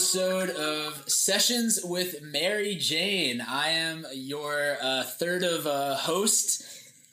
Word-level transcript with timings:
episode 0.00 0.48
of 0.48 1.10
Sessions 1.10 1.78
with 1.84 2.22
Mary 2.22 2.74
Jane. 2.74 3.42
I 3.46 3.68
am 3.68 4.06
your 4.14 4.78
uh, 4.80 5.02
third 5.02 5.42
of 5.42 5.66
uh, 5.66 5.94
host, 5.94 6.64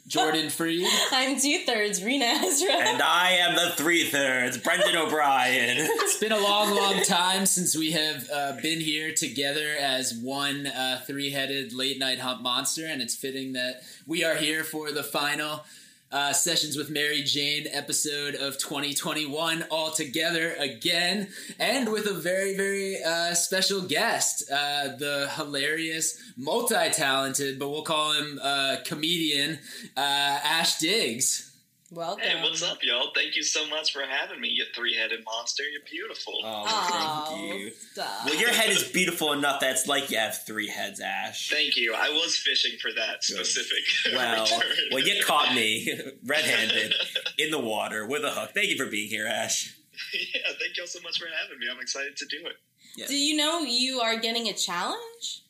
Jordan 0.07 0.49
Freed. 0.49 0.87
I'm 1.11 1.37
two 1.37 1.63
thirds, 1.65 2.01
Rena 2.01 2.23
Ezra. 2.23 2.71
And 2.71 3.01
I 3.01 3.31
am 3.41 3.57
the 3.57 3.71
three 3.75 4.05
thirds, 4.05 4.57
Brendan 4.57 4.95
O'Brien. 4.95 5.75
It's 5.79 6.17
been 6.17 6.31
a 6.31 6.39
long, 6.39 6.73
long 6.73 7.03
time 7.03 7.45
since 7.45 7.75
we 7.75 7.91
have 7.91 8.29
uh, 8.33 8.53
been 8.61 8.79
here 8.79 9.13
together 9.13 9.75
as 9.77 10.13
one 10.13 10.67
uh, 10.67 11.01
three 11.05 11.31
headed 11.31 11.73
late 11.73 11.99
night 11.99 12.19
hump 12.19 12.41
monster, 12.41 12.85
and 12.85 13.01
it's 13.01 13.17
fitting 13.17 13.51
that 13.51 13.81
we 14.05 14.23
are 14.23 14.35
here 14.35 14.63
for 14.63 14.93
the 14.93 15.03
final 15.03 15.65
uh, 16.11 16.33
Sessions 16.33 16.77
with 16.77 16.89
Mary 16.89 17.23
Jane 17.23 17.67
episode 17.71 18.35
of 18.35 18.57
2021 18.57 19.65
all 19.69 19.91
together 19.91 20.53
again, 20.59 21.27
and 21.59 21.91
with 21.91 22.05
a 22.07 22.13
very, 22.13 22.55
very 22.55 23.03
uh, 23.03 23.33
special 23.33 23.81
guest, 23.81 24.49
uh, 24.51 24.89
the 24.97 25.29
hilarious, 25.35 26.21
multi 26.37 26.89
talented, 26.91 27.59
but 27.59 27.69
we'll 27.69 27.83
call 27.83 28.13
him 28.13 28.39
uh, 28.41 28.77
comedian, 28.85 29.59
uh, 29.95 30.39
Ash 30.43 30.79
Diggs. 30.79 31.51
Welcome. 31.89 32.25
Hey, 32.25 32.41
what's 32.43 32.61
up, 32.63 32.79
y'all? 32.83 33.11
Thank 33.15 33.37
you 33.37 33.43
so 33.43 33.65
much 33.69 33.93
for 33.93 34.01
having 34.01 34.41
me, 34.41 34.49
you 34.49 34.65
three-headed 34.75 35.23
monster. 35.23 35.63
You're 35.63 35.83
beautiful. 35.89 36.33
Oh, 36.43 36.65
Aw, 36.67 37.25
thank 37.29 37.49
you. 37.61 37.71
stop. 37.71 38.25
Well, 38.25 38.35
your 38.35 38.49
head 38.51 38.69
is 38.71 38.83
beautiful 38.83 39.31
enough 39.31 39.61
that 39.61 39.71
it's 39.71 39.87
like 39.87 40.11
you 40.11 40.17
have 40.17 40.37
three 40.45 40.67
heads, 40.67 40.99
Ash. 40.99 41.49
Thank 41.49 41.77
you. 41.77 41.93
I 41.95 42.09
was 42.09 42.35
fishing 42.35 42.77
for 42.81 42.91
that 42.93 43.23
specific. 43.23 43.77
Well, 44.13 44.43
return. 44.43 44.61
well, 44.91 45.03
you 45.03 45.21
caught 45.23 45.53
me 45.55 45.89
red-handed 46.25 46.93
in 47.37 47.51
the 47.51 47.59
water 47.59 48.05
with 48.05 48.23
a 48.25 48.31
hook. 48.31 48.51
Thank 48.53 48.69
you 48.69 48.77
for 48.77 48.89
being 48.89 49.09
here, 49.09 49.25
Ash. 49.27 49.77
yeah, 50.13 50.41
thank 50.59 50.75
y'all 50.77 50.87
so 50.87 50.99
much 51.01 51.19
for 51.19 51.27
having 51.41 51.57
me. 51.59 51.67
I'm 51.71 51.79
excited 51.79 52.17
to 52.17 52.25
do 52.25 52.37
it. 52.47 53.07
Do 53.07 53.15
you 53.17 53.37
know 53.37 53.59
you 53.59 53.99
are 54.01 54.17
getting 54.17 54.47
a 54.47 54.53
challenge? 54.53 55.43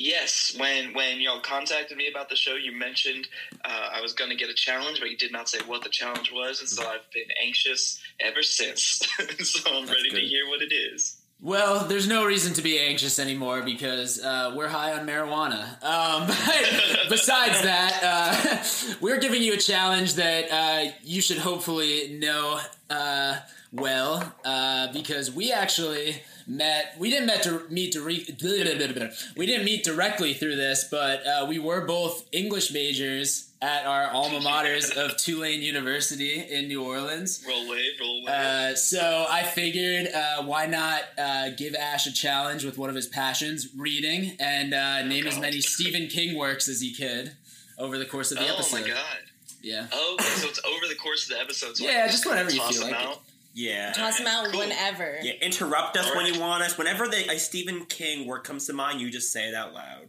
Yes, 0.00 0.54
when 0.56 0.94
when 0.94 1.20
y'all 1.20 1.40
contacted 1.40 1.96
me 1.96 2.08
about 2.08 2.28
the 2.28 2.36
show, 2.36 2.54
you 2.54 2.70
mentioned 2.70 3.26
uh, 3.64 3.88
I 3.92 4.00
was 4.00 4.12
going 4.12 4.30
to 4.30 4.36
get 4.36 4.48
a 4.48 4.54
challenge, 4.54 5.00
but 5.00 5.10
you 5.10 5.16
did 5.16 5.32
not 5.32 5.48
say 5.48 5.58
what 5.66 5.82
the 5.82 5.88
challenge 5.88 6.30
was, 6.32 6.60
and 6.60 6.68
so 6.68 6.86
I've 6.86 7.10
been 7.12 7.26
anxious 7.44 8.00
ever 8.20 8.44
since. 8.44 8.80
so 9.40 9.70
I'm 9.74 9.86
That's 9.86 9.98
ready 9.98 10.10
to 10.10 10.20
hear 10.20 10.46
what 10.46 10.62
it 10.62 10.72
is. 10.72 11.16
Well, 11.40 11.84
there's 11.84 12.06
no 12.06 12.24
reason 12.24 12.54
to 12.54 12.62
be 12.62 12.78
anxious 12.78 13.18
anymore 13.18 13.62
because 13.62 14.22
uh, 14.22 14.54
we're 14.56 14.68
high 14.68 14.92
on 14.92 15.04
marijuana. 15.04 15.82
Um, 15.82 16.26
but 16.28 17.10
besides 17.10 17.62
that, 17.62 18.00
uh, 18.00 18.94
we're 19.00 19.18
giving 19.18 19.42
you 19.42 19.54
a 19.54 19.58
challenge 19.58 20.14
that 20.14 20.50
uh, 20.52 20.92
you 21.02 21.20
should 21.20 21.38
hopefully 21.38 22.18
know 22.20 22.60
uh, 22.88 23.38
well 23.72 24.32
uh, 24.44 24.92
because 24.92 25.32
we 25.32 25.52
actually 25.52 26.22
met. 26.48 26.94
We 26.98 27.10
didn't 27.10 27.26
met 27.26 27.42
to 27.44 27.62
meet 27.70 27.92
dire- 27.92 28.04
we 29.36 29.46
didn't 29.46 29.64
meet 29.64 29.84
directly 29.84 30.34
through 30.34 30.56
this, 30.56 30.88
but 30.90 31.26
uh, 31.26 31.46
we 31.48 31.58
were 31.58 31.82
both 31.82 32.26
English 32.32 32.72
majors 32.72 33.50
at 33.60 33.86
our 33.86 34.08
alma 34.10 34.38
maters 34.38 34.96
of 35.04 35.16
Tulane 35.16 35.62
University 35.62 36.38
in 36.48 36.68
New 36.68 36.84
Orleans. 36.84 37.44
Roll 37.46 37.68
wave, 37.68 37.92
roll 38.00 38.24
wave. 38.24 38.28
Uh, 38.34 38.74
so 38.74 39.26
I 39.28 39.42
figured, 39.42 40.08
uh, 40.14 40.42
why 40.44 40.66
not 40.66 41.02
uh, 41.18 41.50
give 41.50 41.74
Ash 41.74 42.06
a 42.06 42.12
challenge 42.12 42.64
with 42.64 42.78
one 42.78 42.88
of 42.88 42.96
his 42.96 43.06
passions, 43.06 43.68
reading, 43.76 44.36
and 44.40 44.72
uh, 44.74 45.02
name 45.02 45.26
as 45.26 45.38
many 45.38 45.60
Stephen 45.60 46.06
King 46.08 46.36
works 46.38 46.68
as 46.68 46.80
he 46.80 46.94
could 46.94 47.32
over 47.78 47.98
the 47.98 48.06
course 48.06 48.32
of 48.32 48.38
the 48.38 48.44
oh 48.48 48.54
episode. 48.54 48.80
my 48.82 48.88
god. 48.88 49.16
Yeah. 49.60 49.86
Oh, 49.92 50.16
so 50.20 50.48
it's 50.48 50.60
over 50.64 50.86
the 50.88 50.94
course 50.94 51.28
of 51.28 51.36
the 51.36 51.42
episode. 51.42 51.76
So 51.76 51.84
Yeah, 51.84 52.06
just 52.06 52.24
whenever 52.26 52.50
you 52.50 52.60
feel 52.62 52.82
like 52.82 52.92
it. 52.92 53.18
Out. 53.58 53.74
Yeah. 53.74 53.92
Toss 53.92 54.18
them 54.18 54.26
out 54.26 54.46
Cool. 54.50 54.60
whenever. 54.60 55.18
Yeah, 55.22 55.32
interrupt 55.40 55.96
us 55.96 56.14
when 56.14 56.32
you 56.32 56.40
want 56.40 56.62
us. 56.62 56.78
Whenever 56.78 57.08
the, 57.08 57.30
a 57.30 57.38
Stephen 57.38 57.84
King 57.86 58.26
work 58.26 58.44
comes 58.44 58.66
to 58.66 58.72
mind, 58.72 59.00
you 59.00 59.10
just 59.10 59.32
say 59.32 59.48
it 59.48 59.54
out 59.54 59.72
loud. 59.74 60.08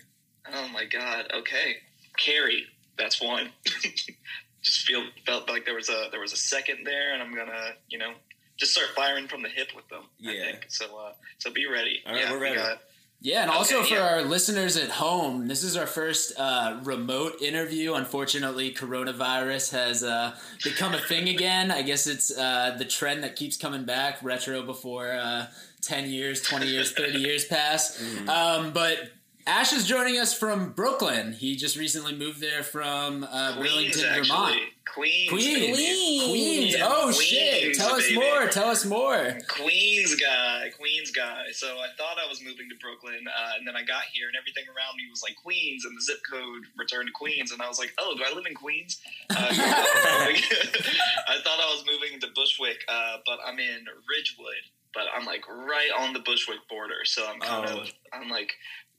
Oh 0.54 0.68
my 0.70 0.86
god. 0.86 1.32
Okay, 1.34 1.78
Carrie. 2.18 2.66
That's 2.98 3.22
one. 3.22 3.50
just 4.62 4.82
feel 4.86 5.04
felt 5.26 5.48
like 5.50 5.66
there 5.66 5.76
was 5.76 5.90
a 5.90 6.08
there 6.12 6.20
was 6.20 6.34
a 6.34 6.38
second 6.38 6.80
there, 6.86 7.14
and 7.14 7.22
I'm 7.24 7.34
gonna 7.36 7.72
you 7.90 7.98
know 7.98 8.14
just 8.58 8.74
start 8.74 8.90
firing 8.96 9.28
from 9.28 9.42
the 9.42 9.50
hip 9.50 9.70
with 9.76 9.88
them. 9.90 10.04
I 10.28 10.32
Yeah. 10.32 10.46
think 10.52 10.66
so. 10.70 10.86
Uh, 10.98 11.14
so 11.38 11.52
be 11.52 11.66
ready. 11.68 12.02
All 12.06 12.14
right, 12.14 12.22
yeah, 12.24 12.32
we're 12.32 12.38
we 12.40 12.44
ready. 12.44 12.56
got- 12.58 12.82
Yeah, 13.22 13.42
and 13.42 13.52
also 13.52 13.84
for 13.84 13.96
yeah. 13.96 14.08
our 14.08 14.22
listeners 14.22 14.78
at 14.78 14.90
home, 14.90 15.48
this 15.48 15.62
is 15.62 15.76
our 15.76 15.86
first 15.86 16.40
uh, 16.40 16.80
remote 16.84 17.42
interview. 17.42 17.96
Unfortunately, 17.96 18.74
coronavirus 18.74 19.74
has 19.74 20.06
uh, 20.06 20.38
become 20.64 20.94
a 20.94 21.00
thing 21.00 21.28
again. 21.28 21.70
I 21.70 21.82
guess 21.82 22.08
it's 22.08 22.36
uh, 22.36 22.76
the 22.78 22.86
trend 22.86 23.24
that 23.26 23.36
keeps 23.36 23.58
coming 23.58 23.84
back, 23.84 24.24
retro 24.24 24.64
before 24.64 25.12
uh, 25.12 25.48
10 25.82 26.10
years, 26.10 26.42
20 26.44 26.68
years, 26.68 26.94
30 26.94 27.20
years 27.20 27.46
pass. 27.46 28.02
Um, 28.30 28.72
but 28.72 29.12
Ash 29.50 29.74
is 29.74 29.88
joining 29.88 30.20
us 30.20 30.32
from 30.32 30.74
Brooklyn. 30.74 31.34
He 31.34 31.56
just 31.56 31.76
recently 31.76 32.14
moved 32.16 32.40
there 32.40 32.62
from 32.62 33.24
uh, 33.24 33.54
Queens, 33.58 33.68
Burlington, 33.74 34.06
actually. 34.06 34.28
Vermont. 34.28 34.60
Queens. 34.94 35.30
Queens. 35.30 35.76
Queens. 35.76 36.24
Queens. 36.30 36.76
Oh, 36.84 37.02
Queens, 37.06 37.22
shit. 37.24 37.74
Tell 37.76 37.96
us 37.96 38.04
baby. 38.08 38.16
more. 38.20 38.48
Tell 38.48 38.68
us 38.70 38.86
more. 38.86 39.38
Queens 39.48 40.16
guy, 40.22 40.70
Queens 40.78 41.10
guy. 41.10 41.46
So 41.54 41.66
I 41.80 41.88
thought 41.98 42.18
I 42.24 42.30
was 42.30 42.44
moving 42.44 42.70
to 42.70 42.76
Brooklyn, 42.80 43.26
uh, 43.28 43.52
and 43.58 43.68
then 43.68 43.76
I 43.76 43.82
got 43.84 44.04
here, 44.14 44.28
and 44.28 44.38
everything 44.38 44.66
around 44.70 44.98
me 44.98 45.04
was 45.10 45.24
like 45.24 45.36
Queens, 45.42 45.84
and 45.86 45.98
the 45.98 46.02
zip 46.02 46.20
code 46.32 46.64
returned 46.78 47.08
to 47.08 47.14
Queens, 47.14 47.52
and 47.52 47.60
I 47.60 47.68
was 47.68 47.80
like, 47.80 47.92
"Oh, 48.00 48.14
do 48.16 48.24
I 48.24 48.32
live 48.36 48.46
in 48.46 48.54
Queens?" 48.54 49.00
Uh, 49.32 49.36
I 49.50 51.38
thought 51.44 51.60
I 51.60 51.74
was 51.74 51.84
moving 51.88 52.20
to 52.20 52.28
Bushwick, 52.36 52.78
uh, 52.88 53.18
but 53.26 53.40
I'm 53.46 53.58
in 53.60 53.86
Ridgewood, 54.10 54.64
but 54.94 55.04
I'm 55.16 55.26
like 55.26 55.48
right 55.50 55.90
on 55.98 56.14
the 56.14 56.20
Bushwick 56.20 56.68
border, 56.70 57.02
so 57.06 57.26
I'm 57.28 57.40
kind 57.40 57.68
Oh. 57.70 57.80
of, 57.82 57.92
I'm 58.14 58.30
like. 58.30 58.52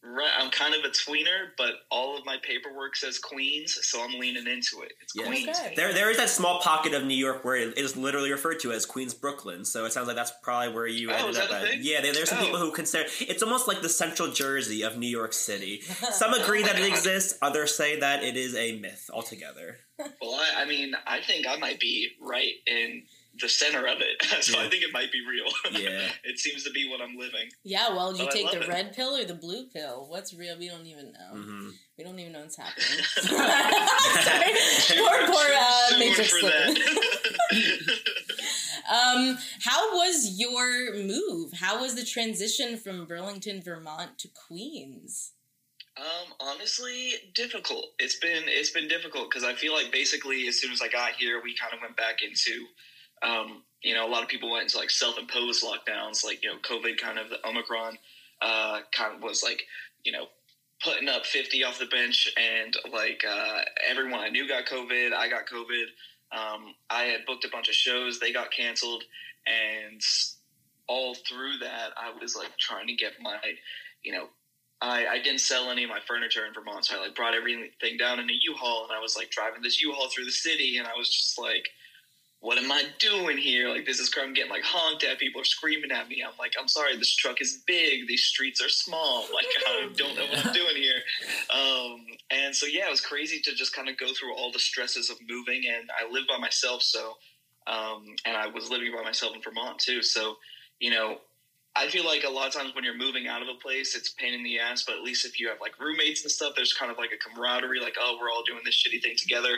Right, 0.02 0.30
I'm 0.38 0.50
kind 0.50 0.74
of 0.74 0.80
a 0.84 0.88
tweener, 0.88 1.48
but 1.58 1.72
all 1.90 2.16
of 2.16 2.24
my 2.24 2.38
paperwork 2.42 2.96
says 2.96 3.18
Queens, 3.18 3.78
so 3.82 4.02
I'm 4.02 4.18
leaning 4.18 4.46
into 4.46 4.80
it. 4.82 4.92
It's 5.02 5.12
Yeah. 5.14 5.26
Queens. 5.26 5.48
Okay. 5.58 5.74
There, 5.76 5.92
there 5.92 6.10
is 6.10 6.16
that 6.16 6.30
small 6.30 6.58
pocket 6.60 6.94
of 6.94 7.04
New 7.04 7.14
York 7.16 7.44
where 7.44 7.56
it 7.56 7.76
is 7.76 7.98
literally 7.98 8.32
referred 8.32 8.60
to 8.60 8.72
as 8.72 8.86
Queens 8.86 9.12
Brooklyn. 9.12 9.62
So 9.64 9.84
it 9.84 9.92
sounds 9.92 10.06
like 10.06 10.16
that's 10.16 10.32
probably 10.42 10.72
where 10.72 10.86
you 10.86 11.10
Oh, 11.10 11.14
ended 11.14 11.30
is 11.32 11.38
up. 11.38 11.50
a 11.50 11.54
at. 11.54 11.68
thing? 11.68 11.80
Yeah, 11.82 12.00
there, 12.00 12.14
there's 12.14 12.30
some 12.30 12.38
Oh. 12.38 12.44
people 12.44 12.58
who 12.58 12.72
consider 12.72 13.08
it's 13.20 13.42
almost 13.42 13.68
like 13.68 13.82
the 13.82 13.90
Central 13.90 14.32
Jersey 14.32 14.82
of 14.82 14.96
New 14.96 15.06
York 15.06 15.34
City. 15.34 15.80
Some 16.12 16.32
agree 16.32 16.60
Oh 16.60 16.62
my 16.66 16.72
that 16.72 16.80
it 16.80 16.88
exists. 16.88 17.38
Others 17.42 17.74
say 17.76 18.00
that 18.00 18.24
it 18.24 18.38
is 18.38 18.54
a 18.56 18.78
myth 18.78 19.10
altogether. 19.12 19.80
Well, 19.98 20.34
I, 20.34 20.62
I 20.62 20.64
mean, 20.64 20.94
I 21.06 21.20
think 21.20 21.46
I 21.46 21.56
might 21.56 21.78
be 21.78 22.08
right 22.22 22.54
in 22.66 23.02
the 23.40 23.48
center 23.48 23.86
of 23.86 24.00
it, 24.00 24.22
so 24.44 24.58
Yeah. 24.58 24.66
I 24.66 24.68
think 24.68 24.82
it 24.82 24.92
might 24.92 25.10
be 25.12 25.20
real. 25.26 25.46
Yeah. 25.80 26.08
it 26.24 26.38
seems 26.38 26.64
to 26.64 26.70
be 26.70 26.88
what 26.88 27.00
I'm 27.00 27.16
living. 27.16 27.48
Yeah, 27.64 27.90
well, 27.90 28.16
you 28.16 28.26
I 28.26 28.30
take 28.30 28.50
the 28.50 28.60
it. 28.62 28.68
red 28.68 28.92
pill 28.94 29.16
or 29.16 29.24
the 29.24 29.34
blue 29.34 29.66
pill? 29.66 30.06
What's 30.08 30.34
real? 30.34 30.58
We 30.58 30.68
don't 30.68 30.86
even 30.86 31.12
know. 31.12 31.32
hmm 31.42 31.68
We 31.96 32.04
don't 32.04 32.18
even 32.18 32.32
know 32.32 32.40
what's 32.40 32.56
happening. 32.56 33.04
Sorry. 34.20 34.52
Poor, 34.98 35.26
poor 35.26 35.46
uh, 35.54 35.98
Matrix 35.98 36.30
for 36.38 36.46
that. 36.46 36.78
Um, 38.90 39.38
how 39.62 39.96
was 39.96 40.34
your 40.38 40.94
move? 40.96 41.52
How 41.52 41.80
was 41.80 41.94
the 41.94 42.04
transition 42.04 42.76
from 42.76 43.06
Burlington, 43.06 43.62
Vermont 43.62 44.18
to 44.18 44.28
Queens? 44.28 45.32
um, 45.96 46.32
honestly, 46.40 47.12
difficult. 47.34 47.86
It's 47.98 48.16
been 48.18 48.44
it's 48.46 48.70
been 48.70 48.88
difficult 48.88 49.30
because 49.30 49.44
I 49.44 49.54
feel 49.54 49.74
like 49.74 49.92
basically 49.92 50.48
as 50.48 50.58
soon 50.58 50.72
as 50.72 50.80
I 50.80 50.88
got 50.88 51.12
here, 51.12 51.40
we 51.42 51.54
kind 51.54 51.72
of 51.74 51.80
went 51.80 51.96
back 51.96 52.22
into. 52.22 52.66
Um, 53.22 53.62
you 53.82 53.94
know, 53.94 54.06
a 54.06 54.10
lot 54.10 54.22
of 54.22 54.28
people 54.28 54.50
went 54.50 54.64
into 54.64 54.78
like 54.78 54.90
self-imposed 54.90 55.64
lockdowns, 55.64 56.24
like 56.24 56.42
you 56.42 56.50
know, 56.50 56.58
COVID 56.58 56.98
kind 56.98 57.18
of 57.18 57.30
the 57.30 57.46
Omicron 57.46 57.98
uh, 58.42 58.80
kind 58.92 59.14
of 59.14 59.22
was 59.22 59.42
like, 59.42 59.62
you 60.04 60.12
know, 60.12 60.26
putting 60.82 61.08
up 61.08 61.26
50 61.26 61.64
off 61.64 61.78
the 61.78 61.86
bench 61.86 62.32
and 62.36 62.74
like 62.92 63.22
uh, 63.28 63.60
everyone 63.88 64.20
I 64.20 64.28
knew 64.28 64.48
got 64.48 64.66
COVID. 64.66 65.12
I 65.12 65.28
got 65.28 65.46
COVID. 65.46 65.84
Um, 66.32 66.74
I 66.88 67.04
had 67.04 67.26
booked 67.26 67.44
a 67.44 67.50
bunch 67.50 67.68
of 67.68 67.74
shows. 67.74 68.18
They 68.18 68.32
got 68.32 68.50
canceled. 68.50 69.04
And 69.46 70.00
all 70.86 71.14
through 71.14 71.58
that, 71.58 71.90
I 71.96 72.12
was 72.20 72.34
like 72.34 72.56
trying 72.58 72.86
to 72.86 72.94
get 72.94 73.12
my, 73.20 73.38
you 74.02 74.12
know, 74.12 74.28
I, 74.80 75.06
I 75.06 75.18
didn't 75.18 75.40
sell 75.40 75.70
any 75.70 75.84
of 75.84 75.90
my 75.90 76.00
furniture 76.06 76.46
in 76.46 76.54
Vermont. 76.54 76.86
So 76.86 76.96
I 76.96 77.02
like 77.02 77.14
brought 77.14 77.34
everything 77.34 77.98
down 77.98 78.18
in 78.18 78.30
a 78.30 78.38
U-Haul 78.42 78.84
and 78.84 78.92
I 78.96 79.00
was 79.00 79.16
like 79.16 79.30
driving 79.30 79.62
this 79.62 79.82
U-Haul 79.82 80.08
through 80.08 80.24
the 80.24 80.30
city. 80.30 80.78
And 80.78 80.86
I 80.86 80.96
was 80.96 81.10
just 81.10 81.38
like, 81.38 81.68
what 82.40 82.56
am 82.56 82.72
I 82.72 82.84
doing 82.98 83.36
here? 83.36 83.68
Like, 83.68 83.84
this 83.84 84.00
is 84.00 84.08
crazy. 84.08 84.26
I'm 84.26 84.34
getting 84.34 84.50
like 84.50 84.62
honked 84.62 85.04
at. 85.04 85.18
People 85.18 85.42
are 85.42 85.44
screaming 85.44 85.92
at 85.92 86.08
me. 86.08 86.24
I'm 86.26 86.32
like, 86.38 86.54
I'm 86.58 86.68
sorry, 86.68 86.96
this 86.96 87.14
truck 87.14 87.42
is 87.42 87.62
big. 87.66 88.08
These 88.08 88.24
streets 88.24 88.62
are 88.62 88.68
small. 88.70 89.26
Like, 89.34 89.46
I 89.68 89.90
don't 89.96 90.16
know 90.16 90.24
what 90.24 90.46
I'm 90.46 90.52
doing 90.54 90.76
here. 90.76 91.02
Um, 91.54 92.06
and 92.30 92.56
so, 92.56 92.64
yeah, 92.64 92.86
it 92.86 92.90
was 92.90 93.02
crazy 93.02 93.40
to 93.44 93.54
just 93.54 93.74
kind 93.74 93.90
of 93.90 93.98
go 93.98 94.06
through 94.06 94.34
all 94.34 94.50
the 94.50 94.58
stresses 94.58 95.10
of 95.10 95.18
moving. 95.28 95.64
And 95.68 95.90
I 95.98 96.10
live 96.10 96.24
by 96.28 96.38
myself. 96.38 96.82
So, 96.82 97.12
um, 97.66 98.06
and 98.24 98.36
I 98.36 98.46
was 98.46 98.70
living 98.70 98.90
by 98.96 99.02
myself 99.02 99.36
in 99.36 99.42
Vermont 99.42 99.78
too. 99.78 100.02
So, 100.02 100.36
you 100.78 100.90
know, 100.90 101.18
I 101.76 101.88
feel 101.88 102.06
like 102.06 102.24
a 102.24 102.30
lot 102.30 102.48
of 102.48 102.54
times 102.54 102.74
when 102.74 102.84
you're 102.84 102.96
moving 102.96 103.28
out 103.28 103.42
of 103.42 103.48
a 103.48 103.58
place, 103.60 103.94
it's 103.94 104.12
a 104.12 104.16
pain 104.16 104.32
in 104.32 104.42
the 104.42 104.58
ass. 104.58 104.82
But 104.84 104.96
at 104.96 105.02
least 105.02 105.26
if 105.26 105.38
you 105.38 105.48
have 105.48 105.58
like 105.60 105.78
roommates 105.78 106.22
and 106.22 106.30
stuff, 106.30 106.54
there's 106.56 106.72
kind 106.72 106.90
of 106.90 106.96
like 106.96 107.10
a 107.12 107.18
camaraderie. 107.18 107.80
Like, 107.80 107.96
oh, 108.00 108.16
we're 108.18 108.30
all 108.30 108.42
doing 108.44 108.62
this 108.64 108.82
shitty 108.82 109.02
thing 109.02 109.14
together. 109.16 109.56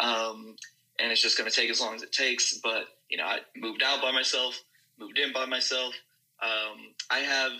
Um, 0.00 0.56
and 1.00 1.10
it's 1.12 1.22
just 1.22 1.36
going 1.38 1.50
to 1.50 1.54
take 1.54 1.70
as 1.70 1.80
long 1.80 1.94
as 1.94 2.02
it 2.02 2.12
takes. 2.12 2.58
But 2.62 2.84
you 3.08 3.16
know, 3.18 3.24
I 3.24 3.40
moved 3.56 3.82
out 3.82 4.00
by 4.02 4.12
myself, 4.12 4.60
moved 4.98 5.18
in 5.18 5.32
by 5.32 5.46
myself. 5.46 5.94
Um, 6.42 6.94
I 7.10 7.20
have 7.20 7.52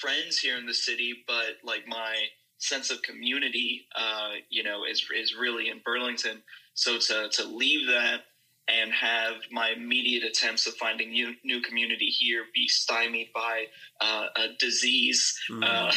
friends 0.00 0.38
here 0.38 0.56
in 0.56 0.66
the 0.66 0.74
city, 0.74 1.24
but 1.26 1.56
like 1.64 1.86
my 1.86 2.16
sense 2.58 2.90
of 2.90 3.02
community, 3.02 3.86
uh, 3.96 4.32
you 4.48 4.62
know, 4.62 4.84
is 4.84 5.04
is 5.16 5.34
really 5.34 5.68
in 5.68 5.80
Burlington. 5.84 6.42
So 6.74 6.98
to 6.98 7.28
to 7.30 7.44
leave 7.44 7.86
that 7.88 8.20
and 8.68 8.92
have 8.92 9.34
my 9.50 9.70
immediate 9.70 10.22
attempts 10.24 10.66
of 10.66 10.74
finding 10.74 11.10
new, 11.10 11.34
new 11.44 11.60
community 11.60 12.06
here 12.06 12.44
be 12.54 12.68
stymied 12.68 13.28
by 13.34 13.64
uh, 14.00 14.26
a 14.36 14.48
disease 14.58 15.36
Mm. 15.50 15.64
uh, 15.64 15.92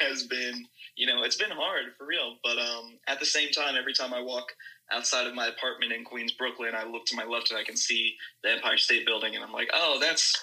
has 0.04 0.24
been, 0.24 0.66
you 0.96 1.06
know, 1.06 1.22
it's 1.22 1.36
been 1.36 1.50
hard 1.52 1.84
for 1.96 2.04
real. 2.06 2.36
But 2.42 2.58
um, 2.58 2.98
at 3.06 3.20
the 3.20 3.26
same 3.26 3.50
time, 3.52 3.76
every 3.76 3.94
time 3.94 4.12
I 4.12 4.20
walk 4.20 4.48
outside 4.90 5.26
of 5.26 5.34
my 5.34 5.46
apartment 5.48 5.92
in 5.92 6.04
Queens, 6.04 6.32
Brooklyn, 6.32 6.72
I 6.74 6.84
look 6.84 7.04
to 7.06 7.16
my 7.16 7.24
left 7.24 7.50
and 7.50 7.58
I 7.58 7.64
can 7.64 7.76
see 7.76 8.14
the 8.42 8.50
Empire 8.52 8.76
State 8.78 9.06
Building, 9.06 9.34
and 9.34 9.44
I'm 9.44 9.52
like, 9.52 9.68
oh, 9.74 9.98
that's 10.00 10.34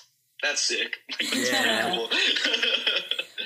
that's 0.41 0.61
sick. 0.61 0.97
Like, 1.11 1.29
that's 1.31 1.49
Yeah. 1.51 1.89
cool. 1.89 2.09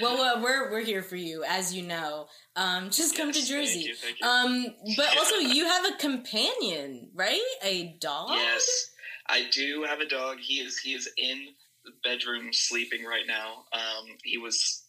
Well, 0.01 0.19
uh, 0.21 0.41
we're 0.41 0.71
we're 0.71 0.83
here 0.83 1.03
for 1.03 1.15
you, 1.15 1.43
as 1.47 1.73
you 1.73 1.83
know. 1.83 2.25
Um, 2.55 2.89
just 2.89 3.15
come 3.15 3.27
Yes, 3.27 3.35
to 3.35 3.41
thank 3.53 3.65
Jersey. 3.67 3.79
you, 3.81 3.95
thank 3.95 4.19
you. 4.19 4.27
Um, 4.27 4.65
but 4.97 5.15
also 5.17 5.35
you 5.35 5.65
have 5.65 5.85
a 5.85 5.97
companion, 5.97 7.11
right? 7.13 7.39
A 7.61 7.95
dog. 8.01 8.31
Yes, 8.31 8.89
I 9.29 9.43
do 9.51 9.85
have 9.87 9.99
a 9.99 10.07
dog. 10.07 10.39
He 10.41 10.55
is 10.55 10.79
he 10.79 10.93
is 10.93 11.07
in 11.17 11.45
the 11.85 11.91
bedroom 12.03 12.49
sleeping 12.51 13.03
right 13.05 13.27
now. 13.27 13.65
Um, 13.71 14.07
he 14.23 14.39
was 14.39 14.82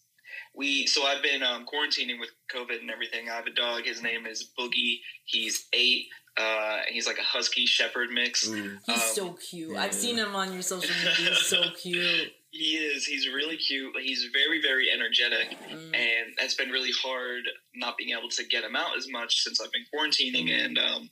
we 0.55 0.87
so 0.87 1.05
I've 1.05 1.23
been 1.23 1.43
um, 1.43 1.67
quarantining 1.67 2.19
with 2.21 2.31
COVID 2.55 2.81
and 2.81 2.91
everything. 2.91 3.29
I 3.31 3.35
have 3.35 3.47
a 3.47 3.51
dog. 3.53 3.83
His 3.85 4.03
name 4.03 4.27
is 4.27 4.51
Boogie. 4.59 5.01
He's 5.25 5.67
eight. 5.73 6.07
Uh, 6.37 6.79
he's 6.89 7.07
like 7.07 7.19
a 7.19 7.23
husky 7.23 7.65
shepherd 7.65 8.11
mix. 8.11 8.49
Mm. 8.49 8.79
He's 8.87 8.97
Um, 8.97 9.03
so 9.15 9.33
cute. 9.35 9.73
yeah. 9.73 9.81
I've 9.83 9.95
seen 9.95 10.17
him 10.17 10.35
on 10.35 10.53
your 10.53 10.63
social 10.63 10.93
media. 10.97 11.15
He's 11.31 11.47
so 11.47 11.63
cute. 11.81 12.33
He 12.51 12.77
is. 12.77 13.05
He's 13.05 13.29
really 13.29 13.57
cute. 13.57 13.93
He's 14.03 14.29
very 14.33 14.61
very 14.63 14.87
energetic. 14.93 15.57
Mm. 15.69 15.95
and 15.95 16.35
that's 16.39 16.55
been 16.55 16.71
really 16.71 16.93
hard 17.03 17.43
not 17.75 17.97
being 17.97 18.17
able 18.17 18.29
to 18.31 18.45
get 18.45 18.63
him 18.65 18.77
out 18.77 18.97
as 18.97 19.09
much 19.11 19.43
since 19.43 19.61
I've 19.61 19.73
been 19.73 19.85
quarantining 19.93 20.51
and 20.51 20.79
um, 20.79 21.11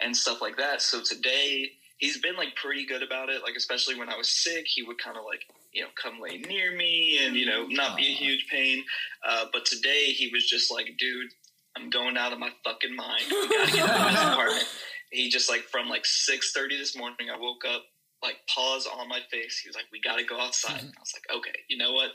and 0.00 0.16
stuff 0.16 0.40
like 0.40 0.56
that. 0.58 0.82
So 0.82 1.02
today 1.02 1.70
he's 1.98 2.18
been 2.18 2.36
like 2.36 2.54
pretty 2.56 2.84
good 2.86 3.02
about 3.02 3.28
it. 3.28 3.42
Like 3.42 3.54
especially 3.56 3.96
when 3.96 4.08
I 4.08 4.16
was 4.16 4.28
sick, 4.28 4.66
he 4.68 4.82
would 4.82 4.98
kind 4.98 5.16
of 5.16 5.24
like 5.24 5.42
you 5.74 5.82
know 5.82 5.88
come 6.00 6.20
lay 6.20 6.38
near 6.38 6.74
me 6.74 7.20
and 7.24 7.36
you 7.36 7.46
know 7.46 7.66
not 7.68 7.96
be 7.96 8.04
a 8.04 8.14
huge 8.14 8.46
pain. 8.50 8.84
Uh, 9.26 9.46
but 9.52 9.66
today 9.66 10.04
he 10.06 10.30
was 10.32 10.48
just 10.48 10.72
like, 10.72 10.86
dude, 10.98 11.30
I'm 11.76 11.90
going 11.90 12.16
out 12.16 12.32
of 12.32 12.38
my 12.38 12.50
fucking 12.64 12.94
mind. 12.94 13.24
Gotta 13.30 13.72
get 13.72 13.88
out 13.88 14.06
of 14.06 14.12
this 14.12 14.22
apartment. 14.22 14.66
He 15.10 15.28
just 15.30 15.48
like 15.48 15.62
from 15.70 15.88
like 15.88 16.04
six 16.04 16.50
thirty 16.50 16.76
this 16.76 16.96
morning, 16.96 17.28
I 17.32 17.38
woke 17.38 17.64
up 17.64 17.84
like 18.20 18.36
paws 18.52 18.88
on 18.88 19.08
my 19.08 19.20
face. 19.30 19.60
He 19.62 19.68
was 19.68 19.76
like, 19.76 19.84
"We 19.92 20.00
got 20.00 20.16
to 20.16 20.24
go 20.24 20.40
outside." 20.40 20.80
I 20.80 21.00
was 21.00 21.14
like, 21.14 21.36
"Okay, 21.36 21.54
you 21.68 21.76
know 21.76 21.92
what? 21.92 22.10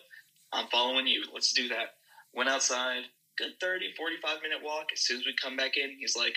I'm 0.51 0.67
following 0.67 1.07
you. 1.07 1.23
Let's 1.33 1.53
do 1.53 1.69
that." 1.69 1.95
Went 2.33 2.49
outside, 2.49 3.03
good 3.37 3.51
30, 3.61 3.93
45 3.95 4.41
minute 4.43 4.59
walk. 4.63 4.87
As 4.91 5.01
soon 5.01 5.17
as 5.19 5.25
we 5.25 5.33
come 5.41 5.55
back 5.55 5.77
in, 5.77 5.95
he's 5.97 6.17
like, 6.17 6.35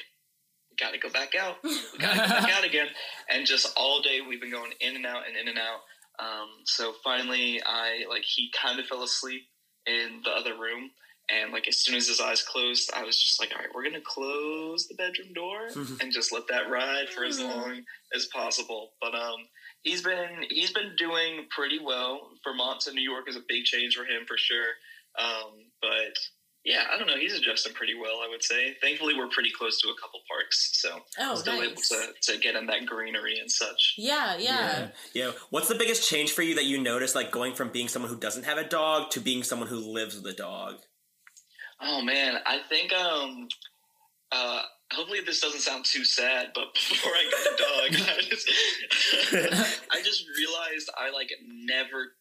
"We 0.70 0.76
got 0.78 0.92
to 0.92 0.98
go 0.98 1.10
back 1.10 1.34
out. 1.34 1.56
We 1.64 1.98
got 1.98 2.12
to 2.12 2.20
go 2.20 2.28
back 2.28 2.50
out 2.56 2.64
again." 2.64 2.86
And 3.28 3.44
just 3.44 3.72
all 3.76 4.00
day 4.02 4.20
we've 4.20 4.40
been 4.40 4.52
going 4.52 4.72
in 4.80 4.94
and 4.94 5.06
out 5.06 5.26
and 5.26 5.36
in 5.36 5.48
and 5.48 5.58
out. 5.58 5.80
Um, 6.18 6.48
so 6.64 6.94
finally, 7.02 7.60
I 7.64 8.04
like 8.08 8.24
he 8.24 8.50
kind 8.60 8.78
of 8.78 8.86
fell 8.86 9.02
asleep 9.02 9.42
in 9.86 10.20
the 10.24 10.30
other 10.30 10.58
room. 10.58 10.90
And 11.30 11.52
like 11.52 11.68
as 11.68 11.78
soon 11.78 11.94
as 11.94 12.08
his 12.08 12.20
eyes 12.20 12.42
closed, 12.42 12.90
I 12.94 13.04
was 13.04 13.16
just 13.16 13.40
like, 13.40 13.52
"All 13.52 13.58
right, 13.58 13.68
we're 13.74 13.84
gonna 13.84 14.00
close 14.04 14.86
the 14.88 14.94
bedroom 14.96 15.32
door 15.32 15.68
and 16.00 16.12
just 16.12 16.32
let 16.32 16.48
that 16.48 16.68
ride 16.68 17.08
for 17.08 17.24
as 17.24 17.40
long 17.40 17.82
as 18.14 18.26
possible." 18.26 18.92
But 19.00 19.14
um, 19.14 19.38
he's 19.82 20.02
been 20.02 20.44
he's 20.50 20.72
been 20.72 20.94
doing 20.98 21.46
pretty 21.50 21.78
well. 21.78 22.30
Vermont 22.44 22.80
to 22.82 22.92
New 22.92 23.08
York 23.08 23.28
is 23.28 23.36
a 23.36 23.42
big 23.48 23.64
change 23.64 23.94
for 23.94 24.04
him 24.04 24.24
for 24.26 24.36
sure. 24.36 24.72
Um, 25.18 25.70
but 25.80 26.16
yeah, 26.64 26.84
I 26.92 26.96
don't 26.96 27.08
know. 27.08 27.16
He's 27.16 27.34
adjusting 27.34 27.72
pretty 27.72 27.94
well, 27.94 28.20
I 28.24 28.28
would 28.28 28.42
say. 28.42 28.76
Thankfully, 28.80 29.14
we're 29.16 29.28
pretty 29.28 29.50
close 29.50 29.80
to 29.80 29.88
a 29.88 29.94
couple 30.00 30.20
parks, 30.28 30.70
so 30.74 31.00
Oh, 31.18 31.34
still 31.34 31.60
able 31.60 31.80
to 31.80 32.06
to 32.22 32.38
get 32.38 32.54
in 32.54 32.66
that 32.66 32.86
greenery 32.86 33.38
and 33.40 33.50
such. 33.50 33.94
Yeah, 33.98 34.36
yeah. 34.38 34.88
Yeah. 35.12 35.32
What's 35.50 35.68
the 35.68 35.74
biggest 35.74 36.08
change 36.08 36.32
for 36.32 36.42
you 36.42 36.54
that 36.54 36.64
you 36.64 36.80
noticed, 36.80 37.14
like 37.14 37.32
going 37.32 37.54
from 37.54 37.70
being 37.70 37.88
someone 37.88 38.10
who 38.10 38.18
doesn't 38.18 38.44
have 38.44 38.58
a 38.58 38.68
dog 38.68 39.10
to 39.10 39.20
being 39.20 39.42
someone 39.42 39.68
who 39.68 39.78
lives 39.92 40.14
with 40.14 40.32
a 40.32 40.36
dog? 40.36 40.76
Oh 41.80 42.00
man, 42.00 42.36
I 42.46 42.58
think 42.68 42.92
um, 42.92 43.48
uh, 44.30 44.62
hopefully 44.92 45.20
this 45.26 45.40
doesn't 45.40 45.60
sound 45.60 45.84
too 45.84 46.04
sad, 46.04 46.52
but 46.54 46.72
before 46.74 47.12
I 47.12 47.30
got 47.30 47.54
a 47.54 47.98
dog, 47.98 48.08
I 48.08 48.20
just 48.22 48.50
I 49.90 50.00
just 50.02 50.24
realized 50.38 50.90
I 50.96 51.10
like 51.10 51.30
never 51.44 52.12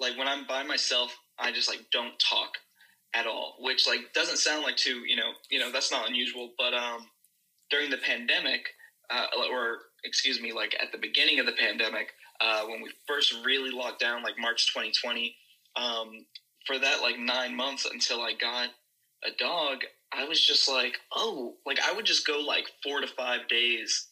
like 0.00 0.18
when 0.18 0.28
I'm 0.28 0.46
by 0.46 0.64
myself, 0.64 1.16
I 1.38 1.50
just 1.50 1.68
like 1.70 1.80
don't 1.92 2.12
talk 2.18 2.50
at 3.14 3.26
all, 3.26 3.56
which 3.60 3.86
like 3.86 4.12
doesn't 4.12 4.38
sound 4.38 4.64
like 4.64 4.76
too, 4.76 5.02
you 5.06 5.16
know, 5.16 5.32
you 5.50 5.58
know, 5.58 5.70
that's 5.70 5.90
not 5.90 6.08
unusual, 6.08 6.52
but 6.58 6.74
um 6.74 7.08
during 7.70 7.90
the 7.90 7.98
pandemic, 7.98 8.68
uh, 9.10 9.26
or 9.50 9.78
excuse 10.04 10.40
me, 10.40 10.52
like 10.52 10.76
at 10.80 10.92
the 10.92 10.98
beginning 10.98 11.40
of 11.40 11.46
the 11.46 11.52
pandemic, 11.52 12.08
uh, 12.40 12.64
when 12.66 12.82
we 12.82 12.90
first 13.06 13.34
really 13.44 13.70
locked 13.70 14.00
down, 14.00 14.22
like 14.22 14.34
March 14.38 14.72
2020, 14.72 15.34
um, 15.76 16.26
for 16.66 16.78
that 16.78 17.00
like 17.00 17.18
nine 17.18 17.56
months 17.56 17.86
until 17.90 18.20
I 18.20 18.32
got 18.34 18.68
a 19.24 19.30
dog, 19.38 19.78
I 20.12 20.24
was 20.24 20.44
just 20.44 20.68
like, 20.68 20.98
oh, 21.14 21.54
like 21.66 21.78
I 21.80 21.92
would 21.92 22.04
just 22.04 22.26
go 22.26 22.38
like 22.40 22.66
four 22.82 23.00
to 23.00 23.06
five 23.06 23.48
days 23.48 24.08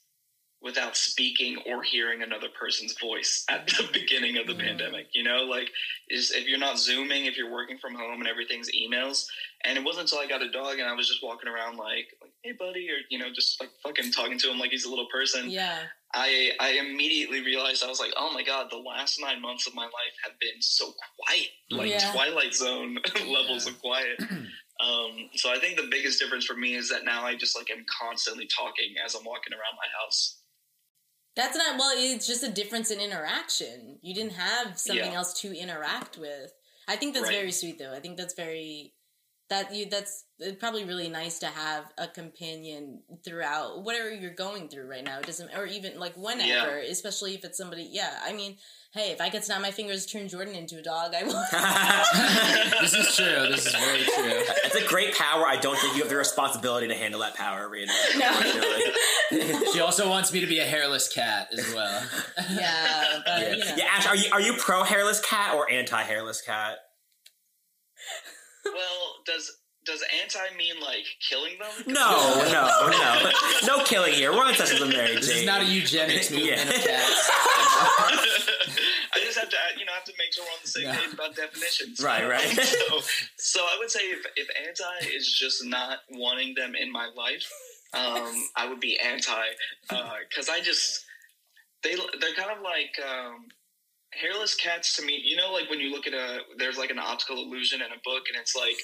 without 0.62 0.97
speaking 0.97 1.56
or 1.67 1.82
hearing 1.82 2.23
another 2.23 2.49
person's 2.59 2.94
voice 3.00 3.44
at 3.50 3.67
the 3.67 3.88
beginning 3.93 4.37
of 4.38 4.47
the 4.47 4.53
Mm. 4.55 4.61
pandemic. 4.67 5.06
You 5.12 5.25
know, 5.25 5.43
like 5.44 5.70
is 6.09 6.31
if 6.31 6.47
you're 6.47 6.59
not 6.59 6.79
zooming, 6.79 7.26
if 7.26 7.37
you're 7.37 7.50
working 7.53 7.79
from 7.79 7.94
home 7.94 8.20
and 8.20 8.29
everything's 8.29 8.70
emails. 8.70 9.26
And 9.64 9.79
it 9.79 9.85
wasn't 9.85 10.11
until 10.11 10.19
I 10.19 10.26
got 10.26 10.43
a 10.43 10.50
dog 10.50 10.79
and 10.79 10.88
I 10.88 10.93
was 10.94 11.09
just 11.09 11.23
walking 11.23 11.49
around 11.49 11.76
like, 11.76 12.06
like, 12.20 12.32
hey 12.43 12.53
buddy, 12.59 12.88
or 12.91 12.99
you 13.11 13.19
know, 13.19 13.32
just 13.32 13.61
like 13.61 13.70
fucking 13.82 14.12
talking 14.12 14.38
to 14.38 14.50
him 14.50 14.59
like 14.59 14.70
he's 14.70 14.85
a 14.85 14.91
little 14.91 15.06
person. 15.12 15.50
Yeah. 15.50 15.79
I 16.14 16.50
I 16.61 16.73
immediately 16.73 17.40
realized 17.42 17.83
I 17.85 17.88
was 17.88 17.99
like, 18.00 18.12
oh 18.16 18.33
my 18.35 18.42
god, 18.42 18.69
the 18.71 18.76
last 18.76 19.19
nine 19.21 19.40
months 19.40 19.66
of 19.66 19.75
my 19.75 19.85
life 19.85 20.14
have 20.25 20.38
been 20.40 20.61
so 20.61 20.92
quiet, 21.19 21.49
like 21.71 21.90
Yeah. 21.90 22.12
Twilight 22.12 22.54
Zone 22.54 22.99
levels 23.26 23.66
of 23.66 23.81
quiet. 23.81 24.21
um, 24.81 25.31
so 25.35 25.50
I 25.50 25.59
think 25.59 25.76
the 25.76 25.88
biggest 25.90 26.19
difference 26.21 26.45
for 26.45 26.54
me 26.57 26.75
is 26.75 26.88
that 26.90 27.04
now 27.04 27.25
I 27.25 27.35
just 27.37 27.57
like 27.57 27.71
am 27.71 27.85
constantly 28.00 28.47
talking 28.54 28.95
as 29.04 29.14
I'm 29.14 29.25
walking 29.25 29.52
around 29.54 29.76
my 29.76 29.88
house. 30.04 30.38
That's 31.35 31.57
not 31.57 31.79
well. 31.79 31.93
It's 31.95 32.27
just 32.27 32.43
a 32.43 32.51
difference 32.51 32.91
in 32.91 33.01
interaction. 33.01 33.99
You 34.03 34.15
didn't 34.15 34.33
have 34.35 34.79
something 34.79 35.12
Yeah. 35.12 35.17
else 35.19 35.41
to 35.41 35.57
interact 35.57 36.19
with. 36.19 36.53
I 36.89 36.97
think 36.97 37.15
that's 37.15 37.27
Right. 37.27 37.37
very 37.37 37.53
sweet, 37.53 37.79
though. 37.79 37.93
I 37.95 38.01
think 38.01 38.17
that's 38.19 38.35
very 38.35 38.95
that 39.49 39.75
you 39.75 39.85
that's 39.85 40.25
probably 40.61 40.83
really 40.85 41.11
nice 41.11 41.39
to 41.41 41.47
have 41.47 41.85
a 41.99 42.09
companion 42.09 43.03
throughout 43.23 43.83
whatever 43.83 44.11
you're 44.11 44.31
going 44.33 44.67
through 44.71 44.87
right 44.87 45.05
now. 45.05 45.19
It 45.19 45.27
doesn't, 45.27 45.55
or 45.55 45.67
even 45.67 45.99
like 46.01 46.15
whenever, 46.17 46.79
especially 46.79 47.35
if 47.35 47.45
it's 47.45 47.59
somebody. 47.59 47.83
Yeah, 47.83 48.19
I 48.25 48.33
mean, 48.33 48.57
hey, 48.95 49.11
if 49.11 49.21
I 49.21 49.29
could 49.29 49.45
snap 49.45 49.61
my 49.61 49.71
fingers, 49.71 50.07
turn 50.07 50.27
Jordan 50.29 50.55
into 50.55 50.79
a 50.79 50.83
dog, 50.83 51.15
I 51.15 51.25
will. 51.25 51.35
this 52.81 52.95
is 52.95 53.15
true. 53.15 53.47
This 53.51 53.67
is 53.67 53.75
very 53.75 54.05
true. 54.05 54.43
It's 54.65 54.75
a 54.77 54.87
great 54.89 55.15
power. 55.17 55.45
I 55.47 55.57
don't 55.57 55.79
think 55.79 55.97
you 55.97 56.01
have 56.01 56.09
the 56.09 56.17
responsibility 56.17 56.89
to 56.89 56.95
handle 56.95 57.21
that 57.21 57.35
power, 57.35 57.69
Rena. 57.69 57.93
No. 58.17 58.31
Unfortunately. 59.33 59.73
She 59.73 59.81
also 59.81 60.09
wants 60.09 60.33
me 60.33 60.41
to 60.41 60.47
be 60.47 60.59
a 60.61 60.65
hairless 60.65 61.12
cat 61.12 61.49
as 61.57 61.73
well. 61.75 62.03
yeah, 62.53 63.21
but 63.25 63.41
yeah. 63.41 63.51
you 63.53 63.59
know. 63.59 63.75
yeah, 63.77 63.85
Ash, 63.91 64.07
are 64.07 64.17
you 64.17 64.31
are 64.33 64.41
you 64.41 64.55
pro 64.55 64.83
hairless 64.85 65.21
cat 65.21 65.55
or 65.55 65.71
anti 65.71 66.03
hairless 66.03 66.41
cat? 66.43 66.79
well, 68.65 69.15
does 69.27 69.51
does 69.85 70.05
anti 70.23 70.57
mean 70.57 70.75
like 70.81 71.05
killing 71.29 71.55
them? 71.59 71.93
No, 71.95 72.41
no, 72.53 72.89
no, 72.91 73.31
no 73.79 73.85
killing 73.85 74.12
here. 74.12 74.33
We're 74.33 74.45
on 74.45 74.55
sessions 74.55 74.81
with 74.81 74.91
Mary 74.91 75.15
This 75.17 75.29
is 75.29 75.45
not 75.45 75.61
a 75.62 75.65
eugenics 75.65 76.31
movement 76.31 76.57
Yeah. 76.57 76.69
of 76.69 76.75
cats. 76.85 77.31
I 79.15 79.19
just 79.25 79.39
have 79.39 79.49
to, 79.49 79.57
you 79.79 79.85
know, 79.85 79.93
I 79.93 79.97
have 79.97 80.05
to 80.05 80.12
make 80.19 80.33
sure 80.33 80.45
we're 80.45 80.53
on 80.53 80.59
the 80.62 80.69
same 80.69 80.85
Yeah. 80.85 80.97
page 80.97 81.12
about 81.15 81.35
definitions. 81.37 82.01
Right, 82.03 82.27
right. 82.29 82.49
so, 82.49 83.01
so 83.37 83.61
I 83.61 83.77
would 83.81 83.91
say 83.91 84.01
if, 84.01 84.25
if 84.37 84.49
anti 84.67 85.15
is 85.15 85.31
just 85.37 85.65
not 85.65 85.99
wanting 86.11 86.55
them 86.55 86.75
in 86.77 86.91
my 86.93 87.09
life, 87.17 87.51
um, 87.94 88.32
I 88.56 88.68
would 88.68 88.80
be 88.80 88.99
anti 88.99 89.42
because 90.28 90.49
I 90.49 90.61
just 90.61 91.04
they 91.82 91.94
they're 92.20 92.34
kind 92.34 92.50
of 92.50 92.62
like 92.62 92.94
um, 93.06 93.46
hairless 94.12 94.54
cats 94.54 94.96
to 94.96 95.04
me. 95.04 95.20
You 95.25 95.37
know, 95.37 95.52
like 95.52 95.68
when 95.70 95.80
you 95.80 95.90
look 95.90 96.06
at 96.06 96.14
a 96.14 96.40
there's 96.58 96.78
like 96.78 96.90
an 96.90 96.99
optical 96.99 97.37
illusion 97.37 97.80
in 97.80 97.88
a 97.88 98.00
book, 98.04 98.25
and 98.32 98.40
it's 98.40 98.54
like 98.56 98.76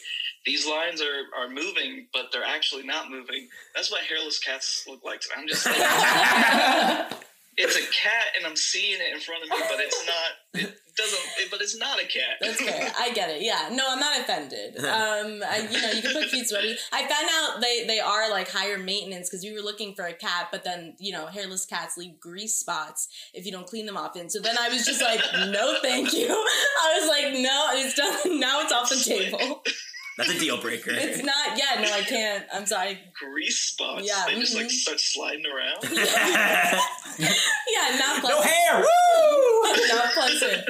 these 0.47 0.67
lines 0.67 1.01
are 1.01 1.25
are 1.39 1.49
moving, 1.49 2.07
but 2.13 2.27
they're 2.33 2.45
actually 2.45 2.85
not 2.85 3.11
moving. 3.11 3.49
That's 3.75 3.91
what 3.91 4.03
hairless 4.03 4.39
cats 4.39 4.85
look 4.89 5.05
like. 5.05 5.21
to 5.21 5.29
me. 5.29 5.43
I'm 5.43 5.49
just 5.49 5.67
like, 5.67 5.77
it's 7.59 7.77
a 7.77 7.81
cat 7.81 8.27
and 8.37 8.47
I'm 8.47 8.55
seeing 8.55 9.01
it 9.01 9.13
in 9.13 9.21
front 9.21 9.43
of 9.43 9.51
me, 9.51 9.57
but 9.69 9.81
it's 9.81 10.07
not. 10.07 10.31
It 10.55 10.81
doesn't. 10.97 11.21
It, 11.39 11.51
but 11.51 11.61
it's 11.61 11.77
not 11.77 12.01
a 12.01 12.07
cat. 12.07 12.39
That's 12.41 12.61
fair. 12.61 12.93
I 12.99 13.13
get 13.13 13.31
it. 13.31 13.43
Yeah. 13.43 13.69
No, 13.73 13.85
I'm 13.89 13.99
not 13.99 14.19
offended. 14.21 14.79
Um, 14.79 15.43
I, 15.45 15.69
you 15.71 15.83
know, 15.83 15.91
you 15.91 16.03
can 16.03 16.13
put 16.13 16.31
cute 16.31 16.49
sweaties. 16.49 16.79
I 16.93 17.01
found 17.01 17.29
out 17.35 17.61
they 17.61 17.85
they 17.87 17.99
are 17.99 18.31
like 18.31 18.49
higher 18.49 18.79
maintenance 18.79 19.29
because 19.29 19.45
we 19.45 19.53
were 19.53 19.61
looking 19.61 19.95
for 19.95 20.07
a 20.07 20.13
cat, 20.13 20.49
but 20.53 20.63
then 20.63 20.95
you 21.01 21.13
know, 21.13 21.27
hairless 21.27 21.67
cats 21.67 21.97
leave 21.97 22.21
grease 22.21 22.55
spots 22.55 23.09
if 23.35 23.45
you 23.45 23.51
don't 23.51 23.67
clean 23.67 23.87
them 23.87 23.97
often. 23.97 24.31
So 24.31 24.41
then 24.41 24.57
I 24.57 24.69
was 24.69 24.87
just 24.87 25.03
like, 25.03 25.21
no, 25.49 25.77
thank 25.83 26.13
you. 26.13 26.29
I 26.31 26.99
was 27.01 27.09
like, 27.09 27.43
no, 27.43 27.69
it's 27.73 27.95
done. 27.95 28.39
Now 28.39 28.61
it's 28.61 28.73
off 28.73 28.89
the 28.89 28.97
table. 28.97 29.63
That's 30.19 30.35
a 30.35 30.39
deal 30.39 30.59
breaker. 30.61 30.91
It's 30.93 31.23
not. 31.23 31.57
Yeah, 31.57 31.81
no, 31.81 31.93
I 31.93 32.03
can't. 32.03 32.45
I'm 32.53 32.67
sorry. 32.67 32.99
Grease 33.15 33.61
spots. 33.61 34.03
Yeah, 34.05 34.25
they 34.27 34.33
mm-hmm. 34.33 34.41
just 34.41 34.55
like 34.55 34.67
mm-hmm. 34.67 34.71
start 34.71 35.01
sliding 35.01 35.47
around. 35.47 35.79
yeah, 37.19 37.97
not 37.99 38.21
pleasant. 38.21 38.29
No 38.29 38.43
hair. 38.43 38.81
Woo! 38.81 39.89
not 39.95 40.13
pleasant. 40.13 40.65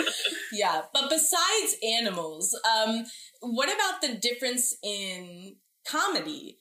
Yeah, 0.52 0.82
but 0.92 1.08
besides 1.08 1.76
animals, 1.98 2.56
um, 2.76 3.04
what 3.40 3.74
about 3.74 4.02
the 4.02 4.18
difference 4.18 4.76
in 4.82 5.56
comedy? 5.88 6.58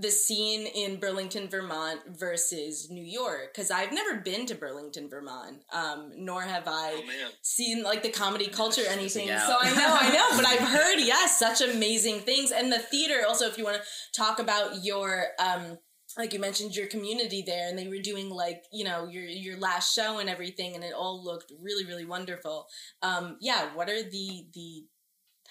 The 0.00 0.10
scene 0.10 0.66
in 0.66 0.98
Burlington, 0.98 1.48
Vermont 1.48 2.00
versus 2.08 2.90
New 2.90 3.04
York 3.04 3.54
because 3.54 3.70
I've 3.70 3.92
never 3.92 4.16
been 4.16 4.46
to 4.46 4.54
Burlington, 4.54 5.08
Vermont, 5.08 5.62
um, 5.72 6.12
nor 6.16 6.42
have 6.42 6.64
I 6.66 7.02
oh, 7.04 7.30
seen 7.42 7.82
like 7.82 8.02
the 8.02 8.10
comedy 8.10 8.48
culture 8.48 8.82
or 8.82 8.90
anything. 8.90 9.28
So 9.28 9.56
I 9.60 9.70
know, 9.74 9.96
I 10.00 10.12
know, 10.12 10.36
but 10.36 10.46
I've 10.46 10.68
heard 10.68 10.98
yes, 10.98 11.38
such 11.38 11.60
amazing 11.60 12.20
things, 12.20 12.50
and 12.52 12.72
the 12.72 12.78
theater 12.78 13.24
also. 13.26 13.46
If 13.46 13.58
you 13.58 13.64
want 13.64 13.76
to 13.76 13.82
talk 14.18 14.38
about 14.38 14.84
your 14.84 15.26
um, 15.38 15.78
like 16.16 16.32
you 16.32 16.38
mentioned 16.38 16.76
your 16.76 16.86
community 16.86 17.42
there 17.42 17.68
and 17.68 17.78
they 17.78 17.88
were 17.88 17.98
doing 17.98 18.30
like 18.30 18.64
you 18.72 18.84
know 18.84 19.06
your 19.06 19.24
your 19.24 19.58
last 19.58 19.94
show 19.94 20.18
and 20.18 20.28
everything 20.28 20.74
and 20.74 20.84
it 20.84 20.92
all 20.94 21.22
looked 21.22 21.52
really 21.60 21.84
really 21.84 22.04
wonderful 22.04 22.66
um 23.02 23.36
yeah 23.40 23.74
what 23.74 23.88
are 23.88 24.02
the 24.02 24.46
the 24.54 24.84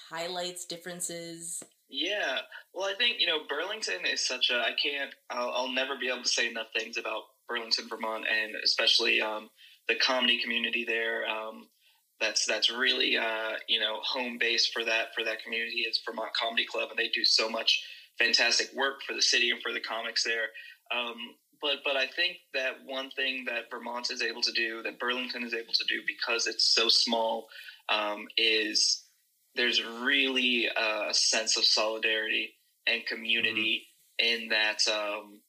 highlights 0.09 0.65
differences 0.65 1.63
yeah, 1.93 2.39
well, 2.73 2.89
I 2.89 2.95
think 2.95 3.17
you 3.19 3.27
know 3.27 3.41
Burlington 3.47 4.05
is 4.11 4.25
such 4.25 4.49
a. 4.49 4.55
I 4.55 4.71
can't. 4.81 5.13
I'll, 5.29 5.51
I'll 5.51 5.71
never 5.71 5.93
be 5.95 6.09
able 6.09 6.23
to 6.23 6.27
say 6.29 6.49
enough 6.49 6.67
things 6.75 6.97
about 6.97 7.21
Burlington, 7.47 7.87
Vermont, 7.87 8.25
and 8.27 8.55
especially 8.63 9.21
um, 9.21 9.49
the 9.87 9.95
comedy 9.95 10.41
community 10.41 10.85
there. 10.85 11.23
Um, 11.27 11.67
that's 12.19 12.47
that's 12.47 12.71
really 12.71 13.15
uh, 13.15 13.51
you 13.67 13.79
know 13.79 13.99
home 14.01 14.39
base 14.39 14.65
for 14.65 14.83
that 14.83 15.13
for 15.15 15.23
that 15.23 15.43
community 15.43 15.81
is 15.81 16.01
Vermont 16.03 16.31
Comedy 16.33 16.65
Club, 16.65 16.89
and 16.89 16.97
they 16.97 17.09
do 17.09 17.23
so 17.23 17.47
much 17.47 17.83
fantastic 18.17 18.73
work 18.73 19.03
for 19.05 19.13
the 19.13 19.21
city 19.21 19.51
and 19.51 19.61
for 19.61 19.71
the 19.71 19.79
comics 19.79 20.23
there. 20.23 20.47
Um, 20.91 21.15
but 21.61 21.77
but 21.85 21.95
I 21.95 22.07
think 22.07 22.37
that 22.55 22.77
one 22.85 23.11
thing 23.11 23.45
that 23.45 23.69
Vermont 23.69 24.09
is 24.09 24.23
able 24.23 24.41
to 24.41 24.51
do, 24.51 24.81
that 24.81 24.99
Burlington 24.99 25.43
is 25.43 25.53
able 25.53 25.73
to 25.73 25.85
do, 25.87 26.01
because 26.07 26.47
it's 26.47 26.73
so 26.73 26.89
small, 26.89 27.47
um, 27.89 28.25
is 28.35 29.02
there's 29.55 29.83
really 29.83 30.67
a 30.67 31.13
sense 31.13 31.57
of 31.57 31.65
solidarity 31.65 32.53
and 32.87 33.05
community 33.05 33.83
mm-hmm. 34.21 34.43
in 34.43 34.49
that 34.49 34.79
um, 34.91 35.39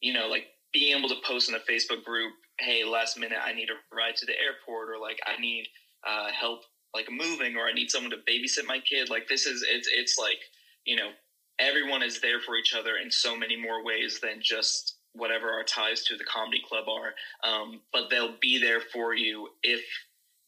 you 0.00 0.12
know 0.12 0.28
like 0.28 0.46
being 0.72 0.96
able 0.96 1.08
to 1.08 1.16
post 1.26 1.48
in 1.48 1.54
a 1.54 1.70
facebook 1.70 2.04
group 2.04 2.32
hey 2.58 2.84
last 2.84 3.18
minute 3.18 3.38
i 3.44 3.52
need 3.52 3.68
a 3.70 3.94
ride 3.94 4.16
to 4.16 4.26
the 4.26 4.32
airport 4.32 4.88
or 4.90 5.00
like 5.00 5.18
i 5.26 5.40
need 5.40 5.66
uh, 6.06 6.28
help 6.30 6.60
like 6.94 7.06
moving 7.10 7.56
or 7.56 7.66
i 7.66 7.72
need 7.72 7.90
someone 7.90 8.10
to 8.10 8.16
babysit 8.30 8.66
my 8.66 8.78
kid 8.80 9.10
like 9.10 9.28
this 9.28 9.46
is 9.46 9.64
it's 9.68 9.88
it's 9.92 10.16
like 10.18 10.38
you 10.84 10.96
know 10.96 11.10
everyone 11.58 12.02
is 12.02 12.20
there 12.20 12.40
for 12.40 12.56
each 12.56 12.74
other 12.74 12.96
in 13.02 13.10
so 13.10 13.36
many 13.36 13.60
more 13.60 13.84
ways 13.84 14.20
than 14.22 14.40
just 14.40 14.96
whatever 15.14 15.50
our 15.50 15.64
ties 15.64 16.04
to 16.04 16.16
the 16.16 16.24
comedy 16.24 16.62
club 16.68 16.84
are 16.88 17.14
um, 17.50 17.80
but 17.92 18.08
they'll 18.10 18.36
be 18.40 18.58
there 18.58 18.80
for 18.80 19.14
you 19.14 19.48
if 19.62 19.82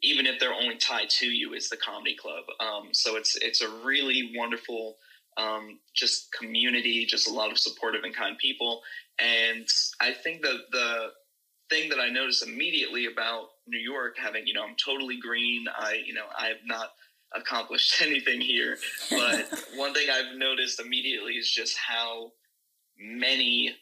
even 0.03 0.27
if 0.27 0.41
they're 0.41 0.55
only 0.55 0.77
tied 0.77 1.11
to 1.11 1.27
you 1.27 1.55
is 1.55 1.69
the 1.69 1.77
comedy 1.77 2.17
club. 2.17 2.45
Um, 2.59 2.91
so 2.93 3.17
it's 3.17 3.37
it's 3.37 3.63
a 3.63 3.69
really 3.85 4.33
wonderful 4.35 4.97
um, 5.37 5.79
just 5.95 6.33
community, 6.33 7.07
just 7.07 7.29
a 7.29 7.33
lot 7.33 7.51
of 7.51 7.59
supportive 7.59 8.05
and 8.05 8.15
kind 8.15 8.37
people. 8.39 8.83
And 9.19 9.67
I 10.01 10.13
think 10.13 10.43
that 10.43 10.59
the 10.73 11.09
thing 11.69 11.89
that 11.91 12.01
I 12.01 12.09
noticed 12.09 12.47
immediately 12.47 13.07
about 13.07 13.49
New 13.67 13.79
York 13.79 14.17
having, 14.19 14.47
you 14.47 14.55
know, 14.55 14.65
I'm 14.65 14.77
totally 14.83 15.19
green. 15.19 15.67
I, 15.77 16.03
you 16.05 16.15
know, 16.15 16.27
I 16.37 16.49
have 16.49 16.65
not 16.67 16.91
accomplished 17.35 18.03
anything 18.03 18.41
here. 18.41 18.77
But 19.11 19.49
one 19.77 19.95
thing 19.95 20.09
I've 20.11 20.37
noticed 20.37 20.81
immediately 20.81 21.35
is 21.35 21.51
just 21.51 21.77
how 21.79 22.33
many 22.99 23.75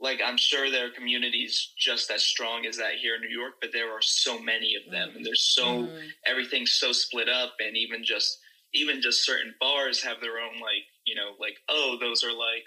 like 0.00 0.20
I'm 0.24 0.36
sure 0.36 0.70
there 0.70 0.86
are 0.86 0.90
communities 0.90 1.72
just 1.78 2.10
as 2.10 2.24
strong 2.24 2.66
as 2.66 2.76
that 2.76 2.94
here 3.00 3.14
in 3.14 3.22
New 3.22 3.34
York, 3.34 3.54
but 3.60 3.70
there 3.72 3.90
are 3.92 4.02
so 4.02 4.38
many 4.38 4.74
of 4.74 4.90
them, 4.92 5.12
and 5.16 5.24
there's 5.24 5.54
so 5.54 5.84
mm. 5.84 6.08
everything's 6.26 6.72
so 6.72 6.92
split 6.92 7.28
up, 7.28 7.54
and 7.60 7.76
even 7.76 8.04
just 8.04 8.38
even 8.74 9.00
just 9.00 9.24
certain 9.24 9.54
bars 9.58 10.02
have 10.02 10.20
their 10.20 10.38
own 10.38 10.60
like 10.60 10.84
you 11.06 11.14
know 11.14 11.32
like 11.40 11.56
oh 11.68 11.96
those 12.00 12.22
are 12.24 12.32
like 12.32 12.64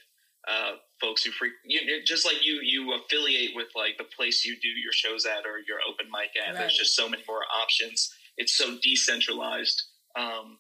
uh, 0.47 0.71
folks 0.99 1.23
who 1.23 1.31
freak 1.31 1.53
you 1.65 1.81
just 2.05 2.25
like 2.25 2.43
you 2.43 2.59
you 2.63 2.93
affiliate 2.93 3.51
with 3.55 3.67
like 3.75 3.97
the 3.97 4.05
place 4.15 4.45
you 4.45 4.55
do 4.61 4.69
your 4.69 4.93
shows 4.93 5.25
at 5.25 5.45
or 5.45 5.59
your 5.67 5.77
open 5.87 6.07
mic 6.11 6.31
at. 6.41 6.53
Right. 6.53 6.59
There's 6.61 6.77
just 6.77 6.95
so 6.95 7.09
many 7.09 7.23
more 7.27 7.41
options. 7.61 8.11
It's 8.37 8.57
so 8.57 8.77
decentralized. 8.81 9.83
Um, 10.15 10.57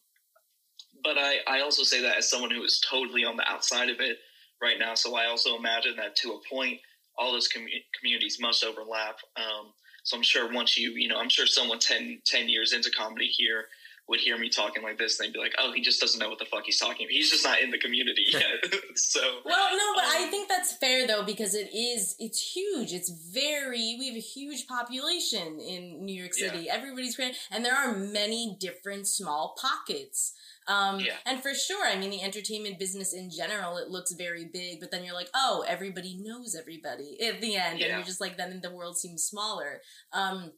but 1.03 1.17
I, 1.17 1.37
I 1.47 1.61
also 1.61 1.83
say 1.83 2.01
that 2.01 2.17
as 2.17 2.29
someone 2.29 2.51
who 2.51 2.61
is 2.63 2.83
totally 2.89 3.23
on 3.23 3.37
the 3.37 3.49
outside 3.49 3.89
of 3.89 4.01
it, 4.01 4.17
right 4.61 4.77
now. 4.79 4.95
So 4.95 5.15
I 5.15 5.25
also 5.25 5.55
imagine 5.55 5.95
that 5.97 6.15
to 6.17 6.33
a 6.33 6.39
point, 6.53 6.79
all 7.17 7.31
those 7.31 7.47
com- 7.47 7.67
communities 7.99 8.37
must 8.39 8.63
overlap. 8.63 9.17
Um, 9.35 9.73
so 10.03 10.17
I'm 10.17 10.23
sure 10.23 10.51
once 10.51 10.77
you, 10.77 10.91
you 10.91 11.07
know, 11.07 11.17
I'm 11.17 11.29
sure 11.29 11.45
someone 11.45 11.79
10, 11.79 12.21
10 12.25 12.49
years 12.49 12.73
into 12.73 12.89
comedy 12.89 13.27
here 13.27 13.65
would 14.07 14.19
hear 14.19 14.37
me 14.39 14.49
talking 14.49 14.81
like 14.81 14.97
this 14.97 15.19
and 15.19 15.27
they'd 15.27 15.33
be 15.33 15.39
like, 15.39 15.53
oh, 15.59 15.71
he 15.71 15.81
just 15.81 16.01
doesn't 16.01 16.19
know 16.19 16.29
what 16.29 16.39
the 16.39 16.45
fuck 16.45 16.63
he's 16.65 16.79
talking 16.79 17.05
about. 17.05 17.11
He's 17.11 17.29
just 17.29 17.45
not 17.45 17.61
in 17.61 17.69
the 17.69 17.77
community 17.77 18.25
yet. 18.31 18.43
so. 18.95 19.21
Well, 19.45 19.77
no, 19.77 19.93
but 19.95 20.05
um, 20.05 20.11
I 20.11 20.27
think 20.31 20.49
that's 20.49 20.73
fair 20.73 21.05
though, 21.05 21.23
because 21.23 21.53
it 21.53 21.69
is, 21.73 22.15
it's 22.17 22.41
huge. 22.41 22.91
It's 22.91 23.09
very, 23.09 23.95
we 23.99 24.07
have 24.07 24.17
a 24.17 24.19
huge 24.19 24.67
population 24.67 25.59
in 25.59 26.03
New 26.03 26.19
York 26.19 26.33
City. 26.33 26.63
Yeah. 26.65 26.75
Everybody's 26.75 27.15
great. 27.15 27.35
And 27.51 27.63
there 27.63 27.75
are 27.75 27.95
many 27.95 28.57
different 28.59 29.07
small 29.07 29.55
pockets 29.61 30.33
um, 30.69 30.99
yeah. 30.99 31.13
And 31.25 31.41
for 31.41 31.53
sure, 31.55 31.85
I 31.85 31.97
mean, 31.97 32.11
the 32.11 32.21
entertainment 32.21 32.77
business 32.77 33.11
in 33.11 33.31
general, 33.31 33.77
it 33.77 33.89
looks 33.89 34.13
very 34.13 34.45
big, 34.45 34.79
but 34.79 34.91
then 34.91 35.03
you're 35.03 35.15
like, 35.15 35.29
oh, 35.33 35.65
everybody 35.67 36.19
knows 36.21 36.55
everybody 36.55 37.17
at 37.27 37.41
the 37.41 37.55
end. 37.55 37.79
Yeah. 37.79 37.87
And 37.87 37.95
you're 37.95 38.05
just 38.05 38.21
like, 38.21 38.37
then 38.37 38.59
the 38.61 38.69
world 38.69 38.95
seems 38.95 39.23
smaller. 39.23 39.81
Um, 40.13 40.51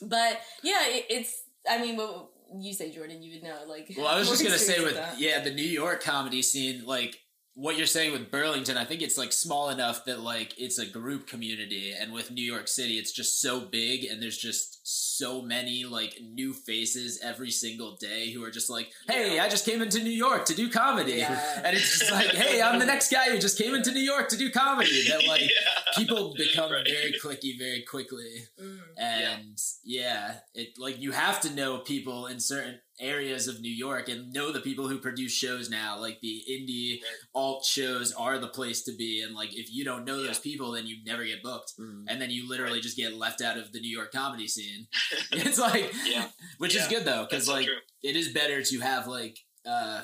but 0.00 0.40
yeah, 0.62 0.86
it, 0.86 1.04
it's, 1.10 1.42
I 1.68 1.78
mean, 1.82 1.98
what 1.98 2.30
you 2.58 2.72
say, 2.72 2.90
Jordan, 2.90 3.22
you 3.22 3.34
would 3.34 3.42
know. 3.42 3.58
Like, 3.68 3.92
well, 3.96 4.08
I 4.08 4.18
was 4.18 4.28
just 4.30 4.42
going 4.42 4.54
to 4.54 4.58
say 4.58 4.82
with, 4.82 4.94
that. 4.94 5.20
yeah, 5.20 5.44
the 5.44 5.52
New 5.52 5.62
York 5.62 6.02
comedy 6.02 6.40
scene, 6.40 6.86
like, 6.86 7.18
what 7.54 7.76
you're 7.76 7.86
saying 7.86 8.12
with 8.12 8.30
Burlington, 8.30 8.78
I 8.78 8.86
think 8.86 9.02
it's 9.02 9.18
like 9.18 9.30
small 9.30 9.68
enough 9.68 10.06
that 10.06 10.20
like 10.20 10.58
it's 10.58 10.78
a 10.78 10.86
group 10.86 11.26
community, 11.26 11.92
and 11.92 12.10
with 12.10 12.30
New 12.30 12.44
York 12.44 12.66
City, 12.66 12.94
it's 12.94 13.12
just 13.12 13.42
so 13.42 13.60
big, 13.60 14.04
and 14.04 14.22
there's 14.22 14.38
just 14.38 14.81
so 14.92 15.40
many 15.40 15.84
like 15.84 16.18
new 16.20 16.52
faces 16.52 17.20
every 17.22 17.50
single 17.50 17.96
day 17.96 18.30
who 18.30 18.44
are 18.44 18.50
just 18.50 18.68
like, 18.68 18.90
"Hey, 19.08 19.36
yeah. 19.36 19.44
I 19.44 19.48
just 19.48 19.64
came 19.64 19.82
into 19.82 20.02
New 20.02 20.10
York 20.10 20.44
to 20.46 20.54
do 20.54 20.68
comedy," 20.70 21.14
yeah. 21.14 21.62
and 21.64 21.76
it's 21.76 21.98
just 21.98 22.12
like, 22.12 22.28
"Hey, 22.28 22.60
I'm 22.60 22.78
the 22.78 22.86
next 22.86 23.10
guy 23.10 23.30
who 23.30 23.38
just 23.38 23.58
came 23.58 23.74
into 23.74 23.92
New 23.92 24.00
York 24.00 24.28
to 24.28 24.36
do 24.36 24.50
comedy." 24.50 25.02
That 25.12 25.26
like 25.26 25.42
yeah. 25.42 25.48
people 25.96 26.34
become 26.36 26.70
right. 26.70 26.86
very 26.86 27.12
clicky 27.12 27.58
very 27.58 27.82
quickly, 27.82 28.46
mm. 28.60 28.78
and 28.96 29.58
yeah. 29.84 30.36
it 30.54 30.68
like 30.78 31.00
you 31.00 31.12
have 31.12 31.40
to 31.42 31.54
know 31.54 31.78
people 31.78 32.26
in 32.26 32.40
certain 32.40 32.78
areas 33.02 33.48
of 33.48 33.60
New 33.60 33.72
York 33.72 34.08
and 34.08 34.32
know 34.32 34.52
the 34.52 34.60
people 34.60 34.88
who 34.88 34.98
produce 34.98 35.32
shows 35.32 35.68
now. 35.68 35.98
Like 35.98 36.20
the 36.20 36.42
indie 36.50 37.00
alt 37.34 37.64
shows 37.64 38.12
are 38.12 38.38
the 38.38 38.48
place 38.48 38.82
to 38.84 38.92
be. 38.96 39.22
And 39.22 39.34
like 39.34 39.50
if 39.52 39.72
you 39.72 39.84
don't 39.84 40.04
know 40.04 40.22
those 40.22 40.38
people, 40.38 40.72
then 40.72 40.86
you 40.86 40.96
never 41.04 41.24
get 41.24 41.42
booked. 41.42 41.72
Mm. 41.78 42.04
And 42.08 42.20
then 42.20 42.30
you 42.30 42.48
literally 42.48 42.74
right. 42.74 42.82
just 42.82 42.96
get 42.96 43.16
left 43.16 43.42
out 43.42 43.58
of 43.58 43.72
the 43.72 43.80
New 43.80 43.94
York 43.94 44.12
comedy 44.12 44.48
scene. 44.48 44.81
it's 45.32 45.58
like, 45.58 45.92
yeah. 46.06 46.26
which 46.58 46.74
yeah. 46.74 46.82
is 46.82 46.88
good 46.88 47.04
though, 47.04 47.26
because 47.28 47.48
like 47.48 47.66
so 47.66 47.72
it 48.02 48.16
is 48.16 48.32
better 48.32 48.62
to 48.62 48.78
have 48.80 49.06
like 49.06 49.38
uh 49.66 50.02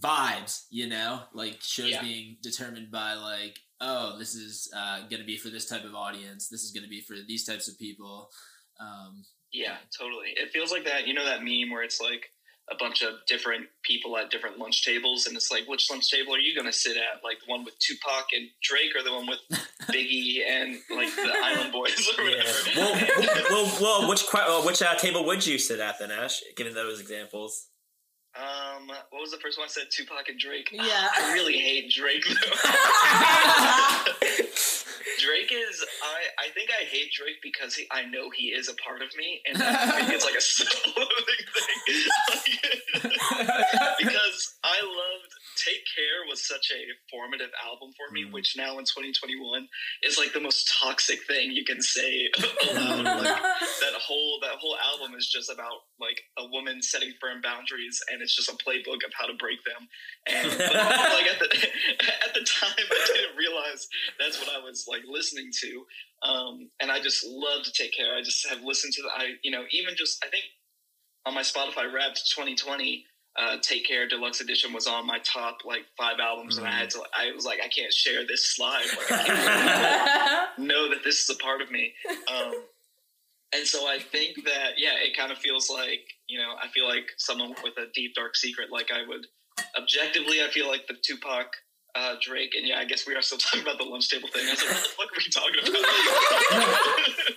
vibes, 0.00 0.64
you 0.70 0.88
know, 0.88 1.20
like 1.32 1.58
shows 1.62 1.90
yeah. 1.90 2.02
being 2.02 2.36
determined 2.42 2.90
by 2.90 3.14
like, 3.14 3.58
oh, 3.80 4.18
this 4.18 4.34
is 4.34 4.70
uh, 4.74 5.00
going 5.00 5.20
to 5.20 5.26
be 5.26 5.36
for 5.36 5.48
this 5.48 5.68
type 5.68 5.84
of 5.84 5.94
audience. 5.94 6.48
This 6.48 6.62
is 6.62 6.72
going 6.72 6.84
to 6.84 6.88
be 6.90 7.00
for 7.00 7.14
these 7.26 7.44
types 7.44 7.68
of 7.68 7.78
people. 7.78 8.30
Um, 8.80 9.24
yeah, 9.52 9.76
totally. 9.96 10.28
It 10.36 10.50
feels 10.52 10.72
like 10.72 10.84
that. 10.84 11.06
You 11.06 11.14
know 11.14 11.24
that 11.24 11.42
meme 11.42 11.70
where 11.70 11.82
it's 11.82 12.00
like 12.00 12.30
a 12.70 12.74
bunch 12.78 13.02
of 13.02 13.14
different 13.28 13.66
people 13.82 14.16
at 14.16 14.30
different 14.30 14.58
lunch 14.58 14.84
tables, 14.84 15.26
and 15.26 15.36
it's 15.36 15.50
like, 15.50 15.68
which 15.68 15.90
lunch 15.90 16.10
table 16.10 16.34
are 16.34 16.38
you 16.38 16.54
going 16.54 16.66
to 16.66 16.72
sit 16.72 16.96
at? 16.96 17.22
Like 17.22 17.38
the 17.44 17.50
one 17.50 17.64
with 17.64 17.78
Tupac 17.78 18.26
and 18.34 18.48
Drake, 18.62 18.92
or 18.96 19.02
the 19.02 19.12
one 19.12 19.26
with 19.26 19.40
Biggie 19.92 20.38
and 20.46 20.76
like 20.90 21.14
the 21.14 21.32
Island 21.42 21.72
Boys, 21.72 22.08
or 22.18 22.24
whatever. 22.24 22.48
Yeah. 22.74 22.76
Well, 22.76 22.94
well, 23.50 23.78
well, 23.80 24.08
which 24.08 24.24
uh, 24.34 24.62
which 24.62 24.82
uh, 24.82 24.94
table 24.96 25.24
would 25.26 25.46
you 25.46 25.58
sit 25.58 25.80
at 25.80 25.98
then, 26.00 26.10
Ash? 26.10 26.42
Given 26.56 26.74
those 26.74 27.00
examples. 27.00 27.68
Um, 28.36 28.88
what 28.88 29.22
was 29.22 29.30
the 29.30 29.38
first 29.38 29.58
one? 29.58 29.64
I 29.64 29.68
said 29.68 29.84
Tupac 29.90 30.28
and 30.28 30.38
Drake. 30.38 30.68
Yeah, 30.70 31.08
I 31.16 31.32
really 31.32 31.56
hate 31.56 31.90
Drake. 31.90 32.22
Drake 35.18 35.52
is. 35.52 35.84
I 36.02 36.46
I 36.46 36.50
think 36.50 36.70
I 36.70 36.84
hate 36.84 37.12
Drake 37.12 37.38
because 37.42 37.74
he, 37.74 37.86
I 37.90 38.04
know 38.06 38.30
he 38.30 38.48
is 38.48 38.68
a 38.68 38.74
part 38.74 39.02
of 39.02 39.08
me, 39.16 39.40
and 39.46 39.62
I 39.62 40.02
think 40.02 40.12
it's 40.14 40.24
like 40.24 40.34
a 40.34 40.40
self-loathing 40.56 41.46
thing. 41.54 43.12
because 43.98 44.54
I 44.64 44.80
loved 44.82 45.32
Take 45.56 45.82
Care 45.96 46.28
was 46.28 46.46
such 46.46 46.70
a 46.70 46.82
formative 47.10 47.50
album 47.64 47.90
for 47.96 48.12
me, 48.12 48.24
mm. 48.24 48.32
which 48.32 48.54
now 48.56 48.78
in 48.78 48.84
2021 48.84 49.68
is 50.02 50.18
like 50.18 50.32
the 50.32 50.40
most 50.40 50.70
toxic 50.80 51.20
thing 51.26 51.50
you 51.50 51.64
can 51.64 51.80
say 51.80 52.28
aloud. 52.70 53.04
like, 53.04 53.40
that 53.82 53.96
whole 53.98 54.38
that 54.42 54.56
whole 54.60 54.76
album 54.76 55.16
is 55.16 55.28
just 55.28 55.50
about 55.50 55.88
like 56.00 56.20
a 56.38 56.46
woman 56.48 56.82
setting 56.82 57.12
firm 57.20 57.40
boundaries, 57.40 58.00
and 58.12 58.22
it's 58.22 58.36
just 58.36 58.48
a 58.48 58.56
playbook 58.60 59.02
of 59.04 59.12
how 59.18 59.26
to 59.26 59.34
break 59.38 59.58
them. 59.64 59.88
And 60.28 60.50
but, 60.58 60.74
like 60.74 61.28
at 61.32 61.38
the 61.40 61.48
at 62.26 62.34
the 62.34 62.44
time, 62.44 62.76
I 62.76 63.06
didn't 63.14 63.36
realize 63.36 63.86
that's 64.18 64.38
what 64.38 64.50
I 64.54 64.62
was 64.62 64.86
like 64.88 65.02
listening 65.08 65.50
to. 65.62 65.86
Um, 66.22 66.70
and 66.80 66.90
I 66.90 67.00
just 67.00 67.26
love 67.26 67.64
to 67.64 67.72
take 67.72 67.94
care. 67.96 68.16
I 68.16 68.22
just 68.22 68.46
have 68.48 68.62
listened 68.62 68.92
to 68.94 69.02
the, 69.02 69.08
I, 69.08 69.34
you 69.42 69.50
know, 69.50 69.64
even 69.70 69.94
just, 69.96 70.24
I 70.24 70.28
think 70.28 70.44
on 71.24 71.34
my 71.34 71.42
Spotify 71.42 71.92
Wrapped 71.92 72.22
2020, 72.34 73.04
uh, 73.38 73.56
Take 73.62 73.86
Care 73.86 74.08
Deluxe 74.08 74.40
Edition 74.40 74.72
was 74.72 74.86
on 74.86 75.06
my 75.06 75.18
top 75.20 75.58
like 75.64 75.84
five 75.96 76.18
albums, 76.20 76.56
mm 76.56 76.58
and 76.58 76.68
I 76.68 76.72
had 76.72 76.90
to. 76.90 77.02
I 77.14 77.32
was 77.34 77.44
like, 77.44 77.60
I 77.62 77.68
can't 77.68 77.92
share 77.92 78.26
this 78.26 78.54
slide. 78.54 78.86
Like, 78.96 79.06
I 79.10 80.48
know 80.58 80.88
that 80.88 81.04
this 81.04 81.22
is 81.22 81.30
a 81.30 81.42
part 81.42 81.60
of 81.60 81.70
me. 81.70 81.92
Um, 82.34 82.52
and 83.54 83.66
so 83.66 83.86
I 83.86 83.98
think 83.98 84.44
that 84.44 84.72
yeah, 84.78 84.94
it 84.96 85.16
kind 85.16 85.30
of 85.30 85.38
feels 85.38 85.70
like 85.70 86.00
you 86.28 86.38
know, 86.38 86.54
I 86.62 86.68
feel 86.68 86.86
like 86.86 87.10
someone 87.18 87.54
with 87.62 87.76
a 87.78 87.86
deep 87.94 88.14
dark 88.14 88.36
secret. 88.36 88.70
Like 88.72 88.90
I 88.92 89.06
would 89.06 89.26
objectively, 89.78 90.42
I 90.42 90.48
feel 90.48 90.68
like 90.68 90.86
the 90.86 90.96
Tupac 91.02 91.46
uh, 91.94 92.14
Drake, 92.20 92.54
and 92.56 92.66
yeah, 92.66 92.78
I 92.78 92.84
guess 92.84 93.06
we 93.06 93.14
are 93.14 93.22
still 93.22 93.38
talking 93.42 93.62
about 93.62 93.78
the 93.78 93.84
lunch 93.84 94.08
table 94.08 94.28
thing. 94.28 94.46
I 94.46 94.50
was 94.50 94.62
like, 94.62 94.70
what 94.70 94.82
the 94.82 94.88
fuck 94.96 95.08
are 95.12 95.16
we 95.16 95.28
talking 95.30 95.60
about? 95.60 95.72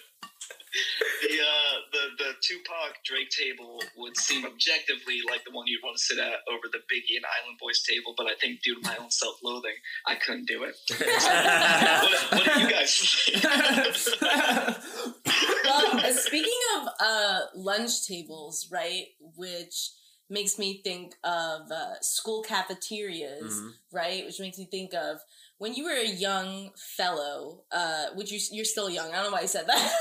the, 1.21 1.39
uh, 1.39 1.68
the 1.91 2.15
the 2.17 2.33
Tupac 2.41 3.03
Drake 3.03 3.29
table 3.29 3.81
would 3.97 4.17
seem 4.17 4.45
objectively 4.45 5.21
like 5.29 5.43
the 5.45 5.51
one 5.51 5.67
you'd 5.67 5.83
want 5.83 5.97
to 5.97 6.03
sit 6.03 6.19
at 6.19 6.39
over 6.51 6.67
the 6.71 6.79
Biggie 6.89 7.17
and 7.17 7.25
Island 7.25 7.57
Boys 7.59 7.83
table, 7.83 8.13
but 8.17 8.27
I 8.27 8.35
think 8.39 8.61
due 8.61 8.75
to 8.75 8.81
my 8.81 8.95
own 8.97 9.11
self 9.11 9.35
loathing, 9.43 9.75
I 10.05 10.15
couldn't 10.15 10.47
do 10.47 10.63
it. 10.63 10.75
what, 10.97 12.31
what, 12.31 12.55
do 12.55 12.61
you 12.61 12.69
guys 12.69 12.97
think? 12.97 13.43
well, 15.65 15.97
uh, 15.97 16.13
speaking 16.13 16.59
of 16.77 16.87
uh, 16.99 17.39
lunch 17.55 18.07
tables, 18.07 18.67
right, 18.71 19.07
which 19.35 19.91
makes 20.29 20.59
me 20.59 20.81
think 20.83 21.15
of 21.23 21.71
uh, 21.71 21.99
school 22.01 22.43
cafeterias, 22.43 23.53
mm-hmm. 23.53 23.69
right? 23.91 24.25
Which 24.25 24.39
makes 24.39 24.57
me 24.57 24.65
think 24.65 24.93
of 24.93 25.19
when 25.57 25.73
you 25.73 25.85
were 25.85 25.91
a 25.91 26.07
young 26.07 26.71
fellow. 26.75 27.63
Uh, 27.71 28.07
would 28.15 28.29
you? 28.29 28.39
You're 28.51 28.65
still 28.65 28.89
young. 28.89 29.11
I 29.11 29.15
don't 29.15 29.25
know 29.25 29.31
why 29.31 29.41
I 29.41 29.45
said 29.45 29.67
that. 29.67 29.93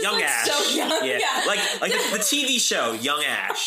Young 0.00 0.14
like 0.14 0.24
Ash. 0.24 0.46
So 0.46 0.76
young. 0.76 1.04
Yeah. 1.04 1.18
yeah. 1.18 1.44
Like 1.46 1.60
like 1.80 1.92
the, 1.92 1.98
the, 2.12 2.18
TV 2.18 2.60
show 2.60 2.92
Young 2.92 3.22
Ash. 3.24 3.66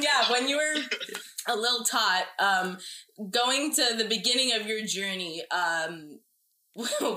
yeah, 0.00 0.30
when 0.30 0.48
you 0.48 0.56
were 0.56 0.74
a 1.48 1.56
little 1.56 1.84
tot, 1.84 2.24
um, 2.38 2.78
going 3.30 3.72
to 3.74 3.94
the 3.96 4.04
beginning 4.04 4.52
of 4.54 4.66
your 4.66 4.84
journey, 4.84 5.42
um, 5.50 6.18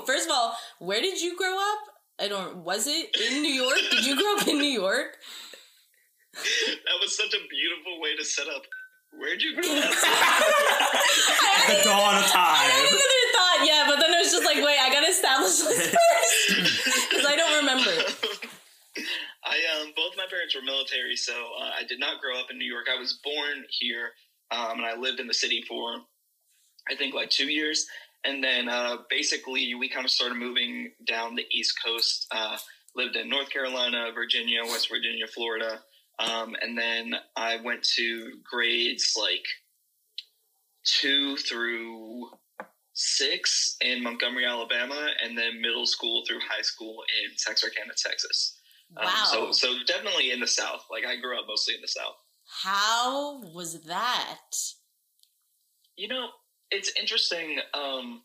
first 0.06 0.28
of 0.28 0.32
all, 0.32 0.56
where 0.80 1.02
did 1.02 1.22
you 1.22 1.38
grow 1.38 1.56
up? 1.56 1.80
I 2.20 2.28
don't. 2.28 2.58
Was 2.58 2.88
it 2.88 3.16
in 3.30 3.42
New 3.42 3.54
York? 3.54 3.80
Did 3.92 4.06
you 4.06 4.16
grow 4.18 4.36
up 4.36 4.48
in 4.48 4.58
New 4.58 4.66
York? 4.66 5.18
That 6.34 7.00
was 7.02 7.16
such 7.16 7.34
a 7.34 7.42
beautiful 7.50 8.02
way 8.02 8.16
to 8.18 8.26
set 8.26 8.48
up. 8.48 8.64
Where'd 9.18 9.42
you 9.42 9.56
grow 9.56 9.64
up? 9.64 9.90
the 11.68 11.82
dawn 11.84 12.16
of 12.16 12.26
time. 12.26 12.70
I 13.60 13.66
thought, 13.66 13.68
yeah, 13.68 13.84
but 13.88 14.00
then 14.00 14.14
it 14.14 14.20
was 14.20 14.32
just 14.32 14.46
like, 14.46 14.58
wait, 14.58 14.78
I 14.80 14.90
gotta 14.92 15.08
establish 15.08 15.58
this 15.60 15.96
first 15.96 17.10
because 17.10 17.26
I 17.26 17.36
don't 17.36 17.58
remember. 17.60 17.92
I 19.44 19.82
um, 19.82 19.94
both 19.96 20.14
my 20.18 20.26
parents 20.30 20.56
were 20.56 20.62
military, 20.62 21.16
so 21.16 21.34
uh, 21.34 21.72
I 21.80 21.84
did 21.88 22.00
not 22.00 22.22
grow 22.22 22.40
up 22.40 22.48
in 22.52 22.58
New 22.58 22.70
York. 22.70 22.86
I 22.94 23.00
was 23.00 23.20
born 23.24 23.64
here, 23.70 24.12
um, 24.52 24.80
and 24.80 24.86
I 24.86 24.96
lived 24.96 25.20
in 25.20 25.28
the 25.28 25.34
city 25.34 25.64
for 25.68 26.02
I 26.90 26.96
think 26.96 27.14
like 27.14 27.30
two 27.30 27.48
years, 27.48 27.86
and 28.24 28.44
then 28.44 28.70
uh, 28.70 28.98
basically, 29.10 29.74
we 29.76 29.90
kind 29.90 30.06
of 30.06 30.12
started 30.12 30.38
moving 30.38 30.92
down 31.06 31.36
the 31.36 31.46
East 31.52 31.76
Coast. 31.84 32.28
Uh, 32.32 32.58
lived 32.96 33.16
in 33.16 33.30
North 33.30 33.50
Carolina, 33.50 34.10
Virginia, 34.14 34.62
West 34.64 34.90
Virginia, 34.90 35.28
Florida. 35.28 35.80
Um, 36.20 36.56
and 36.62 36.78
then 36.78 37.14
I 37.36 37.58
went 37.64 37.84
to 37.96 38.34
grades 38.44 39.14
like 39.18 39.46
two 40.84 41.38
through 41.38 42.30
six 43.00 43.78
in 43.80 44.04
Montgomery, 44.04 44.46
Alabama, 44.46 45.10
and 45.24 45.38
then 45.38 45.62
middle 45.62 45.86
school 45.86 46.24
through 46.28 46.40
high 46.40 46.62
school 46.62 47.02
in 47.24 47.32
Texarkana, 47.38 47.94
Texas. 47.96 48.58
Um, 48.98 49.06
wow. 49.06 49.24
so, 49.26 49.52
so 49.52 49.74
definitely 49.88 50.32
in 50.32 50.42
the 50.42 50.48
South. 50.48 50.86
Like 50.92 51.06
I 51.06 51.16
grew 51.16 51.40
up 51.40 51.46
mostly 51.48 51.76
in 51.76 51.82
the 51.82 51.88
South. 51.88 52.16
How 52.64 53.42
was 53.54 53.82
that? 53.84 54.52
You 55.96 56.10
know, 56.10 56.28
it's 56.72 56.92
interesting. 57.00 57.60
Um, 57.74 58.24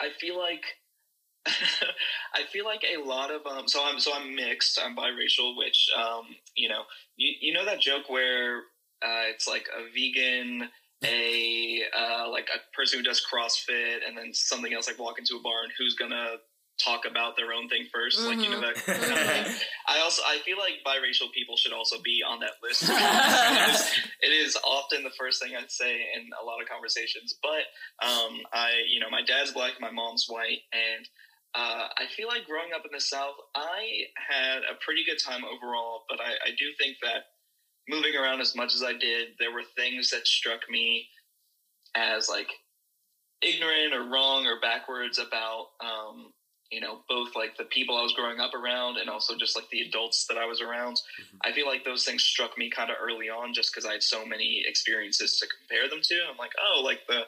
I 0.00 0.08
feel 0.18 0.38
like 0.38 0.62
I 1.46 2.44
feel 2.50 2.64
like 2.64 2.84
a 2.84 3.06
lot 3.06 3.30
of 3.30 3.42
um, 3.46 3.68
so 3.68 3.82
I'm 3.84 4.00
so 4.00 4.12
I'm 4.14 4.34
mixed. 4.34 4.80
I'm 4.82 4.96
biracial, 4.96 5.58
which 5.58 5.90
um, 5.98 6.24
you 6.56 6.70
know 6.70 6.82
you 7.16 7.34
you 7.40 7.52
know 7.52 7.66
that 7.66 7.80
joke 7.80 8.08
where 8.08 8.58
uh, 9.02 9.28
it's 9.28 9.46
like 9.46 9.68
a 9.76 9.84
vegan, 9.92 10.70
a 11.04 11.82
uh, 11.96 12.30
like 12.30 12.48
a 12.54 12.76
person 12.76 12.98
who 12.98 13.04
does 13.04 13.22
CrossFit, 13.24 13.98
and 14.06 14.16
then 14.16 14.32
something 14.32 14.72
else 14.72 14.88
like 14.88 14.98
walk 14.98 15.18
into 15.18 15.36
a 15.36 15.42
bar 15.42 15.62
and 15.62 15.72
who's 15.78 15.94
gonna 15.94 16.36
talk 16.82 17.02
about 17.08 17.36
their 17.36 17.52
own 17.52 17.68
thing 17.68 17.86
1st 17.94 18.18
mm-hmm. 18.18 18.26
like 18.26 18.38
you 18.42 18.50
know 18.50 18.60
that 18.60 18.74
kind 18.74 18.98
of 18.98 19.08
mm-hmm. 19.08 19.52
i 19.86 20.00
also 20.00 20.22
i 20.26 20.38
feel 20.44 20.58
like 20.58 20.82
biracial 20.84 21.30
people 21.32 21.56
should 21.56 21.72
also 21.72 21.96
be 22.02 22.20
on 22.26 22.40
that 22.40 22.58
list 22.62 22.82
it, 22.82 23.70
is, 23.70 23.92
it 24.22 24.32
is 24.34 24.58
often 24.66 25.04
the 25.04 25.14
first 25.16 25.40
thing 25.40 25.52
i'd 25.54 25.70
say 25.70 25.94
in 25.94 26.28
a 26.42 26.44
lot 26.44 26.60
of 26.60 26.68
conversations 26.68 27.38
but 27.42 27.70
um, 28.04 28.40
i 28.52 28.72
you 28.90 28.98
know 28.98 29.06
my 29.08 29.22
dad's 29.22 29.52
black 29.52 29.74
my 29.80 29.90
mom's 29.90 30.26
white 30.28 30.66
and 30.72 31.06
uh, 31.54 31.86
I 31.96 32.10
feel 32.16 32.26
like 32.26 32.46
growing 32.46 32.74
up 32.74 32.82
in 32.84 32.90
the 32.92 33.00
South, 33.00 33.38
I 33.54 34.10
had 34.18 34.66
a 34.66 34.74
pretty 34.84 35.06
good 35.06 35.22
time 35.22 35.44
overall, 35.46 36.02
but 36.10 36.18
I, 36.18 36.50
I 36.50 36.50
do 36.58 36.66
think 36.80 36.96
that 37.02 37.33
moving 37.88 38.14
around 38.16 38.40
as 38.40 38.54
much 38.56 38.74
as 38.74 38.82
I 38.82 38.92
did, 38.92 39.28
there 39.38 39.52
were 39.52 39.62
things 39.76 40.10
that 40.10 40.26
struck 40.26 40.60
me 40.70 41.06
as 41.94 42.28
like 42.28 42.48
ignorant 43.42 43.94
or 43.94 44.10
wrong 44.10 44.46
or 44.46 44.60
backwards 44.60 45.18
about 45.18 45.68
um, 45.80 46.32
you 46.70 46.80
know, 46.80 47.00
both 47.08 47.36
like 47.36 47.56
the 47.56 47.64
people 47.64 47.96
I 47.96 48.02
was 48.02 48.14
growing 48.14 48.40
up 48.40 48.52
around 48.54 48.96
and 48.96 49.08
also 49.08 49.36
just 49.36 49.54
like 49.54 49.68
the 49.70 49.82
adults 49.82 50.26
that 50.26 50.38
I 50.38 50.44
was 50.44 50.60
around. 50.60 50.94
Mm-hmm. 50.96 51.36
I 51.44 51.52
feel 51.52 51.66
like 51.66 51.84
those 51.84 52.04
things 52.04 52.24
struck 52.24 52.56
me 52.58 52.68
kind 52.68 52.90
of 52.90 52.96
early 53.00 53.28
on 53.28 53.54
just 53.54 53.72
because 53.72 53.86
I 53.86 53.92
had 53.92 54.02
so 54.02 54.26
many 54.26 54.64
experiences 54.66 55.38
to 55.38 55.46
compare 55.46 55.88
them 55.88 56.00
to. 56.02 56.14
I'm 56.28 56.36
like, 56.36 56.52
oh, 56.58 56.82
like 56.82 57.00
the 57.06 57.22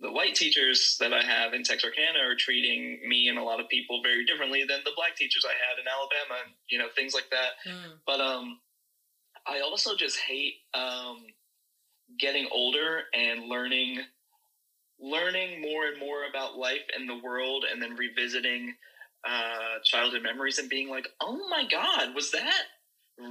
the 0.00 0.10
white 0.10 0.34
teachers 0.34 0.96
that 0.98 1.12
I 1.14 1.22
have 1.22 1.54
in 1.54 1.62
Texarkana 1.62 2.18
are 2.18 2.34
treating 2.36 2.98
me 3.06 3.28
and 3.28 3.38
a 3.38 3.42
lot 3.42 3.60
of 3.60 3.68
people 3.68 4.02
very 4.02 4.24
differently 4.26 4.64
than 4.68 4.80
the 4.84 4.90
black 4.96 5.14
teachers 5.14 5.46
I 5.46 5.54
had 5.54 5.78
in 5.80 5.86
Alabama, 5.86 6.42
and 6.44 6.54
you 6.68 6.78
know 6.78 6.88
things 6.94 7.14
like 7.14 7.30
that. 7.30 7.56
Mm. 7.64 7.96
But 8.04 8.20
um, 8.20 8.58
I 9.46 9.60
also 9.60 9.96
just 9.96 10.18
hate 10.18 10.54
um, 10.74 11.24
getting 12.18 12.48
older 12.52 13.02
and 13.14 13.48
learning 13.48 14.00
learning 15.02 15.60
more 15.60 15.86
and 15.86 15.98
more 15.98 16.24
about 16.30 16.56
life 16.56 16.86
and 16.96 17.08
the 17.08 17.18
world 17.18 17.64
and 17.70 17.82
then 17.82 17.96
revisiting 17.96 18.74
uh, 19.28 19.78
childhood 19.84 20.22
memories 20.22 20.58
and 20.58 20.68
being 20.68 20.88
like, 20.88 21.08
oh 21.20 21.40
my 21.50 21.64
God, 21.68 22.14
was 22.14 22.30
that 22.30 22.62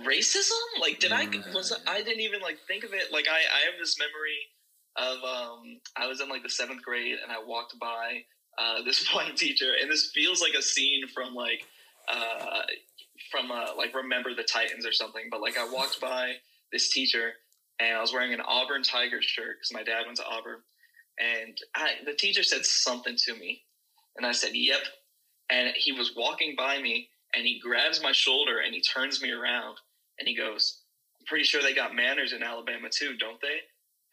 racism? 0.05 0.51
Like, 0.81 0.99
did 0.99 1.13
I, 1.13 1.27
was 1.53 1.73
I 1.87 2.01
didn't 2.01 2.19
even 2.19 2.41
like 2.41 2.57
think 2.67 2.83
of 2.83 2.93
it. 2.93 3.11
Like, 3.11 3.27
I, 3.29 3.37
I 3.37 3.65
have 3.71 3.79
this 3.79 3.97
memory 3.97 5.17
of, 5.17 5.23
um, 5.23 5.79
I 5.95 6.07
was 6.07 6.19
in 6.19 6.27
like 6.27 6.43
the 6.43 6.49
seventh 6.49 6.83
grade 6.83 7.15
and 7.23 7.31
I 7.31 7.41
walked 7.45 7.79
by 7.79 8.23
uh, 8.57 8.81
this 8.85 9.07
one 9.13 9.35
teacher 9.35 9.71
and 9.81 9.89
this 9.89 10.11
feels 10.13 10.41
like 10.41 10.53
a 10.53 10.61
scene 10.61 11.07
from 11.07 11.33
like, 11.33 11.65
uh, 12.09 12.63
from 13.31 13.51
uh, 13.51 13.75
like 13.77 13.95
Remember 13.95 14.35
the 14.35 14.43
Titans 14.43 14.85
or 14.85 14.91
something. 14.91 15.23
But 15.31 15.41
like, 15.41 15.57
I 15.57 15.69
walked 15.69 16.01
by 16.01 16.33
this 16.71 16.89
teacher 16.91 17.33
and 17.79 17.97
I 17.97 18.01
was 18.01 18.13
wearing 18.13 18.33
an 18.33 18.41
Auburn 18.41 18.83
Tigers 18.83 19.25
shirt 19.25 19.57
because 19.57 19.73
my 19.73 19.83
dad 19.83 20.03
went 20.05 20.17
to 20.17 20.25
Auburn 20.25 20.61
and 21.19 21.57
I, 21.75 21.91
the 22.05 22.13
teacher 22.13 22.43
said 22.43 22.65
something 22.65 23.15
to 23.25 23.35
me, 23.35 23.63
and 24.17 24.25
I 24.25 24.31
said, 24.31 24.51
"Yep." 24.53 24.81
And 25.49 25.73
he 25.75 25.91
was 25.91 26.15
walking 26.15 26.55
by 26.57 26.81
me, 26.81 27.09
and 27.35 27.45
he 27.45 27.59
grabs 27.59 28.01
my 28.01 28.11
shoulder 28.11 28.59
and 28.59 28.73
he 28.73 28.81
turns 28.81 29.21
me 29.21 29.31
around, 29.31 29.77
and 30.19 30.27
he 30.27 30.35
goes, 30.35 30.81
"I'm 31.19 31.25
pretty 31.25 31.43
sure 31.43 31.61
they 31.61 31.73
got 31.73 31.95
manners 31.95 32.33
in 32.33 32.43
Alabama 32.43 32.89
too, 32.89 33.17
don't 33.17 33.41
they?" 33.41 33.61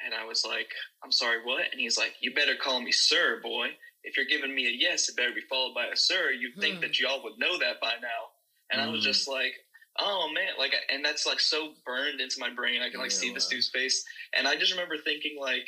And 0.05 0.15
I 0.15 0.25
was 0.25 0.45
like, 0.45 0.71
"I'm 1.03 1.13
sorry, 1.13 1.45
what?" 1.45 1.71
And 1.73 1.81
he's 1.81 1.99
like, 1.99 2.17
"You 2.21 2.35
better 2.35 2.57
call 2.57 2.81
me 2.81 2.93
sir, 2.93 3.41
boy. 3.41 3.77
If 4.05 4.17
you're 4.17 4.27
giving 4.27 4.55
me 4.55 4.67
a 4.67 4.71
yes, 4.71 5.09
it 5.09 5.17
better 5.17 5.33
be 5.35 5.41
followed 5.43 5.75
by 5.75 5.87
a 5.87 5.97
sir. 5.97 6.31
You'd 6.31 6.61
think 6.61 6.77
hmm. 6.77 6.81
that 6.83 6.99
y'all 7.01 7.23
would 7.23 7.39
know 7.39 7.59
that 7.59 7.81
by 7.81 7.95
now." 8.03 8.31
And 8.71 8.81
I 8.81 8.89
was 8.89 9.01
hmm. 9.01 9.11
just 9.11 9.29
like, 9.29 9.55
oh 10.01 10.31
man 10.33 10.51
like 10.61 10.73
and 10.93 11.05
that's 11.05 11.27
like 11.27 11.41
so 11.41 11.73
burned 11.85 12.21
into 12.21 12.39
my 12.39 12.49
brain 12.55 12.83
i 12.83 12.89
can 12.89 13.01
like 13.01 13.11
yeah, 13.11 13.17
see 13.17 13.31
wow. 13.31 13.35
this 13.35 13.49
dude's 13.49 13.69
face 13.69 14.05
and 14.33 14.47
i 14.47 14.55
just 14.55 14.71
remember 14.71 14.97
thinking 14.97 15.37
like 15.41 15.67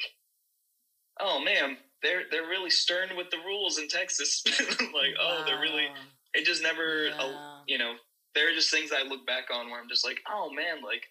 oh 1.20 1.42
man, 1.42 1.76
they're 2.02 2.22
they're 2.30 2.48
really 2.48 2.70
stern 2.70 3.10
with 3.16 3.30
the 3.30 3.38
rules 3.44 3.78
in 3.78 3.88
Texas. 3.88 4.42
like, 4.70 4.80
wow. 5.18 5.38
oh, 5.40 5.42
they're 5.46 5.60
really. 5.60 5.88
It 6.32 6.44
just 6.44 6.62
never, 6.62 7.06
yeah. 7.06 7.16
uh, 7.18 7.58
you 7.66 7.76
know, 7.76 7.94
there 8.34 8.48
are 8.48 8.54
just 8.54 8.70
things 8.70 8.90
I 8.92 9.06
look 9.06 9.26
back 9.26 9.44
on 9.52 9.68
where 9.68 9.80
I'm 9.80 9.88
just 9.88 10.04
like, 10.04 10.20
oh 10.30 10.50
man, 10.50 10.82
like 10.84 11.02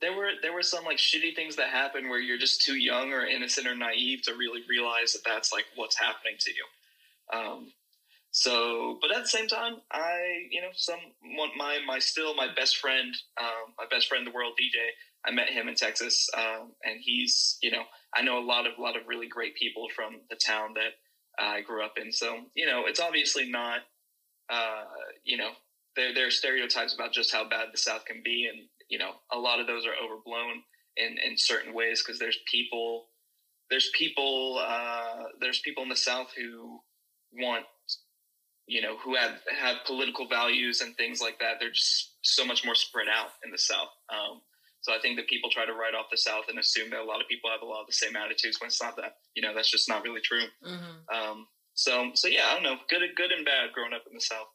there 0.00 0.12
were 0.12 0.30
there 0.42 0.52
were 0.52 0.62
some 0.62 0.84
like 0.84 0.98
shitty 0.98 1.34
things 1.34 1.56
that 1.56 1.68
happen 1.68 2.08
where 2.08 2.18
you're 2.18 2.38
just 2.38 2.62
too 2.62 2.76
young 2.76 3.12
or 3.12 3.24
innocent 3.24 3.66
or 3.66 3.76
naive 3.76 4.22
to 4.22 4.34
really 4.34 4.62
realize 4.68 5.12
that 5.12 5.22
that's 5.24 5.52
like 5.52 5.66
what's 5.76 5.98
happening 5.98 6.34
to 6.40 6.50
you. 6.50 7.38
Um, 7.38 7.72
so, 8.30 8.98
but 9.00 9.14
at 9.14 9.22
the 9.22 9.28
same 9.28 9.48
time, 9.48 9.78
I 9.92 10.46
you 10.50 10.60
know 10.60 10.68
some 10.74 10.98
my 11.56 11.78
my 11.86 11.98
still 11.98 12.34
my 12.34 12.48
best 12.54 12.76
friend, 12.76 13.14
um, 13.40 13.74
my 13.78 13.84
best 13.90 14.08
friend 14.08 14.26
in 14.26 14.32
the 14.32 14.36
world, 14.36 14.54
DJ. 14.60 14.76
I 15.26 15.32
met 15.32 15.50
him 15.50 15.68
in 15.68 15.74
Texas, 15.74 16.28
um, 16.36 16.72
and 16.84 16.98
he's 17.00 17.58
you 17.62 17.70
know 17.70 17.82
I 18.14 18.22
know 18.22 18.38
a 18.38 18.44
lot 18.44 18.66
of 18.66 18.78
a 18.78 18.82
lot 18.82 18.96
of 18.96 19.02
really 19.06 19.28
great 19.28 19.54
people 19.54 19.88
from 19.94 20.20
the 20.30 20.36
town 20.36 20.74
that 20.74 20.94
I 21.38 21.60
grew 21.62 21.84
up 21.84 21.94
in. 21.96 22.12
So 22.12 22.38
you 22.54 22.66
know 22.66 22.84
it's 22.86 23.00
obviously 23.00 23.50
not 23.50 23.80
uh, 24.48 24.84
you 25.24 25.36
know 25.36 25.50
there 25.96 26.14
there 26.14 26.26
are 26.26 26.30
stereotypes 26.30 26.94
about 26.94 27.12
just 27.12 27.32
how 27.32 27.48
bad 27.48 27.68
the 27.72 27.78
South 27.78 28.04
can 28.04 28.22
be, 28.24 28.48
and 28.50 28.68
you 28.90 28.98
know, 28.98 29.12
a 29.32 29.38
lot 29.38 29.60
of 29.60 29.66
those 29.66 29.86
are 29.86 29.94
overblown 30.04 30.62
in, 30.96 31.16
in 31.24 31.38
certain 31.38 31.72
ways 31.72 32.02
because 32.04 32.18
there's 32.18 32.38
people, 32.50 33.06
there's 33.70 33.88
people, 33.94 34.60
uh, 34.60 35.24
there's 35.40 35.60
people 35.60 35.84
in 35.84 35.88
the 35.88 35.96
South 35.96 36.28
who 36.36 36.80
want, 37.32 37.64
you 38.70 38.80
know, 38.80 38.96
who 38.98 39.16
have, 39.16 39.40
have 39.50 39.78
political 39.84 40.28
values 40.28 40.80
and 40.80 40.96
things 40.96 41.20
like 41.20 41.40
that. 41.40 41.58
They're 41.58 41.72
just 41.72 42.14
so 42.22 42.44
much 42.44 42.64
more 42.64 42.76
spread 42.76 43.08
out 43.08 43.30
in 43.44 43.50
the 43.50 43.58
South. 43.58 43.90
Um, 44.08 44.40
so 44.82 44.94
I 44.94 44.98
think 45.02 45.16
that 45.16 45.26
people 45.26 45.50
try 45.50 45.66
to 45.66 45.72
write 45.72 45.94
off 45.94 46.06
the 46.10 46.16
South 46.16 46.44
and 46.48 46.58
assume 46.58 46.88
that 46.90 47.00
a 47.00 47.04
lot 47.04 47.20
of 47.20 47.26
people 47.26 47.50
have 47.50 47.62
a 47.62 47.66
lot 47.66 47.80
of 47.80 47.88
the 47.88 47.92
same 47.92 48.14
attitudes 48.14 48.58
when 48.60 48.68
it's 48.68 48.80
not 48.80 48.94
that. 48.96 49.16
You 49.34 49.42
know, 49.42 49.54
that's 49.54 49.70
just 49.70 49.88
not 49.88 50.04
really 50.04 50.20
true. 50.22 50.46
Mm-hmm. 50.64 51.10
Um, 51.10 51.48
so, 51.74 52.12
so 52.14 52.28
yeah, 52.28 52.46
I 52.48 52.54
don't 52.54 52.62
know, 52.62 52.76
good, 52.88 53.02
good 53.16 53.32
and 53.32 53.44
bad 53.44 53.72
growing 53.74 53.92
up 53.92 54.04
in 54.08 54.14
the 54.14 54.20
South. 54.20 54.46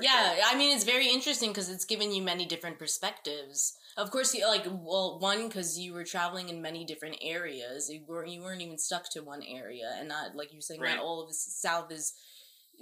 Yeah, 0.00 0.34
sure. 0.34 0.44
I 0.46 0.56
mean, 0.56 0.74
it's 0.74 0.84
very 0.84 1.08
interesting 1.08 1.50
because 1.50 1.68
it's 1.68 1.84
given 1.84 2.12
you 2.12 2.22
many 2.22 2.46
different 2.46 2.78
perspectives. 2.78 3.76
Of 3.96 4.10
course, 4.10 4.34
you 4.34 4.46
like 4.46 4.64
well, 4.66 5.18
one 5.20 5.48
because 5.48 5.78
you 5.78 5.92
were 5.92 6.04
traveling 6.04 6.48
in 6.48 6.62
many 6.62 6.84
different 6.84 7.16
areas. 7.22 7.90
You 7.90 8.02
weren't 8.06 8.30
you 8.30 8.40
weren't 8.40 8.62
even 8.62 8.78
stuck 8.78 9.10
to 9.10 9.20
one 9.20 9.42
area, 9.42 9.92
and 9.98 10.08
not 10.08 10.36
like 10.36 10.52
you're 10.52 10.60
saying 10.60 10.80
right. 10.80 10.96
not 10.96 11.04
all 11.04 11.22
of 11.22 11.28
the 11.28 11.34
South 11.34 11.90
is. 11.92 12.14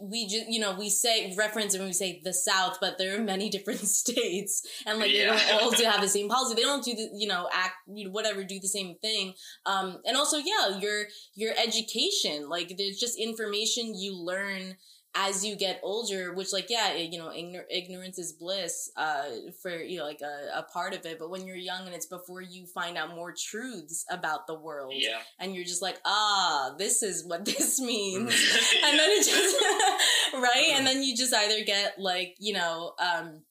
We 0.01 0.29
just 0.29 0.49
you 0.49 0.61
know 0.61 0.77
we 0.79 0.91
say 0.91 1.35
reference 1.37 1.75
and 1.75 1.85
we 1.85 1.93
say 1.93 2.21
the 2.23 2.33
South, 2.33 2.79
but 2.81 2.99
there 2.99 3.19
are 3.19 3.23
many 3.23 3.51
different 3.59 3.81
states, 3.81 4.63
and 4.87 4.99
like 4.99 5.13
yeah. 5.13 5.35
they 5.35 5.49
don't 5.49 5.63
all 5.63 5.71
do 5.71 5.85
have 5.91 6.01
the 6.01 6.09
same 6.09 6.29
policy. 6.29 6.55
They 6.55 6.63
don't 6.63 6.85
do 6.85 6.95
the 6.95 7.11
you 7.15 7.29
know 7.29 7.49
act 7.53 7.75
you 7.87 8.07
know, 8.07 8.11
whatever 8.11 8.45
do 8.45 8.61
the 8.61 8.69
same 8.69 8.97
thing. 9.01 9.35
Um, 9.67 9.99
and 10.05 10.17
also 10.17 10.39
yeah, 10.39 10.79
your 10.79 11.05
your 11.35 11.53
education 11.59 12.49
like 12.49 12.75
there's 12.79 12.99
just 12.99 13.19
information 13.19 13.95
you 13.95 14.17
learn 14.17 14.77
as 15.15 15.45
you 15.45 15.57
get 15.57 15.81
older, 15.83 16.33
which 16.35 16.53
like 16.53 16.67
yeah, 16.69 16.95
you 16.95 17.19
know, 17.19 17.29
ignor- 17.29 17.65
ignorance 17.71 18.19
is 18.19 18.33
bliss 18.33 18.91
uh, 18.97 19.25
for 19.63 19.71
you 19.71 19.99
know 19.99 20.05
like 20.05 20.21
a, 20.21 20.59
a, 20.59 20.63
part 20.63 20.95
of 20.95 21.05
it. 21.07 21.19
But 21.19 21.31
when 21.31 21.47
you're 21.47 21.57
young 21.57 21.87
and 21.87 21.95
it's 21.95 22.07
before 22.07 22.43
you 22.43 22.67
find 22.67 22.97
out 22.97 23.15
more 23.15 23.35
truths 23.37 24.05
about 24.11 24.47
the 24.47 24.55
world, 24.55 24.95
yeah, 24.97 25.19
and 25.39 25.55
you're 25.55 25.65
just 25.65 25.83
like, 25.83 25.99
ah, 26.05 26.75
this 26.79 27.03
is 27.03 27.27
what 27.27 27.45
this 27.45 27.81
means, 27.81 28.33
yeah. 28.75 28.89
and 28.89 28.99
then 28.99 29.11
it 29.11 29.25
just 29.25 30.35
right, 30.35 30.73
and 30.75 30.87
then 30.87 31.03
you 31.03 31.17
just 31.17 31.35
either 31.35 31.65
get 31.65 31.99
like 31.99 32.37
you 32.39 32.55
know. 32.55 32.93
um 32.99 33.43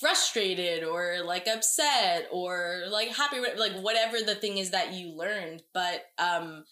frustrated 0.00 0.82
or 0.82 1.18
like 1.26 1.46
upset 1.46 2.26
or 2.32 2.84
like 2.90 3.14
happy 3.14 3.36
like 3.58 3.72
whatever 3.82 4.16
the 4.24 4.34
thing 4.34 4.56
is 4.56 4.70
that 4.70 4.94
you 4.94 5.14
learned 5.14 5.62
but 5.74 6.04
um 6.18 6.64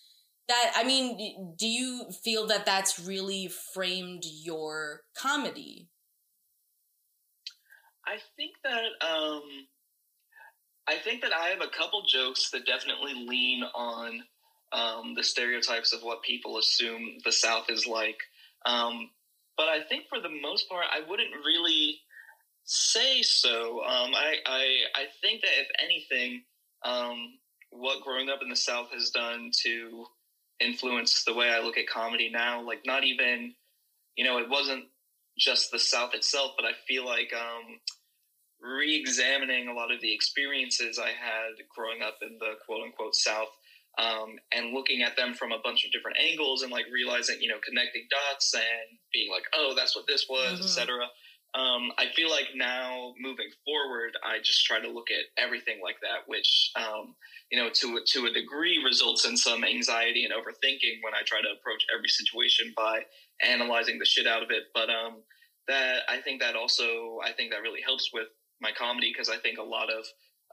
that 0.48 0.72
i 0.76 0.84
mean 0.84 1.54
do 1.56 1.66
you 1.66 2.06
feel 2.22 2.46
that 2.46 2.66
that's 2.66 2.98
really 2.98 3.48
framed 3.74 4.24
your 4.24 5.02
comedy? 5.16 5.88
I 8.06 8.16
think 8.36 8.52
that 8.64 9.06
um 9.06 9.42
i 10.86 10.96
think 10.96 11.22
that 11.22 11.32
i 11.32 11.48
have 11.48 11.60
a 11.60 11.76
couple 11.76 12.02
jokes 12.06 12.50
that 12.50 12.66
definitely 12.66 13.14
lean 13.14 13.62
on 13.74 14.22
um, 14.70 15.14
the 15.14 15.24
stereotypes 15.24 15.94
of 15.94 16.02
what 16.02 16.22
people 16.22 16.58
assume 16.58 17.16
the 17.24 17.32
south 17.32 17.70
is 17.70 17.86
like. 17.86 18.18
Um, 18.66 19.10
but 19.56 19.68
i 19.68 19.80
think 19.88 20.04
for 20.08 20.20
the 20.20 20.28
most 20.42 20.68
part 20.68 20.84
i 20.92 21.00
wouldn't 21.08 21.34
really 21.44 22.00
say 22.64 23.22
so. 23.22 23.82
Um, 23.82 24.14
I, 24.14 24.36
I 24.46 24.76
i 24.94 25.04
think 25.22 25.40
that 25.40 25.50
if 25.58 25.68
anything 25.82 26.42
um, 26.84 27.38
what 27.70 28.04
growing 28.04 28.28
up 28.28 28.40
in 28.42 28.48
the 28.48 28.56
south 28.56 28.88
has 28.92 29.10
done 29.10 29.50
to 29.64 30.04
influenced 30.60 31.24
the 31.26 31.34
way 31.34 31.50
I 31.50 31.60
look 31.60 31.78
at 31.78 31.88
comedy 31.88 32.30
now. 32.32 32.66
Like, 32.66 32.80
not 32.84 33.04
even, 33.04 33.54
you 34.16 34.24
know, 34.24 34.38
it 34.38 34.48
wasn't 34.48 34.84
just 35.38 35.70
the 35.70 35.78
South 35.78 36.14
itself, 36.14 36.52
but 36.56 36.66
I 36.66 36.72
feel 36.86 37.04
like 37.04 37.32
um, 37.34 37.78
re 38.60 38.96
examining 38.96 39.68
a 39.68 39.74
lot 39.74 39.92
of 39.92 40.00
the 40.00 40.12
experiences 40.12 40.98
I 40.98 41.08
had 41.08 41.54
growing 41.74 42.02
up 42.02 42.16
in 42.22 42.38
the 42.38 42.54
quote 42.66 42.84
unquote 42.84 43.14
South. 43.14 43.48
Um, 43.98 44.38
and 44.52 44.72
looking 44.72 45.02
at 45.02 45.16
them 45.16 45.34
from 45.34 45.50
a 45.50 45.58
bunch 45.64 45.84
of 45.84 45.90
different 45.90 46.18
angles 46.22 46.62
and 46.62 46.70
like 46.70 46.84
realizing, 46.92 47.38
you 47.40 47.48
know, 47.48 47.58
connecting 47.66 48.06
dots 48.08 48.54
and 48.54 48.98
being 49.12 49.28
like, 49.28 49.42
oh, 49.56 49.74
that's 49.74 49.96
what 49.96 50.06
this 50.06 50.26
was, 50.30 50.54
mm-hmm. 50.54 50.62
etc. 50.62 51.06
Um, 51.54 51.90
I 51.96 52.06
feel 52.14 52.28
like 52.28 52.48
now 52.54 53.14
moving 53.18 53.48
forward, 53.64 54.12
I 54.22 54.38
just 54.44 54.64
try 54.66 54.80
to 54.80 54.88
look 54.88 55.08
at 55.10 55.42
everything 55.42 55.80
like 55.82 55.96
that, 56.02 56.26
which 56.26 56.70
um, 56.76 57.14
you 57.50 57.58
know, 57.58 57.70
to 57.72 58.00
to 58.06 58.26
a 58.26 58.32
degree, 58.32 58.82
results 58.84 59.26
in 59.26 59.36
some 59.36 59.64
anxiety 59.64 60.24
and 60.24 60.34
overthinking 60.34 61.00
when 61.02 61.14
I 61.14 61.22
try 61.24 61.40
to 61.40 61.48
approach 61.58 61.82
every 61.94 62.08
situation 62.08 62.72
by 62.76 63.00
analyzing 63.42 63.98
the 63.98 64.04
shit 64.04 64.26
out 64.26 64.42
of 64.42 64.50
it. 64.50 64.64
But 64.74 64.90
um, 64.90 65.22
that 65.68 66.02
I 66.08 66.18
think 66.18 66.40
that 66.42 66.54
also 66.54 67.18
I 67.24 67.32
think 67.32 67.50
that 67.52 67.62
really 67.62 67.80
helps 67.80 68.10
with 68.12 68.28
my 68.60 68.70
comedy 68.76 69.10
because 69.12 69.30
I 69.30 69.38
think 69.38 69.58
a 69.58 69.62
lot 69.62 69.88
of 69.90 70.04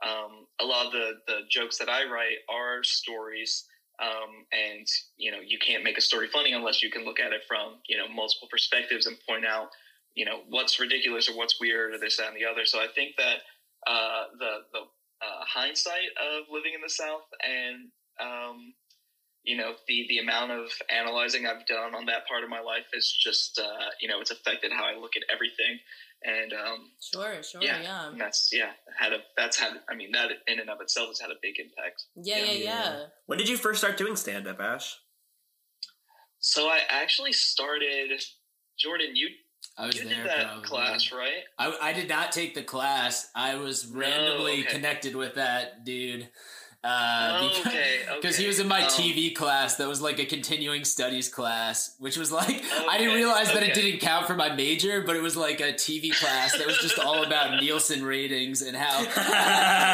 um, 0.02 0.46
a 0.60 0.64
lot 0.64 0.86
of 0.86 0.92
the 0.92 1.12
the 1.26 1.40
jokes 1.50 1.76
that 1.78 1.90
I 1.90 2.04
write 2.04 2.38
are 2.48 2.82
stories. 2.82 3.64
Um, 3.98 4.44
and 4.52 4.86
you 5.16 5.30
know 5.32 5.38
you 5.40 5.58
can't 5.58 5.82
make 5.82 5.96
a 5.96 6.02
story 6.02 6.28
funny 6.28 6.52
unless 6.52 6.82
you 6.82 6.90
can 6.90 7.06
look 7.06 7.18
at 7.18 7.32
it 7.32 7.40
from 7.48 7.80
you 7.88 7.96
know 7.96 8.04
multiple 8.08 8.46
perspectives 8.50 9.06
and 9.06 9.16
point 9.26 9.46
out 9.46 9.68
you 10.16 10.24
know 10.24 10.40
what's 10.48 10.80
ridiculous 10.80 11.28
or 11.28 11.36
what's 11.36 11.60
weird 11.60 11.94
or 11.94 11.98
this 11.98 12.16
that 12.16 12.28
and 12.28 12.36
the 12.36 12.46
other. 12.50 12.64
So 12.64 12.80
I 12.80 12.88
think 12.92 13.14
that 13.18 13.36
uh, 13.86 14.24
the 14.38 14.52
the 14.72 14.80
uh, 14.80 15.44
hindsight 15.46 16.10
of 16.18 16.46
living 16.50 16.72
in 16.74 16.80
the 16.82 16.90
South 16.90 17.28
and 17.44 17.88
um, 18.20 18.74
you 19.44 19.56
know 19.56 19.74
the 19.86 20.06
the 20.08 20.18
amount 20.18 20.50
of 20.50 20.70
analyzing 20.90 21.46
I've 21.46 21.66
done 21.66 21.94
on 21.94 22.06
that 22.06 22.26
part 22.26 22.42
of 22.42 22.50
my 22.50 22.60
life 22.60 22.86
is 22.94 23.12
just 23.12 23.60
uh, 23.62 23.90
you 24.00 24.08
know 24.08 24.20
it's 24.20 24.30
affected 24.30 24.72
how 24.72 24.84
I 24.84 24.98
look 24.98 25.16
at 25.16 25.22
everything. 25.32 25.78
And 26.24 26.54
um, 26.54 26.90
sure, 27.00 27.42
sure, 27.42 27.62
yeah, 27.62 27.82
yeah. 27.82 28.10
that's 28.18 28.48
yeah 28.50 28.70
had 28.98 29.12
a 29.12 29.18
that's 29.36 29.58
had 29.58 29.74
I 29.88 29.94
mean 29.94 30.12
that 30.12 30.30
in 30.48 30.58
and 30.58 30.70
of 30.70 30.80
itself 30.80 31.08
has 31.08 31.20
had 31.20 31.30
a 31.30 31.36
big 31.42 31.60
impact. 31.60 32.04
Yeah, 32.16 32.38
yeah, 32.38 32.44
yeah. 32.44 32.58
yeah. 32.58 32.98
When 33.26 33.38
did 33.38 33.50
you 33.50 33.58
first 33.58 33.80
start 33.80 33.98
doing 33.98 34.16
stand 34.16 34.48
up, 34.48 34.58
Ash? 34.60 34.96
So 36.40 36.68
I 36.68 36.80
actually 36.88 37.32
started. 37.32 38.22
Jordan, 38.78 39.16
you 39.16 39.28
I 39.78 39.86
was 39.86 39.96
you 39.96 40.08
there. 40.08 40.22
Did 40.22 40.26
that 40.26 40.46
probably. 40.46 40.64
class, 40.64 41.12
right? 41.12 41.44
I, 41.58 41.76
I 41.82 41.92
did 41.92 42.08
not 42.08 42.32
take 42.32 42.54
the 42.54 42.62
class. 42.62 43.30
I 43.34 43.56
was 43.56 43.86
randomly 43.86 44.60
okay. 44.60 44.72
connected 44.72 45.14
with 45.14 45.34
that 45.34 45.84
dude. 45.84 46.28
Uh, 46.82 47.40
oh, 47.42 47.48
because, 47.48 47.66
okay, 47.66 47.98
okay. 48.18 48.32
he 48.32 48.46
was 48.46 48.60
in 48.60 48.68
my 48.68 48.82
um, 48.82 48.88
TV 48.88 49.34
class 49.34 49.76
that 49.76 49.88
was 49.88 50.00
like 50.00 50.20
a 50.20 50.24
continuing 50.24 50.84
studies 50.84 51.28
class, 51.28 51.96
which 51.98 52.16
was 52.16 52.30
like 52.30 52.48
okay, 52.48 52.86
I 52.88 52.96
didn't 52.96 53.16
realize 53.16 53.52
that 53.52 53.62
it 53.64 53.74
didn't 53.74 54.00
count 54.00 54.26
for 54.26 54.34
my 54.34 54.54
major, 54.54 55.02
but 55.02 55.16
it 55.16 55.22
was 55.22 55.36
like 55.36 55.60
a 55.60 55.72
TV 55.72 56.16
class 56.16 56.56
that 56.56 56.66
was 56.66 56.78
just 56.78 56.98
all 56.98 57.24
about 57.24 57.60
Nielsen 57.60 58.04
ratings 58.04 58.62
and 58.62 58.76
how 58.76 59.04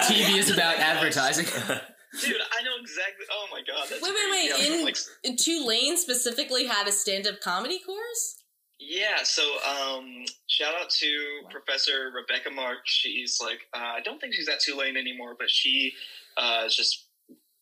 TV 0.03 0.37
is 0.37 0.51
about 0.51 0.79
advertising. 0.79 1.47
Dude, 1.47 2.37
I 2.37 2.63
know 2.63 2.73
exactly. 2.79 3.25
Oh 3.33 3.47
my 3.51 3.63
god! 3.67 3.89
wait, 3.91 4.03
wait, 4.03 4.59
wait! 4.61 4.71
In, 4.71 4.85
like, 4.85 4.99
in 5.25 5.37
Tulane 5.37 5.97
specifically 5.97 6.67
had 6.67 6.87
a 6.87 6.93
stand-up 6.93 7.41
comedy 7.41 7.79
course. 7.79 8.42
Yeah, 8.85 9.23
so 9.23 9.43
um, 9.43 10.25
shout 10.49 10.75
out 10.75 10.91
to 10.91 11.41
Professor 11.51 12.11
Rebecca 12.13 12.51
Mark. 12.51 12.79
She's 12.85 13.39
like, 13.41 13.61
uh, 13.73 13.79
I 13.97 14.01
don't 14.01 14.21
think 14.21 14.35
she's 14.35 14.49
at 14.49 14.59
Tulane 14.59 14.97
anymore, 14.97 15.37
but 15.39 15.49
she 15.49 15.93
uh, 16.37 16.65
is 16.67 16.75
just 16.75 17.07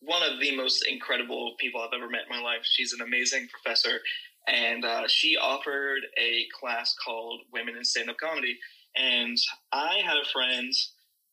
one 0.01 0.23
of 0.23 0.41
the 0.41 0.57
most 0.57 0.87
incredible 0.89 1.57
people 1.59 1.83
I've 1.83 1.93
ever 1.95 2.09
met 2.09 2.23
in 2.31 2.35
my 2.35 2.43
life. 2.43 2.61
She's 2.63 2.95
an 2.95 3.03
amazing 3.03 3.49
professor, 3.49 4.01
and 4.49 4.83
uh, 4.83 5.09
she 5.09 5.37
offered 5.37 6.01
a 6.19 6.47
class 6.59 6.97
called 7.05 7.43
Women 7.53 7.77
in 7.77 7.85
Stand 7.85 8.09
Up 8.09 8.17
Comedy. 8.17 8.59
And 8.97 9.37
I 9.73 10.01
had 10.03 10.17
a 10.17 10.29
friend 10.33 10.73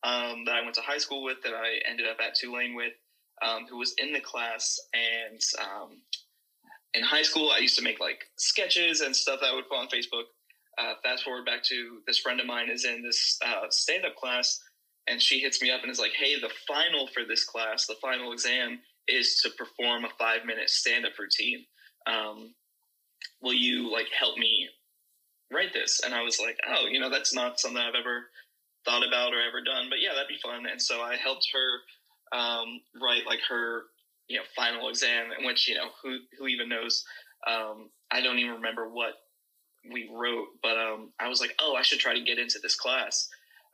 um, 0.02 0.44
that 0.44 0.54
I 0.54 0.62
went 0.62 0.74
to 0.74 0.82
high 0.82 0.98
school 0.98 1.24
with 1.24 1.38
that 1.44 1.54
I 1.54 1.80
ended 1.88 2.06
up 2.06 2.18
at 2.20 2.34
Tulane 2.34 2.74
with, 2.74 2.92
um, 3.40 3.66
who 3.70 3.78
was 3.78 3.94
in 3.96 4.12
the 4.12 4.20
class, 4.20 4.78
and 4.92 5.40
um, 5.62 6.02
in 6.94 7.02
high 7.02 7.22
school, 7.22 7.50
I 7.54 7.58
used 7.58 7.78
to 7.78 7.84
make 7.84 8.00
like 8.00 8.24
sketches 8.36 9.00
and 9.00 9.14
stuff 9.14 9.40
that 9.40 9.50
I 9.50 9.54
would 9.54 9.68
put 9.68 9.78
on 9.78 9.88
Facebook. 9.88 10.24
Uh, 10.78 10.94
fast 11.02 11.24
forward 11.24 11.44
back 11.44 11.62
to 11.64 11.98
this 12.06 12.18
friend 12.18 12.40
of 12.40 12.46
mine 12.46 12.70
is 12.70 12.84
in 12.84 13.02
this 13.02 13.38
uh, 13.44 13.66
stand 13.70 14.04
up 14.04 14.14
class, 14.16 14.60
and 15.08 15.20
she 15.20 15.40
hits 15.40 15.60
me 15.60 15.70
up 15.70 15.82
and 15.82 15.90
is 15.90 15.98
like, 15.98 16.12
"Hey, 16.16 16.38
the 16.40 16.50
final 16.66 17.08
for 17.08 17.24
this 17.24 17.44
class, 17.44 17.86
the 17.86 17.96
final 18.00 18.32
exam 18.32 18.78
is 19.08 19.40
to 19.42 19.50
perform 19.50 20.04
a 20.04 20.10
five 20.18 20.44
minute 20.44 20.70
stand 20.70 21.06
up 21.06 21.18
routine. 21.18 21.64
Um, 22.06 22.54
will 23.40 23.54
you 23.54 23.90
like 23.90 24.06
help 24.18 24.38
me 24.38 24.68
write 25.52 25.72
this? 25.72 26.00
And 26.04 26.14
I 26.14 26.22
was 26.22 26.38
like, 26.38 26.58
oh, 26.68 26.86
you 26.90 27.00
know, 27.00 27.10
that's 27.10 27.34
not 27.34 27.58
something 27.58 27.80
I've 27.80 27.98
ever 27.98 28.26
thought 28.84 29.06
about 29.06 29.32
or 29.32 29.40
ever 29.40 29.64
done, 29.64 29.86
but 29.88 30.00
yeah, 30.00 30.10
that'd 30.14 30.28
be 30.28 30.38
fun. 30.42 30.66
And 30.70 30.80
so 30.80 31.00
I 31.00 31.16
helped 31.16 31.48
her 31.52 32.38
um, 32.38 32.80
write 33.02 33.26
like 33.26 33.40
her, 33.48 33.84
you 34.28 34.36
know, 34.36 34.44
final 34.54 34.88
exam, 34.88 35.30
in 35.38 35.46
which 35.46 35.68
you 35.68 35.74
know 35.74 35.88
who 36.02 36.18
who 36.38 36.46
even 36.46 36.68
knows. 36.68 37.04
Um, 37.46 37.90
I 38.10 38.20
don't 38.20 38.38
even 38.38 38.54
remember 38.54 38.88
what 38.88 39.14
we 39.90 40.10
wrote, 40.12 40.48
but 40.62 40.76
um, 40.76 41.12
I 41.20 41.28
was 41.28 41.40
like, 41.40 41.54
oh, 41.60 41.74
I 41.74 41.82
should 41.82 41.98
try 41.98 42.14
to 42.14 42.24
get 42.24 42.38
into 42.38 42.58
this 42.62 42.74
class. 42.74 43.28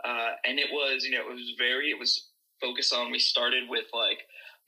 Uh, 0.04 0.32
and 0.44 0.58
it 0.58 0.66
was, 0.70 1.04
you 1.04 1.12
know, 1.12 1.22
it 1.26 1.32
was 1.32 1.54
very, 1.58 1.90
it 1.90 1.98
was 1.98 2.28
focused 2.60 2.92
on. 2.92 3.10
We 3.10 3.18
started 3.18 3.68
with 3.68 3.86
like 3.92 4.18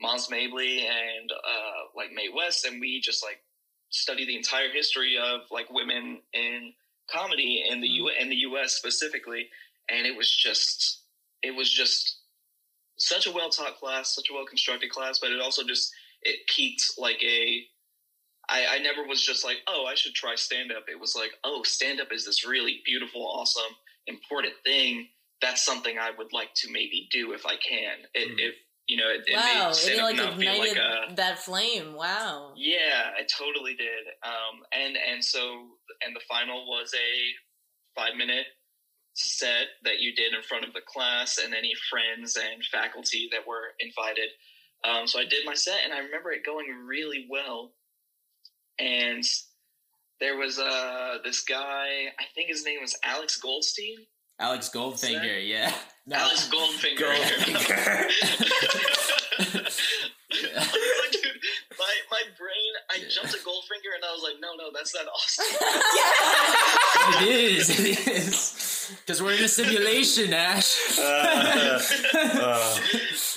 Moms 0.01 0.31
Mabley 0.31 0.87
and 0.87 1.31
uh, 1.31 1.89
like 1.95 2.11
Mae 2.13 2.29
West, 2.35 2.65
and 2.65 2.81
we 2.81 3.01
just 3.01 3.23
like 3.23 3.41
studied 3.91 4.29
the 4.29 4.37
entire 4.37 4.71
history 4.73 5.17
of 5.19 5.41
like 5.51 5.71
women 5.71 6.21
in 6.33 6.73
comedy 7.11 7.65
in 7.69 7.81
the 7.81 7.89
U 7.89 8.11
in 8.19 8.29
the 8.29 8.37
U.S. 8.37 8.73
specifically, 8.73 9.49
and 9.89 10.07
it 10.07 10.17
was 10.17 10.35
just, 10.35 11.03
it 11.43 11.55
was 11.55 11.71
just 11.71 12.16
such 12.97 13.27
a 13.27 13.33
well 13.33 13.51
taught 13.51 13.79
class, 13.79 14.15
such 14.15 14.31
a 14.31 14.35
well 14.35 14.47
constructed 14.47 14.91
class, 14.91 15.19
but 15.19 15.31
it 15.31 15.41
also 15.41 15.63
just 15.65 15.93
it 16.23 16.47
peaked 16.49 16.93
like 16.99 17.23
a 17.23 17.63
I, 18.49 18.77
I 18.77 18.79
never 18.79 19.05
was 19.07 19.25
just 19.25 19.45
like, 19.45 19.57
oh, 19.67 19.87
I 19.87 19.95
should 19.95 20.15
try 20.15 20.37
stand 20.37 20.71
up. 20.71 20.85
It 20.89 21.01
was 21.01 21.17
like, 21.17 21.33
oh, 21.43 21.63
stand 21.65 22.01
up 22.01 22.13
is 22.13 22.25
this 22.25 22.47
really 22.47 22.81
beautiful, 22.85 23.27
awesome, 23.27 23.75
important 24.07 24.55
thing. 24.65 25.09
That's 25.43 25.65
something 25.65 25.99
I 25.99 26.13
would 26.17 26.33
like 26.33 26.55
to 26.57 26.71
maybe 26.71 27.09
do 27.11 27.33
if 27.33 27.45
I 27.45 27.57
can. 27.57 28.07
It, 28.15 28.29
mm. 28.29 28.35
If 28.39 28.55
you 28.87 28.97
know, 28.97 29.09
it, 29.09 29.27
wow, 29.33 29.71
it, 29.73 29.89
it 29.89 29.99
like 30.01 30.15
ignited 30.15 30.77
like 30.77 31.11
a, 31.11 31.15
that 31.17 31.41
flame. 31.41 31.95
Wow. 31.95 32.53
Yeah, 32.57 33.11
I 33.19 33.23
totally 33.25 33.75
did. 33.75 34.07
Um, 34.23 34.63
and 34.73 34.97
and 34.97 35.25
so 35.25 35.41
and 36.07 36.15
the 36.15 36.21
final 36.29 36.67
was 36.69 36.95
a 36.95 38.01
five 38.01 38.17
minute 38.17 38.47
set 39.17 39.67
that 39.85 40.01
you 40.01 40.15
did 40.15 40.35
in 40.35 40.43
front 40.43 40.65
of 40.65 40.73
the 40.75 40.81
class 40.87 41.39
and 41.43 41.55
any 41.55 41.73
friends 41.91 42.37
and 42.37 42.65
faculty 42.65 43.29
that 43.33 43.47
were 43.47 43.75
invited. 43.81 44.29
Um, 44.85 45.07
so 45.07 45.19
I 45.19 45.25
did 45.25 45.45
my 45.45 45.55
set, 45.55 45.81
and 45.85 45.93
I 45.93 45.99
remember 45.99 46.33
it 46.33 46.45
going 46.45 46.67
really 46.87 47.27
well 47.31 47.73
and 48.79 49.25
there 50.21 50.37
was 50.37 50.59
uh 50.59 51.19
this 51.25 51.43
guy. 51.43 52.13
I 52.19 52.25
think 52.35 52.49
his 52.49 52.65
name 52.65 52.81
was 52.81 52.99
Alex 53.05 53.37
Goldstein. 53.39 53.97
Alex 54.39 54.71
Goldfinger, 54.73 55.47
yeah. 55.47 55.73
No. 56.07 56.17
Alex 56.17 56.49
Goldfinger. 56.49 56.99
Goldfinger. 56.99 58.09
dude, 61.11 61.23
my 61.79 61.95
my 62.11 62.23
brain, 62.39 62.73
I 62.91 62.99
jumped 63.09 63.33
to 63.33 63.39
Goldfinger 63.39 63.95
and 63.95 64.05
I 64.05 64.13
was 64.13 64.23
like, 64.23 64.37
no, 64.41 64.55
no, 64.57 64.71
that's 64.75 64.95
not 64.95 65.07
Austin. 65.15 65.47
it 67.23 67.57
is, 67.59 67.81
it 67.81 68.09
is. 68.09 68.66
Because 68.89 69.23
we're 69.23 69.35
in 69.35 69.45
a 69.45 69.49
simulation, 69.49 70.33
Ash. 70.33 70.99
Uh, 70.99 71.81
uh. 72.15 72.79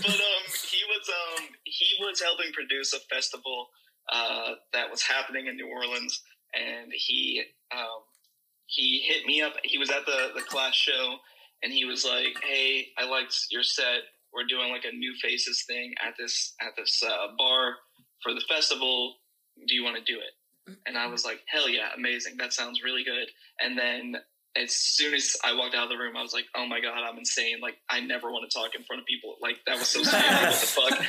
But 0.01 0.11
um, 0.11 0.45
he 0.69 0.81
was 0.87 1.09
um 1.09 1.47
he 1.63 1.87
was 1.99 2.21
helping 2.21 2.51
produce 2.53 2.93
a 2.93 2.99
festival 3.13 3.67
uh, 4.11 4.53
that 4.73 4.89
was 4.89 5.01
happening 5.01 5.47
in 5.47 5.55
New 5.55 5.67
Orleans, 5.67 6.21
and 6.53 6.91
he 6.93 7.43
um, 7.71 8.01
he 8.67 9.03
hit 9.05 9.25
me 9.25 9.41
up. 9.41 9.53
He 9.63 9.77
was 9.77 9.89
at 9.89 10.05
the 10.05 10.31
the 10.35 10.41
class 10.41 10.75
show, 10.75 11.15
and 11.63 11.71
he 11.71 11.85
was 11.85 12.05
like, 12.05 12.35
"Hey, 12.43 12.87
I 12.97 13.05
liked 13.05 13.35
your 13.51 13.63
set. 13.63 14.01
We're 14.33 14.45
doing 14.47 14.71
like 14.71 14.85
a 14.85 14.95
new 14.95 15.13
faces 15.21 15.63
thing 15.67 15.93
at 16.05 16.13
this 16.17 16.53
at 16.61 16.71
this 16.77 17.01
uh, 17.05 17.27
bar 17.37 17.75
for 18.23 18.33
the 18.33 18.43
festival. 18.47 19.15
Do 19.67 19.75
you 19.75 19.83
want 19.83 19.97
to 19.97 20.11
do 20.13 20.19
it?" 20.19 20.77
And 20.85 20.97
I 20.97 21.07
was 21.07 21.25
like, 21.25 21.41
"Hell 21.47 21.69
yeah, 21.69 21.89
amazing! 21.95 22.37
That 22.37 22.53
sounds 22.53 22.83
really 22.83 23.03
good." 23.03 23.27
And 23.59 23.77
then 23.77 24.15
as 24.59 24.71
soon 24.73 25.13
as 25.13 25.37
I 25.43 25.53
walked 25.55 25.75
out 25.75 25.83
of 25.83 25.89
the 25.89 25.97
room, 25.97 26.17
I 26.17 26.21
was 26.21 26.33
like, 26.33 26.45
"Oh 26.55 26.65
my 26.65 26.81
god, 26.81 26.99
I'm 27.03 27.17
insane! 27.17 27.59
Like, 27.61 27.77
I 27.89 27.99
never 28.01 28.31
want 28.31 28.49
to 28.49 28.57
talk 28.57 28.75
in 28.75 28.83
front 28.83 29.01
of 29.01 29.05
people. 29.05 29.37
Like, 29.41 29.57
that 29.65 29.77
was 29.77 29.87
so 29.87 30.03
scary. 30.03 30.23
what 30.23 30.59
the 30.59 30.67
fuck?" 30.67 30.99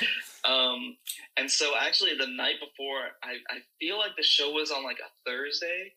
Um, 0.45 0.97
and 1.37 1.51
so, 1.51 1.73
actually, 1.79 2.17
the 2.17 2.27
night 2.29 2.61
before, 2.61 3.01
I, 3.23 3.33
I 3.51 3.59
feel 3.81 3.99
like 3.99 4.17
the 4.17 4.23
show 4.23 4.53
was 4.53 4.71
on 4.71 4.85
like 4.85 4.99
a 4.99 5.11
Thursday, 5.29 5.93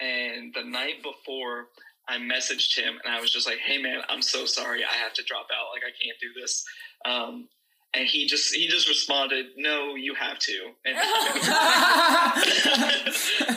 and 0.00 0.54
the 0.54 0.64
night 0.64 1.02
before, 1.02 1.68
I 2.08 2.18
messaged 2.18 2.76
him, 2.76 2.98
and 3.04 3.14
I 3.14 3.20
was 3.20 3.30
just 3.30 3.46
like, 3.46 3.58
"Hey, 3.58 3.78
man, 3.78 4.02
I'm 4.08 4.22
so 4.22 4.44
sorry. 4.44 4.84
I 4.84 4.94
have 5.02 5.14
to 5.14 5.22
drop 5.24 5.46
out. 5.52 5.70
Like, 5.72 5.82
I 5.84 5.92
can't 6.04 6.18
do 6.20 6.28
this." 6.40 6.64
Um, 7.04 7.48
and 7.94 8.06
he 8.06 8.26
just 8.26 8.54
he 8.54 8.68
just 8.68 8.88
responded, 8.88 9.46
"No, 9.56 9.94
you 9.94 10.14
have 10.14 10.38
to." 10.38 10.72
And, 10.84 10.96
and 10.96 11.04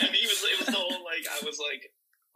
he 0.09 0.25
was 0.25 0.43
it 0.43 0.59
was 0.59 0.67
the 0.67 0.77
whole 0.77 1.03
like 1.03 1.27
I 1.29 1.45
was 1.45 1.59
like 1.59 1.91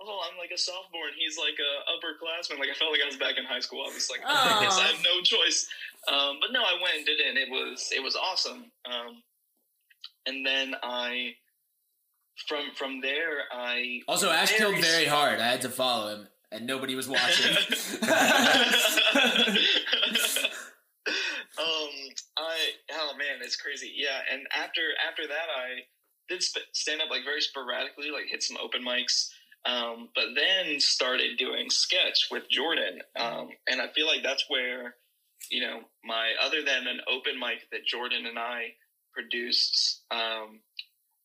oh, 0.08 0.22
I'm 0.30 0.38
like 0.38 0.52
a 0.54 0.58
sophomore 0.58 1.08
and 1.08 1.18
he's 1.18 1.38
like 1.38 1.58
a 1.60 1.72
upperclassman. 1.92 2.60
Like 2.60 2.70
I 2.70 2.74
felt 2.74 2.92
like 2.92 3.02
I 3.04 3.08
was 3.08 3.18
back 3.18 3.38
in 3.38 3.46
high 3.46 3.60
school. 3.60 3.84
I 3.84 3.94
was 3.94 4.10
like, 4.10 4.22
oh, 4.26 4.30
I 4.30 4.66
I 4.66 4.88
have 4.88 5.04
no 5.04 5.22
choice. 5.22 5.68
Um, 6.08 6.38
but 6.40 6.52
no, 6.52 6.62
I 6.62 6.78
went 6.82 6.98
and 6.98 7.06
did 7.06 7.20
it, 7.20 7.28
and 7.28 7.38
it 7.38 7.50
was 7.50 7.92
it 7.96 8.04
was 8.04 8.16
awesome. 8.16 8.72
Um, 8.86 9.24
and 10.26 10.46
then 10.46 10.76
I 10.84 11.36
from 12.48 12.72
from 12.76 13.02
there 13.02 13.44
I 13.52 14.02
also 14.08 14.30
Ash 14.30 14.50
very 14.50 14.60
killed 14.60 14.84
very 14.84 15.06
hard. 15.06 15.40
I 15.40 15.48
had 15.48 15.62
to 15.62 15.70
follow 15.70 16.10
him, 16.10 16.28
and 16.52 16.68
nobody 16.68 16.96
was 16.96 17.08
watching. 17.08 17.56
um, 18.06 18.10
I 22.38 22.58
oh 22.92 23.14
man, 23.18 23.42
it's 23.42 23.56
crazy. 23.56 23.92
Yeah, 23.96 24.20
and 24.32 24.44
after 24.56 24.82
after 25.08 25.28
that, 25.28 25.48
I 25.56 25.86
did 26.28 26.44
stand 26.74 27.02
up 27.02 27.10
like 27.10 27.24
very 27.24 27.42
sporadically, 27.42 28.12
like 28.12 28.26
hit 28.30 28.44
some 28.44 28.58
open 28.62 28.84
mics. 28.84 29.30
Um, 29.66 30.10
but 30.14 30.26
then 30.36 30.80
started 30.80 31.38
doing 31.38 31.70
sketch 31.70 32.28
with 32.30 32.44
Jordan. 32.50 33.02
Um, 33.20 33.50
and 33.68 33.82
I 33.82 33.88
feel 33.96 34.06
like 34.06 34.22
that's 34.24 34.46
where, 34.48 34.96
you 35.50 35.62
know, 35.62 35.82
my, 36.04 36.34
other 36.44 36.64
than 36.64 36.88
an 36.88 37.02
open 37.12 37.40
mic 37.40 37.62
that 37.72 37.86
Jordan 37.86 38.28
and 38.28 38.38
I 38.38 38.74
produced, 39.14 40.04
um, 40.12 40.60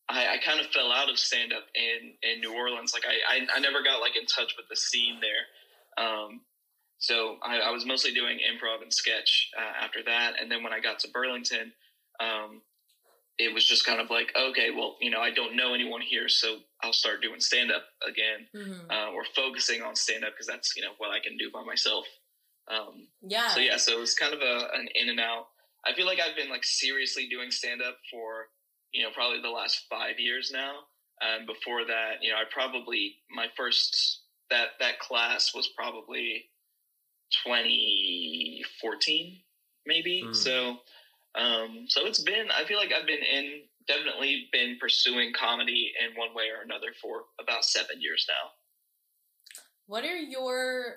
I, 0.08 0.34
I 0.34 0.36
kind 0.44 0.58
of 0.58 0.66
fell 0.66 0.90
out 0.90 1.10
of 1.10 1.18
stand 1.18 1.52
up 1.52 1.64
in, 1.74 2.14
in 2.22 2.40
New 2.40 2.54
Orleans. 2.54 2.94
Like 2.94 3.04
I, 3.06 3.36
I, 3.36 3.58
I, 3.58 3.60
never 3.60 3.82
got 3.82 4.00
like 4.00 4.16
in 4.16 4.26
touch 4.26 4.54
with 4.56 4.66
the 4.70 4.76
scene 4.76 5.20
there. 5.20 6.04
Um, 6.04 6.40
so 6.98 7.36
I, 7.42 7.58
I, 7.58 7.70
was 7.70 7.84
mostly 7.86 8.12
doing 8.12 8.38
improv 8.38 8.82
and 8.82 8.92
sketch 8.92 9.50
uh, 9.58 9.84
after 9.84 10.00
that. 10.06 10.34
And 10.40 10.50
then 10.50 10.62
when 10.62 10.72
I 10.72 10.80
got 10.80 10.98
to 11.00 11.08
Burlington, 11.10 11.72
um, 12.20 12.62
it 13.40 13.54
was 13.54 13.64
just 13.64 13.86
kind 13.86 14.00
of 14.00 14.10
like, 14.10 14.32
okay, 14.36 14.68
well, 14.76 14.96
you 15.00 15.10
know, 15.10 15.20
I 15.20 15.30
don't 15.30 15.56
know 15.56 15.72
anyone 15.72 16.02
here, 16.02 16.28
so 16.28 16.58
I'll 16.82 16.92
start 16.92 17.22
doing 17.22 17.40
stand 17.40 17.72
up 17.72 17.84
again, 18.06 18.46
mm-hmm. 18.54 18.90
uh, 18.90 19.10
or 19.12 19.24
focusing 19.34 19.80
on 19.82 19.96
stand 19.96 20.24
up 20.24 20.32
because 20.32 20.46
that's 20.46 20.76
you 20.76 20.82
know 20.82 20.92
what 20.98 21.10
I 21.10 21.20
can 21.20 21.38
do 21.38 21.50
by 21.52 21.64
myself. 21.64 22.04
Um, 22.70 23.08
yeah. 23.22 23.48
So 23.48 23.60
yeah, 23.60 23.78
so 23.78 23.92
it 23.92 24.00
was 24.00 24.14
kind 24.14 24.34
of 24.34 24.40
a 24.40 24.68
an 24.74 24.88
in 24.94 25.08
and 25.08 25.18
out. 25.20 25.46
I 25.86 25.94
feel 25.94 26.06
like 26.06 26.20
I've 26.20 26.36
been 26.36 26.50
like 26.50 26.64
seriously 26.64 27.28
doing 27.28 27.50
stand 27.50 27.80
up 27.82 27.96
for 28.10 28.48
you 28.92 29.02
know 29.02 29.10
probably 29.14 29.40
the 29.40 29.48
last 29.48 29.86
five 29.88 30.18
years 30.18 30.50
now. 30.52 30.74
And 31.22 31.46
before 31.46 31.84
that, 31.86 32.22
you 32.22 32.30
know, 32.30 32.36
I 32.36 32.44
probably 32.50 33.16
my 33.30 33.46
first 33.56 34.20
that 34.50 34.68
that 34.80 34.98
class 34.98 35.54
was 35.54 35.68
probably 35.76 36.44
2014 37.44 39.38
maybe. 39.86 40.22
Mm. 40.26 40.34
So 40.36 40.76
um, 41.34 41.84
so 41.88 42.06
it's 42.06 42.22
been, 42.22 42.46
I 42.50 42.64
feel 42.64 42.78
like 42.78 42.92
I've 42.92 43.06
been 43.06 43.18
in, 43.18 43.62
definitely 43.86 44.48
been 44.52 44.76
pursuing 44.80 45.32
comedy 45.32 45.92
in 46.00 46.16
one 46.16 46.34
way 46.34 46.44
or 46.56 46.62
another 46.62 46.88
for 47.00 47.22
about 47.40 47.64
seven 47.64 48.00
years 48.00 48.26
now. 48.28 48.50
What 49.86 50.04
are 50.04 50.16
your 50.16 50.96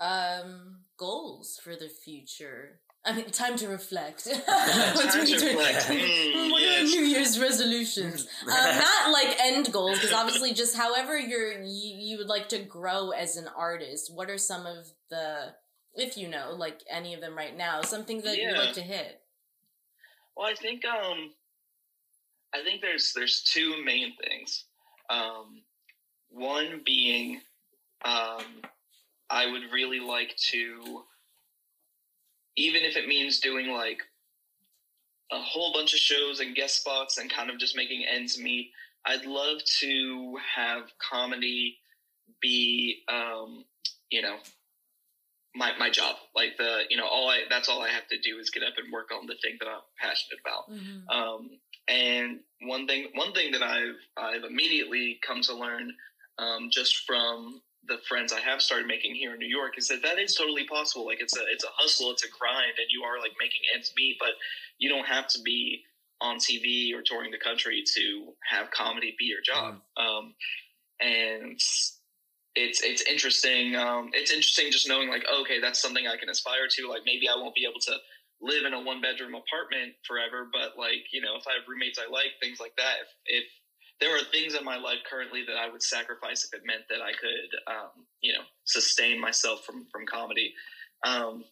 um, 0.00 0.84
goals 0.98 1.58
for 1.62 1.76
the 1.76 1.88
future? 1.88 2.80
I 3.04 3.14
mean, 3.14 3.30
time 3.30 3.56
to 3.56 3.68
reflect. 3.68 4.24
time 4.46 5.26
to 5.26 5.34
reflect. 5.34 5.90
Mm, 6.30 6.52
what 6.52 6.62
yes. 6.62 6.82
are 6.82 6.84
New 6.84 7.04
Year's 7.06 7.38
resolutions? 7.40 8.26
um, 8.42 8.48
not 8.48 9.10
like 9.10 9.36
end 9.40 9.72
goals, 9.72 9.98
because 9.98 10.12
obviously, 10.12 10.52
just 10.54 10.76
however 10.76 11.18
you're 11.18 11.62
you, 11.62 11.96
you 11.98 12.18
would 12.18 12.28
like 12.28 12.48
to 12.50 12.58
grow 12.58 13.10
as 13.10 13.36
an 13.36 13.48
artist. 13.56 14.12
What 14.14 14.30
are 14.30 14.38
some 14.38 14.66
of 14.66 14.86
the, 15.10 15.54
if 15.94 16.16
you 16.16 16.28
know, 16.28 16.54
like 16.56 16.80
any 16.90 17.14
of 17.14 17.20
them 17.20 17.36
right 17.36 17.56
now, 17.56 17.82
something 17.82 18.20
that 18.22 18.38
yeah. 18.38 18.50
you'd 18.50 18.58
like 18.58 18.74
to 18.74 18.82
hit? 18.82 19.19
Well, 20.40 20.48
I 20.48 20.54
think 20.54 20.86
um, 20.86 21.32
I 22.54 22.62
think 22.64 22.80
there's 22.80 23.12
there's 23.12 23.42
two 23.42 23.84
main 23.84 24.14
things. 24.16 24.64
Um, 25.10 25.60
one 26.30 26.80
being, 26.86 27.42
um, 28.06 28.62
I 29.28 29.50
would 29.50 29.64
really 29.70 30.00
like 30.00 30.34
to, 30.50 31.02
even 32.56 32.84
if 32.84 32.96
it 32.96 33.06
means 33.06 33.40
doing 33.40 33.70
like 33.70 33.98
a 35.30 35.38
whole 35.38 35.74
bunch 35.74 35.92
of 35.92 35.98
shows 35.98 36.40
and 36.40 36.54
guest 36.54 36.80
spots 36.80 37.18
and 37.18 37.30
kind 37.30 37.50
of 37.50 37.58
just 37.58 37.76
making 37.76 38.06
ends 38.10 38.38
meet. 38.38 38.70
I'd 39.04 39.26
love 39.26 39.58
to 39.80 40.38
have 40.56 40.84
comedy 41.10 41.76
be, 42.40 43.02
um, 43.08 43.66
you 44.10 44.22
know, 44.22 44.36
my 45.54 45.72
my 45.78 45.90
job. 45.90 46.16
Like 46.34 46.56
the 46.58 46.82
you 46.88 46.96
know 46.96 47.06
all 47.06 47.28
I 47.28 47.40
that's 47.48 47.68
all 47.68 47.82
I 47.82 47.88
have 47.88 48.06
to 48.08 48.18
do 48.18 48.38
is 48.38 48.50
get 48.50 48.62
up 48.62 48.74
and 48.82 48.92
work 48.92 49.10
on 49.12 49.26
the 49.26 49.36
thing 49.42 49.56
that 49.60 49.68
I'm 49.68 49.80
passionate 49.98 50.40
about. 50.44 50.70
Mm-hmm. 50.70 51.08
Um, 51.08 51.50
and 51.88 52.40
one 52.62 52.86
thing 52.86 53.08
one 53.14 53.32
thing 53.32 53.52
that 53.52 53.62
I've 53.62 53.98
I've 54.16 54.44
immediately 54.44 55.18
come 55.26 55.42
to 55.42 55.54
learn 55.54 55.92
um, 56.38 56.68
just 56.70 57.04
from 57.06 57.60
the 57.88 57.98
friends 58.08 58.32
I 58.32 58.40
have 58.40 58.60
started 58.60 58.86
making 58.86 59.14
here 59.14 59.32
in 59.32 59.38
New 59.38 59.48
York 59.48 59.78
is 59.78 59.88
that 59.88 60.02
that 60.02 60.18
is 60.18 60.34
totally 60.34 60.66
possible. 60.66 61.06
Like 61.06 61.20
it's 61.20 61.36
a 61.36 61.42
it's 61.50 61.64
a 61.64 61.70
hustle, 61.74 62.10
it's 62.12 62.24
a 62.24 62.28
grind, 62.38 62.74
and 62.78 62.86
you 62.90 63.02
are 63.02 63.18
like 63.18 63.32
making 63.40 63.60
ends 63.74 63.92
meet. 63.96 64.16
But 64.20 64.30
you 64.78 64.88
don't 64.88 65.06
have 65.06 65.26
to 65.28 65.40
be 65.42 65.82
on 66.20 66.36
TV 66.36 66.94
or 66.94 67.02
touring 67.02 67.30
the 67.30 67.38
country 67.38 67.82
to 67.94 68.32
have 68.48 68.70
comedy 68.70 69.14
be 69.18 69.24
your 69.24 69.40
job. 69.44 69.80
Mm. 69.98 70.04
Um, 70.04 70.34
and 71.00 71.60
it's 72.54 72.82
it's 72.82 73.02
interesting. 73.02 73.76
Um, 73.76 74.10
it's 74.12 74.32
interesting 74.32 74.70
just 74.70 74.88
knowing 74.88 75.08
like 75.08 75.24
okay, 75.42 75.60
that's 75.60 75.80
something 75.80 76.06
I 76.06 76.16
can 76.16 76.28
aspire 76.28 76.66
to. 76.70 76.88
Like 76.88 77.02
maybe 77.06 77.28
I 77.28 77.36
won't 77.36 77.54
be 77.54 77.66
able 77.68 77.80
to 77.80 77.96
live 78.40 78.64
in 78.64 78.74
a 78.74 78.80
one 78.80 79.00
bedroom 79.00 79.34
apartment 79.34 79.94
forever, 80.06 80.48
but 80.52 80.78
like 80.78 81.06
you 81.12 81.20
know 81.20 81.36
if 81.38 81.46
I 81.46 81.54
have 81.54 81.68
roommates 81.68 81.98
I 81.98 82.10
like 82.10 82.32
things 82.40 82.58
like 82.60 82.74
that. 82.76 82.94
If, 83.02 83.42
if 83.42 83.44
there 84.00 84.16
are 84.16 84.24
things 84.32 84.54
in 84.54 84.64
my 84.64 84.76
life 84.78 84.98
currently 85.08 85.44
that 85.46 85.56
I 85.56 85.70
would 85.70 85.82
sacrifice 85.82 86.44
if 86.44 86.58
it 86.58 86.66
meant 86.66 86.82
that 86.88 87.02
I 87.02 87.12
could 87.12 87.72
um, 87.72 88.06
you 88.20 88.32
know 88.32 88.42
sustain 88.64 89.20
myself 89.20 89.64
from 89.64 89.86
from 89.92 90.06
comedy. 90.06 90.54
Um, 91.06 91.44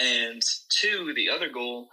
and 0.00 0.42
two, 0.70 1.12
the 1.14 1.30
other 1.30 1.50
goal 1.50 1.88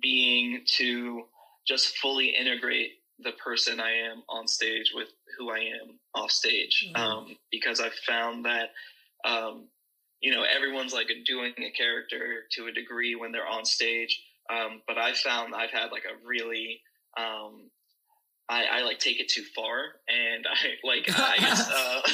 being 0.00 0.62
to 0.76 1.24
just 1.66 1.96
fully 1.98 2.28
integrate 2.28 2.92
the 3.22 3.32
person 3.32 3.80
I 3.80 3.92
am 3.92 4.22
on 4.28 4.46
stage 4.46 4.92
with 4.94 5.08
who 5.38 5.50
I 5.50 5.58
am 5.58 5.98
off 6.14 6.30
stage. 6.30 6.86
Mm-hmm. 6.88 7.02
Um, 7.02 7.36
because 7.50 7.80
I've 7.80 7.94
found 7.94 8.44
that, 8.44 8.70
um, 9.24 9.68
you 10.20 10.32
know, 10.32 10.44
everyone's 10.44 10.92
like 10.92 11.08
doing 11.26 11.52
a 11.58 11.70
character 11.70 12.44
to 12.52 12.66
a 12.66 12.72
degree 12.72 13.14
when 13.14 13.32
they're 13.32 13.46
on 13.46 13.64
stage. 13.64 14.20
Um, 14.50 14.82
but 14.86 14.98
I 14.98 15.14
found 15.14 15.54
I've 15.54 15.70
had 15.70 15.92
like 15.92 16.04
a 16.04 16.26
really, 16.26 16.80
um, 17.18 17.70
I, 18.48 18.64
I, 18.64 18.82
like 18.82 18.98
take 18.98 19.20
it 19.20 19.28
too 19.28 19.44
far, 19.54 19.94
and 20.08 20.44
I 20.44 20.74
like 20.84 21.06
I 21.16 21.38
guess, 21.38 21.70
uh, 21.70 22.00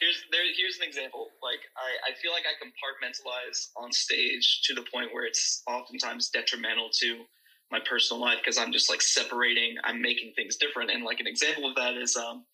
here's 0.00 0.18
there 0.32 0.42
here's 0.56 0.76
an 0.78 0.82
example. 0.82 1.28
Like 1.42 1.60
I, 1.76 2.10
I 2.10 2.14
feel 2.20 2.32
like 2.32 2.42
I 2.42 2.58
compartmentalize 2.58 3.68
on 3.76 3.92
stage 3.92 4.62
to 4.64 4.74
the 4.74 4.82
point 4.92 5.14
where 5.14 5.24
it's 5.24 5.62
oftentimes 5.68 6.30
detrimental 6.30 6.90
to 7.00 7.24
my 7.74 7.80
personal 7.88 8.20
life 8.20 8.38
because 8.38 8.56
I'm 8.56 8.70
just 8.72 8.88
like 8.88 9.02
separating, 9.02 9.74
I'm 9.82 10.00
making 10.00 10.34
things 10.36 10.54
different. 10.56 10.92
And 10.92 11.02
like 11.02 11.18
an 11.18 11.26
example 11.26 11.68
of 11.68 11.74
that 11.74 11.96
is 11.96 12.16
um, 12.16 12.44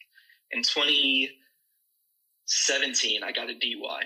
in 0.51 0.63
2017, 0.63 3.23
I 3.23 3.33
got 3.33 3.51
a 3.51 3.53
DUI, 3.53 4.05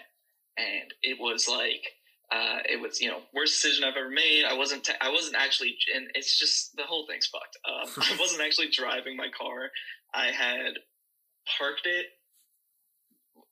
and 0.58 0.92
it 1.02 1.20
was 1.20 1.48
like 1.48 1.84
uh, 2.32 2.58
it 2.68 2.80
was 2.80 3.00
you 3.00 3.08
know 3.08 3.20
worst 3.32 3.62
decision 3.62 3.84
I've 3.84 3.96
ever 3.96 4.10
made. 4.10 4.44
I 4.44 4.54
wasn't 4.54 4.90
I 5.00 5.10
wasn't 5.10 5.36
actually, 5.36 5.76
and 5.94 6.08
it's 6.14 6.36
just 6.36 6.74
the 6.76 6.82
whole 6.82 7.06
thing's 7.06 7.26
fucked. 7.26 7.56
Um, 7.64 7.88
I 8.12 8.16
wasn't 8.18 8.42
actually 8.42 8.70
driving 8.70 9.16
my 9.16 9.28
car. 9.38 9.70
I 10.12 10.26
had 10.26 10.80
parked 11.58 11.86
it 11.86 12.06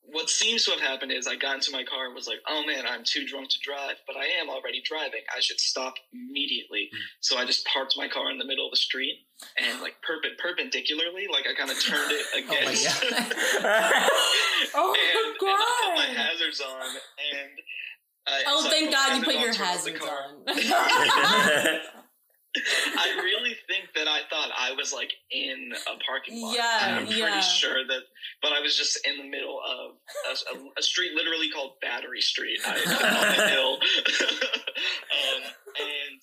what 0.05 0.29
seems 0.29 0.65
to 0.65 0.71
have 0.71 0.81
happened 0.81 1.11
is 1.11 1.27
I 1.27 1.35
got 1.35 1.55
into 1.55 1.71
my 1.71 1.83
car 1.83 2.05
and 2.05 2.15
was 2.15 2.27
like, 2.27 2.39
oh 2.47 2.63
man, 2.65 2.85
I'm 2.87 3.03
too 3.05 3.25
drunk 3.25 3.49
to 3.49 3.59
drive, 3.63 3.95
but 4.05 4.15
I 4.15 4.25
am 4.39 4.49
already 4.49 4.81
driving. 4.83 5.21
I 5.35 5.39
should 5.39 5.59
stop 5.59 5.95
immediately. 6.11 6.89
Hmm. 6.91 6.99
So 7.21 7.37
I 7.37 7.45
just 7.45 7.65
parked 7.65 7.95
my 7.97 8.07
car 8.07 8.29
in 8.29 8.37
the 8.37 8.45
middle 8.45 8.65
of 8.65 8.71
the 8.71 8.77
street 8.77 9.25
and 9.57 9.81
like 9.81 9.95
perp- 10.07 10.37
perpendicularly, 10.37 11.27
like 11.31 11.45
I 11.49 11.53
kind 11.55 11.71
of 11.71 11.81
turned 11.81 12.11
it 12.11 12.25
oh 12.35 12.39
against. 12.39 13.03
oh, 14.75 14.95
and, 14.95 15.39
God. 15.39 15.49
and 15.49 15.57
I 15.57 15.81
put 15.85 15.95
my 15.95 16.21
hazards 16.21 16.61
on 16.61 16.81
and. 16.81 17.51
I, 18.25 18.43
oh, 18.47 18.63
so 18.63 18.69
thank 18.69 18.89
God 18.89 19.17
you 19.17 19.23
put 19.23 19.35
your 19.35 19.53
hazards 19.53 19.99
on. 19.99 20.45
I 22.55 23.19
really 23.23 23.55
think 23.67 23.89
that 23.95 24.07
I 24.07 24.21
thought 24.29 24.51
I 24.57 24.73
was 24.73 24.93
like 24.93 25.11
in 25.31 25.71
a 25.87 25.97
parking 26.05 26.41
lot. 26.41 26.55
Yeah, 26.55 26.79
I'm 26.81 27.05
pretty 27.05 27.21
yeah. 27.21 27.39
sure 27.39 27.85
that, 27.87 28.01
but 28.41 28.51
I 28.51 28.59
was 28.59 28.77
just 28.77 28.99
in 29.07 29.17
the 29.17 29.27
middle 29.27 29.59
of 29.59 29.95
a, 30.29 30.57
a, 30.57 30.69
a 30.77 30.83
street 30.83 31.13
literally 31.15 31.49
called 31.49 31.73
Battery 31.81 32.21
Street 32.21 32.59
I, 32.65 32.71
on 32.71 33.37
the 33.37 33.47
hill, 33.49 33.73
um, 35.13 35.41
and 35.79 36.21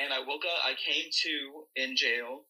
and 0.00 0.12
I 0.12 0.20
woke 0.20 0.44
up. 0.44 0.64
I 0.64 0.74
came 0.74 1.04
to 1.24 1.82
in 1.82 1.96
jail 1.96 2.44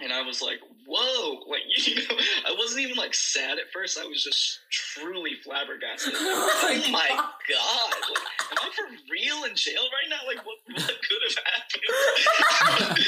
and 0.00 0.12
I 0.12 0.22
was 0.22 0.40
like, 0.42 0.60
"Whoa!" 0.86 1.44
Like 1.48 1.62
you 1.86 1.96
know, 1.96 2.16
I 2.46 2.54
wasn't 2.58 2.82
even 2.82 2.96
like 2.96 3.14
sad 3.14 3.58
at 3.58 3.70
first. 3.72 3.98
I 3.98 4.04
was 4.04 4.22
just 4.22 4.60
truly 4.70 5.32
flabbergasted. 5.44 6.14
Oh 6.62 6.90
my 6.90 7.08
god! 7.10 7.92
Like, 8.08 8.38
am 8.50 8.58
I 8.62 8.68
for 8.72 8.86
real 9.10 9.44
in 9.44 9.54
jail 9.56 9.82
right 9.92 10.08
now? 10.08 10.22
Like, 10.26 10.40
what 10.46 10.56
what 10.72 10.96
could 11.08 11.22
have 11.28 11.36
happened? 11.44 12.98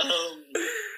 um, 0.00 0.36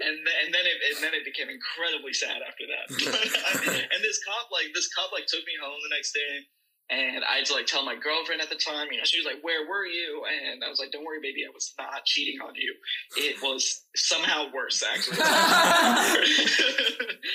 and 0.05 0.15
then, 0.23 0.35
and 0.45 0.49
then 0.55 0.65
it 0.69 0.79
and 0.95 0.99
then 1.03 1.13
it 1.15 1.25
became 1.25 1.49
incredibly 1.51 2.13
sad 2.13 2.39
after 2.47 2.65
that. 2.71 2.87
and 2.95 4.01
this 4.05 4.21
cop 4.23 4.49
like 4.53 4.71
this 4.75 4.89
cop 4.95 5.11
like 5.13 5.27
took 5.27 5.43
me 5.47 5.55
home 5.61 5.81
the 5.83 5.95
next 5.95 6.13
day 6.13 6.47
and 6.91 7.25
I 7.25 7.39
had 7.39 7.47
to 7.47 7.55
like 7.55 7.67
tell 7.67 7.85
my 7.85 7.97
girlfriend 7.97 8.43
at 8.43 8.51
the 8.51 8.57
time, 8.57 8.89
you 8.91 8.99
know, 8.99 9.05
she 9.05 9.19
was 9.19 9.27
like, 9.27 9.43
Where 9.43 9.67
were 9.69 9.87
you? 9.87 10.23
And 10.53 10.63
I 10.63 10.69
was 10.69 10.79
like, 10.79 10.93
Don't 10.93 11.05
worry, 11.05 11.21
baby, 11.23 11.45
I 11.47 11.51
was 11.53 11.73
not 11.79 12.05
cheating 12.05 12.41
on 12.41 12.55
you. 12.55 12.75
It 13.17 13.43
was 13.43 13.87
somehow 13.97 14.53
worse, 14.53 14.83
actually. 14.83 15.19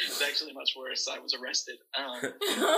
it's 0.07 0.21
actually 0.21 0.53
much 0.53 0.75
worse. 0.77 1.07
I 1.11 1.19
was 1.19 1.33
arrested. 1.33 1.77
Um, 1.97 2.21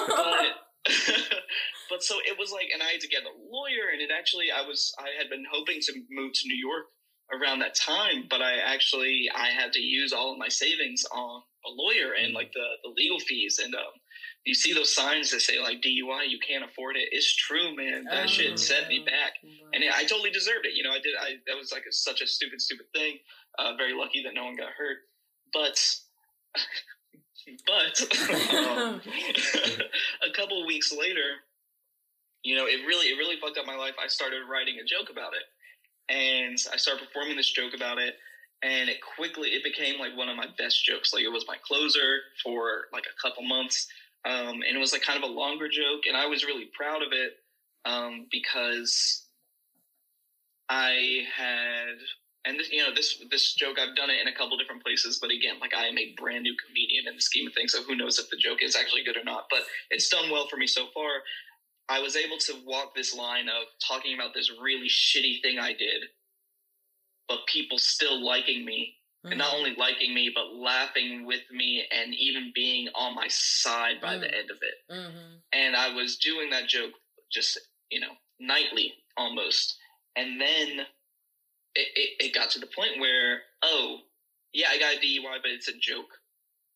but 0.08 0.56
but 1.90 2.04
so 2.04 2.16
it 2.26 2.38
was 2.40 2.52
like, 2.52 2.68
and 2.74 2.82
I 2.82 2.88
had 2.98 3.02
to 3.02 3.08
get 3.08 3.24
a 3.24 3.34
lawyer, 3.52 3.92
and 3.92 4.02
it 4.02 4.10
actually, 4.18 4.48
I 4.52 4.66
was, 4.66 4.94
I 4.98 5.10
had 5.18 5.30
been 5.30 5.46
hoping 5.52 5.80
to 5.82 5.94
move 6.10 6.34
to 6.34 6.48
New 6.48 6.58
York 6.58 6.86
around 7.32 7.60
that 7.60 7.76
time, 7.76 8.26
but 8.30 8.42
I 8.42 8.58
actually, 8.58 9.30
I 9.34 9.48
had 9.48 9.72
to 9.74 9.80
use 9.80 10.12
all 10.12 10.32
of 10.34 10.40
my 10.40 10.50
savings 10.50 11.06
on 11.12 11.42
a 11.66 11.70
lawyer 11.70 12.14
and 12.14 12.34
like 12.34 12.52
the, 12.54 12.66
the 12.84 12.90
legal 12.90 13.20
fees. 13.20 13.60
And 13.64 13.74
um, 13.76 13.94
you 14.46 14.56
see 14.56 14.74
those 14.74 14.94
signs 14.94 15.32
that 15.32 15.42
say 15.42 15.60
like 15.60 15.82
DUI, 15.82 16.30
you 16.30 16.40
can't 16.40 16.64
afford 16.64 16.96
it. 16.96 17.10
It's 17.12 17.36
true, 17.36 17.76
man. 17.76 18.06
That 18.06 18.24
oh, 18.24 18.28
shit 18.28 18.58
set 18.58 18.88
me 18.88 19.04
back, 19.06 19.34
and 19.74 19.84
I 19.94 20.04
totally 20.04 20.32
deserved 20.32 20.66
it. 20.66 20.74
You 20.74 20.84
know, 20.84 20.92
I 20.92 21.00
did. 21.00 21.14
I 21.20 21.36
that 21.48 21.58
was 21.58 21.72
like 21.72 21.84
a, 21.88 21.92
such 21.92 22.22
a 22.22 22.28
stupid, 22.28 22.62
stupid 22.62 22.88
thing. 22.94 23.18
Uh, 23.60 23.74
very 23.78 23.94
lucky 23.94 24.24
that 24.24 24.34
no 24.34 24.46
one 24.46 24.56
got 24.56 24.70
hurt, 24.78 24.98
but. 25.54 25.96
but 27.66 28.00
um, 28.54 29.02
a 30.22 30.32
couple 30.36 30.66
weeks 30.68 30.92
later, 30.92 31.42
you 32.44 32.56
know, 32.56 32.66
it 32.66 32.86
really, 32.86 33.08
it 33.08 33.18
really 33.18 33.36
fucked 33.42 33.58
up 33.58 33.66
my 33.66 33.76
life. 33.76 33.96
I 34.02 34.08
started 34.08 34.42
writing 34.50 34.76
a 34.80 34.86
joke 34.86 35.10
about 35.12 35.34
it, 35.34 36.14
and 36.14 36.58
I 36.72 36.78
started 36.78 37.06
performing 37.08 37.38
this 37.38 37.50
joke 37.52 37.74
about 37.76 37.98
it 37.98 38.16
and 38.64 38.90
it 38.90 38.98
quickly 39.18 39.50
it 39.50 39.64
became 39.64 40.00
like 40.00 40.16
one 40.16 40.30
of 40.30 40.38
my 40.38 40.46
best 40.58 40.86
jokes 40.86 41.14
like 41.14 41.24
it 41.24 41.32
was 41.32 41.46
my 41.48 41.58
closer 41.66 42.20
for 42.44 42.86
like 42.94 43.06
a 43.06 43.22
couple 43.22 43.44
months 43.44 43.88
um, 44.26 44.62
and 44.68 44.76
it 44.76 44.80
was 44.80 44.94
like 44.94 45.02
kind 45.02 45.22
of 45.22 45.30
a 45.30 45.34
longer 45.34 45.68
joke, 45.68 46.02
and 46.08 46.16
I 46.16 46.28
was 46.28 46.44
really 46.44 46.70
proud 46.76 47.02
of 47.02 47.12
it 47.12 47.34
um, 47.86 48.28
because 48.32 49.24
I 50.70 51.26
had, 51.36 51.96
and 52.46 52.60
this, 52.60 52.72
you 52.72 52.84
know, 52.84 52.94
this 52.94 53.18
this 53.32 53.54
joke 53.54 53.80
I've 53.80 53.96
done 53.96 54.10
it 54.10 54.22
in 54.22 54.28
a 54.28 54.34
couple 54.34 54.58
different 54.58 54.84
places, 54.84 55.20
but 55.20 55.32
again, 55.32 55.56
like 55.60 55.74
I 55.74 55.88
am 55.88 55.98
a 55.98 56.14
brand 56.18 56.44
new 56.44 56.56
comedian 56.66 57.08
in 57.08 57.16
the 57.16 57.22
scheme 57.22 57.48
of 57.48 57.54
things, 57.54 57.74
so 57.74 57.84
who 57.84 57.96
knows 57.96 58.20
if 58.20 58.30
the 58.30 58.38
joke 58.38 58.60
is 58.62 58.76
actually 58.76 59.04
good 59.04 59.18
or 59.18 59.24
not? 59.24 59.46
But 59.50 59.62
it's 59.90 60.10
done 60.10 60.30
well 60.30 60.48
for 60.48 60.58
me 60.58 60.68
so 60.68 60.88
far. 60.94 61.24
I 61.90 62.00
was 62.00 62.16
able 62.16 62.38
to 62.38 62.54
walk 62.66 62.96
this 62.96 63.14
line 63.14 63.50
of 63.50 63.66
talking 63.86 64.14
about 64.14 64.34
this 64.34 64.50
really 64.62 64.88
shitty 64.88 65.42
thing 65.42 65.60
I 65.60 65.74
did, 65.74 66.04
but 67.28 67.40
people 67.48 67.78
still 67.78 68.24
liking 68.24 68.64
me. 68.64 68.96
And 69.24 69.38
not 69.38 69.54
only 69.54 69.76
liking 69.78 70.14
me 70.14 70.32
but 70.34 70.56
laughing 70.56 71.26
with 71.26 71.42
me 71.52 71.84
and 71.92 72.14
even 72.16 72.52
being 72.56 72.88
on 72.96 73.16
my 73.16 73.28
side 73.30 74.02
by 74.02 74.14
mm-hmm. 74.14 74.22
the 74.22 74.28
mm. 74.28 74.40
end 74.40 74.52
of 74.52 74.58
it 74.62 74.94
mm-hmm. 74.94 75.36
and 75.54 75.76
i 75.76 75.94
was 75.94 76.18
doing 76.18 76.50
that 76.50 76.68
joke 76.68 76.92
just 77.32 77.60
you 77.90 78.00
know 78.00 78.14
nightly 78.40 78.94
almost 79.18 79.78
and 80.16 80.40
then 80.40 80.86
it, 81.76 81.88
it, 81.96 82.26
it 82.26 82.34
got 82.34 82.50
to 82.50 82.60
the 82.60 82.68
point 82.68 83.00
where 83.00 83.42
oh 83.64 83.98
yeah 84.54 84.68
i 84.72 84.80
got 84.80 84.96
a 84.96 84.98
dui 84.98 85.22
but 85.42 85.52
it's 85.52 85.68
a 85.68 85.78
joke 85.80 86.10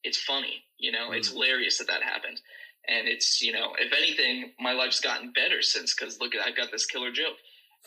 it's 0.04 0.22
funny 0.22 0.64
you 0.78 0.92
know 0.92 1.12
it's 1.12 1.30
mm. 1.30 1.34
hilarious 1.34 1.78
that 1.78 1.88
that 1.88 2.04
happened 2.04 2.40
and 2.88 3.08
it's 3.08 3.42
you 3.42 3.52
know 3.52 3.74
if 3.80 3.92
anything 3.98 4.52
my 4.60 4.72
life's 4.72 5.00
gotten 5.00 5.32
better 5.32 5.62
since 5.62 5.96
because 5.96 6.20
look 6.20 6.36
at 6.36 6.46
i've 6.46 6.56
got 6.56 6.72
this 6.72 6.86
killer 6.86 7.12
joke 7.12 7.38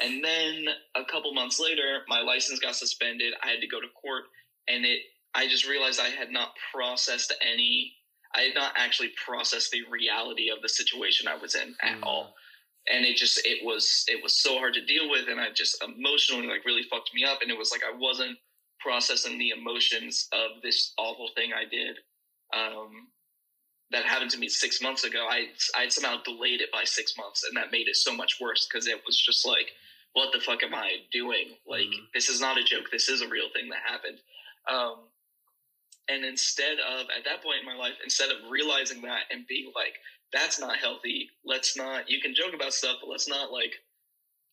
and 0.01 0.25
then 0.25 0.67
a 0.97 1.05
couple 1.05 1.33
months 1.33 1.61
later 1.61 2.01
my 2.09 2.21
license 2.21 2.59
got 2.59 2.75
suspended 2.75 3.33
i 3.43 3.49
had 3.49 3.61
to 3.61 3.69
go 3.69 3.81
to 3.81 3.87
court 4.01 4.25
and 4.69 4.85
it 4.85 5.01
I 5.35 5.47
just 5.47 5.69
realized 5.69 6.01
I 6.01 6.09
had 6.09 6.31
not 6.31 6.51
processed 6.73 7.33
any 7.43 7.95
I 8.35 8.43
had 8.43 8.55
not 8.55 8.73
actually 8.77 9.11
processed 9.25 9.71
the 9.71 9.83
reality 9.91 10.51
of 10.51 10.61
the 10.63 10.69
situation 10.69 11.29
I 11.29 11.37
was 11.37 11.55
in 11.55 11.75
at 11.83 12.01
mm. 12.01 12.03
all. 12.03 12.35
And 12.91 13.05
it 13.05 13.17
just 13.17 13.41
it 13.45 13.65
was 13.65 14.05
it 14.09 14.23
was 14.23 14.41
so 14.41 14.59
hard 14.59 14.75
to 14.75 14.85
deal 14.85 15.11
with 15.11 15.29
and 15.29 15.41
I 15.41 15.51
just 15.55 15.83
emotionally 15.83 16.47
like 16.47 16.65
really 16.65 16.85
fucked 16.91 17.11
me 17.15 17.25
up 17.25 17.39
and 17.43 17.51
it 17.51 17.59
was 17.59 17.71
like 17.71 17.83
I 17.83 17.97
wasn't 17.97 18.39
processing 18.81 19.39
the 19.39 19.51
emotions 19.51 20.29
of 20.33 20.63
this 20.63 20.93
awful 20.99 21.29
thing 21.37 21.51
I 21.53 21.65
did. 21.65 21.97
Um 22.55 23.09
that 23.91 24.05
happened 24.05 24.31
to 24.31 24.39
me 24.39 24.49
six 24.49 24.83
months 24.83 25.05
ago. 25.05 25.27
I 25.29 25.47
I 25.77 25.89
somehow 25.89 26.23
delayed 26.23 26.61
it 26.61 26.73
by 26.73 26.85
six 26.85 27.15
months, 27.17 27.45
and 27.45 27.57
that 27.57 27.73
made 27.73 27.89
it 27.89 27.97
so 27.97 28.15
much 28.15 28.37
worse 28.41 28.67
because 28.67 28.87
it 28.87 29.01
was 29.07 29.19
just 29.19 29.47
like, 29.47 29.73
what 30.13 30.33
the 30.33 30.41
fuck 30.41 30.63
am 30.63 30.75
I 30.75 30.91
doing? 31.11 31.57
Like, 31.67 31.83
mm-hmm. 31.83 32.05
this 32.15 32.29
is 32.29 32.41
not 32.41 32.59
a 32.59 32.65
joke. 32.65 32.91
This 32.93 33.09
is 33.09 33.23
a 33.23 33.29
real 33.29 33.49
thing 33.55 33.69
that 33.71 33.81
happened. 33.87 34.19
Um, 34.71 34.97
and 36.09 36.25
instead 36.25 36.79
of 36.79 37.07
at 37.17 37.25
that 37.25 37.43
point 37.43 37.61
in 37.61 37.67
my 37.67 37.77
life, 37.77 37.95
instead 38.03 38.31
of 38.31 38.51
realizing 38.51 39.03
that 39.03 39.23
and 39.31 39.47
being 39.47 39.73
like, 39.75 39.95
that's 40.33 40.61
not 40.61 40.77
healthy. 40.77 41.31
Let's 41.45 41.77
not. 41.77 42.11
You 42.11 42.21
can 42.21 42.35
joke 42.35 42.55
about 42.55 42.73
stuff, 42.73 42.97
but 43.01 43.11
let's 43.11 43.29
not 43.29 43.53
like 43.53 43.75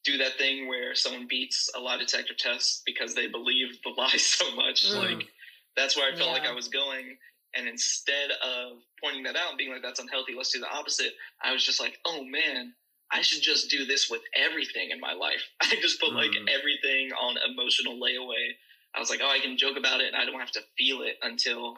do 0.04 0.18
that 0.18 0.38
thing 0.38 0.68
where 0.68 0.96
someone 0.96 1.28
beats 1.28 1.70
a 1.76 1.80
lie 1.80 1.98
detector 1.98 2.34
test 2.38 2.84
because 2.86 3.16
they 3.16 3.28
believe 3.28 3.68
the 3.84 3.90
lie 3.98 4.18
so 4.18 4.56
much. 4.56 4.86
Mm. 4.86 4.96
Like 4.96 5.28
that's 5.76 5.98
where 5.98 6.12
I 6.12 6.16
felt 6.16 6.30
yeah. 6.30 6.34
like 6.34 6.48
I 6.48 6.54
was 6.54 6.68
going. 6.68 7.18
And 7.58 7.68
instead 7.68 8.32
of 8.44 8.78
pointing 9.02 9.24
that 9.24 9.38
out 9.38 9.50
and 9.50 9.58
being 9.58 9.72
like, 9.72 9.82
that's 9.82 10.00
unhealthy, 10.00 10.34
let's 10.36 10.52
do 10.52 10.60
the 10.60 10.70
opposite, 10.70 11.14
I 11.42 11.54
was 11.54 11.66
just 11.66 11.80
like, 11.80 11.98
oh 12.06 12.24
man, 12.24 12.74
I 13.12 13.22
should 13.22 13.42
just 13.42 13.70
do 13.70 13.86
this 13.86 14.10
with 14.10 14.22
everything 14.36 14.90
in 14.92 15.00
my 15.00 15.14
life. 15.14 15.42
I 15.62 15.76
just 15.82 16.00
put 16.00 16.12
mm. 16.12 16.16
like 16.16 16.32
everything 16.54 17.12
on 17.14 17.38
emotional 17.50 17.96
layaway. 17.96 18.56
I 18.96 19.00
was 19.00 19.10
like, 19.10 19.20
oh, 19.24 19.30
I 19.30 19.40
can 19.40 19.58
joke 19.58 19.78
about 19.78 20.02
it 20.02 20.08
and 20.08 20.16
I 20.16 20.26
don't 20.26 20.40
have 20.40 20.52
to 20.52 20.62
feel 20.78 21.02
it 21.02 21.16
until, 21.22 21.78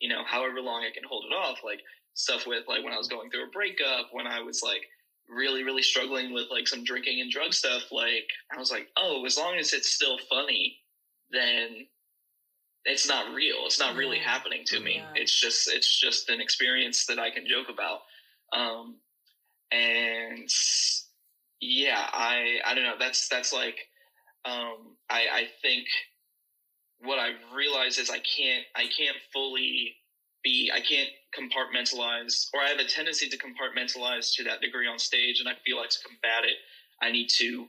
you 0.00 0.08
know, 0.08 0.22
however 0.24 0.60
long 0.60 0.82
I 0.82 0.94
can 0.94 1.04
hold 1.08 1.24
it 1.28 1.34
off. 1.34 1.58
Like 1.64 1.80
stuff 2.14 2.46
with 2.46 2.64
like 2.68 2.82
when 2.84 2.92
I 2.92 2.98
was 2.98 3.08
going 3.08 3.30
through 3.30 3.44
a 3.44 3.50
breakup, 3.50 4.08
when 4.12 4.26
I 4.26 4.40
was 4.40 4.62
like 4.62 4.82
really, 5.28 5.64
really 5.64 5.82
struggling 5.82 6.32
with 6.32 6.46
like 6.50 6.68
some 6.68 6.84
drinking 6.84 7.20
and 7.20 7.30
drug 7.30 7.52
stuff, 7.52 7.92
like 7.92 8.28
I 8.54 8.58
was 8.58 8.70
like, 8.70 8.88
oh, 8.96 9.24
as 9.26 9.36
long 9.36 9.56
as 9.56 9.72
it's 9.72 9.90
still 9.90 10.18
funny, 10.30 10.78
then 11.30 11.86
it's 12.84 13.08
not 13.08 13.34
real. 13.34 13.56
It's 13.66 13.78
not 13.78 13.96
really 13.96 14.18
happening 14.18 14.62
to 14.66 14.80
me. 14.80 14.96
Yeah. 14.96 15.22
It's 15.22 15.38
just 15.38 15.72
it's 15.72 16.00
just 16.00 16.28
an 16.28 16.40
experience 16.40 17.06
that 17.06 17.18
I 17.18 17.30
can 17.30 17.46
joke 17.46 17.68
about. 17.68 18.00
Um, 18.52 18.96
and 19.72 20.48
yeah, 21.60 22.06
I 22.12 22.58
I 22.64 22.74
don't 22.74 22.84
know. 22.84 22.96
That's 22.98 23.28
that's 23.28 23.52
like 23.52 23.76
um, 24.44 24.96
I 25.08 25.26
I 25.32 25.48
think 25.62 25.86
what 27.00 27.18
I've 27.18 27.40
realized 27.54 27.98
is 27.98 28.10
I 28.10 28.18
can't 28.20 28.64
I 28.74 28.84
can't 28.96 29.16
fully 29.32 29.96
be 30.42 30.70
I 30.74 30.80
can't 30.80 31.08
compartmentalize 31.36 32.46
or 32.54 32.60
I 32.60 32.68
have 32.68 32.78
a 32.78 32.84
tendency 32.84 33.28
to 33.28 33.36
compartmentalize 33.38 34.34
to 34.36 34.44
that 34.44 34.60
degree 34.60 34.86
on 34.86 34.98
stage 34.98 35.40
and 35.40 35.48
I 35.48 35.52
feel 35.64 35.76
like 35.76 35.90
to 35.90 35.98
combat 36.06 36.44
it 36.44 36.56
I 37.02 37.10
need 37.10 37.28
to 37.38 37.66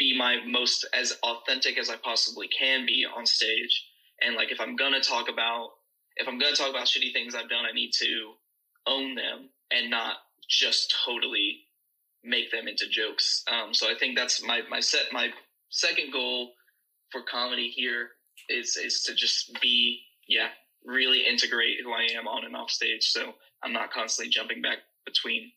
be 0.00 0.16
my 0.16 0.38
most 0.46 0.86
as 0.94 1.12
authentic 1.22 1.78
as 1.78 1.90
I 1.90 1.96
possibly 1.96 2.48
can 2.48 2.86
be 2.86 3.06
on 3.06 3.26
stage. 3.26 3.86
And 4.22 4.34
like, 4.34 4.50
if 4.50 4.60
I'm 4.60 4.74
gonna 4.74 5.00
talk 5.00 5.28
about, 5.28 5.68
if 6.16 6.26
I'm 6.26 6.38
gonna 6.38 6.56
talk 6.56 6.70
about 6.70 6.86
shitty 6.86 7.12
things 7.12 7.34
I've 7.34 7.50
done, 7.50 7.64
I 7.70 7.72
need 7.72 7.92
to 8.00 8.32
own 8.86 9.14
them 9.14 9.50
and 9.70 9.90
not 9.90 10.16
just 10.48 10.96
totally 11.04 11.60
make 12.24 12.50
them 12.50 12.66
into 12.66 12.88
jokes. 12.88 13.44
Um, 13.46 13.72
so 13.72 13.88
I 13.88 13.94
think 13.94 14.16
that's 14.16 14.42
my, 14.44 14.62
my 14.68 14.80
set, 14.80 15.12
my 15.12 15.28
second 15.68 16.12
goal 16.12 16.54
for 17.10 17.22
comedy 17.22 17.68
here 17.68 18.10
is, 18.48 18.76
is 18.76 19.02
to 19.04 19.14
just 19.14 19.58
be, 19.60 20.00
yeah, 20.28 20.48
really 20.84 21.26
integrate 21.26 21.78
who 21.82 21.92
I 21.92 22.08
am 22.16 22.26
on 22.26 22.44
and 22.44 22.56
off 22.56 22.70
stage. 22.70 23.10
So 23.10 23.34
I'm 23.62 23.72
not 23.72 23.92
constantly 23.92 24.30
jumping 24.30 24.62
back 24.62 24.78
between 25.04 25.52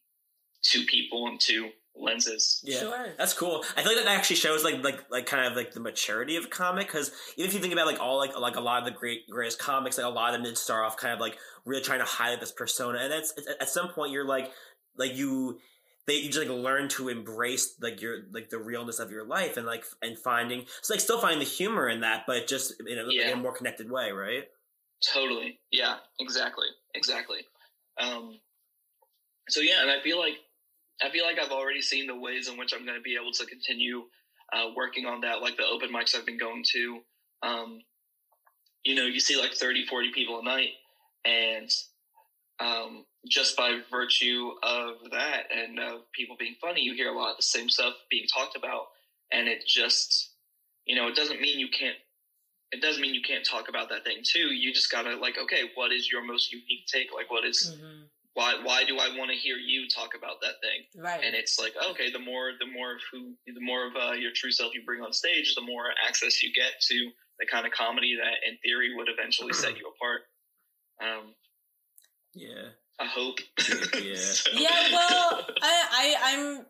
two 0.61 0.83
people 0.85 1.27
and 1.27 1.39
two 1.39 1.69
lenses. 1.95 2.61
Yeah, 2.63 2.79
sure. 2.79 3.07
that's 3.17 3.33
cool. 3.33 3.63
I 3.75 3.83
feel 3.83 3.95
like 3.95 4.03
that 4.03 4.17
actually 4.17 4.37
shows 4.37 4.63
like 4.63 4.83
like 4.83 4.99
like 5.11 5.25
kind 5.25 5.45
of 5.45 5.55
like 5.55 5.73
the 5.73 5.79
maturity 5.79 6.37
of 6.37 6.45
a 6.45 6.47
comic 6.47 6.87
because 6.87 7.11
even 7.37 7.49
if 7.49 7.53
you 7.53 7.59
think 7.59 7.73
about 7.73 7.85
like 7.85 7.99
all 7.99 8.17
like 8.17 8.37
like 8.37 8.55
a 8.55 8.61
lot 8.61 8.79
of 8.79 8.85
the 8.85 8.97
great 8.97 9.29
greatest 9.29 9.59
comics, 9.59 9.97
like 9.97 10.05
a 10.05 10.09
lot 10.09 10.29
of 10.29 10.33
them 10.35 10.43
did 10.43 10.57
start 10.57 10.85
off 10.85 10.97
kind 10.97 11.13
of 11.13 11.19
like 11.19 11.37
really 11.65 11.83
trying 11.83 11.99
to 11.99 12.05
hide 12.05 12.39
this 12.39 12.51
persona, 12.51 12.99
and 12.99 13.11
that's 13.11 13.33
at 13.59 13.69
some 13.69 13.89
point 13.89 14.11
you're 14.11 14.25
like 14.25 14.51
like 14.97 15.15
you 15.15 15.59
they 16.07 16.15
you 16.15 16.29
just 16.29 16.47
like 16.47 16.49
learn 16.49 16.89
to 16.89 17.09
embrace 17.09 17.75
like 17.81 18.01
your 18.01 18.23
like 18.31 18.49
the 18.49 18.57
realness 18.57 18.99
of 18.99 19.11
your 19.11 19.25
life 19.25 19.57
and 19.57 19.65
like 19.65 19.85
and 20.01 20.17
finding 20.17 20.65
so 20.81 20.93
like 20.93 21.01
still 21.01 21.19
finding 21.19 21.39
the 21.39 21.45
humor 21.45 21.87
in 21.89 22.01
that, 22.01 22.23
but 22.27 22.47
just 22.47 22.73
in 22.87 22.99
a, 22.99 23.05
yeah. 23.09 23.29
in 23.29 23.39
a 23.39 23.41
more 23.41 23.53
connected 23.53 23.89
way, 23.89 24.11
right? 24.11 24.43
Totally. 25.13 25.59
Yeah. 25.71 25.97
Exactly. 26.19 26.67
Exactly. 26.95 27.39
Um. 27.99 28.39
So 29.49 29.59
yeah, 29.59 29.81
and 29.81 29.91
I 29.91 30.01
feel 30.01 30.19
like 30.19 30.35
I 31.01 31.09
feel 31.09 31.25
like 31.25 31.37
I've 31.39 31.51
already 31.51 31.81
seen 31.81 32.07
the 32.07 32.15
ways 32.15 32.47
in 32.47 32.57
which 32.57 32.73
I'm 32.73 32.85
going 32.85 32.97
to 32.97 33.01
be 33.01 33.15
able 33.15 33.31
to 33.33 33.45
continue 33.45 34.03
uh, 34.53 34.67
working 34.75 35.05
on 35.05 35.21
that, 35.21 35.41
like 35.41 35.57
the 35.57 35.65
open 35.65 35.89
mics 35.89 36.15
I've 36.15 36.25
been 36.25 36.37
going 36.37 36.63
to. 36.73 36.99
Um, 37.41 37.81
you 38.83 38.95
know, 38.95 39.05
you 39.05 39.19
see 39.19 39.39
like 39.39 39.53
30, 39.53 39.85
40 39.85 40.11
people 40.13 40.39
a 40.39 40.43
night, 40.43 40.69
and 41.25 41.69
um, 42.59 43.05
just 43.27 43.55
by 43.55 43.79
virtue 43.89 44.51
of 44.61 44.95
that 45.11 45.43
and 45.55 45.79
uh, 45.79 45.97
people 46.13 46.35
being 46.37 46.55
funny, 46.59 46.81
you 46.81 46.93
hear 46.93 47.11
a 47.11 47.17
lot 47.17 47.31
of 47.31 47.37
the 47.37 47.43
same 47.43 47.69
stuff 47.69 47.93
being 48.09 48.25
talked 48.33 48.55
about, 48.55 48.87
and 49.31 49.47
it 49.47 49.63
just, 49.65 50.31
you 50.85 50.95
know, 50.95 51.07
it 51.07 51.15
doesn't 51.15 51.41
mean 51.41 51.59
you 51.59 51.69
can't. 51.69 51.95
It 52.71 52.81
doesn't 52.81 53.01
mean 53.03 53.13
you 53.13 53.21
can't 53.21 53.45
talk 53.45 53.69
about 53.69 53.89
that 53.89 54.03
thing 54.03 54.23
too. 54.23 54.51
You 54.51 54.73
just 54.73 54.91
gotta 54.91 55.15
like, 55.15 55.37
okay, 55.37 55.61
what 55.75 55.91
is 55.91 56.11
your 56.11 56.25
most 56.25 56.51
unique 56.51 56.87
take? 56.91 57.13
Like, 57.13 57.29
what 57.29 57.45
is, 57.45 57.71
mm-hmm 57.75 58.03
why 58.33 58.55
why 58.63 58.83
do 58.83 58.97
I 58.97 59.15
want 59.17 59.29
to 59.31 59.37
hear 59.37 59.57
you 59.57 59.87
talk 59.87 60.11
about 60.17 60.41
that 60.41 60.57
thing? 60.61 61.03
Right. 61.03 61.23
And 61.23 61.35
it's 61.35 61.59
like 61.59 61.73
okay, 61.91 62.11
the 62.11 62.19
more 62.19 62.51
the 62.59 62.65
more 62.65 62.93
of 62.93 63.01
who 63.11 63.33
the 63.45 63.61
more 63.61 63.87
of 63.87 63.93
uh, 63.95 64.13
your 64.13 64.31
true 64.33 64.51
self 64.51 64.73
you 64.73 64.81
bring 64.85 65.01
on 65.01 65.13
stage, 65.13 65.55
the 65.55 65.61
more 65.61 65.85
access 66.05 66.41
you 66.41 66.51
get 66.53 66.73
to 66.89 67.11
the 67.39 67.45
kind 67.45 67.65
of 67.65 67.71
comedy 67.71 68.17
that 68.17 68.47
in 68.49 68.57
theory 68.63 68.95
would 68.95 69.07
eventually 69.07 69.53
set 69.53 69.77
you 69.79 69.91
apart. 69.95 70.21
Um, 71.01 71.35
yeah. 72.33 72.73
I 72.99 73.05
hope. 73.05 73.39
yeah. 74.01 74.15
so. 74.15 74.51
Yeah. 74.53 74.69
Well, 74.91 75.45
I, 75.61 75.85
I 75.91 76.15
I'm. 76.23 76.65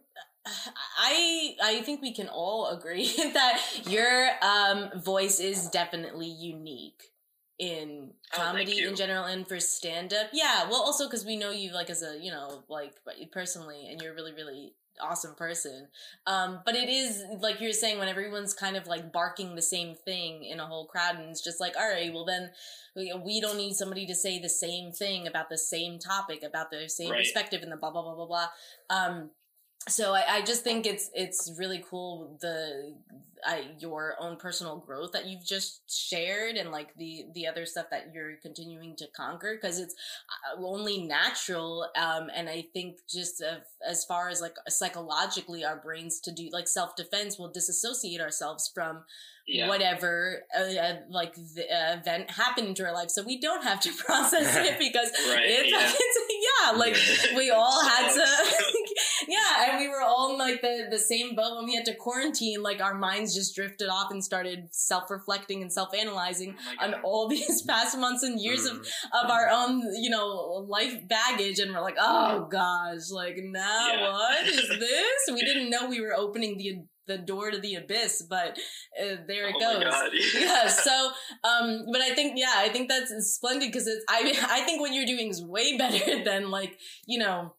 I 0.97 1.55
I 1.63 1.81
think 1.83 2.01
we 2.01 2.13
can 2.13 2.27
all 2.27 2.67
agree 2.67 3.05
that 3.33 3.61
your 3.87 4.29
um, 4.41 4.89
voice 5.01 5.39
is 5.39 5.69
definitely 5.69 6.27
unique 6.27 7.11
in 7.59 8.11
oh, 8.33 8.37
comedy 8.37 8.83
oh, 8.83 8.89
in 8.89 8.95
general 8.95 9.23
and 9.23 9.47
for 9.47 9.59
stand 9.59 10.13
up. 10.13 10.27
Yeah, 10.33 10.69
well 10.69 10.81
also 10.81 11.07
cuz 11.07 11.23
we 11.25 11.37
know 11.37 11.51
you 11.51 11.71
like 11.71 11.89
as 11.89 12.03
a, 12.03 12.17
you 12.19 12.31
know, 12.31 12.63
like 12.67 12.95
personally 13.31 13.87
and 13.89 14.01
you're 14.01 14.13
really 14.13 14.33
really 14.33 14.73
awesome 15.01 15.35
person. 15.35 15.87
Um 16.27 16.61
but 16.65 16.75
it 16.75 16.89
is 16.89 17.23
like 17.39 17.61
you're 17.61 17.73
saying 17.73 17.99
when 17.99 18.07
everyone's 18.07 18.53
kind 18.53 18.75
of 18.75 18.87
like 18.87 19.11
barking 19.11 19.55
the 19.55 19.61
same 19.61 19.95
thing 19.95 20.43
in 20.43 20.59
a 20.59 20.65
whole 20.65 20.85
crowd 20.85 21.15
and 21.15 21.29
it's 21.29 21.43
just 21.43 21.59
like, 21.59 21.75
"All 21.77 21.87
right, 21.87 22.13
well 22.13 22.25
then 22.25 22.51
we, 22.95 23.13
we 23.25 23.41
don't 23.41 23.57
need 23.57 23.73
somebody 23.73 24.05
to 24.05 24.15
say 24.15 24.39
the 24.39 24.49
same 24.49 24.91
thing 24.91 25.27
about 25.27 25.49
the 25.49 25.57
same 25.57 25.99
topic, 25.99 26.43
about 26.43 26.71
the 26.71 26.87
same 26.89 27.11
right. 27.11 27.19
perspective 27.19 27.61
and 27.63 27.71
the 27.71 27.77
blah 27.77 27.91
blah 27.91 28.03
blah 28.03 28.15
blah 28.15 28.25
blah." 28.27 28.47
Um 28.89 29.31
so 29.89 30.13
I, 30.13 30.23
I 30.35 30.41
just 30.41 30.63
think 30.63 30.85
it's 30.85 31.09
it's 31.13 31.53
really 31.57 31.83
cool 31.89 32.37
the 32.41 32.95
I, 33.45 33.65
your 33.79 34.15
own 34.19 34.37
personal 34.37 34.77
growth 34.77 35.11
that 35.11 35.25
you've 35.25 35.45
just 35.45 35.81
shared 35.91 36.55
and 36.55 36.71
like 36.71 36.95
the 36.95 37.25
the 37.33 37.47
other 37.47 37.65
stuff 37.65 37.87
that 37.91 38.11
you're 38.13 38.37
continuing 38.41 38.95
to 38.97 39.07
conquer 39.15 39.57
because 39.61 39.79
it's 39.79 39.95
uh, 40.29 40.61
only 40.65 41.05
natural 41.05 41.89
um 41.97 42.29
and 42.33 42.47
i 42.49 42.65
think 42.73 42.99
just 43.09 43.41
of, 43.41 43.63
as 43.85 44.05
far 44.05 44.29
as 44.29 44.41
like 44.41 44.55
psychologically 44.69 45.65
our 45.65 45.77
brains 45.77 46.19
to 46.21 46.31
do 46.31 46.49
like 46.51 46.67
self-defense 46.67 47.37
will 47.37 47.51
disassociate 47.51 48.21
ourselves 48.21 48.71
from 48.73 49.03
yeah. 49.47 49.67
whatever 49.67 50.43
uh, 50.57 50.61
uh, 50.61 50.95
like 51.09 51.35
the 51.35 51.63
uh, 51.63 51.97
event 51.97 52.31
happened 52.31 52.67
into 52.67 52.85
our 52.85 52.93
life 52.93 53.09
so 53.09 53.23
we 53.23 53.39
don't 53.39 53.63
have 53.63 53.79
to 53.81 53.91
process 54.05 54.55
it 54.55 54.79
because 54.79 55.11
right, 55.29 55.43
it's, 55.43 55.71
yeah. 55.71 55.91
it's 55.93 56.19
yeah 56.63 56.77
like 56.77 56.97
we 57.35 57.49
all 57.51 57.83
had 57.83 58.13
to 58.13 58.82
yeah 59.27 59.69
and 59.69 59.79
we 59.79 59.87
were 59.87 60.01
all 60.01 60.31
in 60.31 60.37
like 60.37 60.61
the 60.61 60.87
the 60.89 60.99
same 60.99 61.35
boat 61.35 61.55
when 61.57 61.65
we 61.65 61.75
had 61.75 61.85
to 61.85 61.95
quarantine 61.95 62.61
like 62.61 62.81
our 62.81 62.93
minds 62.93 63.35
just 63.35 63.55
drifted 63.55 63.87
off 63.89 64.11
and 64.11 64.23
started 64.23 64.67
self-reflecting 64.71 65.61
and 65.61 65.71
self-analyzing 65.71 66.55
oh 66.79 66.85
on 66.85 66.93
all 67.03 67.27
these 67.33 67.61
past 67.63 67.97
months 67.97 68.23
and 68.23 68.39
years 68.39 68.67
mm. 68.67 68.71
of 68.71 68.87
of 69.23 69.29
our 69.29 69.49
own 69.49 69.81
you 70.01 70.09
know 70.09 70.65
life 70.67 70.95
baggage 71.07 71.59
and 71.59 71.73
we're 71.73 71.81
like 71.81 71.97
oh 71.99 72.47
gosh 72.51 73.09
like 73.11 73.37
now 73.37 74.11
what 74.11 74.47
is 74.47 74.67
this? 74.67 75.33
We 75.33 75.41
didn't 75.41 75.69
know 75.69 75.87
we 75.87 76.01
were 76.01 76.15
opening 76.15 76.57
the 76.57 76.83
the 77.05 77.17
door 77.17 77.51
to 77.51 77.59
the 77.59 77.75
abyss 77.75 78.25
but 78.29 78.57
uh, 79.01 79.15
there 79.27 79.49
it 79.49 79.55
oh 79.61 79.79
goes. 79.79 79.93
Yeah 80.33 80.67
so 80.67 81.11
um 81.43 81.85
but 81.91 82.01
i 82.01 82.13
think 82.15 82.33
yeah 82.37 82.53
i 82.55 82.69
think 82.69 82.87
that's 82.87 83.11
splendid 83.33 83.71
because 83.71 83.87
it's 83.87 84.05
i 84.07 84.33
i 84.49 84.61
think 84.61 84.79
what 84.79 84.93
you're 84.93 85.05
doing 85.05 85.27
is 85.27 85.43
way 85.43 85.77
better 85.77 86.23
than 86.23 86.49
like 86.49 86.77
you 87.05 87.19
know 87.19 87.53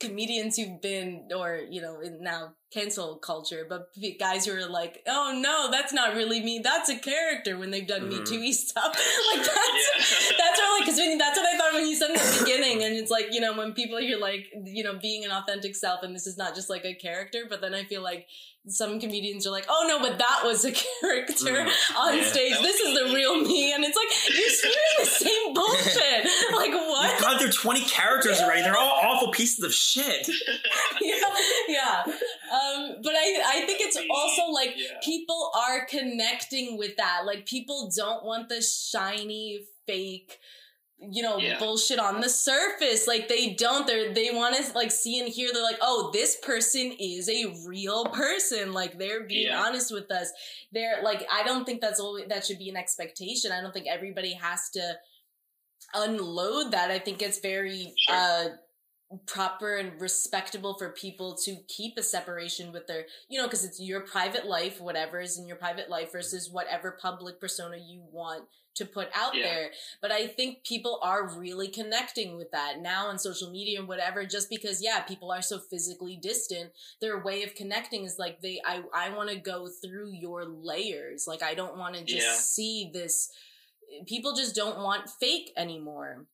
comedians 0.00 0.56
who've 0.56 0.80
been 0.80 1.28
or 1.34 1.60
you 1.70 1.80
know 1.80 2.00
now 2.20 2.54
cancel 2.76 3.16
culture 3.16 3.64
but 3.66 3.88
guys 4.18 4.44
who 4.44 4.52
are 4.52 4.68
like 4.68 5.02
oh 5.06 5.38
no 5.42 5.70
that's 5.70 5.94
not 5.94 6.14
really 6.14 6.40
me 6.40 6.60
that's 6.62 6.90
a 6.90 6.98
character 6.98 7.58
when 7.58 7.70
they've 7.70 7.86
done 7.86 8.02
mm-hmm. 8.02 8.18
me 8.18 8.24
too 8.24 8.52
stuff 8.52 8.84
like 9.34 9.46
that's 9.46 9.50
yeah. 10.30 10.36
that's 10.38 10.60
really 10.60 10.80
because 10.82 11.18
that's 11.18 11.38
what 11.38 11.46
i 11.46 11.56
thought 11.56 11.72
when 11.72 11.86
you 11.86 11.96
said 11.96 12.10
in 12.10 12.16
the 12.16 12.36
beginning 12.40 12.84
and 12.84 12.94
it's 12.94 13.10
like 13.10 13.28
you 13.30 13.40
know 13.40 13.56
when 13.56 13.72
people 13.72 13.96
hear 13.96 14.18
like 14.18 14.46
you 14.64 14.84
know 14.84 14.98
being 15.00 15.24
an 15.24 15.30
authentic 15.30 15.74
self 15.74 16.02
and 16.02 16.14
this 16.14 16.26
is 16.26 16.36
not 16.36 16.54
just 16.54 16.68
like 16.68 16.84
a 16.84 16.94
character 16.94 17.44
but 17.48 17.62
then 17.62 17.72
i 17.72 17.82
feel 17.82 18.02
like 18.02 18.26
some 18.68 18.98
comedians 18.98 19.46
are 19.46 19.50
like, 19.50 19.66
oh 19.68 19.84
no, 19.86 20.00
but 20.00 20.18
that 20.18 20.40
was 20.42 20.64
a 20.64 20.72
character 20.72 21.34
mm, 21.34 21.96
on 21.96 22.16
yeah. 22.16 22.24
stage. 22.24 22.58
This 22.60 22.80
is 22.80 22.94
the 22.94 23.14
real 23.14 23.40
me. 23.40 23.72
And 23.72 23.84
it's 23.84 23.96
like, 23.96 24.36
you're 24.36 24.48
spewing 24.48 24.74
the 24.98 25.06
same 25.06 25.54
bullshit. 25.54 26.24
like, 26.52 26.72
what? 26.72 27.20
You 27.20 27.38
through 27.38 27.52
twenty 27.52 27.84
characters 27.84 28.40
already. 28.40 28.62
They're 28.62 28.76
all 28.76 28.98
awful 29.02 29.30
pieces 29.30 29.64
of 29.64 29.72
shit. 29.72 30.28
yeah, 31.00 31.16
yeah. 31.68 32.04
Um, 32.52 32.96
but 33.02 33.12
I, 33.14 33.42
I 33.62 33.66
think 33.66 33.80
it's 33.80 33.98
also 34.10 34.50
like 34.52 34.74
Yeah. 34.76 34.98
people 35.02 35.50
are 35.54 35.84
connecting 35.86 36.76
with 36.78 36.96
that. 36.96 37.22
Like 37.26 37.46
people 37.46 37.90
don't 37.94 38.24
want 38.24 38.48
the 38.48 38.62
shiny, 38.62 39.66
fake, 39.86 40.38
you 40.98 41.22
know, 41.22 41.38
Yeah. 41.38 41.58
bullshit 41.58 41.98
on 41.98 42.20
the 42.20 42.28
surface. 42.28 43.06
Like 43.06 43.28
they 43.28 43.54
don't. 43.54 43.86
They 43.86 44.12
they 44.12 44.30
want 44.30 44.56
to 44.56 44.72
like 44.72 44.90
see 44.90 45.18
and 45.20 45.28
hear. 45.28 45.50
They're 45.52 45.62
like, 45.62 45.78
oh, 45.82 46.10
this 46.12 46.36
person 46.42 46.92
is 46.98 47.28
a 47.28 47.54
real 47.66 48.06
person. 48.06 48.72
Like 48.72 48.98
they're 48.98 49.24
being 49.24 49.48
Yeah. 49.48 49.62
honest 49.62 49.92
with 49.92 50.10
us. 50.10 50.30
They're 50.72 51.02
like, 51.02 51.26
I 51.32 51.42
don't 51.42 51.64
think 51.64 51.80
that's 51.80 52.00
always 52.00 52.28
that 52.28 52.46
should 52.46 52.58
be 52.58 52.70
an 52.70 52.76
expectation. 52.76 53.52
I 53.52 53.60
don't 53.60 53.72
think 53.72 53.86
everybody 53.88 54.32
has 54.34 54.70
to 54.70 54.94
unload 55.94 56.72
that. 56.72 56.90
I 56.90 56.98
think 56.98 57.22
it's 57.22 57.38
very 57.40 57.92
Sure. 57.96 58.16
uh 58.16 58.48
proper 59.26 59.76
and 59.76 60.00
respectable 60.00 60.74
for 60.76 60.90
people 60.90 61.36
to 61.44 61.56
keep 61.68 61.96
a 61.96 62.02
separation 62.02 62.72
with 62.72 62.86
their 62.88 63.04
you 63.28 63.38
know 63.38 63.46
because 63.46 63.64
it's 63.64 63.78
your 63.80 64.00
private 64.00 64.46
life 64.46 64.80
whatever 64.80 65.20
is 65.20 65.38
in 65.38 65.46
your 65.46 65.56
private 65.56 65.88
life 65.88 66.10
versus 66.10 66.50
whatever 66.50 66.98
public 67.00 67.38
persona 67.40 67.76
you 67.76 68.02
want 68.10 68.44
to 68.74 68.84
put 68.84 69.08
out 69.14 69.34
Yeah. 69.36 69.44
there 69.44 69.70
but 70.02 70.10
i 70.10 70.26
think 70.26 70.64
people 70.64 70.98
are 71.04 71.38
really 71.38 71.68
connecting 71.68 72.36
with 72.36 72.50
that 72.50 72.80
now 72.80 73.06
on 73.06 73.18
social 73.20 73.48
media 73.50 73.78
and 73.78 73.86
whatever 73.86 74.26
just 74.26 74.50
because 74.50 74.82
yeah 74.82 75.00
people 75.02 75.30
are 75.30 75.40
so 75.42 75.60
physically 75.60 76.18
distant 76.20 76.72
their 77.00 77.22
way 77.22 77.44
of 77.44 77.54
connecting 77.54 78.02
is 78.04 78.18
like 78.18 78.40
they 78.40 78.60
i 78.66 78.82
i 78.92 79.08
want 79.10 79.30
to 79.30 79.36
go 79.36 79.68
through 79.68 80.10
your 80.12 80.44
layers 80.44 81.26
like 81.28 81.44
i 81.44 81.54
don't 81.54 81.78
want 81.78 81.94
to 81.94 82.02
just 82.04 82.26
Yeah. 82.26 82.34
see 82.34 82.90
this 82.92 83.30
people 84.06 84.34
just 84.34 84.56
don't 84.56 84.78
want 84.78 85.08
fake 85.08 85.52
anymore 85.56 86.26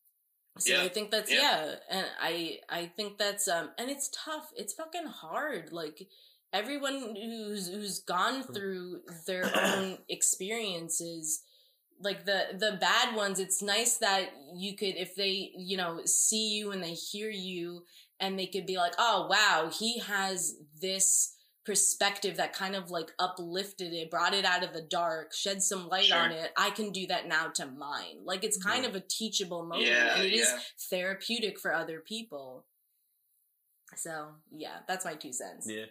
so 0.59 0.75
Yeah. 0.75 0.83
I 0.83 0.89
think 0.89 1.11
that's 1.11 1.31
Yeah. 1.31 1.41
yeah. 1.41 1.75
and 1.91 2.07
I 2.21 2.59
I 2.69 2.87
think 2.87 3.19
that's 3.19 3.49
um 3.49 3.71
and 3.79 3.91
it's 3.91 4.11
tough. 4.11 4.53
It's 4.57 4.75
fucking 4.75 5.07
hard. 5.07 5.73
Like 5.73 6.09
everyone 6.53 7.17
who's 7.17 7.69
who's 7.69 8.01
gone 8.01 8.43
through 8.43 9.01
their 9.27 9.51
own 9.57 9.99
experiences 10.09 11.43
like 12.01 12.25
the 12.25 12.47
the 12.59 12.77
bad 12.81 13.15
ones 13.15 13.39
it's 13.39 13.63
nice 13.63 13.99
that 13.99 14.31
you 14.55 14.77
could 14.77 14.97
if 14.97 15.15
they 15.15 15.51
you 15.57 15.77
know 15.77 16.01
see 16.05 16.57
you 16.57 16.73
and 16.73 16.83
they 16.83 16.95
hear 16.95 17.31
you 17.31 17.85
and 18.21 18.39
they 18.39 18.47
could 18.47 18.67
be 18.67 18.77
like 18.77 18.93
oh 18.99 19.27
wow 19.31 19.71
he 19.73 19.99
has 20.01 20.57
this 20.81 21.32
perspective 21.65 22.37
that 22.39 22.53
kind 22.53 22.75
of 22.75 22.91
like 22.91 23.13
uplifted 23.19 23.93
it 23.93 24.11
brought 24.11 24.35
it 24.35 24.45
out 24.45 24.65
of 24.65 24.73
the 24.73 24.83
dark 24.83 25.33
shed 25.33 25.63
some 25.63 25.89
light 25.89 26.07
Sure. 26.07 26.17
on 26.19 26.33
it 26.33 26.51
i 26.57 26.71
can 26.71 26.91
do 26.91 27.07
that 27.07 27.29
now 27.29 27.47
to 27.55 27.67
mine 27.67 28.17
like 28.25 28.43
it's 28.43 28.61
kind 28.63 28.83
Yeah. 28.83 28.89
of 28.91 28.97
a 28.97 29.01
teachable 29.01 29.63
moment 29.63 29.87
Yeah, 29.87 30.17
and 30.17 30.25
it 30.25 30.33
is 30.33 30.49
yeah. 30.49 30.59
therapeutic 30.91 31.61
for 31.61 31.73
other 31.73 32.01
people 32.01 32.65
so 33.95 34.29
yeah 34.51 34.79
that's 34.89 35.05
my 35.05 35.15
two 35.15 35.33
cents 35.33 35.67
Yeah, 35.69 35.85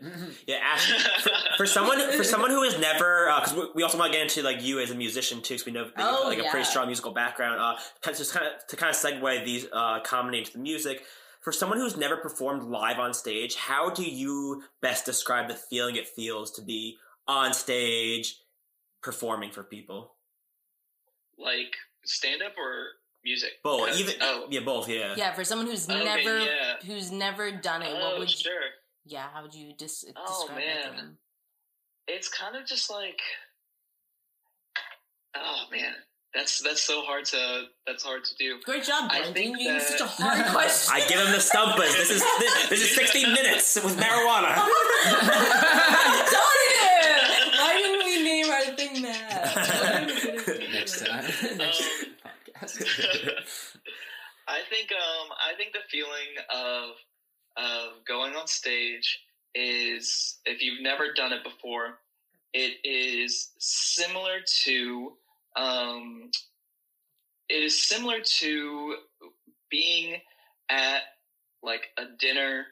yeah. 0.47 0.57
Ash, 0.63 0.91
for, 1.21 1.29
for 1.57 1.65
someone 1.67 1.99
for 2.17 2.23
someone 2.33 2.49
who 2.49 2.63
has 2.63 2.79
never, 2.79 3.31
because 3.39 3.53
we, 3.55 3.63
we 3.75 3.83
also 3.83 3.99
want 3.99 4.11
to 4.11 4.17
get 4.17 4.23
into 4.23 4.41
like 4.41 4.63
you 4.63 4.79
as 4.79 4.89
a 4.89 4.95
musician 4.95 5.39
too, 5.41 5.53
because 5.53 5.65
we 5.67 5.71
know 5.71 5.83
that 5.85 5.93
you 5.95 6.03
have 6.03 6.15
Oh, 6.23 6.27
like 6.27 6.39
a 6.39 6.49
pretty 6.49 6.65
strong 6.65 6.87
musical 6.87 7.11
background. 7.11 7.61
Uh, 7.61 7.75
just 8.11 8.33
kind 8.33 8.47
of 8.47 8.65
to 8.67 8.75
kind 8.75 8.89
of 8.89 8.95
segue 8.99 9.45
these 9.45 9.67
uh, 9.71 9.99
comedy 9.99 10.39
into 10.39 10.53
the 10.53 10.57
music. 10.59 11.03
For 11.41 11.51
someone 11.51 11.79
who's 11.79 11.97
never 11.97 12.17
performed 12.17 12.63
live 12.63 12.99
on 12.99 13.13
stage, 13.13 13.55
how 13.55 13.89
do 13.89 14.03
you 14.03 14.63
best 14.81 15.05
describe 15.05 15.47
the 15.47 15.55
feeling 15.55 15.95
it 15.95 16.07
feels 16.07 16.51
to 16.51 16.61
be 16.61 16.97
on 17.27 17.53
stage 17.53 18.37
performing 19.01 19.51
for 19.51 19.63
people? 19.63 20.13
like 21.37 21.75
stand 22.05 22.43
up 22.43 22.51
or 22.55 22.85
music? 23.25 23.49
Both, 23.63 23.89
uh, 23.89 23.93
even 23.95 24.13
oh, 24.21 24.45
yeah, 24.51 24.59
both. 24.59 24.87
Yeah, 24.87 25.15
yeah 25.17 25.33
for 25.33 25.43
someone 25.43 25.65
who's 25.67 25.89
Okay, 25.89 26.03
never 26.03 26.39
yeah. 26.39 26.73
who's 26.85 27.11
never 27.11 27.51
done 27.51 27.81
it 27.81 27.91
what 27.93 28.13
oh 28.13 28.19
would 28.19 28.29
you, 28.29 28.37
sure. 28.37 28.61
yeah 29.05 29.25
how 29.33 29.41
would 29.41 29.55
you 29.55 29.73
dis- 29.75 30.05
Oh, 30.15 30.27
describe 30.45 30.59
that 30.63 30.91
man. 30.91 30.95
them? 30.97 31.17
It's 32.07 32.29
kind 32.29 32.55
of 32.55 32.67
just 32.67 32.91
like, 32.91 33.19
oh 35.35 35.63
man, 35.71 35.93
that's 36.33 36.59
that's 36.61 36.81
so 36.81 37.01
hard 37.01 37.25
to 37.25 37.65
that's 37.85 38.03
hard 38.03 38.23
to 38.25 38.33
do. 38.39 38.57
great 38.65 38.83
job 38.83 39.09
I 39.11 39.19
Brendan. 39.19 39.33
think 39.33 39.59
you 39.59 39.65
gave 39.67 39.75
me 39.75 39.79
such 39.81 40.01
a 40.01 40.05
hard 40.07 40.45
question 40.51 40.93
I 40.95 41.05
give 41.07 41.19
him 41.19 41.31
the 41.31 41.37
stumpas. 41.39 41.93
This 41.97 42.09
is 42.11 42.23
this 42.69 42.81
is 42.81 42.95
sixty 42.95 43.25
minutes 43.25 43.75
with 43.83 43.97
marijuana. 43.97 44.55
Darn 44.55 44.69
it! 46.67 47.59
Why 47.59 47.73
didn't 47.77 48.05
we 48.05 48.23
name 48.23 48.49
our 48.49 48.65
thing 48.75 49.01
that? 49.03 50.07
Next 50.71 51.05
time. 51.05 51.23
Next 51.57 51.83
podcast. 52.55 53.77
I 54.47 54.59
think 54.69 54.91
um 54.91 55.27
I 55.49 55.53
think 55.57 55.73
the 55.73 55.79
feeling 55.89 56.35
of 56.53 56.89
of 57.57 58.05
going 58.07 58.35
on 58.35 58.47
stage 58.47 59.19
is 59.53 60.37
if 60.45 60.61
you've 60.61 60.81
never 60.81 61.11
done 61.13 61.33
it 61.33 61.43
before, 61.43 61.97
it 62.53 62.77
is 62.85 63.49
similar 63.59 64.39
to 64.63 65.11
um 65.55 66.29
it 67.49 67.63
is 67.63 67.83
similar 67.83 68.19
to 68.39 68.95
being 69.69 70.17
at 70.69 71.01
like 71.63 71.87
a 71.97 72.03
dinner 72.19 72.65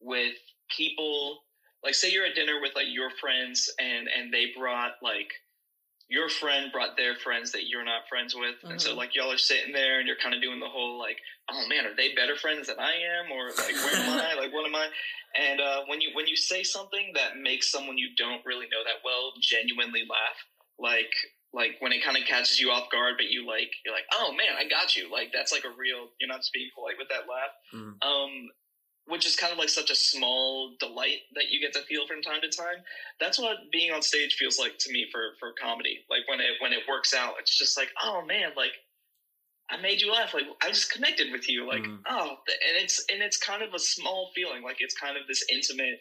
with 0.00 0.34
people 0.76 1.38
like 1.82 1.94
say 1.94 2.10
you're 2.10 2.26
at 2.26 2.34
dinner 2.34 2.60
with 2.60 2.72
like 2.74 2.86
your 2.90 3.10
friends 3.20 3.70
and 3.78 4.08
and 4.08 4.32
they 4.32 4.46
brought 4.56 4.92
like 5.02 5.28
your 6.08 6.28
friend 6.28 6.70
brought 6.70 6.96
their 6.96 7.16
friends 7.16 7.50
that 7.50 7.66
you're 7.66 7.84
not 7.84 8.02
friends 8.08 8.34
with 8.34 8.54
and 8.62 8.80
so 8.80 8.92
Mhm. 8.92 8.96
like 8.96 9.14
y'all 9.14 9.32
are 9.32 9.38
sitting 9.38 9.72
there 9.72 9.98
and 9.98 10.06
you're 10.06 10.16
kind 10.16 10.34
of 10.34 10.40
doing 10.42 10.60
the 10.60 10.68
whole 10.68 10.98
like 10.98 11.18
oh 11.50 11.66
man 11.68 11.84
are 11.86 11.94
they 11.96 12.14
better 12.14 12.36
friends 12.36 12.68
than 12.68 12.78
i 12.78 12.92
am? 12.94 13.32
or 13.32 13.48
like 13.48 13.74
where 13.74 13.96
am 13.96 14.08
i? 14.10 14.34
Like 14.40 14.52
what 14.52 14.66
am 14.66 14.74
i? 14.76 14.86
And 15.34 15.60
uh, 15.60 15.82
when 15.86 16.00
you 16.00 16.10
when 16.14 16.26
you 16.26 16.36
say 16.36 16.62
something 16.62 17.12
that 17.14 17.36
makes 17.38 17.70
someone 17.70 17.98
you 17.98 18.10
don't 18.16 18.44
really 18.44 18.66
know 18.70 18.84
that 18.84 19.02
well 19.04 19.32
genuinely 19.40 20.02
laugh 20.08 20.38
like 20.78 21.12
like 21.56 21.72
when 21.80 21.90
it 21.92 22.04
kind 22.04 22.16
of 22.18 22.24
catches 22.28 22.60
you 22.60 22.70
off 22.70 22.86
guard 22.92 23.14
but 23.16 23.26
you 23.26 23.44
like 23.46 23.70
you're 23.84 23.94
like 23.94 24.04
oh 24.12 24.30
man 24.32 24.54
i 24.60 24.68
got 24.68 24.94
you. 24.94 25.10
Like 25.10 25.30
that's 25.32 25.50
like 25.52 25.64
a 25.64 25.74
real 25.76 26.10
you're 26.20 26.28
not 26.28 26.40
just 26.44 26.52
being 26.52 26.68
polite 26.76 26.96
with 26.98 27.08
that 27.08 27.26
laugh. 27.26 27.50
Mhm. 27.74 27.96
um 28.06 28.32
which 29.08 29.24
is 29.24 29.36
kind 29.36 29.52
of 29.52 29.58
like 29.58 29.68
such 29.68 29.88
a 29.90 29.94
small 29.94 30.74
delight 30.80 31.18
that 31.36 31.48
you 31.48 31.60
get 31.60 31.72
to 31.72 31.82
feel 31.86 32.06
from 32.08 32.20
time 32.22 32.40
to 32.42 32.48
time. 32.48 32.82
That's 33.20 33.38
what 33.38 33.56
being 33.72 33.92
on 33.92 34.02
stage 34.02 34.34
feels 34.34 34.58
like 34.58 34.74
to 34.80 34.92
me 34.92 35.06
for 35.12 35.22
for 35.40 35.52
comedy. 35.62 36.04
Like 36.10 36.28
when 36.28 36.40
it 36.40 36.54
when 36.60 36.72
it 36.72 36.82
works 36.88 37.14
out 37.14 37.34
it's 37.40 37.56
just 37.56 37.76
like 37.76 37.90
oh 38.02 38.22
man 38.26 38.50
like 38.56 38.72
i 39.70 39.76
made 39.76 40.00
you 40.02 40.12
laugh. 40.12 40.34
Like 40.34 40.46
i 40.62 40.68
just 40.68 40.92
connected 40.92 41.32
with 41.32 41.48
you. 41.48 41.66
Like 41.66 41.82
Mhm. 41.82 42.00
oh 42.08 42.30
and 42.68 42.76
it's 42.84 43.02
and 43.10 43.22
it's 43.22 43.38
kind 43.38 43.62
of 43.62 43.72
a 43.74 43.78
small 43.78 44.30
feeling. 44.34 44.62
Like 44.62 44.76
it's 44.80 44.94
kind 44.94 45.16
of 45.16 45.26
this 45.26 45.42
intimate 45.50 46.00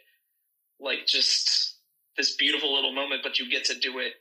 like 0.79 1.05
just 1.07 1.77
this 2.17 2.35
beautiful 2.35 2.73
little 2.73 2.93
moment 2.93 3.21
but 3.23 3.39
you 3.39 3.49
get 3.49 3.63
to 3.65 3.75
do 3.79 3.99
it 3.99 4.13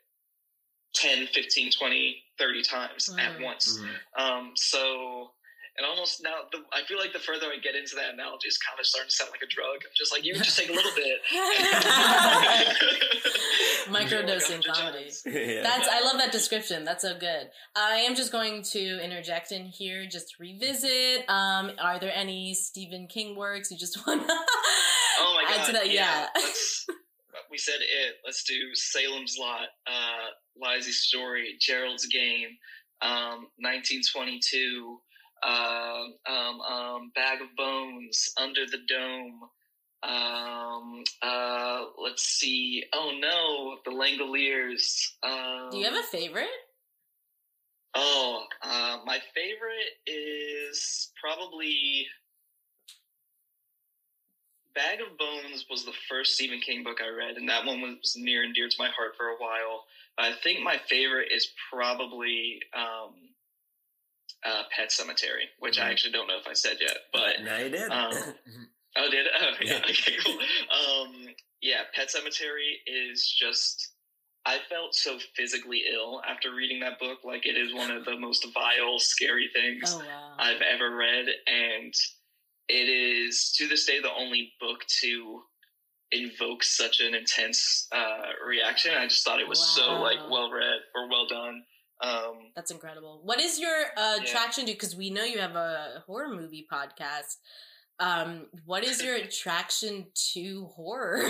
10 1.09 1.27
15 1.29 1.71
20 1.73 2.23
30 2.39 2.63
times 2.63 3.11
at 3.19 3.41
once 3.41 3.79
Mhm. 3.79 4.21
um 4.23 4.53
so 4.55 5.31
and 5.77 5.85
almost 5.85 6.23
now, 6.23 6.37
the, 6.53 6.59
I 6.73 6.85
feel 6.87 6.99
like 6.99 7.13
the 7.13 7.19
further 7.19 7.49
I 7.49 7.57
get 7.59 7.75
into 7.75 7.97
that 7.97 8.15
analogy, 8.15 8.47
it's 8.47 8.59
kind 8.59 8.79
of 8.79 8.87
starting 8.87 9.09
to 9.11 9.17
sound 9.17 9.33
like 9.33 9.43
a 9.43 9.47
drug. 9.53 9.83
I'm 9.83 9.91
just 9.99 10.13
like, 10.13 10.25
you 10.25 10.33
just 10.35 10.57
take 10.57 10.69
a 10.69 10.73
little 10.73 10.93
bit. 10.95 11.19
Microdosing 13.91 14.65
Like, 14.67 14.77
comedy. 14.77 15.11
Yeah. 15.27 15.63
That's 15.65 15.89
I 15.89 16.01
love 16.05 16.19
that 16.19 16.31
description. 16.31 16.85
That's 16.85 17.03
so 17.03 17.19
good. 17.19 17.51
I 17.75 17.97
am 18.07 18.15
just 18.15 18.31
going 18.31 18.63
to 18.71 19.01
interject 19.05 19.51
in 19.51 19.67
here, 19.67 20.07
just 20.09 20.29
to 20.29 20.35
revisit. 20.39 21.29
Um, 21.29 21.73
are 21.83 21.99
there 21.99 22.13
any 22.15 22.55
Stephen 22.55 23.09
King 23.09 23.35
works 23.37 23.73
you 23.73 23.77
just 23.77 23.99
want 24.07 24.25
to 24.29 24.33
Oh 24.33 25.35
my 25.35 25.43
add 25.51 25.57
god! 25.57 25.67
to 25.67 25.73
that? 25.73 25.91
Yeah. 25.91 26.29
let's- 26.37 26.87
we 27.55 27.59
said 27.59 27.79
it. 27.79 28.17
Let's 28.25 28.43
do 28.43 28.75
Salem's 28.75 29.37
Lot, 29.39 29.69
uh, 29.87 30.61
Lisey's 30.61 31.03
Story, 31.03 31.55
Gerald's 31.61 32.07
Game, 32.07 32.49
um, 33.01 33.47
1922, 33.59 34.99
um, 35.47 36.15
um, 36.27 36.61
um, 36.61 37.13
Bag 37.15 37.41
of 37.41 37.47
Bones, 37.57 38.29
Under 38.37 38.67
the 38.67 38.79
Dome. 38.89 39.41
Um, 40.03 41.05
uh, 41.23 41.85
let's 42.03 42.25
see. 42.25 42.83
Oh 42.93 43.13
no, 43.21 43.77
The 43.85 43.97
Langoliers. 43.97 45.13
Um, 45.23 45.71
Do 45.71 45.79
you 45.79 45.85
have 45.85 45.95
a 45.95 46.03
favorite? 46.03 46.49
Oh, 47.95 48.43
uh, 48.65 48.99
my 49.07 49.21
favorite 49.33 49.93
is 50.09 51.13
probably 51.23 52.09
Bag 54.75 55.01
of 55.01 55.17
Bones 55.19 55.65
was 55.71 55.85
the 55.85 55.93
first 56.09 56.35
Stephen 56.35 56.61
King 56.61 56.83
book 56.83 56.99
I 57.03 57.09
read, 57.09 57.37
and 57.37 57.49
that 57.49 57.65
one 57.65 57.81
was 57.81 58.15
near 58.17 58.43
and 58.43 58.55
dear 58.55 58.69
to 58.69 58.77
my 58.79 58.89
heart 58.89 59.13
for 59.17 59.29
a 59.29 59.37
while. 59.37 59.85
I 60.19 60.33
think 60.43 60.61
my 60.63 60.79
favorite 60.89 61.29
is 61.33 61.49
probably 61.73 62.61
um, 62.77 63.15
uh, 64.45 64.65
Pet 64.75 64.91
Sematary, 64.91 65.47
which 65.59 65.79
I 65.79 65.85
Mhm. 65.87 65.91
actually 65.93 66.13
don't 66.13 66.27
know 66.27 66.39
if 66.39 66.47
I 66.47 66.53
said 66.53 66.79
yet, 66.81 66.97
but 67.13 67.41
now 67.43 67.59
you 67.59 67.71
did. 67.71 67.91
um, 67.91 68.35
Oh, 68.97 69.11
did? 69.11 69.27
Oh, 69.41 69.51
yeah. 69.61 69.73
Yeah. 69.73 69.91
Okay, 69.91 70.17
cool. 70.25 70.41
Um, 70.71 71.35
yeah, 71.61 71.83
Pet 71.95 72.09
Sematary 72.09 72.75
is 72.87 73.29
just 73.29 73.91
I 74.47 74.59
felt 74.69 74.95
so 74.95 75.19
physically 75.37 75.85
ill 75.91 76.21
after 76.29 76.53
reading 76.55 76.81
that 76.81 76.99
book. 77.01 77.21
Like 77.25 77.47
it 77.47 77.57
is 77.57 77.73
one 77.75 77.91
of 77.91 78.05
the 78.05 78.17
most 78.17 78.47
vile, 78.55 78.99
scary 79.01 79.49
things 79.53 79.91
Oh 79.93 79.99
wow. 80.05 80.37
I've 80.39 80.61
ever 80.61 80.95
read, 80.95 81.27
and 81.47 81.95
it 82.69 82.89
is 82.89 83.53
to 83.59 83.69
this 83.69 83.85
day 83.87 84.01
the 84.01 84.13
only 84.13 84.53
book 84.61 84.81
to 85.01 85.43
invoke 86.13 86.63
such 86.63 87.01
an 87.01 87.15
intense 87.15 87.87
uh, 87.93 88.23
reaction. 88.47 88.93
I 88.97 89.07
just 89.07 89.25
thought 89.25 89.41
it 89.41 89.49
was 89.49 89.65
so 89.75 90.01
like 90.01 90.19
well 90.31 90.51
read 90.51 90.81
or 90.95 91.09
well 91.09 91.27
done. 91.27 91.63
Um, 92.03 92.51
That's 92.55 92.71
incredible. 92.71 93.21
What 93.25 93.41
is 93.41 93.59
your 93.59 93.75
uh, 93.97 94.17
Yeah. 94.19 94.23
attraction 94.23 94.67
to? 94.67 94.73
Because 94.73 94.95
we 94.97 95.11
know 95.11 95.25
you 95.25 95.39
have 95.41 95.57
a 95.57 96.03
horror 96.07 96.29
movie 96.35 96.67
podcast. 96.71 97.37
Um, 98.01 98.47
what 98.65 98.85
is 98.85 99.03
your 99.03 99.15
attraction 99.25 100.07
to 100.33 100.67
horror? 100.75 101.25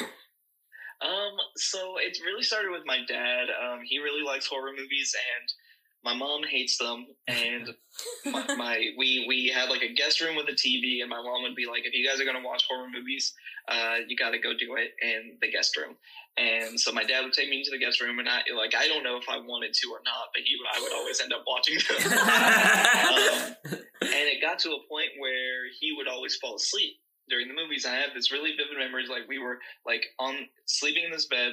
Um, 1.03 1.33
so 1.57 1.99
it 1.99 2.17
really 2.25 2.43
started 2.43 2.71
with 2.71 2.83
my 2.87 3.01
dad. 3.07 3.49
Um, 3.51 3.81
he 3.85 3.99
really 3.99 4.23
likes 4.25 4.47
horror 4.47 4.71
movies, 4.71 5.15
and 5.39 5.49
my 6.05 6.15
mom 6.15 6.43
hates 6.45 6.79
them. 6.79 7.07
And 7.27 7.75
my, 8.27 8.45
my 8.57 8.91
we 8.99 9.25
we 9.27 9.53
had 9.55 9.71
like 9.71 9.83
a 9.83 9.93
guest 9.93 10.21
room 10.21 10.37
with 10.37 10.49
a 10.49 10.53
TV, 10.53 11.01
and 11.01 11.09
my 11.09 11.23
mom 11.23 11.43
would 11.43 11.55
be 11.55 11.67
like, 11.67 11.87
"If 11.87 11.95
you 11.95 12.07
guys 12.07 12.21
are 12.21 12.25
gonna 12.25 12.45
watch 12.45 12.65
horror 12.69 12.89
movies, 12.93 13.33
uh, 13.69 13.97
you 14.07 14.17
got 14.17 14.31
to 14.31 14.39
go 14.39 14.53
do 14.53 14.77
it 14.77 14.93
in 15.03 15.39
the 15.41 15.51
guest 15.51 15.77
room." 15.77 15.97
And 16.37 16.79
so 16.79 16.93
my 16.93 17.05
dad 17.05 17.23
would 17.23 17.33
take 17.33 17.49
me 17.49 17.59
into 17.59 17.71
the 17.71 17.79
guest 17.79 18.01
room, 18.01 18.19
and 18.19 18.29
I 18.29 18.43
like 18.57 18.75
I 18.75 18.87
don't 18.87 19.03
know 19.03 19.17
if 19.17 19.29
I 19.29 19.39
wanted 19.39 19.73
to 19.73 19.89
or 19.91 20.01
not, 20.05 20.29
but 20.35 20.43
he 20.45 20.57
would 20.57 20.69
I 20.75 20.83
would 20.83 20.93
always 20.93 21.21
end 21.21 21.33
up 21.33 21.45
watching 21.47 21.79
them. 21.79 22.13
um, 23.73 23.79
and 24.03 24.29
it 24.29 24.43
got 24.43 24.59
to 24.61 24.71
a 24.71 24.89
point 24.89 25.11
where 25.19 25.67
he 25.81 25.95
would 25.97 26.09
always 26.09 26.37
fall 26.37 26.57
asleep 26.57 26.97
during 27.29 27.49
the 27.49 27.55
movies. 27.55 27.87
I 27.87 27.95
have 27.95 28.11
this 28.15 28.33
really 28.33 28.51
vivid 28.51 28.79
memories, 28.79 29.09
like 29.09 29.29
we 29.29 29.39
were 29.39 29.59
like 29.87 30.05
on 30.19 30.35
sleeping 30.67 31.05
in 31.05 31.11
this 31.11 31.27
bed, 31.27 31.53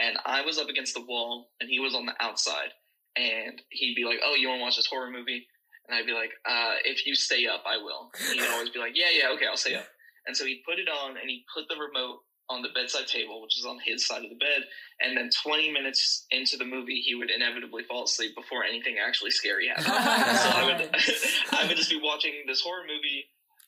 and 0.00 0.16
I 0.24 0.42
was 0.42 0.58
up 0.58 0.68
against 0.68 0.94
the 0.94 1.04
wall, 1.04 1.50
and 1.60 1.70
he 1.70 1.78
was 1.78 1.94
on 1.94 2.06
the 2.06 2.14
outside, 2.20 2.72
and 3.16 3.60
he'd 3.70 3.94
be 3.94 4.04
like, 4.04 4.20
"Oh, 4.24 4.34
you 4.34 4.48
want 4.48 4.60
to 4.60 4.62
watch 4.62 4.76
this 4.76 4.86
horror 4.86 5.10
movie?" 5.10 5.46
And 5.88 5.96
I'd 5.96 6.06
be 6.06 6.12
like, 6.12 6.30
uh, 6.48 6.74
"If 6.84 7.06
you 7.06 7.14
stay 7.14 7.46
up, 7.46 7.64
I 7.66 7.76
will." 7.76 8.10
And 8.30 8.40
he'd 8.40 8.50
always 8.50 8.70
be 8.70 8.78
like, 8.78 8.92
"Yeah, 8.94 9.10
yeah, 9.12 9.30
okay, 9.34 9.46
I'll 9.46 9.56
stay 9.56 9.74
up." 9.74 9.86
And 10.26 10.36
so 10.36 10.44
he'd 10.44 10.62
put 10.66 10.78
it 10.78 10.88
on, 10.88 11.16
and 11.16 11.28
he'd 11.28 11.44
put 11.52 11.64
the 11.68 11.76
remote 11.76 12.20
on 12.50 12.62
the 12.62 12.68
bedside 12.74 13.06
table, 13.06 13.40
which 13.42 13.58
is 13.58 13.64
on 13.64 13.78
his 13.84 14.06
side 14.06 14.22
of 14.22 14.30
the 14.30 14.36
bed. 14.36 14.64
And 15.00 15.16
then 15.16 15.30
20 15.42 15.72
minutes 15.72 16.26
into 16.30 16.56
the 16.56 16.64
movie, 16.64 17.00
he 17.00 17.14
would 17.14 17.30
inevitably 17.30 17.84
fall 17.84 18.04
asleep 18.04 18.34
before 18.36 18.64
anything 18.64 18.96
actually 18.98 19.30
scary 19.30 19.68
happened. 19.68 19.86
So 20.44 20.48
I 20.50 20.64
would, 20.64 20.90
I 21.52 21.66
would 21.66 21.76
just 21.76 21.90
be 21.90 22.00
watching 22.02 22.32
this 22.46 22.60
horror 22.60 22.82
movie 22.82 23.24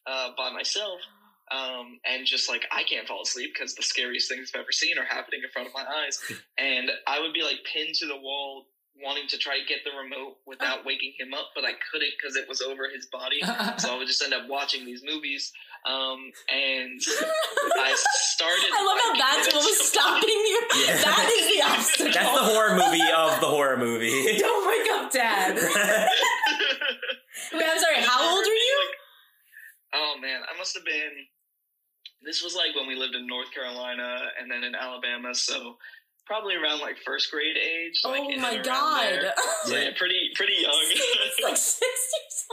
uh, 0.07 0.31
by 0.37 0.53
myself, 0.53 1.01
um, 1.51 1.99
and 2.05 2.27
just 2.27 2.49
like 2.49 2.65
I 2.71 2.83
can't 2.85 3.07
fall 3.07 3.23
asleep 3.23 3.55
because 3.55 3.75
the 3.75 3.83
scariest 3.83 4.29
things 4.29 4.51
I've 4.55 4.61
ever 4.61 4.73
seen 4.73 4.99
are 4.99 5.05
happening 5.05 5.41
in 5.43 5.51
front 5.51 5.69
of 5.69 5.75
my 5.75 5.85
eyes, 5.85 6.21
and 6.59 6.91
I 7.07 7.21
would 7.21 7.33
be 7.33 7.43
like 7.43 7.59
pinned 7.73 7.95
to 7.97 8.07
the 8.07 8.17
wall, 8.17 8.67
wanting 9.03 9.29
to 9.29 9.39
try 9.39 9.59
to 9.59 9.65
get 9.67 9.81
the 9.85 9.91
remote 9.97 10.39
without 10.47 10.85
waking 10.89 11.15
him 11.19 11.35
up, 11.35 11.51
but 11.55 11.65
I 11.65 11.73
couldn't 11.91 12.13
because 12.17 12.37
it 12.37 12.49
was 12.49 12.61
over 12.61 12.89
his 12.93 13.07
body. 13.07 13.41
So 13.79 13.95
I 13.95 13.99
would 13.99 14.07
just 14.07 14.23
end 14.23 14.33
up 14.33 14.49
watching 14.49 14.87
these 14.87 15.03
movies, 15.05 15.53
um, 15.87 16.33
and 16.49 17.01
I 17.77 17.95
started. 17.95 18.71
I 18.73 18.85
love 18.85 18.99
how 19.03 19.11
like, 19.13 19.21
that's 19.21 19.55
what 19.55 19.65
was 19.65 19.89
stopping 19.89 20.29
you. 20.29 20.61
Yeah. 20.87 20.97
That 21.03 21.29
is 21.37 21.47
the 21.57 21.63
obstacle. 21.63 22.13
That's 22.13 22.33
the 22.33 22.47
horror 22.55 22.77
movie 22.77 23.05
of 23.15 23.41
the 23.41 23.47
horror 23.47 23.77
movie. 23.77 24.39
Don't 24.39 24.67
wake 24.67 24.89
up, 24.93 25.13
Dad. 25.13 25.57
Wait, 27.53 27.65
I'm 27.69 27.79
sorry. 27.79 28.01
How 28.01 28.35
old 28.35 28.45
are 28.47 28.49
you? 28.49 28.91
Oh 29.95 30.15
man, 30.21 30.41
I 30.43 30.57
must 30.59 30.75
have 30.75 30.85
been. 30.85 31.13
This 32.23 32.43
was 32.43 32.57
like 32.57 32.75
when 32.75 32.89
we 32.89 32.95
lived 32.97 33.15
in 33.15 33.27
North 33.27 33.53
Carolina 33.53 34.19
and 34.41 34.51
then 34.51 34.65
in 34.65 34.75
Alabama, 34.75 35.35
so 35.35 35.77
probably 36.27 36.55
around 36.57 36.81
like 36.81 36.97
first 37.05 37.31
grade 37.31 37.57
age. 37.57 38.01
Like 38.05 38.21
oh 38.25 38.31
in 38.31 38.41
my 38.41 38.57
god. 38.59 39.03
there. 39.23 39.35
So 39.65 39.77
yeah, 39.77 39.91
pretty 39.97 40.31
pretty 40.35 40.55
young. 40.61 40.73
it's 40.91 41.43
like 41.43 41.57
sixty. 41.57 41.87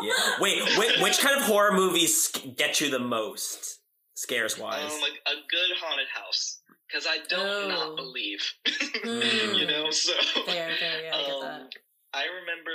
yeah. 0.03 0.13
Wait, 0.39 0.77
wait, 0.77 1.01
which 1.01 1.19
kind 1.19 1.35
of 1.37 1.43
horror 1.43 1.71
movies 1.73 2.29
get 2.57 2.81
you 2.81 2.89
the 2.89 2.99
most, 2.99 3.79
scares 4.15 4.57
wise? 4.57 4.91
um, 4.93 5.01
like 5.01 5.19
a 5.27 5.35
good 5.49 5.77
haunted 5.79 6.07
house 6.13 6.59
because 6.87 7.05
I 7.07 7.17
don't 7.27 7.45
Oh. 7.45 7.67
not 7.69 7.95
believe. 7.97 8.41
Mm. 9.03 9.59
you 9.59 9.67
know, 9.67 9.89
so 9.91 10.13
Fair, 10.45 10.69
fair. 10.79 11.03
Yeah, 11.03 11.15
I 11.15 11.21
get 11.25 11.31
um, 11.33 11.41
that. 11.41 11.69
I 12.13 12.23
remember 12.39 12.71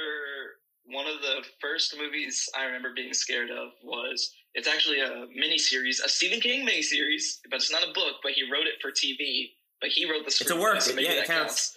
one 0.85 1.07
of 1.07 1.21
the 1.23 1.43
first 1.61 1.97
movies 1.99 2.49
I 2.59 2.65
remember 2.65 2.93
being 2.95 3.15
scared 3.15 3.51
of 3.51 3.71
was 3.83 4.31
it's 4.55 4.69
actually 4.69 5.01
a 5.01 5.27
mini 5.35 5.57
series, 5.59 6.01
a 6.01 6.09
Stephen 6.09 6.41
King 6.41 6.65
mini 6.67 6.83
series, 6.83 7.41
but 7.51 7.57
it's 7.57 7.73
not 7.73 7.83
a 7.83 7.93
book. 7.95 8.17
But 8.23 8.33
he 8.33 8.43
wrote 8.51 8.67
it 8.67 8.75
for 8.83 8.91
TV. 8.91 9.53
But 9.81 9.91
he 9.91 10.11
wrote 10.11 10.25
the 10.25 10.31
script. 10.31 10.51
It's 10.51 10.59
a 10.59 10.61
work, 10.61 10.81
so 10.81 10.95
maybe 10.95 11.07
yeah, 11.07 11.13
it 11.15 11.27
that 11.27 11.39
counts. 11.39 11.77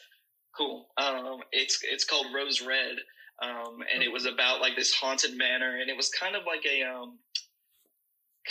Cool. 0.58 0.88
Um, 0.98 1.40
it's 1.52 1.80
it's 1.84 2.04
called 2.04 2.28
Rose 2.36 2.62
Red, 2.62 2.98
um, 3.42 3.80
and 3.94 4.04
it 4.04 4.12
was 4.12 4.26
about 4.26 4.60
like 4.60 4.76
this 4.76 4.94
haunted 4.94 5.38
manor, 5.38 5.78
and 5.80 5.90
it 5.90 5.96
was 5.96 6.10
kind 6.10 6.36
of 6.36 6.44
like 6.46 6.66
a 6.66 6.84
um, 6.84 7.20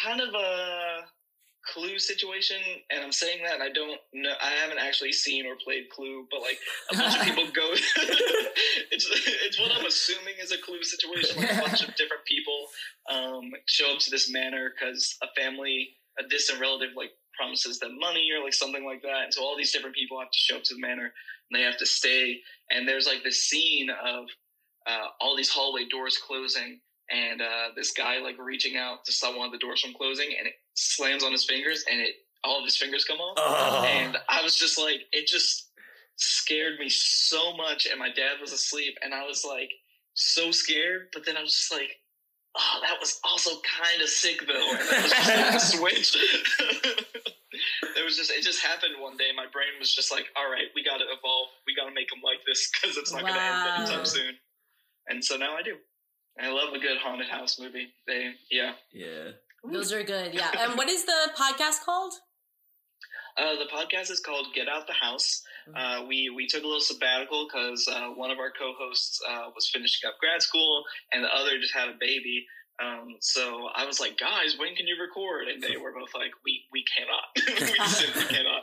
kind 0.02 0.20
of 0.20 0.34
a 0.34 1.04
Clue 1.72 1.98
situation. 1.98 2.56
And 2.90 3.02
I'm 3.04 3.12
saying 3.12 3.42
that 3.44 3.54
and 3.54 3.62
I 3.62 3.70
don't 3.70 4.00
know, 4.14 4.32
I 4.40 4.50
haven't 4.52 4.78
actually 4.78 5.12
seen 5.12 5.46
or 5.46 5.56
played 5.62 5.90
Clue, 5.90 6.26
but 6.30 6.40
like 6.40 6.58
a 6.92 6.96
bunch 6.96 7.16
of 7.16 7.22
people 7.22 7.44
go. 7.54 7.70
it's 8.90 9.06
it's 9.44 9.60
what 9.60 9.72
I'm 9.72 9.86
assuming 9.86 10.34
is 10.40 10.52
a 10.52 10.58
Clue 10.58 10.82
situation. 10.82 11.40
Like 11.40 11.52
a 11.52 11.60
bunch 11.60 11.86
of 11.86 11.94
different 11.96 12.24
people 12.24 12.66
um, 13.10 13.50
show 13.66 13.92
up 13.92 14.00
to 14.00 14.10
this 14.10 14.30
manor 14.32 14.72
because 14.72 15.16
a 15.22 15.26
family, 15.40 15.90
a 16.18 16.26
distant 16.28 16.60
relative, 16.60 16.90
like 16.96 17.10
promises 17.40 17.78
them 17.78 17.98
money 17.98 18.28
or 18.36 18.44
like 18.44 18.54
something 18.54 18.84
like 18.84 19.02
that. 19.02 19.24
And 19.24 19.34
so 19.34 19.42
all 19.42 19.56
these 19.56 19.72
different 19.72 19.96
people 19.96 20.18
have 20.20 20.30
to 20.30 20.38
show 20.38 20.56
up 20.56 20.64
to 20.64 20.74
the 20.74 20.80
manor 20.80 21.04
and 21.50 21.52
they 21.52 21.62
have 21.62 21.78
to 21.78 21.86
stay. 21.86 22.40
And 22.70 22.86
there's 22.86 23.06
like 23.06 23.22
this 23.24 23.44
scene 23.44 23.88
of 23.90 24.24
uh, 24.86 25.06
all 25.20 25.36
these 25.36 25.50
hallway 25.50 25.86
doors 25.88 26.18
closing 26.18 26.80
and 27.10 27.40
uh, 27.40 27.68
this 27.76 27.92
guy 27.92 28.18
like 28.18 28.36
reaching 28.38 28.76
out 28.76 29.04
to 29.06 29.12
stop 29.12 29.36
one 29.36 29.46
of 29.46 29.52
the 29.52 29.58
doors 29.58 29.80
from 29.80 29.94
closing 29.94 30.28
and 30.38 30.46
it 30.46 30.54
slams 30.74 31.24
on 31.24 31.32
his 31.32 31.44
fingers 31.44 31.84
and 31.90 32.00
it 32.00 32.14
all 32.44 32.58
of 32.58 32.64
his 32.64 32.76
fingers 32.76 33.04
come 33.04 33.18
off. 33.18 33.36
Oh. 33.38 33.84
And 33.84 34.16
I 34.28 34.42
was 34.42 34.56
just 34.56 34.78
like, 34.78 35.02
it 35.12 35.26
just 35.26 35.70
scared 36.16 36.78
me 36.78 36.88
so 36.88 37.56
much. 37.56 37.86
And 37.86 37.98
my 37.98 38.08
dad 38.08 38.40
was 38.40 38.52
asleep, 38.52 38.96
and 39.02 39.14
I 39.14 39.26
was 39.26 39.44
like 39.44 39.70
so 40.14 40.50
scared. 40.50 41.08
But 41.12 41.26
then 41.26 41.36
I 41.36 41.42
was 41.42 41.54
just 41.54 41.72
like, 41.72 41.90
oh, 42.56 42.78
that 42.82 42.98
was 43.00 43.20
also 43.24 43.50
kind 43.62 44.02
of 44.02 44.08
sick 44.08 44.46
though. 44.46 44.54
And 44.80 44.80
that 44.80 45.54
was 45.54 45.62
just 45.70 45.80
like 45.80 45.92
a 45.94 46.04
switch. 46.04 46.16
it 47.96 48.04
was 48.04 48.16
just, 48.16 48.30
it 48.30 48.42
just 48.42 48.60
happened 48.62 48.94
one 49.00 49.16
day. 49.16 49.30
My 49.36 49.46
brain 49.52 49.68
was 49.78 49.94
just 49.94 50.10
like, 50.12 50.26
all 50.36 50.50
right, 50.50 50.66
we 50.74 50.84
got 50.84 50.98
to 50.98 51.04
evolve. 51.04 51.48
We 51.66 51.74
got 51.74 51.86
to 51.88 51.94
make 51.94 52.08
them 52.10 52.20
like 52.24 52.38
this 52.46 52.70
because 52.70 52.96
it's 52.96 53.12
not 53.12 53.22
going 53.22 53.34
to 53.34 53.40
end 53.40 53.50
Wow. 53.54 53.76
anytime 53.84 54.04
soon. 54.06 54.34
And 55.08 55.24
so 55.24 55.36
now 55.36 55.56
I 55.56 55.62
do. 55.62 55.76
I 56.40 56.48
love 56.50 56.72
a 56.74 56.78
good 56.78 56.96
haunted 56.98 57.28
house 57.28 57.58
movie. 57.58 57.88
They, 58.06 58.32
yeah. 58.50 58.72
yeah. 58.92 59.32
Those 59.70 59.92
are 59.92 60.02
good. 60.02 60.32
Yeah. 60.32 60.50
And 60.58 60.74
what 60.78 60.88
is 60.88 61.04
the 61.04 61.30
podcast 61.36 61.84
called? 61.84 62.14
Uh, 63.36 63.54
the 63.56 63.66
podcast 63.72 64.10
is 64.10 64.20
called 64.20 64.46
Get 64.54 64.68
Out 64.68 64.86
the 64.86 64.92
House. 64.94 65.42
Uh, 65.74 66.04
we 66.06 66.30
we 66.30 66.46
took 66.46 66.62
a 66.62 66.66
little 66.66 66.80
sabbatical 66.80 67.46
because 67.46 67.88
uh, 67.88 68.08
one 68.08 68.30
of 68.30 68.38
our 68.38 68.50
co-hosts 68.50 69.20
uh, 69.28 69.50
was 69.54 69.68
finishing 69.72 70.08
up 70.08 70.14
grad 70.20 70.42
school, 70.42 70.84
and 71.12 71.24
the 71.24 71.34
other 71.34 71.58
just 71.58 71.74
had 71.74 71.88
a 71.88 71.94
baby. 71.98 72.46
Um, 72.82 73.16
so 73.20 73.68
I 73.74 73.84
was 73.84 74.00
like, 74.00 74.18
"Guys, 74.18 74.56
when 74.58 74.74
can 74.74 74.86
you 74.86 74.96
record?" 75.00 75.48
And 75.48 75.62
they 75.62 75.76
were 75.82 75.92
both 75.92 76.14
like, 76.14 76.32
"We 76.44 76.64
we 76.72 76.84
cannot. 76.84 77.28
we 77.78 77.86
simply 77.88 78.34
cannot." 78.34 78.62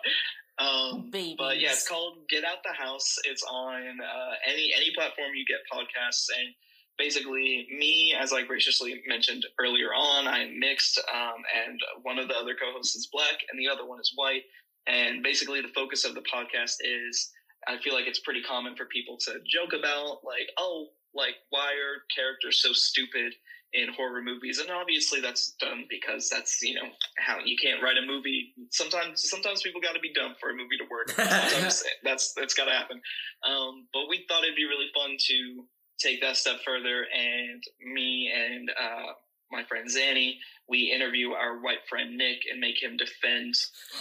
Um, 0.60 1.12
but 1.38 1.60
yeah, 1.60 1.72
it's 1.72 1.88
called 1.88 2.18
Get 2.30 2.44
Out 2.44 2.64
the 2.66 2.74
House. 2.74 3.18
It's 3.26 3.44
on 3.44 3.82
uh, 4.02 4.34
any 4.48 4.74
any 4.76 4.92
platform 4.96 5.30
you 5.36 5.46
get 5.46 5.60
podcasts, 5.72 6.28
and 6.36 6.54
basically 6.98 7.68
me, 7.78 8.16
as 8.20 8.34
I 8.34 8.42
graciously 8.42 9.02
mentioned 9.08 9.46
earlier 9.60 9.94
on, 9.94 10.28
I'm 10.28 10.60
mixed, 10.60 11.00
um, 11.14 11.44
and 11.66 11.80
one 12.02 12.18
of 12.18 12.28
the 12.28 12.36
other 12.36 12.56
co-hosts 12.60 12.96
is 12.96 13.08
black, 13.12 13.38
and 13.52 13.60
the 13.60 13.72
other 13.72 13.86
one 13.86 14.00
is 14.00 14.12
white. 14.16 14.44
And 14.88 15.22
basically, 15.24 15.62
the 15.62 15.74
focus 15.76 16.06
of 16.06 16.16
the 16.16 16.22
podcast 16.22 16.76
is 16.82 17.32
I 17.68 17.78
feel 17.84 17.94
like 17.94 18.08
it's 18.08 18.20
pretty 18.20 18.42
common 18.42 18.76
for 18.76 18.86
people 18.86 19.18
to 19.26 19.40
joke 19.46 19.74
about, 19.78 20.24
like, 20.24 20.50
oh, 20.58 20.88
like, 21.14 21.36
why 21.50 21.74
are 21.74 22.04
characters 22.16 22.62
so 22.62 22.72
stupid 22.72 23.34
in 23.74 23.90
horror 23.94 24.22
movies? 24.22 24.60
And 24.60 24.72
obviously, 24.72 25.20
that's 25.20 25.54
done 25.60 25.86
because 25.90 26.30
that's, 26.30 26.62
you 26.62 26.76
know, 26.76 26.88
how 27.18 27.40
you 27.44 27.58
can't 27.62 27.84
write 27.84 27.98
a 27.98 28.06
movie. 28.06 28.54
Sometimes, 28.72 29.30
sometimes 29.30 29.62
people 29.62 29.82
got 29.82 29.94
to 29.94 30.00
be 30.00 30.14
dumb 30.14 30.36
for 30.40 30.50
a 30.50 30.54
movie 30.54 30.78
to 30.78 30.86
work. 30.90 31.10
Sometimes 31.50 31.84
that's, 32.04 32.34
that's 32.34 32.54
got 32.54 32.66
to 32.66 32.72
happen. 32.72 33.02
Um, 33.44 33.88
but 33.92 34.08
we 34.10 34.26
thought 34.28 34.44
it'd 34.44 34.56
be 34.56 34.66
really 34.66 34.90
fun 34.96 35.18
to 35.28 35.66
take 36.00 36.22
that 36.22 36.38
step 36.38 36.58
further. 36.64 37.06
And 37.12 37.64
me 37.82 38.32
and, 38.34 38.70
uh, 38.70 39.12
my 39.52 39.64
friend 39.64 39.88
Zanny, 39.88 40.36
we 40.68 40.92
interview 40.92 41.32
our 41.32 41.60
white 41.60 41.88
friend 41.90 42.18
Nick 42.18 42.40
and 42.52 42.60
make 42.60 42.82
him 42.82 42.98
defend 42.98 43.56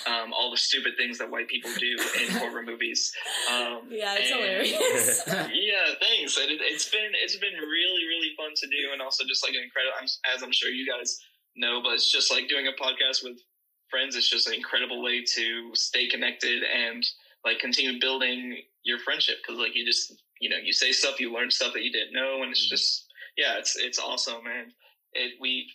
um, 0.07 0.33
all 0.33 0.51
the 0.51 0.57
stupid 0.57 0.93
things 0.99 1.19
that 1.19 1.31
white 1.31 1.49
people 1.49 1.71
do 1.79 1.97
in 2.21 2.31
horror 2.39 2.63
movies. 2.63 3.13
Um, 3.51 3.83
Yeah, 3.91 4.17
it's 4.19 4.31
and- 4.31 4.41
hilarious. 4.41 5.23
yeah, 5.27 5.95
thanks. 6.01 6.37
And 6.37 6.51
it, 6.51 6.59
it's 6.63 6.89
been 6.91 7.13
it's 7.15 7.37
been 7.37 7.55
really 7.55 8.05
really 8.07 8.33
fun 8.37 8.51
to 8.57 8.67
do, 8.67 8.93
and 8.93 9.01
also 9.01 9.25
just 9.25 9.45
like 9.45 9.55
an 9.55 9.63
incredible. 9.63 9.95
I'm, 10.01 10.09
as 10.35 10.43
I'm 10.43 10.53
sure 10.53 10.71
you 10.71 10.87
guys 10.87 11.19
know, 11.57 11.81
but 11.83 11.95
it's 11.95 12.11
just 12.11 12.31
like 12.31 12.49
doing 12.49 12.67
a 12.67 12.83
podcast 12.83 13.23
with 13.23 13.39
friends. 13.89 14.17
It's 14.17 14.29
just 14.29 14.49
an 14.49 14.55
incredible 14.55 15.03
way 15.03 15.25
to 15.35 15.71
stay 15.75 16.09
connected 16.09 16.63
and 16.65 17.05
like 17.45 17.61
continue 17.61 18.01
building 18.01 18.59
your 18.83 18.99
friendship 18.99 19.37
because 19.43 19.59
like 19.59 19.75
you 19.75 19.85
just 19.87 20.13
you 20.41 20.51
know 20.51 20.57
you 20.63 20.73
say 20.73 20.93
stuff 20.93 21.21
you 21.21 21.33
learn 21.33 21.51
stuff 21.51 21.73
that 21.73 21.83
you 21.83 21.93
didn't 21.93 22.13
know 22.13 22.43
and 22.43 22.51
it's 22.51 22.67
mm-hmm. 22.67 22.75
just 22.75 23.07
yeah 23.37 23.59
it's 23.59 23.77
it's 23.77 23.99
awesome 23.99 24.43
man 24.45 24.73
it 25.17 25.33
we've 25.41 25.67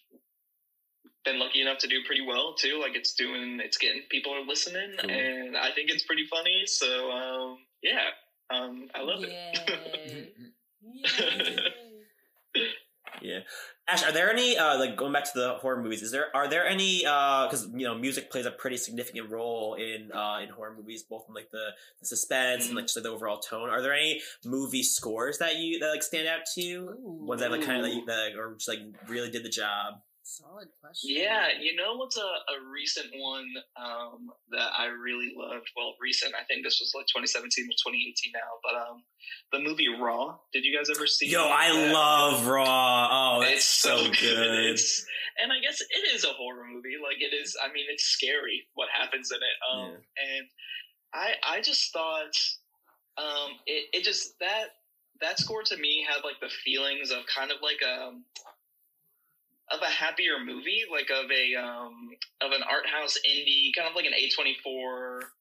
been 1.26 1.40
lucky 1.40 1.62
enough 1.62 1.78
to 1.80 1.88
do 1.88 2.02
pretty 2.06 2.22
well 2.22 2.56
too. 2.56 2.80
Like 2.80 2.96
it's 2.96 3.14
doing 3.14 3.60
it's 3.64 3.78
getting 3.78 4.02
people 4.10 4.34
are 4.34 4.42
listening 4.46 4.98
cool. 5.00 5.12
and 5.12 5.56
i 5.58 5.72
think 5.72 5.90
it's 5.90 6.04
pretty 6.04 6.26
funny. 6.30 6.64
So 6.66 7.12
um 7.12 7.58
yeah 7.82 8.10
um 8.54 8.88
i 8.96 9.02
love 9.02 9.24
it. 9.24 9.32
Yeah 9.32 10.26
Ash, 13.88 14.04
are 14.04 14.12
there 14.12 14.32
any 14.32 14.58
uh, 14.58 14.78
like 14.80 14.96
going 14.96 15.12
back 15.12 15.26
to 15.26 15.32
the 15.34 15.54
horror 15.56 15.82
movies? 15.82 16.02
Is 16.02 16.12
there 16.12 16.34
are 16.36 16.48
there 16.48 16.66
any 16.66 17.00
because 17.00 17.66
uh, 17.66 17.70
you 17.76 17.86
know 17.86 17.96
music 17.96 18.32
plays 18.32 18.46
a 18.46 18.52
pretty 18.52 18.78
significant 18.78 19.30
role 19.30 19.74
in 19.74 20.12
uh, 20.14 20.40
in 20.42 20.50
horror 20.50 20.74
movies, 20.78 21.04
both 21.04 21.26
in 21.28 21.34
like 21.34 21.50
the, 21.52 21.70
the 22.00 22.06
suspense 22.06 22.68
and 22.68 22.76
like 22.76 22.86
just 22.86 22.96
like, 22.96 23.04
the 23.04 23.10
overall 23.10 23.40
tone. 23.40 23.70
Are 23.70 23.82
there 23.82 23.94
any 23.94 24.22
movie 24.46 24.84
scores 24.84 25.40
that 25.40 25.58
you 25.58 25.80
that 25.80 25.90
like 25.90 26.04
stand 26.04 26.28
out 26.28 26.42
to 26.56 26.62
you? 26.62 26.96
Ones 27.00 27.42
that 27.42 27.52
like 27.52 27.64
kind 27.64 27.84
of 27.84 27.92
like 27.92 28.06
that 28.06 28.36
or 28.38 28.54
just 28.54 28.70
like 28.70 28.80
really 29.08 29.30
did 29.30 29.44
the 29.44 29.50
job? 29.50 29.96
Solid 30.24 30.68
question. 30.80 31.10
Yeah, 31.16 31.48
you 31.60 31.76
know 31.76 31.96
what's 31.96 32.16
a, 32.16 32.22
a 32.22 32.58
recent 32.72 33.08
one 33.16 33.48
um, 33.76 34.30
that 34.52 34.70
I 34.78 34.86
really 34.86 35.34
loved? 35.36 35.70
Well, 35.76 35.96
recent. 36.00 36.34
I 36.40 36.44
think 36.46 36.64
this 36.64 36.80
was 36.80 36.94
like 36.96 37.08
2017 37.08 37.66
or 37.66 37.74
2018 37.74 38.32
now, 38.32 38.62
but 38.62 38.76
um, 38.78 39.04
the 39.52 39.60
movie 39.60 39.90
Raw. 39.90 40.38
Did 40.54 40.64
you 40.64 40.78
guys 40.78 40.90
ever 40.90 41.08
see? 41.08 41.28
Yo, 41.28 41.42
I 41.44 41.92
love 41.92 42.46
Raw. 42.46 43.08
Oh, 43.12 43.42
it's 43.42 43.66
so, 43.66 43.98
so 43.98 44.12
good. 44.12 44.72
It's, 44.72 45.04
and 45.42 45.52
I 45.52 45.60
guess 45.60 45.82
it 45.82 46.16
is 46.16 46.24
a 46.24 46.34
horror 46.38 46.66
movie. 46.72 47.02
Like 47.02 47.18
it 47.20 47.34
is. 47.34 47.58
I 47.62 47.74
mean, 47.74 47.86
it's 47.90 48.06
scary 48.06 48.68
what 48.76 48.90
happens 48.94 49.32
in 49.32 49.38
it. 49.38 49.58
Um, 49.74 49.90
yeah. 49.90 50.38
and 50.38 50.48
I 51.14 51.58
I 51.58 51.62
just 51.62 51.92
thought 51.92 52.38
um, 53.18 53.58
it 53.66 53.88
it 53.92 54.04
just 54.04 54.38
that 54.40 54.78
that 55.22 55.40
score 55.40 55.64
to 55.64 55.78
me 55.78 56.06
had 56.08 56.24
like 56.24 56.40
the 56.42 56.50
feelings 56.50 57.12
of 57.12 57.20
kind 57.34 57.52
of 57.52 57.58
like 57.62 57.82
a 57.86 58.08
um, 58.08 58.26
of 59.74 59.82
a 59.82 59.90
happier 59.90 60.44
movie, 60.44 60.84
like 60.92 61.10
of 61.10 61.30
a 61.32 61.56
um 61.56 62.10
of 62.42 62.52
an 62.52 62.64
art 62.64 62.88
house 62.88 63.18
indie, 63.28 63.72
kind 63.76 63.90
of 63.90 63.96
like 63.96 64.06
an 64.06 64.14
A 64.14 64.30
twenty 64.30 64.58
four 64.64 65.32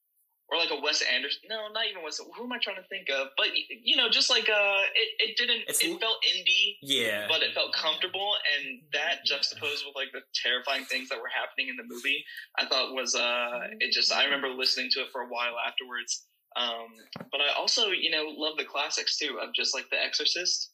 or 0.51 0.59
like 0.59 0.71
a 0.71 0.81
Wes 0.83 1.03
Anderson. 1.03 1.43
No, 1.49 1.69
not 1.73 1.87
even 1.91 2.03
Wes. 2.03 2.19
Who 2.19 2.45
am 2.45 2.53
I 2.53 2.59
trying 2.59 2.77
to 2.77 2.89
think 2.89 3.09
of? 3.09 3.29
But 3.37 3.49
you 3.55 3.97
know, 3.97 4.09
just 4.11 4.29
like 4.29 4.49
uh, 4.49 4.83
it, 4.95 5.31
it 5.31 5.37
didn't. 5.37 5.63
It's, 5.69 5.83
it 5.83 6.01
felt 6.01 6.19
indie, 6.27 6.77
yeah, 6.83 7.27
but 7.29 7.43
it 7.43 7.55
felt 7.55 7.73
comfortable, 7.73 8.35
and 8.59 8.81
that 8.93 9.25
juxtaposed 9.25 9.85
with 9.87 9.95
like 9.95 10.11
the 10.13 10.21
terrifying 10.35 10.85
things 10.85 11.09
that 11.09 11.19
were 11.19 11.31
happening 11.31 11.69
in 11.69 11.77
the 11.77 11.85
movie, 11.87 12.25
I 12.59 12.67
thought 12.67 12.95
was 12.95 13.15
uh, 13.15 13.61
it 13.79 13.93
just. 13.93 14.13
I 14.13 14.25
remember 14.25 14.49
listening 14.49 14.91
to 14.93 15.01
it 15.01 15.09
for 15.13 15.23
a 15.23 15.29
while 15.29 15.55
afterwards. 15.67 16.27
Um, 16.57 16.89
but 17.31 17.41
I 17.41 17.57
also, 17.57 17.89
you 17.91 18.11
know, 18.11 18.25
love 18.37 18.59
the 18.59 18.65
classics 18.65 19.17
too 19.17 19.39
of 19.41 19.55
just 19.55 19.73
like 19.73 19.89
The 19.91 20.03
Exorcist. 20.03 20.73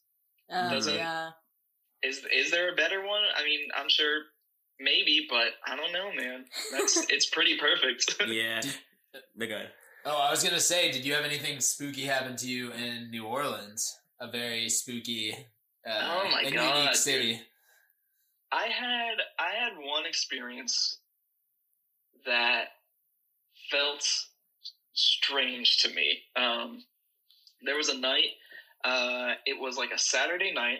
Doesn't 0.48 0.94
yeah. 0.94 1.30
Is 2.02 2.22
is 2.34 2.50
there 2.50 2.72
a 2.72 2.76
better 2.76 3.00
one? 3.00 3.22
I 3.36 3.44
mean, 3.44 3.68
I'm 3.76 3.88
sure 3.88 4.22
maybe, 4.80 5.26
but 5.28 5.48
I 5.66 5.76
don't 5.76 5.92
know, 5.92 6.12
man. 6.14 6.44
That's 6.72 7.06
it's 7.10 7.26
pretty 7.26 7.58
perfect. 7.58 8.16
yeah. 8.26 8.60
The 9.36 9.46
guy. 9.46 9.64
Oh, 10.04 10.18
I 10.18 10.30
was 10.30 10.42
gonna 10.42 10.60
say, 10.60 10.92
did 10.92 11.04
you 11.04 11.14
have 11.14 11.24
anything 11.24 11.60
spooky 11.60 12.02
happen 12.02 12.36
to 12.36 12.46
you 12.46 12.72
in 12.72 13.10
New 13.10 13.24
Orleans? 13.24 13.98
A 14.20 14.30
very 14.30 14.68
spooky, 14.68 15.32
uh, 15.86 16.22
oh 16.24 16.30
my 16.30 16.50
god, 16.50 16.78
unique 16.78 16.94
city. 16.94 17.32
Dude. 17.34 17.42
I 18.52 18.66
had 18.66 19.16
I 19.38 19.50
had 19.58 19.72
one 19.78 20.06
experience 20.06 21.00
that 22.24 22.66
felt 23.70 24.08
strange 24.92 25.78
to 25.82 25.92
me. 25.94 26.20
Um, 26.36 26.84
there 27.62 27.76
was 27.76 27.88
a 27.88 27.98
night. 27.98 28.30
Uh, 28.84 29.34
it 29.46 29.60
was 29.60 29.76
like 29.76 29.90
a 29.92 29.98
Saturday 29.98 30.52
night 30.52 30.78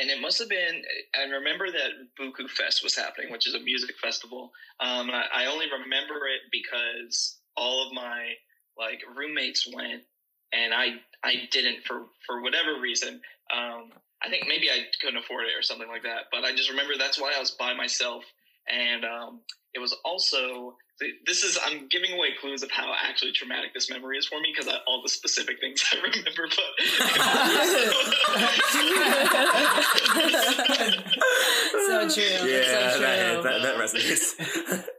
and 0.00 0.08
it 0.10 0.20
must 0.20 0.38
have 0.38 0.48
been. 0.48 0.82
I 1.14 1.24
remember 1.24 1.70
that 1.70 1.90
Buku 2.18 2.48
Fest 2.48 2.82
was 2.82 2.96
happening, 2.96 3.30
which 3.30 3.46
is 3.46 3.54
a 3.54 3.60
music 3.60 3.96
festival. 4.02 4.50
Um, 4.80 5.10
I, 5.10 5.24
I, 5.32 5.46
only 5.46 5.66
remember 5.66 6.26
it 6.26 6.40
because 6.50 7.36
all 7.56 7.86
of 7.86 7.92
my 7.92 8.32
like 8.78 9.02
roommates 9.14 9.68
went, 9.72 10.02
and 10.52 10.72
I 10.72 10.94
I 11.22 11.48
didn't 11.50 11.84
for 11.84 12.06
for 12.26 12.42
whatever 12.42 12.80
reason. 12.80 13.20
Um, 13.54 13.90
I 14.22 14.30
think 14.30 14.44
maybe 14.48 14.70
I 14.70 14.86
couldn't 15.00 15.18
afford 15.18 15.44
it 15.44 15.58
or 15.58 15.62
something 15.62 15.88
like 15.88 16.02
that. 16.02 16.24
But 16.32 16.44
I 16.44 16.54
just 16.54 16.70
remember 16.70 16.94
that's 16.98 17.20
why 17.20 17.34
I 17.36 17.40
was 17.40 17.50
by 17.52 17.74
myself, 17.74 18.24
and 18.68 19.04
um, 19.04 19.40
it 19.74 19.78
was 19.78 19.94
also 20.04 20.74
this 21.26 21.42
is 21.44 21.58
I'm 21.64 21.88
giving 21.88 22.12
away 22.12 22.28
clues 22.40 22.62
of 22.62 22.70
how 22.70 22.92
actually 23.02 23.32
traumatic 23.32 23.72
this 23.74 23.90
memory 23.90 24.18
is 24.18 24.26
for 24.26 24.40
me 24.40 24.52
because 24.54 24.72
all 24.86 25.02
the 25.02 25.08
specific 25.08 25.58
things 25.60 25.82
I 25.92 25.96
remember. 25.96 26.48
But 26.48 26.58
so 31.86 32.08
true. 32.08 32.48
Yeah, 32.48 32.92
so 32.92 32.98
true. 32.98 33.06
That, 33.06 33.42
that, 33.42 33.62
that 33.62 33.76
resonates. 33.76 34.34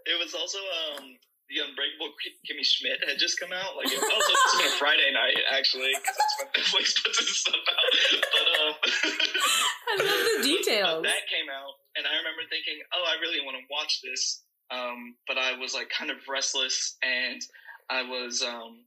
it 0.05 0.19
was 0.19 0.33
also 0.33 0.57
um, 0.57 1.17
the 1.51 1.59
Unbreakable 1.67 2.15
Kimmy 2.47 2.63
Schmidt 2.63 3.03
had 3.03 3.19
just 3.19 3.35
come 3.39 3.51
out. 3.51 3.75
Like 3.75 3.91
it 3.91 3.99
was 3.99 4.07
also 4.07 4.31
on 4.31 4.71
a 4.71 4.73
Friday 4.79 5.11
night 5.11 5.35
actually 5.51 5.91
because 5.91 6.15
that's 6.15 6.35
when 6.39 6.47
Netflix 6.55 6.95
puts 7.03 7.19
his 7.19 7.43
stuff 7.43 7.59
out. 7.59 7.91
But 8.23 8.47
um, 8.55 8.73
I 9.91 9.93
love 9.99 10.23
the 10.23 10.37
details. 10.47 11.03
that 11.03 11.27
came 11.27 11.51
out, 11.51 11.75
and 11.99 12.07
I 12.07 12.15
remember 12.15 12.47
thinking, 12.47 12.79
"Oh, 12.95 13.03
I 13.03 13.19
really 13.19 13.43
want 13.43 13.59
to 13.59 13.65
watch 13.67 13.99
this." 13.99 14.47
Um, 14.71 15.19
but 15.27 15.37
I 15.37 15.59
was 15.59 15.75
like 15.75 15.91
kind 15.91 16.09
of 16.09 16.17
restless 16.29 16.95
and 17.03 17.41
I 17.89 18.03
was, 18.03 18.41
um, 18.41 18.85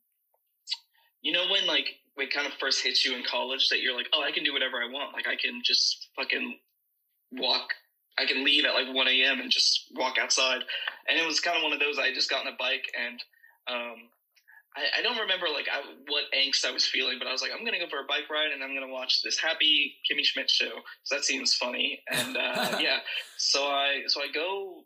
you 1.20 1.32
know, 1.32 1.44
when 1.50 1.66
like 1.66 1.86
it 2.16 2.32
kind 2.32 2.46
of 2.46 2.54
first 2.54 2.82
hits 2.82 3.04
you 3.04 3.14
in 3.14 3.22
college 3.30 3.68
that 3.68 3.80
you're 3.82 3.94
like, 3.94 4.08
oh, 4.14 4.22
I 4.22 4.32
can 4.32 4.44
do 4.44 4.52
whatever 4.52 4.78
I 4.78 4.90
want. 4.90 5.12
Like 5.12 5.26
I 5.28 5.36
can 5.36 5.60
just 5.62 6.08
fucking 6.16 6.58
walk. 7.32 7.68
I 8.18 8.26
can 8.26 8.44
leave 8.44 8.64
at 8.64 8.74
like 8.74 8.94
1 8.94 9.08
a.m. 9.08 9.40
and 9.40 9.50
just 9.50 9.90
walk 9.94 10.16
outside. 10.20 10.62
And 11.08 11.18
it 11.18 11.26
was 11.26 11.40
kind 11.40 11.56
of 11.56 11.62
one 11.62 11.72
of 11.72 11.80
those. 11.80 11.98
I 11.98 12.12
just 12.12 12.30
got 12.30 12.46
on 12.46 12.52
a 12.52 12.56
bike 12.56 12.84
and 12.94 13.22
um, 13.66 14.08
I, 14.76 14.98
I, 14.98 15.02
don't 15.02 15.18
remember 15.18 15.46
like 15.52 15.68
I, 15.72 15.80
what 16.08 16.24
angst 16.36 16.64
I 16.64 16.72
was 16.72 16.86
feeling, 16.86 17.16
but 17.18 17.28
I 17.28 17.32
was 17.32 17.42
like, 17.42 17.52
I'm 17.56 17.64
gonna 17.64 17.78
go 17.78 17.88
for 17.88 18.00
a 18.00 18.06
bike 18.08 18.28
ride 18.30 18.50
and 18.52 18.62
I'm 18.62 18.74
gonna 18.74 18.92
watch 18.92 19.22
this 19.22 19.38
happy 19.38 19.94
Kimmy 20.04 20.24
Schmidt 20.24 20.50
show 20.50 20.66
because 20.66 21.10
that 21.10 21.24
seems 21.24 21.54
funny. 21.54 22.02
And 22.10 22.36
uh, 22.36 22.78
yeah, 22.80 22.98
so 23.36 23.66
I 23.66 24.02
so 24.08 24.20
I 24.20 24.26
go 24.32 24.84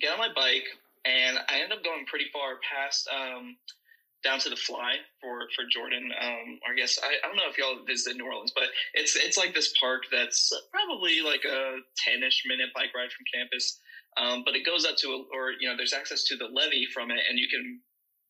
get 0.00 0.12
on 0.12 0.18
my 0.18 0.28
bike, 0.34 0.66
and 1.04 1.38
I 1.48 1.60
end 1.62 1.72
up 1.72 1.82
going 1.82 2.04
pretty 2.06 2.26
far 2.32 2.58
past 2.62 3.08
um, 3.08 3.56
down 4.24 4.38
to 4.40 4.50
the 4.50 4.56
Fly 4.56 4.96
for 5.20 5.48
for 5.54 5.64
Jordan. 5.70 6.10
Um, 6.20 6.58
I 6.68 6.74
guess 6.76 6.98
I, 7.02 7.08
I 7.08 7.28
don't 7.28 7.36
know 7.36 7.50
if 7.50 7.58
y'all 7.58 7.84
visited 7.86 8.18
New 8.18 8.26
Orleans, 8.26 8.52
but 8.54 8.68
it's 8.94 9.16
it's 9.16 9.38
like 9.38 9.54
this 9.54 9.72
park 9.80 10.02
that's 10.10 10.52
probably 10.72 11.20
like 11.20 11.44
a 11.44 11.78
ten 11.96 12.22
ish 12.22 12.42
minute 12.46 12.70
bike 12.74 12.94
ride 12.94 13.12
from 13.12 13.26
campus. 13.32 13.78
Um, 14.16 14.42
but 14.44 14.56
it 14.56 14.66
goes 14.66 14.84
up 14.84 14.96
to 14.98 15.08
a, 15.08 15.24
or 15.36 15.52
you 15.60 15.68
know 15.68 15.76
there's 15.76 15.92
access 15.92 16.24
to 16.24 16.36
the 16.36 16.46
levee 16.46 16.88
from 16.92 17.10
it, 17.10 17.20
and 17.28 17.38
you 17.38 17.46
can 17.48 17.80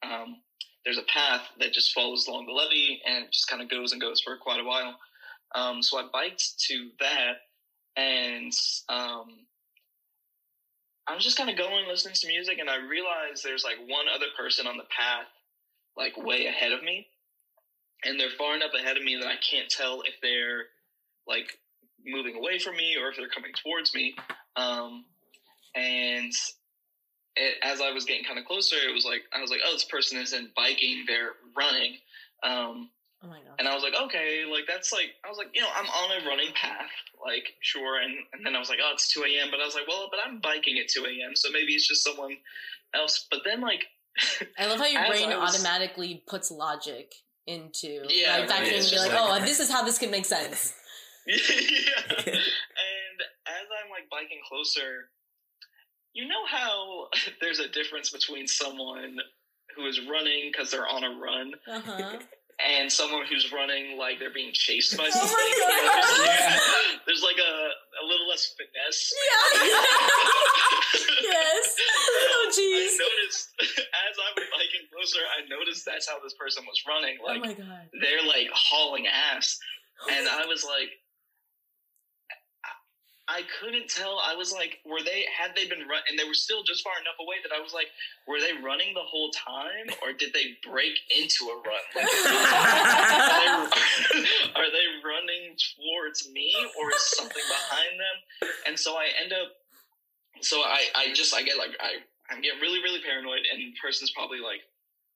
um, 0.02 0.36
there's 0.84 0.98
a 0.98 1.12
path 1.12 1.42
that 1.60 1.72
just 1.72 1.92
follows 1.92 2.26
along 2.26 2.46
the 2.46 2.52
levee 2.52 3.00
and 3.06 3.26
just 3.32 3.48
kind 3.48 3.62
of 3.62 3.70
goes 3.70 3.92
and 3.92 4.00
goes 4.00 4.20
for 4.20 4.36
quite 4.36 4.60
a 4.60 4.64
while. 4.64 4.96
Um, 5.54 5.82
so 5.82 5.98
I 5.98 6.08
biked 6.12 6.60
to 6.68 6.90
that, 7.00 7.36
and 7.96 8.52
um, 8.88 9.48
I 11.08 11.14
was 11.14 11.24
just 11.24 11.38
kind 11.38 11.48
of 11.48 11.56
going, 11.56 11.88
listening 11.88 12.14
to 12.14 12.28
music, 12.28 12.58
and 12.58 12.68
I 12.68 12.76
realized 12.76 13.42
there's 13.42 13.64
like 13.64 13.78
one 13.86 14.06
other 14.14 14.26
person 14.38 14.66
on 14.66 14.76
the 14.76 14.84
path, 14.84 15.26
like 15.98 16.16
way 16.16 16.46
ahead 16.46 16.72
of 16.72 16.82
me, 16.82 17.08
and 18.04 18.18
they're 18.18 18.30
far 18.38 18.54
enough 18.56 18.72
ahead 18.78 18.96
of 18.96 19.02
me 19.02 19.16
that 19.16 19.26
I 19.26 19.36
can't 19.36 19.68
tell 19.68 20.02
if 20.02 20.14
they're 20.22 20.66
like 21.26 21.58
moving 22.06 22.36
away 22.36 22.58
from 22.58 22.76
me 22.76 22.96
or 22.96 23.10
if 23.10 23.16
they're 23.16 23.28
coming 23.28 23.52
towards 23.62 23.94
me. 23.94 24.14
Um, 24.56 25.04
and 25.74 26.32
it, 27.36 27.58
as 27.62 27.80
I 27.80 27.90
was 27.90 28.04
getting 28.04 28.24
kind 28.24 28.38
of 28.38 28.44
closer, 28.44 28.76
it 28.76 28.94
was 28.94 29.04
like 29.04 29.22
I 29.34 29.42
was 29.42 29.50
like, 29.50 29.60
oh, 29.66 29.72
this 29.72 29.84
person 29.84 30.18
isn't 30.20 30.54
biking; 30.54 31.04
they're 31.06 31.32
running. 31.56 31.96
Um, 32.44 32.88
Oh 33.22 33.26
my 33.26 33.38
god. 33.38 33.58
And 33.58 33.66
I 33.66 33.74
was 33.74 33.82
like, 33.82 33.94
okay, 34.00 34.44
like 34.48 34.64
that's 34.68 34.92
like 34.92 35.10
I 35.24 35.28
was 35.28 35.38
like, 35.38 35.50
you 35.52 35.60
know, 35.60 35.68
I'm 35.74 35.86
on 35.86 36.22
a 36.22 36.26
running 36.26 36.52
path, 36.54 36.90
like 37.24 37.54
sure. 37.60 37.98
And 37.98 38.14
and 38.32 38.46
then 38.46 38.54
I 38.54 38.60
was 38.60 38.68
like, 38.68 38.78
oh, 38.82 38.90
it's 38.94 39.12
two 39.12 39.24
a.m. 39.24 39.48
But 39.50 39.60
I 39.60 39.64
was 39.64 39.74
like, 39.74 39.88
well, 39.88 40.08
but 40.10 40.20
I'm 40.24 40.40
biking 40.40 40.78
at 40.78 40.86
two 40.88 41.04
a.m. 41.04 41.34
So 41.34 41.50
maybe 41.50 41.72
it's 41.72 41.88
just 41.88 42.04
someone 42.04 42.36
else. 42.94 43.26
But 43.30 43.40
then 43.44 43.60
like, 43.60 43.86
I 44.58 44.66
love 44.66 44.78
how 44.78 44.86
your 44.86 45.06
brain 45.08 45.28
was, 45.28 45.54
automatically 45.54 46.22
puts 46.26 46.50
logic 46.50 47.12
into 47.46 48.04
yeah, 48.10 48.38
like 48.38 48.48
factoring 48.48 48.80
and 48.80 48.90
be 48.90 48.98
like, 48.98 49.12
oh, 49.14 49.38
this 49.44 49.60
is 49.60 49.70
how 49.70 49.84
this 49.84 49.98
can 49.98 50.10
make 50.10 50.26
sense. 50.26 50.74
yeah. 51.26 51.36
and 51.36 52.36
as 53.46 53.66
I'm 53.74 53.90
like 53.90 54.08
biking 54.10 54.40
closer, 54.48 55.10
you 56.12 56.26
know 56.26 56.46
how 56.48 57.08
there's 57.40 57.58
a 57.58 57.68
difference 57.68 58.10
between 58.10 58.46
someone 58.46 59.16
who 59.76 59.86
is 59.86 60.00
running 60.10 60.50
because 60.50 60.70
they're 60.70 60.88
on 60.88 61.04
a 61.04 61.18
run. 61.18 61.52
Uh-huh 61.70 62.18
and 62.58 62.90
someone 62.90 63.24
who's 63.30 63.52
running 63.52 63.96
like 63.98 64.18
they're 64.18 64.32
being 64.34 64.50
chased 64.52 64.96
by 64.96 65.04
oh 65.06 65.10
something. 65.10 65.30
Oh 65.30 66.14
there's, 66.18 66.26
yeah. 66.26 66.58
there's 67.06 67.22
like 67.22 67.38
a, 67.38 67.52
a 68.02 68.04
little 68.06 68.26
less 68.28 68.52
finesse. 68.58 69.12
Yeah. 69.14 69.70
yes. 71.22 71.76
Oh 71.78 72.50
jeez. 72.50 72.94
I 72.94 72.98
noticed 72.98 73.48
as 73.78 74.14
I 74.18 74.28
was 74.36 74.46
biking 74.50 74.84
closer, 74.92 75.20
I 75.38 75.48
noticed 75.48 75.84
that's 75.86 76.08
how 76.08 76.18
this 76.22 76.34
person 76.34 76.64
was 76.66 76.82
running. 76.86 77.18
Oh 77.22 77.26
Like 77.26 77.40
my 77.40 77.54
god. 77.54 77.88
they're 78.00 78.26
like 78.26 78.48
hauling 78.52 79.06
ass, 79.06 79.58
and 80.10 80.28
I 80.28 80.46
was 80.46 80.64
like, 80.64 80.90
I 83.28 83.44
couldn't 83.60 83.92
tell. 83.92 84.16
I 84.24 84.34
was 84.34 84.56
like, 84.56 84.80
were 84.88 85.04
they 85.04 85.28
had 85.28 85.52
they 85.52 85.68
been 85.68 85.84
run, 85.84 86.00
and 86.08 86.18
they 86.18 86.24
were 86.24 86.32
still 86.32 86.64
just 86.64 86.80
far 86.80 86.96
enough 86.96 87.20
away 87.20 87.36
that 87.44 87.52
I 87.52 87.60
was 87.60 87.76
like, 87.76 87.92
were 88.24 88.40
they 88.40 88.56
running 88.64 88.96
the 88.96 89.04
whole 89.04 89.28
time, 89.36 89.92
or 90.00 90.16
did 90.16 90.32
they 90.32 90.56
break 90.64 90.96
into 91.12 91.52
a 91.52 91.56
run? 91.60 91.84
Like, 91.92 92.08
are, 92.08 93.68
they, 93.68 94.24
are 94.56 94.70
they 94.72 94.86
running 95.04 95.52
towards 95.60 96.32
me, 96.32 96.56
or 96.80 96.88
is 96.88 97.04
something 97.20 97.44
behind 97.44 98.00
them? 98.00 98.16
And 98.66 98.78
so 98.80 98.96
I 98.96 99.12
end 99.20 99.36
up, 99.36 99.60
so 100.40 100.64
I 100.64 100.88
I 100.96 101.12
just 101.12 101.36
I 101.36 101.44
get 101.44 101.60
like 101.60 101.76
I 101.84 102.00
I'm 102.32 102.40
getting 102.40 102.64
really 102.64 102.80
really 102.80 103.04
paranoid, 103.04 103.44
and 103.44 103.60
the 103.60 103.76
person's 103.76 104.10
probably 104.10 104.40
like, 104.40 104.64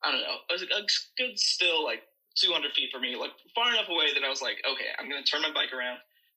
I 0.04 0.12
don't 0.12 0.20
know, 0.20 0.44
a, 0.52 0.56
a 0.60 0.84
good 1.16 1.40
still 1.40 1.82
like 1.82 2.04
200 2.36 2.76
feet 2.76 2.92
from 2.92 3.08
me, 3.08 3.16
like 3.16 3.32
far 3.56 3.72
enough 3.72 3.88
away 3.88 4.12
that 4.12 4.20
I 4.20 4.28
was 4.28 4.44
like, 4.44 4.60
okay, 4.68 4.92
I'm 5.00 5.08
gonna 5.08 5.24
turn 5.24 5.40
my 5.40 5.52
bike 5.56 5.72
around 5.72 5.96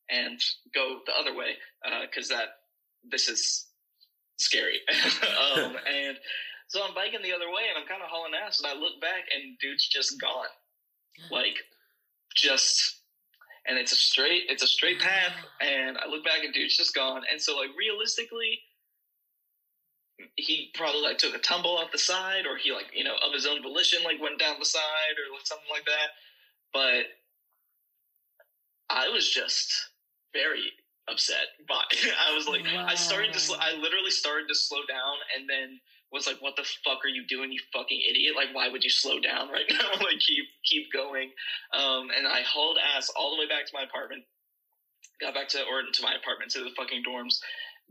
and 0.09 0.39
go 0.73 0.99
the 1.05 1.13
other 1.13 1.35
way 1.35 1.55
because 2.01 2.31
uh, 2.31 2.37
that 2.37 2.47
this 3.09 3.29
is 3.29 3.67
scary. 4.37 4.79
um, 5.55 5.75
and 5.87 6.17
so 6.67 6.83
I'm 6.83 6.93
biking 6.95 7.21
the 7.21 7.33
other 7.33 7.47
way, 7.47 7.69
and 7.69 7.77
I'm 7.81 7.87
kind 7.87 8.01
of 8.01 8.09
hauling 8.09 8.33
ass, 8.33 8.59
and 8.59 8.67
I 8.67 8.73
look 8.73 8.99
back, 9.01 9.25
and 9.33 9.57
dude's 9.59 9.87
just 9.87 10.19
gone, 10.19 10.51
like 11.31 11.57
just. 12.35 13.01
And 13.67 13.79
it's 13.79 13.91
a 13.91 13.95
straight, 13.95 14.43
it's 14.47 14.61
a 14.61 14.67
straight 14.67 14.99
path, 14.99 15.33
and 15.61 15.97
I 15.97 16.07
look 16.07 16.23
back 16.23 16.43
and 16.43 16.53
dude's 16.53 16.77
just 16.77 16.93
gone. 16.93 17.23
And 17.31 17.41
so, 17.41 17.57
like 17.57 17.69
realistically, 17.77 18.59
he 20.35 20.71
probably 20.75 21.01
like 21.01 21.17
took 21.17 21.35
a 21.35 21.39
tumble 21.39 21.77
off 21.77 21.91
the 21.91 21.97
side, 21.97 22.45
or 22.45 22.57
he 22.57 22.71
like 22.71 22.91
you 22.93 23.03
know 23.03 23.15
of 23.25 23.33
his 23.33 23.47
own 23.47 23.63
volition 23.63 24.03
like 24.03 24.21
went 24.21 24.39
down 24.39 24.57
the 24.59 24.65
side, 24.65 25.17
or 25.17 25.33
like 25.33 25.45
something 25.47 25.65
like 25.71 25.85
that. 25.85 26.09
But 26.73 27.05
I 28.87 29.09
was 29.09 29.27
just 29.29 29.89
very 30.35 30.67
upset 31.09 31.55
by 31.67 31.83
I 32.27 32.35
was 32.35 32.47
like 32.47 32.65
wow. 32.65 32.85
I 32.87 32.95
started 32.95 33.33
to 33.33 33.39
sl- 33.39 33.61
I 33.61 33.73
literally 33.73 34.11
started 34.11 34.47
to 34.49 34.55
slow 34.55 34.83
down 34.87 35.15
and 35.37 35.47
then 35.49 35.79
was 36.11 36.27
like 36.27 36.41
what 36.41 36.55
the 36.55 36.67
fuck 36.83 36.99
are 37.05 37.09
you 37.09 37.25
doing 37.27 37.51
you 37.51 37.59
fucking 37.73 38.01
idiot? 38.09 38.35
Like 38.35 38.53
why 38.53 38.69
would 38.69 38.83
you 38.83 38.89
slow 38.89 39.19
down 39.19 39.49
right 39.49 39.65
now? 39.69 39.91
Like 39.93 40.19
keep 40.19 40.45
keep 40.65 40.91
going. 40.91 41.31
Um 41.73 42.09
and 42.15 42.27
I 42.27 42.41
hauled 42.41 42.77
ass 42.77 43.09
all 43.15 43.35
the 43.35 43.39
way 43.39 43.47
back 43.47 43.65
to 43.65 43.71
my 43.73 43.83
apartment 43.83 44.23
got 45.21 45.33
back 45.33 45.47
to 45.49 45.59
or 45.59 45.83
to 45.93 46.03
my 46.03 46.13
apartment 46.13 46.51
to 46.51 46.59
the 46.59 46.71
fucking 46.75 47.03
dorms 47.07 47.39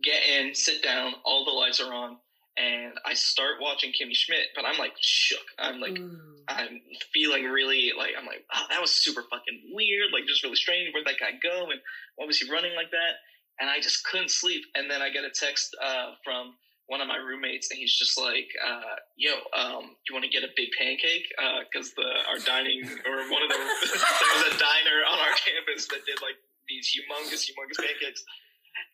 get 0.03 0.23
in 0.25 0.55
sit 0.55 0.83
down 0.83 1.15
all 1.25 1.45
the 1.45 1.51
lights 1.51 1.81
are 1.81 1.93
on 1.93 2.17
and 2.57 2.93
I 3.05 3.15
start 3.15 3.55
watching 3.61 3.91
Kimmy 3.91 4.15
Schmidt, 4.15 4.55
but 4.55 4.65
I'm 4.65 4.79
like 4.79 4.93
shook. 5.01 5.43
I'm 5.59 5.81
like, 5.81 5.99
Ooh. 5.99 6.19
I'm 6.49 6.81
feeling 7.13 7.45
really 7.45 7.93
like, 7.97 8.13
I'm 8.19 8.27
like, 8.27 8.45
oh, 8.55 8.67
that 8.71 8.81
was 8.81 8.93
super 8.93 9.23
fucking 9.23 9.73
weird, 9.73 10.13
like 10.13 10.27
just 10.27 10.43
really 10.45 10.57
strange. 10.57 10.93
Where'd 10.93 11.07
that 11.07 11.19
guy 11.19 11.33
go? 11.43 11.71
And 11.71 11.81
why 12.17 12.27
was 12.27 12.39
he 12.39 12.51
running 12.51 12.75
like 12.77 12.91
that? 12.93 13.19
And 13.61 13.69
I 13.69 13.81
just 13.81 14.05
couldn't 14.07 14.31
sleep. 14.31 14.63
And 14.75 14.91
then 14.91 15.03
I 15.03 15.11
get 15.11 15.25
a 15.25 15.31
text 15.31 15.77
uh, 15.83 16.15
from 16.23 16.55
one 16.87 17.01
of 17.01 17.09
my 17.09 17.17
roommates, 17.17 17.71
and 17.71 17.79
he's 17.79 17.95
just 17.97 18.19
like, 18.21 18.51
uh, 18.61 19.01
"Yo, 19.17 19.33
um, 19.57 19.97
you 20.07 20.13
want 20.13 20.25
to 20.25 20.31
get 20.31 20.45
a 20.45 20.53
big 20.55 20.69
pancake? 20.77 21.25
Because 21.73 21.95
uh, 21.97 22.03
the 22.03 22.09
our 22.29 22.39
dining 22.45 22.85
or 22.85 23.17
one 23.33 23.43
of 23.43 23.49
the 23.49 23.57
there 23.89 24.31
was 24.37 24.53
a 24.53 24.59
diner 24.59 25.01
on 25.09 25.19
our 25.19 25.35
campus 25.43 25.89
that 25.89 26.05
did 26.05 26.21
like 26.21 26.37
these 26.69 26.93
humongous, 26.93 27.49
humongous 27.49 27.81
pancakes." 27.81 28.25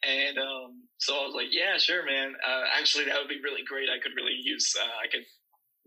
And 0.02 0.38
um, 0.38 0.88
so 0.98 1.14
I 1.14 1.26
was 1.26 1.34
like, 1.34 1.48
yeah, 1.50 1.76
sure, 1.76 2.04
man. 2.04 2.32
Uh, 2.46 2.64
actually, 2.78 3.04
that 3.04 3.16
would 3.18 3.28
be 3.28 3.40
really 3.42 3.62
great. 3.66 3.88
I 3.88 4.00
could 4.02 4.12
really 4.16 4.36
use, 4.36 4.74
uh, 4.80 4.96
I 5.02 5.08
could, 5.10 5.24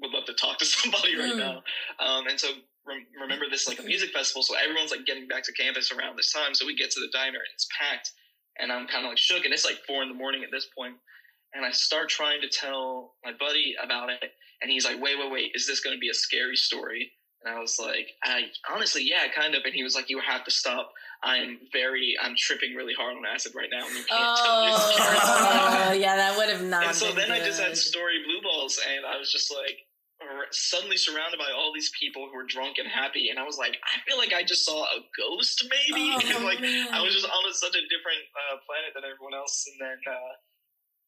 would 0.02 0.12
love 0.12 0.26
to 0.26 0.34
talk 0.34 0.60
to 0.60 0.66
somebody 0.70 1.18
right 1.18 1.34
mm. 1.34 1.40
now. 1.40 1.64
Um, 2.00 2.28
and 2.28 2.40
so 2.40 2.50
rem- 2.86 3.08
remember 3.20 3.46
this 3.50 3.68
like 3.68 3.80
a 3.80 3.84
music 3.84 4.12
festival. 4.12 4.44
So 4.44 4.56
everyone's 4.56 4.92
like 4.92 5.06
getting 5.06 5.28
back 5.28 5.44
to 5.44 5.54
campus 5.54 5.92
around 5.92 6.18
this 6.18 6.32
time. 6.32 6.54
So 6.54 6.66
we 6.66 6.76
get 6.76 6.92
to 6.92 7.00
the 7.00 7.10
diner 7.12 7.40
and 7.40 7.54
it's 7.54 7.68
packed 7.78 8.12
and 8.60 8.72
I'm 8.72 8.88
kind 8.88 9.06
of 9.06 9.10
like 9.10 9.18
shook 9.18 9.46
and 9.46 9.54
it's 9.54 9.66
like 9.66 9.80
four 9.88 10.04
in 10.04 10.10
the 10.10 10.16
morning 10.16 10.44
at 10.44 10.52
this 10.52 10.68
point. 10.78 10.96
And 11.54 11.66
I 11.66 11.72
start 11.72 12.10
trying 12.10 12.42
to 12.42 12.50
tell 12.50 13.14
my 13.24 13.32
buddy 13.40 13.76
about 13.84 14.10
it. 14.10 14.32
And 14.62 14.72
he's 14.72 14.86
like, 14.86 15.02
wait, 15.02 15.18
wait, 15.20 15.32
wait, 15.32 15.52
is 15.54 15.68
this 15.68 15.82
going 15.82 15.96
to 15.96 16.00
be 16.00 16.10
a 16.10 16.14
scary 16.14 16.56
story? 16.56 17.12
And 17.44 17.56
I 17.56 17.60
was 17.60 17.78
like, 17.80 18.12
I 18.24 18.44
honestly, 18.72 19.04
yeah, 19.04 19.28
kind 19.36 19.56
of. 19.56 19.64
And 19.66 19.74
he 19.74 19.84
was 19.84 19.96
like, 19.96 20.10
you 20.10 20.20
have 20.20 20.46
to 20.46 20.52
stop. 20.52 20.94
I'm 21.24 21.60
very, 21.72 22.16
I'm 22.22 22.36
tripping 22.38 22.74
really 22.76 22.94
hard 22.94 23.16
on 23.18 23.24
acid 23.26 23.54
right 23.56 23.70
now. 23.72 23.86
And 23.86 23.96
you 23.96 24.04
can't 24.04 24.38
oh, 24.38 24.94
tell 24.96 25.92
oh, 25.92 25.94
yeah, 25.94 26.16
that 26.16 26.38
would 26.38 26.50
have 26.50 26.64
not. 26.64 26.86
And 26.88 26.96
so 26.96 27.12
then 27.12 27.28
good. 27.28 27.42
I 27.42 27.46
just 27.46 27.62
had 27.62 27.78
story 27.78 28.24
blue 28.26 28.42
balls, 28.42 28.80
and 28.80 29.06
I 29.06 29.18
was 29.18 29.32
just 29.32 29.54
like, 29.54 29.78
suddenly 30.52 30.98
surrounded 30.98 31.38
by 31.38 31.52
all 31.52 31.72
these 31.74 31.92
people 32.00 32.30
who 32.32 32.38
were 32.38 32.48
drunk 32.48 32.78
and 32.78 32.88
happy, 32.88 33.30
and 33.30 33.40
I 33.40 33.44
was 33.44 33.58
like, 33.58 33.76
I 33.84 34.00
feel 34.08 34.18
like 34.18 34.32
I 34.34 34.44
just 34.44 34.66
saw 34.66 34.84
a 34.84 35.00
ghost, 35.18 35.68
maybe. 35.68 36.16
Oh, 36.16 36.36
and 36.36 36.46
like 36.46 36.62
man. 36.62 36.88
I 36.92 37.02
was 37.02 37.14
just 37.14 37.26
on 37.26 37.44
a, 37.50 37.54
such 37.54 37.76
a 37.76 37.84
different 37.92 38.24
uh, 38.32 38.58
planet 38.64 38.96
than 38.96 39.04
everyone 39.04 39.34
else, 39.34 39.68
and 39.68 39.76
then. 39.80 40.00
Uh, 40.08 40.34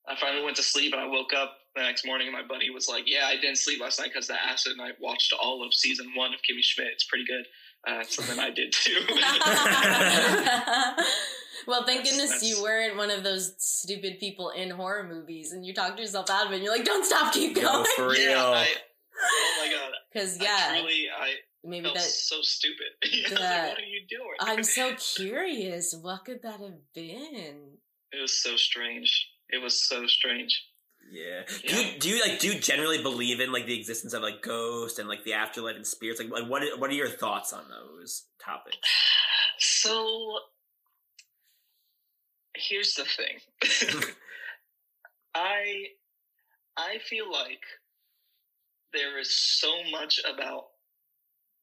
I 0.08 0.16
finally 0.16 0.44
went 0.44 0.58
to 0.58 0.64
sleep 0.64 0.94
and 0.94 1.02
I 1.02 1.08
woke 1.08 1.34
up 1.34 1.58
the 1.76 1.82
next 1.82 2.06
morning 2.06 2.28
and 2.28 2.36
my 2.36 2.44
buddy 2.44 2.70
was 2.70 2.88
like, 2.88 3.04
"Yeah, 3.08 3.26
I 3.26 3.36
didn't 3.36 3.58
sleep 3.58 3.82
last 3.82 4.00
night 4.00 4.12
because 4.14 4.28
the 4.28 4.42
acid." 4.42 4.74
And 4.74 4.82
I 4.82 4.92
watched 5.00 5.34
all 5.34 5.66
of 5.66 5.74
season 5.74 6.12
one 6.16 6.34
of 6.34 6.40
Kimmy 6.42 6.64
Schmidt. 6.64 6.90
It's 6.94 7.06
pretty 7.06 7.26
good. 7.26 7.46
Uh, 7.88 8.04
something 8.04 8.40
I 8.40 8.50
did 8.50 8.72
too. 8.72 8.94
well, 11.68 11.86
thank 11.86 12.04
that's, 12.04 12.12
goodness 12.12 12.32
that's... 12.32 12.44
you 12.44 12.64
weren't 12.64 12.98
one 12.98 13.12
of 13.12 13.24
those 13.24 13.54
stupid 13.58 14.20
people 14.20 14.50
in 14.50 14.72
horror 14.72 15.04
movies, 15.04 15.52
and 15.52 15.66
you 15.66 15.74
talked 15.74 16.00
yourself 16.00 16.30
out 16.30 16.48
of 16.48 16.52
it. 16.52 16.56
and 16.56 16.64
You're 16.64 16.76
like, 16.76 16.86
"Don't 16.86 17.06
stop, 17.06 17.34
keep 17.34 17.56
going." 17.56 17.66
Yo, 17.66 17.84
for 17.96 18.10
real. 18.10 18.22
Yeah, 18.22 18.42
I, 18.42 18.68
oh 19.22 19.66
my 19.66 19.72
god. 19.72 19.92
Because 20.14 20.42
yeah, 20.42 20.70
I 20.72 20.80
truly, 20.80 21.08
I 21.14 21.34
maybe 21.66 21.92
that's 21.94 22.30
so 22.30 22.38
stupid. 22.42 22.88
yeah, 23.12 23.28
like, 23.32 23.68
what 23.68 23.80
are 23.80 23.82
you 23.82 24.06
doing? 24.08 24.36
I'm 24.40 24.64
so 24.64 24.96
curious. 24.96 25.94
What 25.94 26.24
could 26.24 26.42
that 26.44 26.62
have 26.62 26.94
been? 26.94 27.80
It 28.14 28.22
was 28.22 28.42
so 28.42 28.56
strange. 28.56 29.28
It 29.50 29.62
was 29.62 29.88
so 29.88 30.08
strange. 30.08 30.62
Yeah. 31.12 31.44
yeah. 31.64 31.70
Do 31.70 31.84
you, 31.84 32.00
do 32.00 32.10
you 32.10 32.22
like 32.22 32.40
do 32.40 32.48
you 32.48 32.60
generally 32.60 33.02
believe 33.02 33.40
in 33.40 33.52
like 33.52 33.66
the 33.66 33.78
existence 33.78 34.14
of 34.14 34.24
like 34.24 34.42
ghosts 34.42 34.98
and 34.98 35.08
like 35.08 35.24
the 35.24 35.34
afterlife 35.34 35.76
and 35.76 35.86
spirits? 35.86 36.20
Like, 36.20 36.32
like 36.32 36.50
what 36.50 36.64
what 36.80 36.90
are 36.90 36.94
your 36.94 37.10
thoughts 37.10 37.54
on 37.54 37.66
those 37.70 38.26
topics? 38.44 38.78
So 39.58 40.40
here's 42.58 42.94
the 42.96 43.06
thing. 43.06 44.04
I 45.36 45.86
I 46.78 46.98
feel 47.10 47.32
like 47.32 47.62
there 48.94 49.18
is 49.18 49.38
so 49.38 49.70
much 49.92 50.20
about 50.26 50.66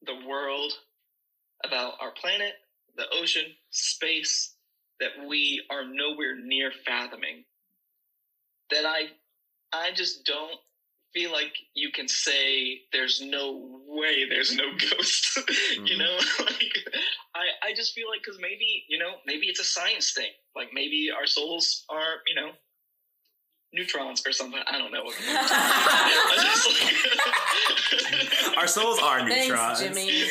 the 0.05 0.25
world, 0.27 0.73
about 1.63 1.93
our 2.01 2.11
planet, 2.11 2.53
the 2.97 3.05
ocean, 3.13 3.45
space 3.69 4.55
that 4.99 5.11
we 5.27 5.63
are 5.69 5.83
nowhere 5.83 6.35
near 6.35 6.71
fathoming 6.85 7.43
that 8.73 8.85
I 8.85 9.09
I 9.71 9.91
just 9.93 10.25
don't 10.25 10.59
feel 11.13 11.31
like 11.31 11.53
you 11.75 11.91
can 11.91 12.07
say 12.07 12.81
there's 12.91 13.21
no 13.21 13.81
way 13.87 14.25
there's 14.27 14.55
no 14.55 14.71
ghost. 14.91 15.37
mm-hmm. 15.37 15.85
You 15.85 15.97
know, 15.97 16.17
like 16.39 16.73
I 17.35 17.69
I 17.69 17.73
just 17.75 17.93
feel 17.93 18.09
like 18.09 18.21
because 18.23 18.39
maybe 18.41 18.85
you 18.89 18.97
know 18.97 19.13
maybe 19.25 19.47
it's 19.47 19.59
a 19.59 19.65
science 19.65 20.13
thing. 20.13 20.31
Like 20.55 20.69
maybe 20.73 21.09
our 21.15 21.27
souls 21.27 21.85
are 21.89 22.15
you 22.27 22.35
know 22.35 22.51
neutrons 23.73 24.23
or 24.25 24.31
something. 24.31 24.61
I 24.67 24.77
don't 24.77 24.91
know. 24.91 25.03
like, 28.53 28.57
our 28.57 28.67
souls 28.67 28.99
are 28.99 29.27
neutrons, 29.27 29.79
Thanks, 29.79 29.81
Jimmy. 29.81 30.25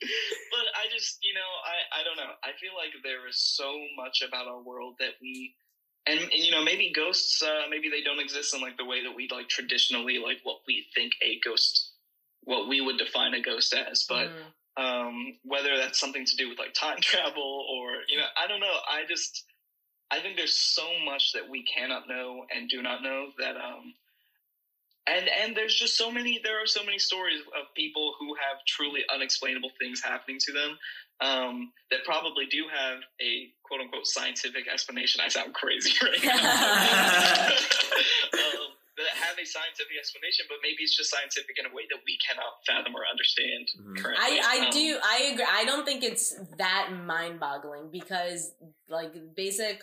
but 0.00 0.66
I 0.74 0.86
just 0.94 1.18
you 1.22 1.34
know 1.34 1.50
I 1.64 2.00
I 2.00 2.04
don't 2.04 2.16
know. 2.16 2.32
I 2.42 2.52
feel 2.60 2.72
like 2.76 2.90
there 3.02 3.28
is 3.28 3.38
so 3.38 3.78
much 3.96 4.22
about 4.26 4.46
our 4.46 4.62
world 4.62 4.94
that 5.00 5.14
we 5.20 5.54
and, 6.06 6.20
and, 6.20 6.32
you 6.32 6.50
know 6.50 6.62
maybe 6.62 6.92
ghosts 6.94 7.42
uh, 7.42 7.68
maybe 7.70 7.88
they 7.88 8.02
don't 8.02 8.20
exist 8.20 8.54
in 8.54 8.60
like 8.60 8.76
the 8.76 8.84
way 8.84 9.02
that 9.02 9.14
we 9.14 9.28
like 9.30 9.48
traditionally 9.48 10.18
like 10.18 10.38
what 10.42 10.58
we 10.66 10.86
think 10.94 11.12
a 11.22 11.38
ghost 11.44 11.90
what 12.42 12.68
we 12.68 12.80
would 12.80 12.98
define 12.98 13.34
a 13.34 13.40
ghost 13.40 13.74
as 13.74 14.04
but 14.08 14.28
mm. 14.28 14.82
um, 14.82 15.34
whether 15.44 15.76
that's 15.76 15.98
something 15.98 16.24
to 16.24 16.36
do 16.36 16.48
with 16.48 16.58
like 16.58 16.74
time 16.74 16.98
travel 17.00 17.66
or 17.70 17.90
you 18.08 18.16
know 18.16 18.26
i 18.36 18.46
don't 18.46 18.60
know 18.60 18.76
i 18.88 19.02
just 19.08 19.44
i 20.10 20.20
think 20.20 20.36
there's 20.36 20.58
so 20.58 20.86
much 21.04 21.32
that 21.32 21.48
we 21.48 21.64
cannot 21.64 22.08
know 22.08 22.44
and 22.54 22.68
do 22.68 22.82
not 22.82 23.02
know 23.02 23.28
that 23.38 23.56
um 23.56 23.94
and 25.06 25.28
and 25.28 25.56
there's 25.56 25.74
just 25.74 25.96
so 25.96 26.10
many 26.10 26.40
there 26.42 26.62
are 26.62 26.66
so 26.66 26.84
many 26.84 26.98
stories 26.98 27.40
of 27.40 27.74
people 27.74 28.14
who 28.18 28.34
have 28.34 28.64
truly 28.66 29.00
unexplainable 29.12 29.70
things 29.78 30.02
happening 30.02 30.38
to 30.40 30.52
them 30.52 30.78
um, 31.20 31.72
that 31.90 32.04
probably 32.04 32.46
do 32.46 32.64
have 32.72 32.98
a 33.20 33.52
quote 33.62 33.80
unquote 33.80 34.06
scientific 34.06 34.68
explanation. 34.68 35.20
I 35.24 35.28
sound 35.28 35.54
crazy 35.54 35.92
right 36.02 36.24
now. 36.24 36.34
um, 38.32 38.74
that 38.96 39.10
have 39.18 39.36
a 39.38 39.44
scientific 39.44 39.98
explanation, 39.98 40.46
but 40.48 40.58
maybe 40.62 40.82
it's 40.82 40.96
just 40.96 41.10
scientific 41.10 41.58
in 41.58 41.66
a 41.66 41.74
way 41.74 41.82
that 41.90 41.98
we 42.06 42.16
cannot 42.22 42.62
fathom 42.66 42.94
or 42.94 43.02
understand 43.10 43.66
mm-hmm. 43.74 43.96
currently. 43.96 44.38
I, 44.38 44.62
I 44.62 44.66
um, 44.66 44.70
do, 44.70 44.98
I 45.02 45.30
agree. 45.32 45.46
I 45.50 45.64
don't 45.64 45.84
think 45.84 46.04
it's 46.04 46.34
that 46.58 46.90
mind 47.04 47.40
boggling 47.40 47.90
because, 47.90 48.52
like, 48.88 49.12
basic 49.34 49.82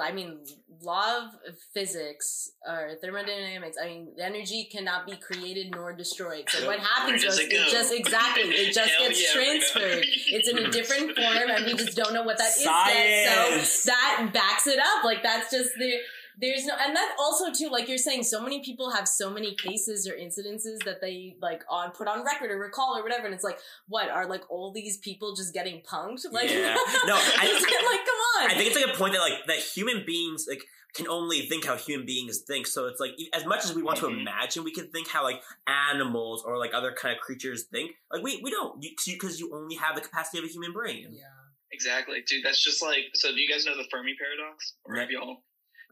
I 0.00 0.12
mean, 0.12 0.38
law 0.82 1.18
of 1.18 1.56
physics 1.72 2.50
or 2.66 2.92
thermodynamics. 3.02 3.76
I 3.82 3.86
mean, 3.86 4.08
energy 4.20 4.68
cannot 4.70 5.06
be 5.06 5.16
created 5.16 5.72
nor 5.74 5.92
destroyed. 5.94 6.44
So 6.48 6.66
what 6.66 6.80
happens 6.80 7.24
is 7.24 7.38
it, 7.38 7.50
just 7.50 7.92
exactly 7.92 8.42
it 8.42 8.72
just 8.74 8.90
Hell 8.90 9.08
gets 9.08 9.22
yeah, 9.22 9.42
transferred. 9.42 10.04
it's 10.06 10.48
in 10.48 10.58
a 10.58 10.70
different 10.70 11.16
form, 11.16 11.50
and 11.50 11.64
we 11.64 11.74
just 11.74 11.96
don't 11.96 12.12
know 12.12 12.22
what 12.22 12.38
that 12.38 12.52
Science. 12.52 12.98
is 12.98 13.56
yet. 13.56 13.66
So 13.66 13.90
that 13.90 14.30
backs 14.34 14.66
it 14.66 14.78
up. 14.78 15.04
Like 15.04 15.22
that's 15.22 15.50
just 15.50 15.70
the 15.78 15.94
there's 16.40 16.64
no 16.64 16.74
and 16.80 16.96
that 16.96 17.14
also 17.18 17.52
too 17.52 17.68
like 17.68 17.88
you're 17.88 17.98
saying 17.98 18.22
so 18.22 18.42
many 18.42 18.62
people 18.62 18.90
have 18.90 19.06
so 19.06 19.30
many 19.30 19.54
cases 19.54 20.08
or 20.08 20.12
incidences 20.12 20.82
that 20.84 21.00
they 21.00 21.36
like 21.40 21.62
on 21.68 21.90
put 21.90 22.08
on 22.08 22.24
record 22.24 22.50
or 22.50 22.58
recall 22.58 22.96
or 22.96 23.02
whatever 23.02 23.26
and 23.26 23.34
it's 23.34 23.44
like 23.44 23.58
what 23.88 24.08
are 24.08 24.26
like 24.26 24.42
all 24.50 24.72
these 24.72 24.96
people 24.98 25.34
just 25.34 25.52
getting 25.52 25.80
punked 25.82 26.24
like 26.32 26.50
yeah. 26.50 26.74
no 27.06 27.14
I, 27.14 27.52
like 27.52 28.06
i 28.48 28.54
think 28.54 28.68
it's 28.68 28.76
like 28.76 28.94
a 28.94 28.98
point 28.98 29.12
that 29.12 29.20
like 29.20 29.44
that 29.46 29.58
human 29.58 30.04
beings 30.06 30.46
like 30.48 30.62
can 30.92 31.06
only 31.06 31.42
think 31.42 31.64
how 31.64 31.76
human 31.76 32.04
beings 32.04 32.38
think 32.46 32.66
so 32.66 32.86
it's 32.86 33.00
like 33.00 33.12
as 33.32 33.46
much 33.46 33.64
as 33.64 33.74
we 33.74 33.82
want 33.82 33.98
to 33.98 34.06
mm-hmm. 34.06 34.20
imagine 34.20 34.64
we 34.64 34.72
can 34.72 34.88
think 34.88 35.08
how 35.08 35.22
like 35.22 35.40
animals 35.66 36.42
or 36.44 36.58
like 36.58 36.74
other 36.74 36.92
kind 36.92 37.14
of 37.14 37.20
creatures 37.20 37.64
think 37.64 37.92
like 38.12 38.22
we 38.22 38.40
we 38.42 38.50
don't 38.50 38.80
because 38.80 39.38
you, 39.38 39.48
you, 39.48 39.54
only 39.54 39.76
have 39.76 39.94
the 39.94 40.00
capacity 40.00 40.38
of 40.38 40.44
a 40.44 40.48
human 40.48 40.72
brain 40.72 41.08
yeah 41.12 41.24
Exactly, 41.72 42.18
dude. 42.26 42.44
That's 42.44 42.62
just 42.62 42.82
like. 42.82 43.14
So, 43.14 43.30
do 43.30 43.40
you 43.40 43.48
guys 43.48 43.64
know 43.64 43.76
the 43.76 43.86
Fermi 43.92 44.14
paradox, 44.18 44.74
or 44.84 44.96
have 44.96 45.08
y'all 45.08 45.42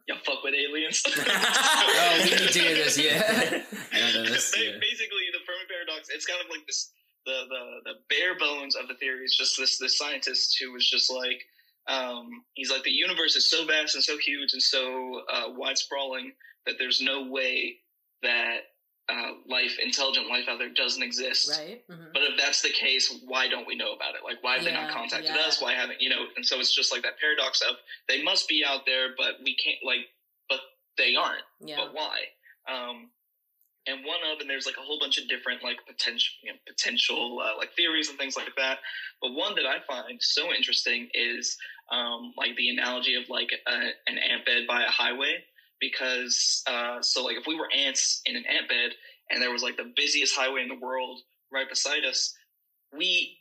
y'all 0.09 0.19
fuck 0.25 0.43
with 0.43 0.55
aliens. 0.55 1.03
oh, 1.07 2.21
we 2.25 2.31
need 2.31 2.51
to 2.51 2.59
hear 2.59 2.75
this. 2.75 2.99
Yeah, 2.99 3.23
I 3.93 4.01
don't 4.01 4.15
know 4.15 4.31
this. 4.31 4.55
Yeah. 4.57 4.73
Basically, 4.81 5.29
the 5.33 5.45
Fermi 5.47 5.69
paradox. 5.69 6.09
It's 6.09 6.27
kind 6.27 6.41
of 6.41 6.51
like 6.51 6.67
this. 6.67 6.91
The, 7.27 7.45
the 7.49 7.93
the 7.93 7.95
bare 8.09 8.39
bones 8.39 8.75
of 8.75 8.89
the 8.89 8.95
theory 8.95 9.25
is 9.25 9.37
just 9.37 9.59
this 9.59 9.79
this 9.79 9.99
scientist 9.99 10.57
who 10.61 10.73
was 10.73 10.89
just 10.89 11.13
like 11.13 11.45
um, 11.89 12.45
he's 12.55 12.71
like 12.71 12.83
the 12.83 12.91
universe 12.91 13.35
is 13.35 13.51
so 13.51 13.65
vast 13.67 13.95
and 13.95 14.05
so 14.05 14.19
huge 14.19 14.53
and 14.53 14.63
so 14.63 15.23
uh, 15.33 15.45
wide 15.57 15.79
sprawling 15.79 16.33
that 16.67 16.77
there's 16.79 17.01
no 17.01 17.29
way 17.29 17.77
that 18.23 18.59
uh, 19.09 19.33
life, 19.49 19.79
intelligent 19.83 20.29
life 20.29 20.45
out 20.49 20.59
there 20.59 20.73
doesn't 20.73 21.03
exist. 21.03 21.59
Right. 21.59 21.83
Mm-hmm. 21.91 22.13
But 22.13 22.23
if 22.25 22.39
that's 22.39 22.61
the 22.61 22.69
case, 22.69 23.11
why 23.25 23.49
don't 23.49 23.67
we 23.67 23.75
know 23.75 23.95
about 23.95 24.15
it? 24.15 24.21
Like, 24.23 24.43
why 24.43 24.57
have 24.57 24.65
yeah, 24.65 24.71
they 24.71 24.77
not 24.77 24.93
contacted 24.93 25.35
yeah. 25.35 25.47
us? 25.47 25.63
Why 25.63 25.73
haven't 25.73 26.03
you 26.03 26.11
know? 26.11 26.25
And 26.37 26.45
so 26.45 26.61
it's 26.61 26.75
just 26.75 26.93
like 26.93 27.03
that 27.03 27.19
paradox 27.19 27.63
of 27.63 27.77
they 28.07 28.23
must 28.23 28.49
be 28.49 28.63
out 28.67 28.85
there, 28.85 29.09
but 29.17 29.41
we 29.43 29.57
can't 29.57 29.79
like, 29.83 30.13
but 30.51 30.61
they 30.99 31.15
aren't. 31.17 31.45
Yeah. 31.61 31.77
But 31.79 31.95
why? 31.95 32.19
Um, 32.69 33.09
and 33.87 34.05
one 34.05 34.21
of 34.31 34.41
and 34.41 34.51
there's 34.51 34.67
like 34.67 34.77
a 34.77 34.85
whole 34.85 34.99
bunch 35.01 35.17
of 35.17 35.27
different 35.29 35.65
like 35.65 35.79
potential 35.87 36.35
you 36.43 36.53
know, 36.53 36.59
potential 36.69 37.41
uh, 37.43 37.57
like 37.57 37.73
theories 37.73 38.11
and 38.11 38.19
things 38.19 38.37
like 38.37 38.53
that. 38.59 38.79
But 39.23 39.33
one 39.33 39.55
that 39.55 39.65
I 39.65 39.79
find 39.89 40.21
so 40.21 40.53
interesting 40.53 41.09
is 41.15 41.57
um, 41.91 42.33
like 42.37 42.57
the 42.57 42.69
analogy 42.69 43.15
of 43.15 43.29
like 43.29 43.51
a, 43.67 43.73
an 44.11 44.19
ant 44.19 44.45
bed 44.45 44.63
by 44.69 44.83
a 44.83 44.89
highway 44.91 45.37
because 45.81 46.63
uh, 46.67 47.01
so 47.01 47.25
like 47.25 47.37
if 47.37 47.47
we 47.47 47.57
were 47.57 47.69
ants 47.75 48.21
in 48.27 48.37
an 48.37 48.45
ant 48.47 48.69
bed 48.69 48.91
and 49.31 49.43
there 49.43 49.53
was 49.53 49.63
like 49.63 49.77
the 49.77 49.93
busiest 49.97 50.37
highway 50.37 50.63
in 50.63 50.69
the 50.69 50.79
world 50.79 51.21
right 51.53 51.69
beside 51.69 52.05
us, 52.05 52.35
we 52.97 53.39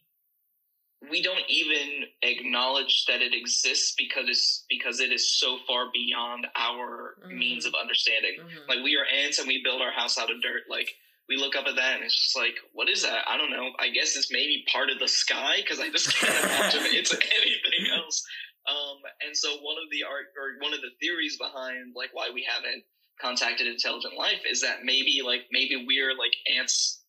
we 1.11 1.21
don't 1.21 1.43
even 1.47 2.05
acknowledge 2.23 3.05
that 3.07 3.21
it 3.21 3.33
exists 3.33 3.93
because 3.97 4.25
it's 4.27 4.65
because 4.69 4.99
it 4.99 5.11
is 5.11 5.31
so 5.37 5.57
far 5.67 5.85
beyond 5.93 6.47
our 6.55 7.15
mm-hmm. 7.23 7.37
means 7.37 7.65
of 7.65 7.73
understanding. 7.79 8.37
Mm-hmm. 8.39 8.69
Like 8.69 8.83
we 8.83 8.97
are 8.97 9.05
ants 9.05 9.39
and 9.39 9.47
we 9.47 9.61
build 9.63 9.81
our 9.81 9.91
house 9.91 10.17
out 10.17 10.31
of 10.31 10.41
dirt. 10.41 10.63
Like 10.69 10.89
we 11.29 11.35
look 11.35 11.55
up 11.55 11.67
at 11.67 11.75
that 11.75 11.95
and 11.95 12.03
it's 12.03 12.15
just 12.15 12.37
like, 12.37 12.55
what 12.73 12.89
is 12.89 13.03
that? 13.03 13.23
I 13.27 13.37
don't 13.37 13.51
know. 13.51 13.71
I 13.79 13.89
guess 13.89 14.15
it's 14.15 14.31
maybe 14.31 14.63
part 14.71 14.89
of 14.89 14.99
the 14.99 15.07
sky 15.07 15.57
because 15.57 15.79
I 15.79 15.89
just 15.89 16.13
can't 16.15 16.43
imagine 16.43 16.81
it's 16.85 17.13
anything 17.13 17.91
else. 17.93 18.23
Um, 18.67 18.97
and 19.25 19.35
so 19.35 19.57
one 19.61 19.77
of 19.77 19.89
the 19.91 20.03
art 20.03 20.27
or 20.35 20.59
one 20.61 20.73
of 20.73 20.81
the 20.81 20.91
theories 20.99 21.37
behind 21.37 21.93
like 21.95 22.09
why 22.13 22.29
we 22.33 22.45
haven't 22.47 22.83
contacted 23.19 23.67
intelligent 23.67 24.17
life 24.17 24.41
is 24.49 24.61
that 24.61 24.83
maybe 24.83 25.21
like 25.25 25.41
maybe 25.51 25.85
we're 25.87 26.11
like 26.11 26.35
ants 26.57 27.01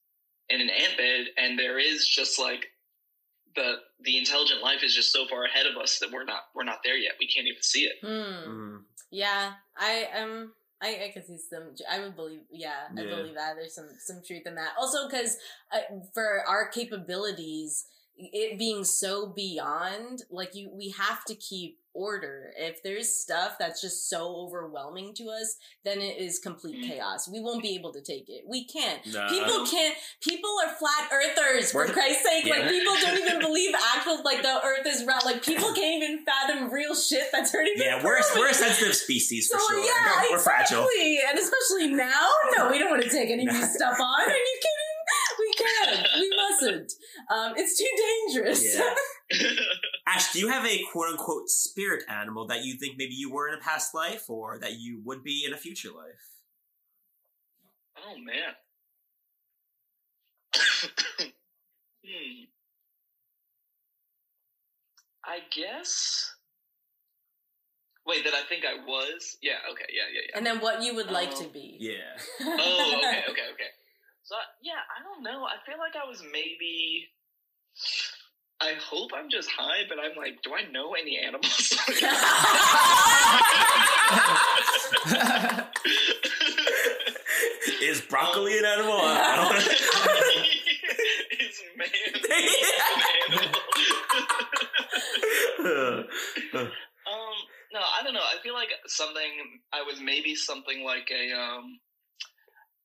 in 0.48 0.60
an 0.60 0.70
ant 0.70 0.96
bed 0.96 1.26
and 1.36 1.58
there 1.58 1.78
is 1.78 2.06
just 2.06 2.38
like 2.38 2.66
the 3.54 3.74
the 4.04 4.16
intelligent 4.16 4.62
life 4.62 4.82
is 4.82 4.94
just 4.94 5.12
so 5.12 5.26
far 5.26 5.44
ahead 5.44 5.66
of 5.66 5.76
us 5.80 5.98
that 5.98 6.10
we're 6.12 6.24
not 6.24 6.42
we're 6.54 6.64
not 6.64 6.78
there 6.84 6.96
yet. 6.96 7.12
We 7.18 7.26
can't 7.26 7.46
even 7.46 7.62
see 7.62 7.82
it. 7.82 7.96
Mm. 8.04 8.46
Mm. 8.46 8.78
Yeah, 9.10 9.52
I 9.76 10.06
um 10.16 10.52
I, 10.80 11.06
I 11.06 11.10
can 11.12 11.24
see 11.24 11.38
some. 11.38 11.74
I 11.90 12.00
would 12.00 12.14
believe. 12.14 12.40
Yeah, 12.50 12.86
I 12.96 13.00
yeah. 13.00 13.16
believe 13.16 13.34
that 13.34 13.54
there's 13.56 13.74
some 13.74 13.88
some 13.98 14.22
truth 14.24 14.42
in 14.46 14.54
that. 14.54 14.72
Also, 14.78 15.08
because 15.08 15.36
uh, 15.72 15.80
for 16.14 16.42
our 16.46 16.68
capabilities, 16.68 17.86
it 18.16 18.58
being 18.58 18.84
so 18.84 19.26
beyond 19.26 20.22
like 20.30 20.54
you 20.54 20.70
we 20.72 20.90
have 20.90 21.24
to 21.24 21.34
keep 21.34 21.78
order 21.98 22.52
if 22.56 22.82
there's 22.82 23.08
stuff 23.08 23.56
that's 23.58 23.80
just 23.80 24.08
so 24.08 24.36
overwhelming 24.36 25.12
to 25.14 25.24
us 25.24 25.56
then 25.84 26.00
it 26.00 26.16
is 26.18 26.38
complete 26.38 26.84
mm. 26.84 26.88
chaos 26.88 27.28
we 27.28 27.40
won't 27.40 27.62
be 27.62 27.74
able 27.74 27.92
to 27.92 28.00
take 28.00 28.28
it 28.28 28.44
we 28.48 28.64
can't 28.66 29.00
nah. 29.12 29.28
people 29.28 29.66
can't 29.66 29.94
people 30.22 30.50
are 30.64 30.72
flat 30.74 31.10
earthers 31.12 31.72
for 31.72 31.86
We're, 31.86 31.92
christ's 31.92 32.22
sake 32.22 32.46
yeah. 32.46 32.54
like 32.54 32.68
people 32.68 32.94
don't 32.94 33.18
even 33.18 33.38
believe 33.40 33.74
actual 33.96 34.22
like 34.24 34.42
the 34.42 34.60
earth 34.64 34.86
is 34.86 35.04
round 35.04 35.22
like 35.24 35.44
people 35.44 35.74
can't 35.74 36.02
even 36.02 36.24
fathom 36.24 36.70
real 36.70 36.94
shit 36.94 37.24
that's 37.32 37.52
hurting 37.52 37.74
yeah 37.76 38.02
we're, 38.04 38.20
we're 38.36 38.50
a 38.50 38.54
sensitive 38.54 38.94
species 38.94 39.48
for 39.48 39.58
so, 39.58 39.66
sure 39.68 39.84
yeah 39.84 40.22
we're 40.30 40.36
exactly. 40.36 40.76
fragile 40.76 40.86
and 41.28 41.38
especially 41.38 41.94
now 41.94 42.28
no 42.56 42.70
we 42.70 42.78
don't 42.78 42.90
want 42.90 43.02
to 43.02 43.10
take 43.10 43.30
any 43.30 43.46
of 43.46 43.52
this 43.52 43.74
stuff 43.74 43.98
on 43.98 44.22
are 44.22 44.30
you 44.30 44.60
kidding 44.62 44.88
we 45.38 45.52
can't. 45.52 46.06
We 46.18 46.30
mustn't. 46.36 46.92
Um, 47.30 47.54
it's 47.56 47.78
too 47.78 47.88
dangerous. 47.96 48.76
Yeah. 48.76 48.94
Ash, 50.06 50.32
do 50.32 50.38
you 50.38 50.48
have 50.48 50.64
a 50.64 50.82
quote 50.90 51.10
unquote 51.10 51.50
spirit 51.50 52.04
animal 52.08 52.46
that 52.46 52.64
you 52.64 52.74
think 52.74 52.96
maybe 52.96 53.14
you 53.14 53.30
were 53.30 53.48
in 53.48 53.54
a 53.54 53.60
past 53.60 53.94
life 53.94 54.28
or 54.28 54.58
that 54.58 54.78
you 54.78 55.00
would 55.04 55.22
be 55.22 55.44
in 55.46 55.52
a 55.52 55.56
future 55.56 55.90
life? 55.90 56.38
Oh 57.98 58.16
man. 58.16 58.54
hmm. 62.04 62.44
I 65.24 65.40
guess. 65.54 66.32
Wait, 68.06 68.24
that 68.24 68.32
I 68.32 68.42
think 68.48 68.64
I 68.64 68.82
was? 68.86 69.36
Yeah, 69.42 69.60
okay, 69.70 69.84
yeah, 69.92 70.08
yeah, 70.10 70.20
yeah. 70.30 70.38
And 70.38 70.46
then 70.46 70.60
what 70.60 70.82
you 70.82 70.94
would 70.94 71.10
like 71.10 71.28
um, 71.28 71.42
to 71.42 71.48
be. 71.48 71.76
Yeah. 71.78 72.16
oh, 72.40 72.94
okay, 72.96 73.24
okay, 73.28 73.48
okay. 73.52 73.70
So 74.22 74.34
yeah, 74.62 74.80
I 74.88 75.02
don't 75.04 75.22
know. 75.22 75.44
I 75.44 75.56
feel 75.66 75.78
like 75.78 75.92
I 75.94 76.08
was 76.08 76.22
maybe. 76.32 77.08
I 78.60 78.72
hope 78.82 79.12
I'm 79.14 79.30
just 79.30 79.48
high, 79.50 79.84
but 79.88 79.98
I'm 79.98 80.16
like, 80.16 80.42
do 80.42 80.52
I 80.52 80.62
know 80.72 80.94
any 80.94 81.16
animals? 81.18 81.48
Is 87.80 88.00
broccoli 88.00 88.58
an 88.58 88.64
animal? 88.64 88.96
Is 91.38 91.62
man 91.76 91.88
an 92.14 92.20
animal? 93.30 93.60
um, 95.68 96.04
no, 97.72 97.80
I 97.80 98.02
don't 98.02 98.14
know. 98.14 98.20
I 98.20 98.36
feel 98.42 98.54
like 98.54 98.70
something. 98.86 99.60
I 99.72 99.82
was 99.82 100.00
maybe 100.00 100.34
something 100.34 100.84
like 100.84 101.10
a 101.12 101.32
um 101.32 101.78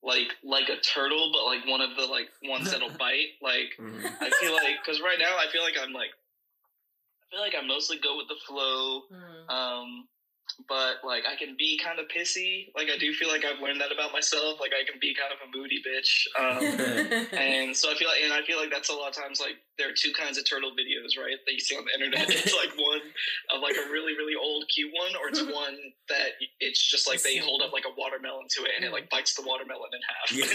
like 0.03 0.35
like 0.43 0.69
a 0.69 0.79
turtle, 0.81 1.31
but 1.33 1.45
like 1.45 1.65
one 1.65 1.81
of 1.81 1.95
the 1.95 2.05
like 2.05 2.29
ones 2.43 2.71
that'll 2.71 2.89
bite. 2.99 3.39
Like 3.41 3.71
mm-hmm. 3.79 4.05
I 4.21 4.29
feel 4.39 4.53
like 4.53 4.75
because 4.83 5.01
right 5.01 5.17
now 5.17 5.37
I 5.37 5.49
feel 5.51 5.63
like 5.63 5.75
I'm 5.81 5.93
like 5.93 6.11
I 6.11 7.25
feel 7.31 7.39
like 7.39 7.55
I 7.55 7.65
mostly 7.65 7.97
go 7.97 8.17
with 8.17 8.27
the 8.27 8.35
flow. 8.45 9.03
Mm. 9.11 9.49
Um, 9.49 10.07
but 10.67 10.97
like 11.03 11.25
I 11.25 11.35
can 11.35 11.55
be 11.57 11.79
kind 11.81 11.97
of 11.99 12.05
pissy. 12.07 12.71
Like 12.75 12.89
I 12.93 12.97
do 12.97 13.13
feel 13.13 13.29
like 13.29 13.43
I've 13.45 13.59
learned 13.61 13.79
that 13.81 13.91
about 13.91 14.11
myself. 14.11 14.59
Like 14.59 14.73
I 14.73 14.83
can 14.89 14.99
be 14.99 15.15
kind 15.15 15.31
of 15.33 15.39
a 15.41 15.47
moody 15.55 15.81
bitch. 15.81 16.27
Um, 16.37 16.63
and 17.37 17.75
so 17.75 17.91
I 17.91 17.95
feel 17.95 18.07
like, 18.07 18.21
and 18.23 18.33
I 18.33 18.41
feel 18.45 18.59
like 18.59 18.69
that's 18.71 18.89
a 18.89 18.93
lot 18.93 19.09
of 19.09 19.15
times 19.15 19.39
like 19.39 19.57
there 19.77 19.89
are 19.89 19.93
two 19.95 20.13
kinds 20.13 20.37
of 20.37 20.45
turtle 20.47 20.71
videos, 20.71 21.17
right? 21.17 21.37
That 21.45 21.53
you 21.53 21.59
see 21.59 21.75
on 21.75 21.85
the 21.85 21.93
internet. 21.93 22.29
It's 22.43 22.55
like 22.55 22.75
one 22.75 22.99
of 23.53 23.61
like 23.61 23.77
a 23.77 23.85
really 23.91 24.17
really 24.17 24.33
old 24.35 24.65
cute 24.73 24.91
one, 24.91 25.15
or 25.15 25.27
it's 25.29 25.41
one 25.41 25.77
that 26.09 26.33
it's 26.59 26.81
just 26.81 27.07
like 27.07 27.21
they 27.21 27.37
hold 27.37 27.61
up 27.61 27.71
like 27.71 27.85
a 27.85 27.93
watermelon 27.95 28.47
to 28.57 28.63
it 28.63 28.71
and 28.75 28.83
it 28.83 28.91
like 28.91 29.07
bites 29.09 29.35
the 29.35 29.43
watermelon 29.45 29.93
in 29.93 30.01
half. 30.03 30.31
Yeah. 30.33 30.45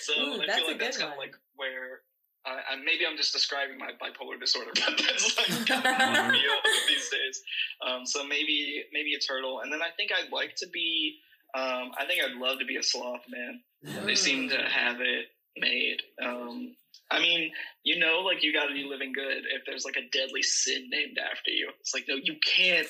so 0.00 0.12
Ooh, 0.12 0.42
I 0.42 0.46
feel 0.56 0.66
like 0.68 0.78
that's 0.78 0.98
kind 0.98 1.10
of 1.12 1.18
like 1.18 1.34
where 1.56 2.02
uh, 2.46 2.76
maybe 2.84 3.06
I'm 3.08 3.16
just 3.16 3.32
describing 3.32 3.78
my 3.78 3.90
bipolar 3.92 4.38
disorder, 4.38 4.70
but 4.74 4.98
that's 4.98 5.36
like 5.38 5.68
my 5.84 6.30
meal 6.30 6.56
these 6.88 7.08
days. 7.08 7.42
Um, 7.86 8.04
so 8.04 8.26
maybe 8.26 8.84
maybe 8.92 9.14
a 9.14 9.18
turtle, 9.18 9.60
and 9.60 9.72
then 9.72 9.80
I 9.82 9.88
think 9.96 10.10
I'd 10.12 10.32
like 10.32 10.54
to 10.56 10.68
be. 10.68 11.18
Um, 11.54 11.92
I 11.96 12.04
think 12.06 12.20
I'd 12.20 12.36
love 12.36 12.58
to 12.58 12.64
be 12.64 12.76
a 12.76 12.82
sloth, 12.82 13.22
man. 13.28 13.60
They 14.04 14.16
seem 14.16 14.48
to 14.48 14.56
have 14.56 14.96
it 15.00 15.26
made. 15.56 16.02
Um, 16.20 16.74
I 17.12 17.20
mean, 17.20 17.52
you 17.84 17.98
know, 17.98 18.20
like 18.24 18.42
you 18.42 18.52
got 18.52 18.66
to 18.66 18.74
be 18.74 18.84
living 18.84 19.12
good 19.12 19.44
if 19.54 19.62
there's 19.64 19.84
like 19.84 19.96
a 19.96 20.08
deadly 20.10 20.42
sin 20.42 20.88
named 20.90 21.18
after 21.18 21.52
you. 21.52 21.70
It's 21.80 21.94
like 21.94 22.06
no, 22.08 22.16
you 22.16 22.34
can't 22.44 22.88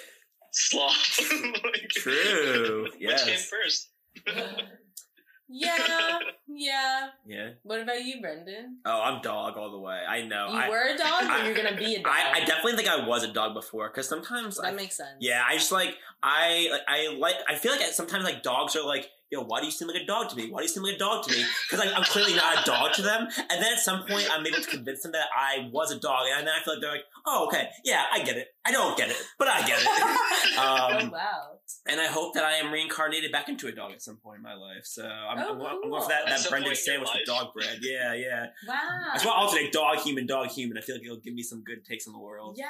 sloth. 0.53 1.21
like, 1.65 1.89
True. 1.91 2.89
Which 2.99 3.25
came 3.25 3.39
first? 3.39 3.91
Yeah, 5.49 6.19
yeah. 6.49 7.09
Yeah. 7.27 7.51
What 7.63 7.81
about 7.81 8.03
you, 8.03 8.21
Brendan? 8.21 8.79
Oh, 8.85 9.01
I'm 9.03 9.21
dog 9.21 9.57
all 9.57 9.71
the 9.71 9.79
way. 9.79 10.01
I 10.09 10.23
know. 10.23 10.49
You 10.51 10.59
I, 10.59 10.69
were 10.69 10.95
a 10.95 10.97
dog, 10.97 11.25
or 11.25 11.45
you're 11.45 11.55
gonna 11.55 11.77
be 11.77 11.97
a 11.97 12.03
dog? 12.03 12.07
I, 12.13 12.41
I 12.41 12.45
definitely 12.45 12.77
think 12.77 12.89
I 12.89 13.07
was 13.07 13.25
a 13.25 13.33
dog 13.33 13.55
before 13.55 13.89
because 13.89 14.09
sometimes 14.09 14.59
I 14.59 14.71
that 14.71 14.77
makes 14.77 14.97
sense. 14.97 15.17
Yeah, 15.21 15.43
I 15.47 15.55
just 15.55 15.71
like 15.73 15.97
I 16.23 16.69
like 16.71 16.83
I 16.89 17.17
like 17.19 17.35
I 17.49 17.57
feel 17.57 17.73
like 17.73 17.83
sometimes 17.93 18.25
like 18.25 18.43
dogs 18.43 18.75
are 18.77 18.87
like, 18.87 19.11
yo, 19.35 19.43
why 19.45 19.61
do 19.61 19.67
you 19.67 19.73
seem 19.73 19.89
like 19.89 20.01
a 20.01 20.07
dog 20.07 20.31
to 20.31 20.37
me? 20.37 20.51
Why 20.51 20.61
do 20.61 20.65
you 20.65 20.69
seem 20.69 20.83
like 20.83 20.95
a 20.95 20.99
dog 20.99 21.25
to 21.27 21.33
me? 21.33 21.45
Because 21.69 21.85
like, 21.85 21.95
I'm 21.97 22.05
clearly 22.05 22.35
not 22.35 22.63
a 22.63 22.65
dog 22.65 22.93
to 22.95 23.03
them. 23.03 23.29
And 23.51 23.63
then 23.63 23.73
at 23.75 23.81
some 23.81 24.07
point, 24.07 24.27
I'm 24.33 24.47
able 24.47 24.59
to 24.61 24.71
convince 24.71 25.03
them 25.03 25.13
that 25.13 25.27
I 25.37 25.69
was 25.73 25.91
a 25.91 25.99
dog, 25.99 26.27
and 26.33 26.47
then 26.47 26.55
I 26.59 26.63
feel 26.65 26.75
like 26.75 26.81
they're 26.81 26.93
like, 26.93 27.05
oh, 27.27 27.47
okay, 27.49 27.69
yeah, 27.85 28.05
I 28.13 28.23
get 28.23 28.37
it. 28.37 28.49
I 28.65 28.73
don't 28.73 28.97
get 28.97 29.11
it, 29.11 29.17
but 29.39 29.49
I 29.49 29.67
get 29.67 29.79
it. 29.81 29.87
oh 30.59 30.99
Um, 30.99 31.11
wow. 31.11 31.59
and 31.87 32.01
I 32.01 32.07
hope 32.07 32.35
that 32.35 32.45
I 32.45 32.53
am 32.57 32.73
reincarnated 32.73 33.31
back 33.33 33.49
into 33.49 33.67
a 33.69 33.73
dog 33.73 33.93
at 33.93 34.01
some 34.03 34.17
point 34.17 34.37
in 34.39 34.43
my 34.43 34.55
life. 34.55 34.85
So 34.85 35.05
I'm, 35.05 35.39
Oh, 35.39 35.53
I'm, 35.53 35.59
going- 35.59 35.71
I'm 35.85 35.91
going 35.91 36.03
for 36.03 36.09
that, 36.09 36.25
that 36.27 36.49
Brendan 36.49 36.51
point 36.51 36.61
in 36.63 36.67
your 36.67 36.75
sandwich 36.75 37.11
with 37.15 37.27
dog 37.27 37.53
bread. 37.53 37.79
Yeah, 37.83 38.15
yeah. 38.15 38.47
Wow. 38.67 38.75
I 39.13 39.15
just 39.15 39.27
want 39.27 39.37
to 39.37 39.41
alternate 39.47 39.73
dog, 39.73 39.99
human, 39.99 40.27
dog, 40.27 40.49
human. 40.49 40.79
I 40.79 40.81
feel 40.81 40.95
like 40.97 41.05
it'll 41.05 41.19
give 41.21 41.35
me 41.35 41.43
some 41.43 41.63
good 41.63 41.85
takes 41.85 42.07
on 42.07 42.13
the 42.15 42.21
world. 42.21 42.57
Yeah. 42.59 42.67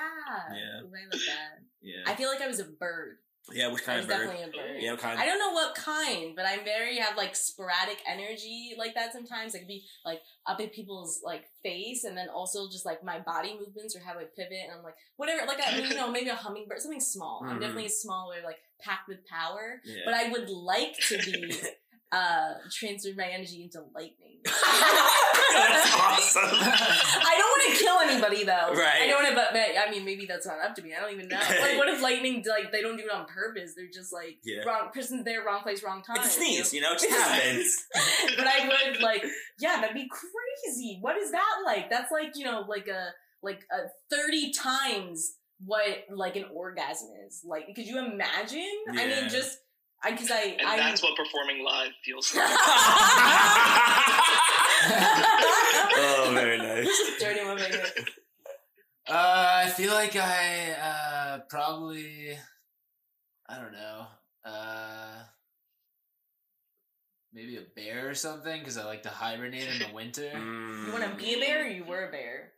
Yeah. 0.53 0.81
I 0.81 0.83
love 0.83 1.13
that. 1.13 1.63
Yeah. 1.83 2.03
I 2.07 2.15
feel 2.17 2.29
like 2.31 2.41
I 2.41 2.47
was 2.49 2.61
a 2.61 2.65
bird. 2.65 3.19
Yeah, 3.53 3.71
which 3.73 3.83
I 3.83 3.87
kind 3.87 3.97
was 3.99 4.07
of 4.07 4.11
bird? 4.11 4.27
definitely 4.29 4.43
a 4.45 4.47
bird. 4.65 4.77
Yeah, 4.83 4.91
what 4.93 5.01
kind 5.01 5.19
I 5.21 5.27
don't 5.27 5.39
know 5.39 5.53
what 5.53 5.75
kind, 5.75 6.35
but 6.35 6.47
I'm 6.47 6.65
very 6.65 6.97
have 6.99 7.17
like 7.17 7.37
sporadic 7.37 7.99
energy 8.07 8.75
like 8.79 8.95
that 8.95 9.13
sometimes. 9.13 9.55
I 9.55 9.59
could 9.59 9.69
be 9.69 9.85
like 10.05 10.21
up 10.47 10.61
in 10.61 10.69
people's 10.71 11.21
like 11.25 11.45
face 11.63 12.05
and 12.05 12.17
then 12.17 12.29
also 12.29 12.69
just 12.71 12.87
like 12.87 13.05
my 13.05 13.19
body 13.21 13.59
movements 13.59 13.95
or 13.95 14.01
how 14.01 14.13
I 14.19 14.25
pivot 14.25 14.59
and 14.65 14.79
I'm 14.79 14.83
like 14.83 14.95
whatever 15.17 15.47
like 15.47 15.61
I 15.61 15.77
you 15.79 15.95
know 15.95 16.11
maybe 16.11 16.31
a 16.31 16.35
hummingbird 16.35 16.81
something 16.81 17.01
small. 17.01 17.43
I'm 17.45 17.57
Mhm. 17.59 17.61
definitely 17.61 17.89
small 17.91 18.33
or 18.33 18.43
like 18.43 18.59
packed 18.81 19.09
with 19.09 19.27
power. 19.27 19.81
Yeah. 19.85 20.03
But 20.05 20.15
I 20.15 20.31
would 20.31 20.49
like 20.49 20.97
to 21.09 21.19
be 21.19 21.55
uh 22.15 22.55
transfer 22.71 23.11
my 23.17 23.27
energy 23.27 23.63
into 23.63 23.81
lightning. 23.95 24.41
That's 24.45 25.95
awesome. 25.95 26.43
I 26.53 27.35
don't 27.39 27.51
want 27.51 27.79
to 27.79 27.85
kill 27.85 27.99
anybody 28.01 28.45
though. 28.45 28.75
Right. 28.75 29.03
I 29.03 29.07
don't 29.07 29.23
want 29.23 29.29
to, 29.29 29.35
but 29.35 29.57
I 29.57 29.91
mean, 29.91 30.05
maybe 30.05 30.27
that's 30.27 30.47
not 30.47 30.57
up 30.61 30.75
to 30.77 30.83
me. 30.83 30.93
I 30.97 31.01
don't 31.01 31.13
even 31.13 31.29
know. 31.29 31.39
Like, 31.39 31.79
what 31.79 31.89
if 31.89 32.03
lightning? 32.03 32.45
Like, 32.47 32.73
they 32.73 32.83
don't 32.83 32.97
do 32.97 33.05
it 33.05 33.13
on 33.13 33.27
purpose. 33.27 33.73
They're 33.77 33.87
just 33.93 34.13
like 34.13 34.39
Yeah. 34.45 34.65
wrong 34.67 34.91
person's 34.93 35.25
there, 35.25 35.45
wrong 35.45 35.63
place, 35.63 35.83
wrong 35.83 36.03
time. 36.03 36.17
It's 36.19 36.27
a 36.37 36.41
sneeze, 36.41 36.75
you 36.75 36.81
know, 36.81 36.93
it 36.93 36.99
just 36.99 37.11
happens. 37.11 37.87
but 38.37 38.47
I 38.47 38.69
would 38.91 39.01
like, 39.01 39.25
yeah, 39.59 39.81
that'd 39.81 39.95
be 39.95 40.09
crazy. 40.09 40.99
What 41.01 41.17
is 41.17 41.31
that 41.31 41.63
like? 41.65 41.89
That's 41.91 42.11
like 42.11 42.37
you 42.37 42.45
know, 42.45 42.65
like 42.69 42.89
a 42.89 43.09
like 43.43 43.65
a 43.73 43.89
thirty 44.15 44.53
times 44.53 45.35
what 45.65 46.05
like 46.11 46.37
an 46.37 46.47
orgasm 46.53 47.09
is. 47.27 47.43
Like, 47.45 47.67
could 47.75 47.87
you 47.87 47.99
imagine? 47.99 48.69
I 48.91 49.07
mean, 49.07 49.29
just 49.29 49.59
I 50.05 50.11
because 50.13 50.31
I 50.31 50.57
and 50.59 50.67
I 50.69 50.77
that's 50.77 51.03
what 51.03 51.17
performing 51.17 51.65
live 51.65 51.93
feels 52.05 52.35
like. 52.37 52.45
oh, 55.97 56.31
very 56.35 56.59
nice. 56.59 56.89
Jordan, 57.21 57.47
what 57.49 57.57
about 57.59 57.73
you? 57.73 57.81
Uh, 59.09 59.63
I 59.67 59.69
feel 59.71 59.93
like 59.93 60.17
I 60.17 60.73
uh 60.73 61.39
probably 61.49 62.37
I 63.49 63.57
don't 63.59 63.73
know. 63.73 64.07
Uh 64.45 65.23
maybe 67.33 67.57
a 67.57 67.63
bear 67.75 68.09
or 68.11 68.15
something 68.15 68.59
because 68.61 68.79
I 68.79 68.85
like 68.85 69.03
to 69.05 69.09
hibernate 69.11 69.69
in 69.69 69.79
the 69.89 69.95
winter. 69.95 70.31
Mm. 70.35 70.87
You 70.87 70.93
want 70.93 71.05
to 71.05 71.17
be 71.17 71.35
a 71.35 71.39
bear, 71.41 71.65
or 71.65 71.69
you 71.69 71.85
were 71.85 72.07
a 72.09 72.11
bear? 72.11 72.53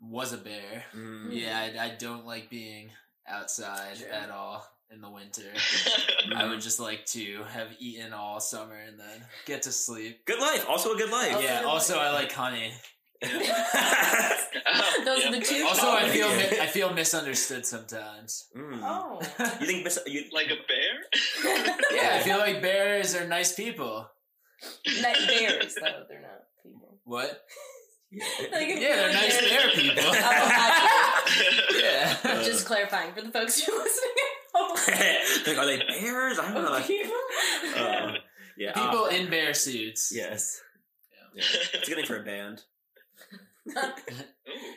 Was 0.00 0.32
a 0.32 0.38
bear. 0.38 0.84
Mm. 0.94 1.28
Yeah, 1.30 1.58
I, 1.58 1.84
I 1.86 1.88
don't 1.98 2.26
like 2.26 2.48
being 2.50 2.90
outside 3.28 3.98
Sure. 3.98 4.12
at 4.12 4.30
all 4.30 4.66
in 4.92 5.00
the 5.00 5.10
winter. 5.10 5.42
I 6.36 6.46
would 6.48 6.60
just 6.60 6.78
like 6.80 7.04
to 7.06 7.42
have 7.50 7.68
eaten 7.78 8.12
all 8.12 8.40
summer 8.40 8.74
and 8.76 8.98
then 8.98 9.22
get 9.46 9.62
to 9.62 9.72
sleep. 9.72 10.24
Good 10.26 10.40
life. 10.40 10.64
Also 10.68 10.94
a 10.94 10.96
good 10.96 11.10
life. 11.10 11.34
Also 11.34 11.46
yeah. 11.46 11.60
good 11.60 11.68
Also, 11.68 11.96
life. 11.96 12.06
I 12.06 12.12
like 12.12 12.32
honey. 12.32 12.72
Those 13.22 13.30
Yeah. 13.32 15.28
are 15.28 15.32
the 15.32 15.40
two. 15.42 15.64
Also, 15.66 15.88
I 15.90 16.08
feel 16.08 16.28
mi- 16.28 16.60
I 16.60 16.66
feel 16.66 16.92
misunderstood 16.92 17.64
sometimes. 17.64 18.48
Mm. 18.56 18.80
Oh. 18.82 19.20
You 19.60 19.66
think 19.66 19.84
mis- 19.84 19.98
you 20.06 20.24
like 20.32 20.46
a 20.48 20.56
bear. 20.68 21.72
Yeah, 21.92 22.16
I 22.16 22.20
feel 22.22 22.38
like 22.38 22.60
bears 22.60 23.14
are 23.14 23.26
nice 23.26 23.54
people. 23.54 24.06
Not 25.00 25.16
bears, 25.28 25.74
though. 25.74 26.04
They're 26.08 26.20
not 26.22 26.42
people. 26.62 26.98
What? 27.04 27.42
Like, 28.52 28.68
Yeah, 28.68 28.96
they're 28.96 29.12
nice 29.12 29.40
bear 29.40 29.70
people. 29.74 30.02
Oh, 30.06 31.22
Yeah. 31.78 32.42
Just 32.44 32.66
clarifying 32.66 33.12
for 33.14 33.22
the 33.22 33.30
folks 33.30 33.60
who 33.60 33.72
are 33.72 33.78
listening 33.78 34.12
at 34.18 34.22
home. 34.28 34.35
Like, 35.46 35.58
are 35.58 35.66
they 35.66 35.78
bears? 35.78 36.38
I 36.38 36.52
don't 36.52 36.64
know. 36.64 36.70
Like, 36.70 36.86
people? 36.86 37.12
uh, 37.76 38.12
yeah. 38.56 38.72
uh, 38.74 38.84
People 38.90 39.06
in 39.06 39.28
bear 39.30 39.54
suits. 39.54 40.12
yes. 40.14 40.60
Yeah. 41.34 41.42
It's 41.74 41.86
a 41.88 41.90
good 41.90 41.96
name 41.98 42.06
for 42.06 42.16
a 42.20 42.24
band. 42.24 42.62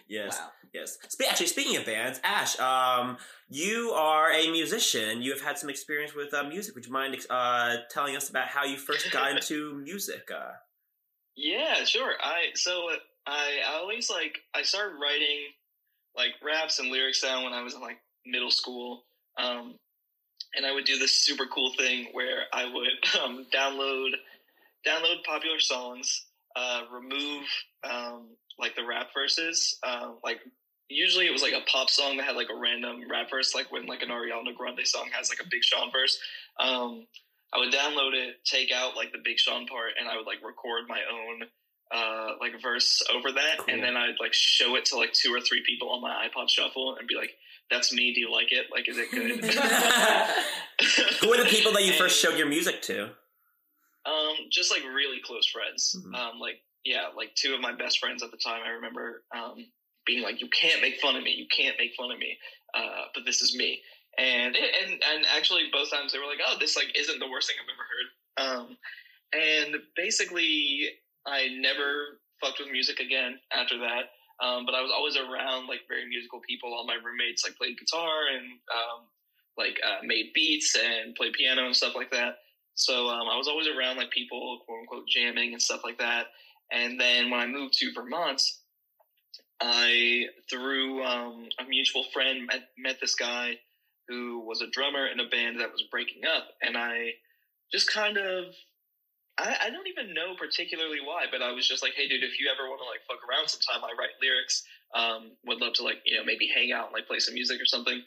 Yes. 0.08 0.38
Wow. 0.40 0.48
Yes. 0.74 0.98
Spe- 1.08 1.22
actually, 1.30 1.46
speaking 1.48 1.76
of 1.78 1.86
bands, 1.86 2.20
Ash, 2.24 2.60
um, 2.60 3.18
you 3.48 3.92
are 3.92 4.32
a 4.32 4.52
musician. 4.52 5.22
You 5.22 5.32
have 5.32 5.42
had 5.42 5.58
some 5.60 5.70
experience 5.70 6.16
with 6.16 6.34
uh, 6.34 6.44
music. 6.44 6.74
Would 6.76 6.86
you 6.88 6.92
mind 6.92 7.16
uh, 7.30 7.78
telling 7.92 8.16
us 8.16 8.30
about 8.30 8.48
how 8.48 8.66
you 8.66 8.78
first 8.78 9.12
got 9.12 9.32
into 9.36 9.76
music? 9.84 10.30
Uh, 10.36 10.54
Yeah, 11.36 11.84
sure. 11.86 12.14
I 12.22 12.48
so 12.56 12.90
I 13.28 13.60
I 13.68 13.76
always 13.80 14.10
like 14.10 14.40
I 14.56 14.64
started 14.64 14.96
writing 15.00 15.40
like 16.16 16.32
raps 16.44 16.80
and 16.80 16.90
lyrics 16.90 17.22
down 17.22 17.44
when 17.44 17.54
I 17.54 17.62
was 17.62 17.76
in 17.76 17.82
like 17.82 17.98
middle 18.26 18.52
school. 18.52 19.06
Um 19.38 19.76
and 20.56 20.66
I 20.66 20.74
would 20.74 20.86
do 20.86 20.98
this 20.98 21.14
super 21.14 21.46
cool 21.46 21.72
thing 21.78 22.08
where 22.14 22.44
I 22.54 22.66
would 22.66 23.22
um 23.24 23.46
download 23.54 24.12
download 24.88 25.24
popular 25.26 25.60
songs, 25.60 26.26
uh 26.56 26.84
remove 26.92 27.44
um 27.84 28.28
like 28.58 28.76
the 28.76 28.86
rap 28.86 29.08
verses, 29.14 29.78
um 29.84 30.18
like 30.24 30.40
usually 30.90 31.28
it 31.28 31.32
was 31.32 31.44
like 31.44 31.54
a 31.54 31.62
pop 31.72 31.90
song 31.90 32.18
that 32.18 32.26
had 32.26 32.36
like 32.36 32.50
a 32.50 32.60
random 32.60 33.02
rap 33.10 33.30
verse 33.30 33.54
like 33.54 33.72
when 33.72 33.86
like 33.86 34.02
an 34.02 34.10
Ariana 34.10 34.56
Grande 34.56 34.86
song 34.86 35.08
has 35.14 35.30
like 35.30 35.40
a 35.40 35.50
Big 35.50 35.64
Sean 35.64 35.92
verse. 35.92 36.18
Um 36.60 37.06
I 37.54 37.58
would 37.58 37.74
download 37.74 38.14
it, 38.14 38.46
take 38.46 38.72
out 38.72 38.96
like 38.96 39.12
the 39.12 39.18
Big 39.24 39.40
Sean 39.40 39.66
part, 39.66 39.92
and 40.00 40.08
I 40.08 40.16
would 40.18 40.26
like 40.28 40.38
record 40.46 40.84
my 40.88 41.00
own 41.12 41.44
uh 41.92 42.34
like 42.40 42.54
verse 42.62 43.02
over 43.14 43.32
that, 43.32 43.60
Cool. 43.60 43.74
and 43.74 43.84
then 43.84 43.98
I'd 43.98 44.20
like 44.20 44.34
show 44.34 44.76
it 44.76 44.86
to 44.86 44.98
like 44.98 45.14
two 45.14 45.34
or 45.34 45.42
three 45.42 45.64
people 45.66 45.90
on 45.90 46.02
my 46.02 46.28
iPod 46.28 46.50
Shuffle 46.50 46.96
and 46.98 47.08
be 47.08 47.16
like, 47.16 47.32
"That's 47.70 47.94
me. 47.94 48.14
Do 48.14 48.20
you 48.20 48.32
like 48.32 48.52
it? 48.52 48.68
Like, 48.72 48.88
is 48.88 48.98
it 48.98 49.12
good?" 49.12 49.44
who 51.22 51.34
are 51.34 51.44
the 51.44 51.50
people 51.50 51.72
that 51.74 51.84
you 51.84 51.94
first 51.94 52.20
showed 52.20 52.38
your 52.38 52.48
music 52.48 52.82
to? 52.84 53.12
Um, 54.06 54.36
just 54.50 54.72
like 54.72 54.84
really 54.84 55.20
close 55.24 55.48
friends. 55.48 55.96
Mhm. 55.98 56.16
Um, 56.16 56.40
like 56.40 56.62
yeah, 56.84 57.08
like 57.16 57.36
two 57.36 57.54
of 57.54 57.62
my 57.62 57.74
best 57.74 58.00
friends 58.00 58.24
at 58.24 58.32
the 58.32 58.38
time. 58.38 58.62
I 58.66 58.70
remember 58.70 59.24
um, 59.36 59.66
being 60.06 60.24
like, 60.24 60.42
"You 60.42 60.50
can't 60.50 60.82
make 60.82 61.00
fun 61.00 61.16
of 61.16 61.24
me. 61.24 61.32
You 61.32 61.48
can't 61.56 61.78
make 61.78 61.94
fun 61.96 62.12
of 62.12 62.20
me." 62.20 62.38
Uh, 62.74 63.06
but 63.14 63.26
this 63.26 63.42
is 63.42 63.56
me. 63.56 63.82
And 64.18 64.56
and 64.56 64.92
and 64.92 65.26
actually, 65.36 65.64
both 65.72 65.92
times 65.92 66.12
they 66.14 66.20
were 66.20 66.26
like, 66.26 66.40
"Oh, 66.46 66.58
this 66.60 66.76
like 66.76 66.98
isn't 66.98 67.20
the 67.20 67.30
worst 67.30 67.48
thing 67.48 67.58
I've 67.62 67.70
ever 67.76 67.88
heard." 67.90 68.70
Um, 68.70 68.78
and 69.34 69.82
basically, 69.96 70.90
I 71.26 71.50
never 71.60 72.20
fucked 72.42 72.60
with 72.60 72.72
music 72.72 73.00
again 73.00 73.40
after 73.52 73.78
that. 73.80 74.12
Um, 74.42 74.66
but 74.66 74.74
I 74.76 74.82
was 74.82 74.92
always 74.96 75.18
around 75.18 75.68
like 75.68 75.82
very 75.88 76.08
musical 76.08 76.40
people. 76.48 76.74
All 76.74 76.86
my 76.86 76.96
roommates 76.96 77.44
like 77.44 77.58
played 77.58 77.78
guitar 77.78 78.28
and 78.34 78.46
um, 78.72 79.06
like 79.58 79.80
uh, 79.86 80.00
made 80.04 80.32
beats 80.34 80.76
and 80.76 81.16
played 81.16 81.34
piano 81.34 81.66
and 81.66 81.76
stuff 81.76 81.96
like 81.96 82.12
that. 82.12 82.40
So 82.76 83.10
um, 83.10 83.28
I 83.28 83.36
was 83.36 83.48
always 83.50 83.68
around 83.68 83.98
like 83.98 84.12
people, 84.12 84.62
quote 84.66 84.80
unquote, 84.82 85.08
jamming 85.08 85.52
and 85.54 85.62
stuff 85.62 85.82
like 85.84 85.98
that. 86.00 86.28
And 86.72 87.00
then 87.00 87.30
when 87.30 87.42
I 87.42 87.48
moved 87.48 87.74
to 87.80 87.92
Vermont, 87.94 88.42
I 89.62 90.28
through 90.50 91.04
um, 91.04 91.50
a 91.60 91.68
mutual 91.68 92.06
friend 92.14 92.48
met, 92.48 92.70
met 92.78 92.98
this 93.02 93.16
guy 93.16 93.60
who 94.08 94.40
was 94.40 94.62
a 94.62 94.70
drummer 94.72 95.08
in 95.08 95.20
a 95.20 95.28
band 95.28 95.60
that 95.60 95.72
was 95.72 95.84
breaking 95.92 96.24
up, 96.26 96.48
and 96.62 96.78
I 96.78 97.12
just 97.72 97.92
kind 97.92 98.18
of. 98.18 98.46
I, 99.40 99.68
I 99.68 99.70
don't 99.70 99.88
even 99.88 100.14
know 100.14 100.36
particularly 100.38 101.00
why, 101.00 101.26
but 101.32 101.42
I 101.42 101.52
was 101.52 101.68
just 101.68 101.82
like, 101.82 101.94
"Hey, 101.96 102.08
dude, 102.08 102.24
if 102.24 102.40
you 102.40 102.52
ever 102.52 102.68
want 102.70 102.82
to 102.82 102.88
like 102.88 103.02
fuck 103.08 103.24
around 103.28 103.48
sometime, 103.48 103.84
I 103.84 103.96
write 103.98 104.20
lyrics. 104.22 104.64
Um, 104.94 105.32
would 105.46 105.62
love 105.62 105.74
to 105.76 105.84
like 105.84 106.02
you 106.06 106.18
know 106.18 106.26
maybe 106.26 106.52
hang 106.54 106.72
out 106.72 106.88
and 106.88 106.94
like 106.94 107.08
play 107.08 107.20
some 107.20 107.34
music 107.34 107.62
or 107.62 107.66
something." 107.66 108.04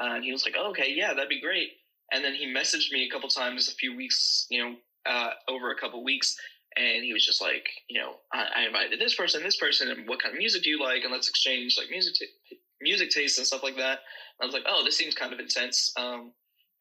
Uh, 0.00 0.20
and 0.20 0.24
he 0.24 0.32
was 0.32 0.44
like, 0.44 0.54
oh, 0.58 0.70
"Okay, 0.70 0.92
yeah, 0.92 1.14
that'd 1.14 1.28
be 1.28 1.40
great." 1.40 1.70
And 2.12 2.24
then 2.24 2.34
he 2.34 2.52
messaged 2.52 2.92
me 2.92 3.06
a 3.06 3.10
couple 3.10 3.28
times, 3.28 3.68
a 3.68 3.74
few 3.74 3.96
weeks, 3.96 4.46
you 4.50 4.62
know, 4.62 4.76
uh, 5.06 5.30
over 5.48 5.70
a 5.70 5.76
couple 5.76 6.04
weeks, 6.04 6.36
and 6.76 7.02
he 7.02 7.12
was 7.12 7.24
just 7.24 7.40
like, 7.40 7.66
you 7.88 8.00
know, 8.00 8.16
I, 8.32 8.48
I 8.56 8.66
invited 8.66 9.00
this 9.00 9.14
person, 9.14 9.42
this 9.42 9.56
person, 9.56 9.90
and 9.90 10.08
what 10.08 10.22
kind 10.22 10.34
of 10.34 10.38
music 10.38 10.64
do 10.64 10.70
you 10.70 10.80
like, 10.82 11.02
and 11.02 11.12
let's 11.12 11.28
exchange 11.28 11.76
like 11.78 11.88
music, 11.90 12.14
t- 12.14 12.58
music 12.80 13.10
tastes 13.10 13.38
and 13.38 13.46
stuff 13.46 13.62
like 13.62 13.76
that. 13.76 14.00
And 14.38 14.42
I 14.42 14.46
was 14.46 14.54
like, 14.54 14.64
oh, 14.68 14.84
this 14.84 14.96
seems 14.96 15.14
kind 15.14 15.32
of 15.32 15.38
intense. 15.38 15.92
Um, 15.96 16.32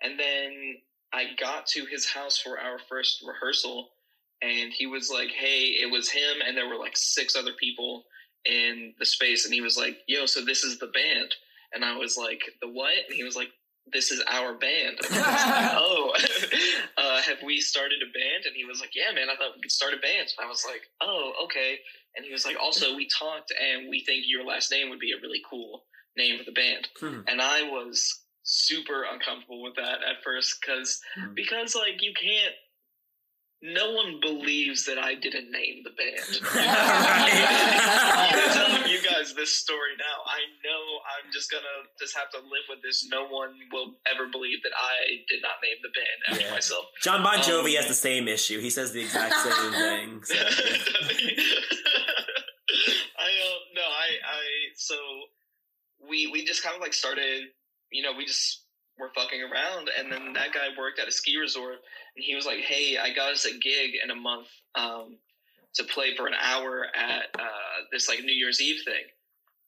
and 0.01 0.19
then 0.19 0.77
I 1.13 1.27
got 1.39 1.67
to 1.67 1.85
his 1.85 2.07
house 2.07 2.37
for 2.37 2.59
our 2.59 2.79
first 2.89 3.23
rehearsal, 3.25 3.89
and 4.41 4.73
he 4.73 4.87
was 4.87 5.09
like, 5.11 5.29
hey, 5.29 5.77
it 5.79 5.91
was 5.91 6.09
him, 6.09 6.41
and 6.45 6.57
there 6.57 6.67
were 6.67 6.77
like 6.77 6.97
six 6.97 7.35
other 7.35 7.53
people 7.59 8.05
in 8.45 8.93
the 8.99 9.05
space, 9.05 9.45
and 9.45 9.53
he 9.53 9.61
was 9.61 9.77
like, 9.77 9.97
yo, 10.07 10.25
so 10.25 10.43
this 10.43 10.63
is 10.63 10.79
the 10.79 10.87
band. 10.87 11.35
And 11.73 11.83
I 11.83 11.97
was 11.97 12.17
like, 12.17 12.41
the 12.61 12.69
what? 12.69 12.93
And 13.07 13.15
he 13.15 13.23
was 13.23 13.35
like, 13.35 13.49
this 13.91 14.11
is 14.11 14.23
our 14.29 14.53
band. 14.53 14.97
Like, 15.01 15.11
oh, 15.75 16.13
uh, 16.97 17.21
have 17.21 17.37
we 17.43 17.59
started 17.59 17.99
a 18.01 18.11
band? 18.13 18.45
And 18.45 18.55
he 18.55 18.65
was 18.65 18.79
like, 18.79 18.91
yeah, 18.95 19.13
man, 19.13 19.29
I 19.29 19.35
thought 19.35 19.55
we 19.55 19.61
could 19.61 19.71
start 19.71 19.93
a 19.93 19.97
band. 19.97 20.31
And 20.37 20.45
I 20.45 20.47
was 20.47 20.63
like, 20.65 20.81
oh, 21.01 21.33
okay. 21.45 21.79
And 22.15 22.25
he 22.25 22.31
was 22.31 22.45
like, 22.45 22.57
also, 22.61 22.95
we 22.95 23.07
talked 23.07 23.51
and 23.51 23.89
we 23.89 24.03
think 24.05 24.23
your 24.27 24.45
last 24.45 24.71
name 24.71 24.89
would 24.89 24.99
be 24.99 25.11
a 25.11 25.21
really 25.21 25.41
cool 25.49 25.83
name 26.15 26.37
for 26.37 26.45
the 26.45 26.51
band. 26.51 26.87
Hmm. 26.99 27.21
And 27.27 27.41
I 27.41 27.63
was 27.63 28.22
super 28.43 29.05
uncomfortable 29.11 29.63
with 29.63 29.75
that 29.75 30.03
at 30.03 30.23
first 30.23 30.59
because 30.59 31.01
hmm. 31.15 31.33
because 31.33 31.75
like 31.75 32.01
you 32.01 32.13
can't 32.13 32.53
no 33.63 33.93
one 33.93 34.19
believes 34.19 34.85
that 34.85 34.97
I 34.97 35.15
didn't 35.15 35.49
name 35.49 35.83
the 35.85 35.91
band. 35.91 36.41
I'm 36.53 38.51
telling 38.51 38.91
you 38.91 39.01
guys 39.01 39.33
this 39.33 39.55
story 39.55 39.95
now. 39.97 40.21
I 40.27 40.39
know 40.67 40.81
I'm 41.15 41.31
just 41.31 41.49
gonna 41.49 41.87
just 41.97 42.13
have 42.17 42.29
to 42.31 42.39
live 42.39 42.67
with 42.67 42.81
this. 42.83 43.07
No 43.09 43.25
one 43.25 43.53
will 43.71 43.93
ever 44.13 44.27
believe 44.29 44.61
that 44.63 44.73
I 44.75 45.23
did 45.29 45.41
not 45.41 45.63
name 45.63 45.77
the 45.81 45.89
band 45.95 46.19
after 46.27 46.43
yeah. 46.45 46.51
myself. 46.51 46.87
Jon 47.01 47.23
Bon 47.23 47.37
Jovi 47.37 47.69
um, 47.69 47.75
has 47.77 47.87
the 47.87 47.93
same 47.93 48.27
issue. 48.27 48.59
He 48.59 48.69
says 48.69 48.91
the 48.91 48.99
exact 49.01 49.33
same 49.33 49.71
thing. 50.21 50.23
So. 50.23 50.35
I 50.35 50.49
uh, 53.29 53.59
no, 53.73 53.81
I 53.81 54.19
I 54.27 54.43
so 54.75 54.95
we 56.09 56.27
we 56.27 56.43
just 56.43 56.63
kind 56.63 56.75
of 56.75 56.81
like 56.81 56.93
started. 56.93 57.45
You 57.93 58.03
know, 58.03 58.11
we 58.17 58.25
just 58.25 58.63
were 58.99 59.11
fucking 59.15 59.41
around, 59.41 59.89
and 59.97 60.11
then 60.11 60.33
that 60.33 60.53
guy 60.53 60.67
worked 60.77 60.99
at 60.99 61.07
a 61.07 61.11
ski 61.11 61.37
resort 61.37 61.77
and 62.15 62.23
he 62.23 62.35
was 62.35 62.45
like, 62.45 62.59
"Hey, 62.59 62.97
I 62.97 63.13
got 63.13 63.31
us 63.31 63.45
a 63.45 63.57
gig 63.57 63.91
in 64.03 64.11
a 64.11 64.15
month 64.15 64.47
um, 64.75 65.17
to 65.75 65.83
play 65.83 66.15
for 66.15 66.27
an 66.27 66.33
hour 66.39 66.87
at 66.95 67.25
uh, 67.39 67.85
this 67.91 68.07
like 68.07 68.19
New 68.19 68.33
Year's 68.33 68.61
Eve 68.61 68.81
thing." 68.85 69.03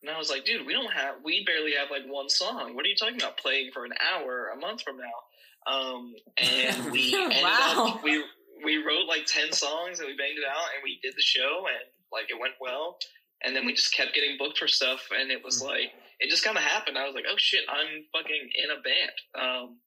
And 0.02 0.12
I 0.12 0.18
was 0.18 0.30
like, 0.30 0.46
"Dude, 0.46 0.66
we 0.66 0.74
don't 0.74 0.92
have, 0.92 1.16
we 1.24 1.44
barely 1.46 1.74
have 1.74 1.90
like 1.90 2.06
one 2.06 2.30
song. 2.30 2.76
What 2.76 2.86
are 2.86 2.90
you 2.90 2.96
talking 2.96 3.16
about 3.16 3.38
playing 3.38 3.72
for 3.74 3.86
an 3.86 3.94
hour 4.14 4.50
a 4.56 4.60
month 4.60 4.82
from 4.82 4.98
now?" 4.98 5.72
Um, 5.72 6.14
and 6.38 6.92
we 6.92 7.16
ended 7.20 7.42
wow. 7.42 7.96
up 7.96 8.04
we 8.04 8.24
we 8.64 8.78
wrote 8.78 9.08
like 9.08 9.26
ten 9.26 9.52
songs 9.52 10.00
and 10.00 10.08
we 10.08 10.16
banged 10.16 10.38
it 10.38 10.46
out 10.48 10.70
and 10.76 10.84
we 10.84 11.00
did 11.02 11.14
the 11.16 11.22
show 11.22 11.66
and 11.68 11.90
like 12.12 12.30
it 12.30 12.40
went 12.40 12.54
well. 12.62 12.98
And 13.44 13.56
then 13.56 13.66
we 13.66 13.74
just 13.74 13.94
kept 13.94 14.16
getting 14.16 14.38
booked 14.40 14.58
for 14.58 14.68
stuff 14.68 15.10
and 15.18 15.30
it 15.30 15.44
was 15.44 15.62
hmm. 15.62 15.68
like 15.68 15.92
it 16.20 16.30
just 16.30 16.44
kind 16.44 16.58
of 16.58 16.64
happened. 16.64 16.98
I 16.98 17.06
was 17.06 17.16
like, 17.16 17.26
"Oh 17.30 17.38
shit, 17.38 17.64
I'm 17.70 18.06
fucking 18.14 18.50
in 18.64 18.72
a 18.72 18.82
band." 18.82 19.18
Um, 19.36 19.78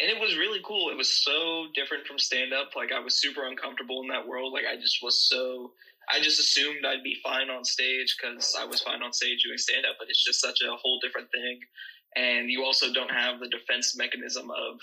and 0.00 0.10
it 0.10 0.20
was 0.20 0.36
really 0.36 0.60
cool. 0.64 0.90
It 0.90 0.96
was 0.96 1.12
so 1.12 1.66
different 1.74 2.06
from 2.06 2.18
stand 2.18 2.52
up. 2.52 2.70
Like 2.74 2.92
I 2.92 3.00
was 3.00 3.20
super 3.20 3.46
uncomfortable 3.46 4.02
in 4.02 4.08
that 4.08 4.26
world. 4.26 4.52
Like 4.52 4.64
I 4.70 4.80
just 4.80 4.98
was 5.02 5.28
so. 5.28 5.72
I 6.10 6.20
just 6.20 6.40
assumed 6.40 6.84
I'd 6.84 7.04
be 7.04 7.16
fine 7.22 7.48
on 7.48 7.64
stage 7.64 8.16
because 8.18 8.56
I 8.58 8.64
was 8.64 8.80
fine 8.80 9.02
on 9.02 9.12
stage 9.12 9.44
doing 9.44 9.56
stand 9.56 9.86
up, 9.86 9.96
but 10.00 10.08
it's 10.08 10.24
just 10.24 10.40
such 10.40 10.60
a 10.60 10.74
whole 10.74 10.98
different 10.98 11.30
thing. 11.30 11.60
And 12.16 12.50
you 12.50 12.64
also 12.64 12.92
don't 12.92 13.10
have 13.10 13.38
the 13.38 13.48
defense 13.48 13.96
mechanism 13.96 14.50
of 14.50 14.80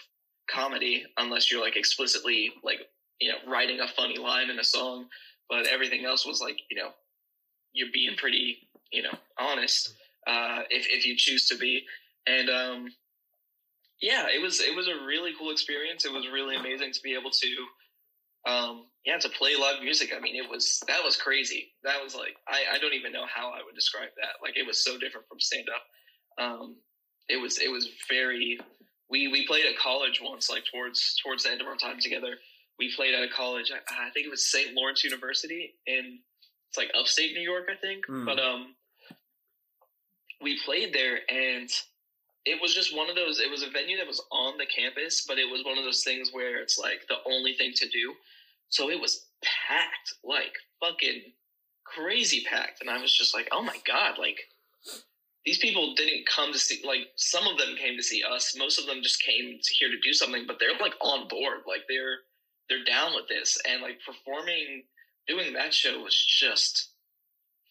comedy 0.49 1.05
unless 1.17 1.51
you're 1.51 1.61
like 1.61 1.75
explicitly 1.75 2.51
like 2.63 2.79
you 3.19 3.29
know 3.29 3.51
writing 3.51 3.81
a 3.81 3.87
funny 3.87 4.17
line 4.17 4.49
in 4.49 4.59
a 4.59 4.63
song. 4.63 5.07
But 5.49 5.67
everything 5.67 6.05
else 6.05 6.25
was 6.25 6.39
like 6.41 6.57
you 6.71 6.77
know 6.77 6.91
you're 7.73 7.91
being 7.93 8.15
pretty 8.15 8.69
you 8.91 9.03
know 9.03 9.13
honest 9.37 9.93
uh, 10.29 10.61
if 10.69 10.87
if 10.89 11.05
you 11.05 11.15
choose 11.17 11.47
to 11.47 11.57
be. 11.57 11.83
And 12.27 12.49
um, 12.49 12.87
yeah, 14.01 14.27
it 14.33 14.41
was 14.41 14.59
it 14.59 14.75
was 14.75 14.87
a 14.87 15.05
really 15.05 15.31
cool 15.37 15.51
experience. 15.51 16.05
It 16.05 16.13
was 16.13 16.27
really 16.31 16.55
amazing 16.55 16.91
to 16.93 17.01
be 17.01 17.15
able 17.15 17.31
to, 17.31 18.51
um, 18.51 18.85
yeah, 19.05 19.17
to 19.17 19.29
play 19.29 19.55
live 19.59 19.81
music. 19.81 20.13
I 20.15 20.19
mean, 20.19 20.35
it 20.35 20.49
was 20.49 20.81
that 20.87 21.03
was 21.03 21.17
crazy. 21.17 21.73
That 21.83 22.03
was 22.03 22.15
like 22.15 22.35
I, 22.47 22.75
I 22.75 22.79
don't 22.79 22.93
even 22.93 23.11
know 23.11 23.25
how 23.33 23.49
I 23.49 23.61
would 23.65 23.75
describe 23.75 24.09
that. 24.17 24.41
Like 24.43 24.57
it 24.57 24.67
was 24.67 24.83
so 24.83 24.97
different 24.97 25.27
from 25.27 25.39
stand 25.39 25.67
up. 25.69 26.43
Um, 26.43 26.75
it 27.27 27.37
was 27.37 27.57
it 27.59 27.71
was 27.71 27.89
very. 28.09 28.59
We 29.09 29.27
we 29.27 29.47
played 29.47 29.65
at 29.65 29.77
college 29.77 30.21
once, 30.21 30.49
like 30.49 30.63
towards 30.71 31.19
towards 31.23 31.43
the 31.43 31.51
end 31.51 31.61
of 31.61 31.67
our 31.67 31.75
time 31.75 31.99
together. 31.99 32.35
We 32.77 32.93
played 32.95 33.15
at 33.15 33.23
a 33.23 33.27
college. 33.27 33.71
I, 33.73 34.07
I 34.07 34.09
think 34.11 34.27
it 34.27 34.29
was 34.29 34.49
St. 34.49 34.73
Lawrence 34.73 35.03
University 35.03 35.73
in 35.85 36.19
it's 36.69 36.77
like 36.77 36.91
upstate 36.97 37.33
New 37.33 37.41
York, 37.41 37.65
I 37.71 37.75
think. 37.75 38.05
Mm. 38.07 38.25
But 38.25 38.39
um, 38.39 38.75
we 40.41 40.59
played 40.65 40.93
there 40.93 41.19
and 41.29 41.69
it 42.45 42.61
was 42.61 42.73
just 42.73 42.95
one 42.95 43.09
of 43.09 43.15
those 43.15 43.39
it 43.39 43.49
was 43.49 43.63
a 43.63 43.69
venue 43.69 43.97
that 43.97 44.07
was 44.07 44.23
on 44.31 44.57
the 44.57 44.65
campus 44.65 45.25
but 45.27 45.37
it 45.37 45.49
was 45.49 45.63
one 45.65 45.77
of 45.77 45.83
those 45.83 46.03
things 46.03 46.29
where 46.31 46.61
it's 46.61 46.79
like 46.79 47.01
the 47.07 47.17
only 47.29 47.53
thing 47.53 47.71
to 47.75 47.87
do. 47.89 48.13
So 48.69 48.89
it 48.89 48.99
was 48.99 49.25
packed 49.43 50.13
like 50.23 50.53
fucking 50.79 51.21
crazy 51.85 52.45
packed 52.49 52.81
and 52.81 52.89
i 52.89 53.01
was 53.01 53.11
just 53.11 53.33
like 53.33 53.47
oh 53.51 53.63
my 53.63 53.75
god 53.87 54.19
like 54.19 54.37
these 55.45 55.57
people 55.57 55.95
didn't 55.95 56.27
come 56.27 56.51
to 56.51 56.59
see 56.59 56.81
like 56.85 57.07
some 57.15 57.47
of 57.47 57.57
them 57.57 57.75
came 57.77 57.97
to 57.97 58.03
see 58.03 58.21
us 58.23 58.55
most 58.57 58.79
of 58.79 58.85
them 58.85 59.01
just 59.01 59.23
came 59.23 59.57
to 59.61 59.73
here 59.73 59.89
to 59.89 59.99
do 60.03 60.13
something 60.13 60.43
but 60.45 60.57
they're 60.59 60.77
like 60.79 60.93
on 61.01 61.27
board 61.27 61.59
like 61.67 61.81
they're 61.87 62.17
they're 62.69 62.83
down 62.83 63.13
with 63.15 63.27
this 63.27 63.57
and 63.67 63.81
like 63.81 63.97
performing 64.05 64.83
doing 65.27 65.53
that 65.53 65.73
show 65.73 65.99
was 66.01 66.15
just 66.15 66.91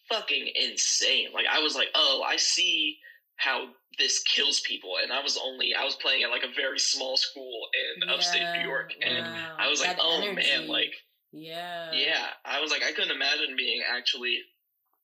fucking 0.09 0.49
insane. 0.55 1.29
Like 1.33 1.45
i 1.51 1.59
was 1.59 1.75
like 1.75 1.89
oh 1.95 2.23
i 2.25 2.35
see 2.37 2.97
how 3.35 3.69
this 3.97 4.19
kills 4.23 4.61
people. 4.61 4.95
And 5.01 5.11
i 5.11 5.21
was 5.21 5.39
only 5.43 5.73
i 5.75 5.83
was 5.83 5.95
playing 5.95 6.23
at 6.23 6.29
like 6.29 6.43
a 6.43 6.53
very 6.55 6.79
small 6.79 7.17
school 7.17 7.67
in 7.73 8.07
yeah, 8.07 8.13
upstate 8.13 8.43
new 8.57 8.67
york. 8.67 8.93
And 9.01 9.25
wow. 9.25 9.55
i 9.59 9.69
was 9.69 9.79
like 9.79 9.97
that 9.97 9.99
oh 10.01 10.21
energy. 10.21 10.35
man 10.35 10.67
like 10.67 10.93
yeah. 11.31 11.91
yeah. 11.93 12.25
I 12.43 12.59
was 12.59 12.71
like 12.71 12.83
i 12.83 12.91
couldn't 12.91 13.15
imagine 13.15 13.55
being 13.55 13.81
actually 13.87 14.39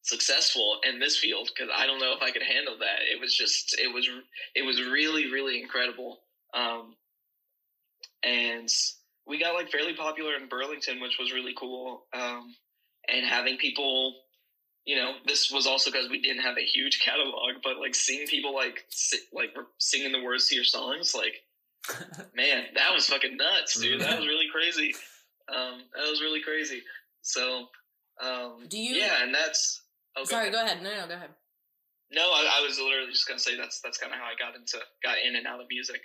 successful 0.02 0.80
in 0.88 1.00
this 1.00 1.18
field 1.18 1.50
because 1.54 1.72
i 1.76 1.86
don't 1.88 2.00
know 2.00 2.14
if 2.16 2.22
i 2.22 2.32
could 2.32 2.44
handle 2.44 2.78
that. 2.80 3.00
It 3.12 3.20
was 3.20 3.36
just 3.36 3.78
it 3.80 3.94
was 3.94 4.10
it 4.56 4.64
was 4.64 4.82
really 4.82 5.32
really 5.32 5.62
incredible. 5.62 6.20
Um 6.54 6.96
and 8.24 8.70
we 9.28 9.40
got 9.40 9.54
like 9.54 9.72
fairly 9.72 9.96
popular 9.96 10.36
in 10.36 10.48
burlington 10.50 11.00
which 11.00 11.18
was 11.20 11.34
really 11.34 11.54
cool. 11.58 12.06
Um 12.14 12.56
and 13.08 13.26
having 13.26 13.58
people 13.58 14.16
you 14.86 14.96
know, 14.96 15.14
this 15.26 15.52
was 15.52 15.66
also 15.68 15.92
because 15.92 16.10
we 16.10 16.22
didn't 16.22 16.44
have 16.44 16.58
a 16.58 16.66
huge 16.66 17.02
catalog, 17.04 17.56
but 17.64 17.78
like 17.80 17.96
seeing 17.96 18.28
people 18.28 18.54
like 18.54 18.86
si- 18.90 19.26
like 19.34 19.54
singing 19.80 20.12
the 20.12 20.24
words 20.24 20.48
to 20.50 20.56
your 20.56 20.64
songs, 20.64 21.14
like 21.16 21.34
man, 22.36 22.66
that 22.76 22.94
was 22.94 23.08
fucking 23.08 23.38
nuts, 23.38 23.80
dude. 23.80 24.02
That 24.02 24.18
was 24.18 24.28
really 24.28 24.48
crazy. 24.52 24.96
Um, 25.54 25.82
that 25.96 26.10
was 26.10 26.22
really 26.22 26.42
crazy. 26.42 26.82
So, 27.22 27.68
um, 28.22 28.66
do 28.68 28.80
you? 28.80 28.96
Yeah, 28.96 29.24
and 29.24 29.34
that's. 29.34 29.82
Oh, 30.18 30.24
Sorry, 30.24 30.50
go 30.50 30.64
ahead. 30.64 30.82
go 30.82 30.90
ahead. 30.90 30.98
No, 30.98 31.02
no, 31.02 31.08
go 31.08 31.16
ahead. 31.16 31.30
No, 32.12 32.22
I, 32.22 32.60
I 32.60 32.66
was 32.66 32.80
literally 32.80 33.12
just 33.12 33.28
gonna 33.28 33.40
say 33.40 33.58
that's 33.58 33.82
that's 33.82 33.98
kind 33.98 34.14
of 34.14 34.20
how 34.20 34.26
I 34.26 34.34
got 34.40 34.56
into 34.56 34.78
got 35.04 35.18
in 35.26 35.36
and 35.36 35.48
out 35.48 35.60
of 35.60 35.68
music. 35.70 36.02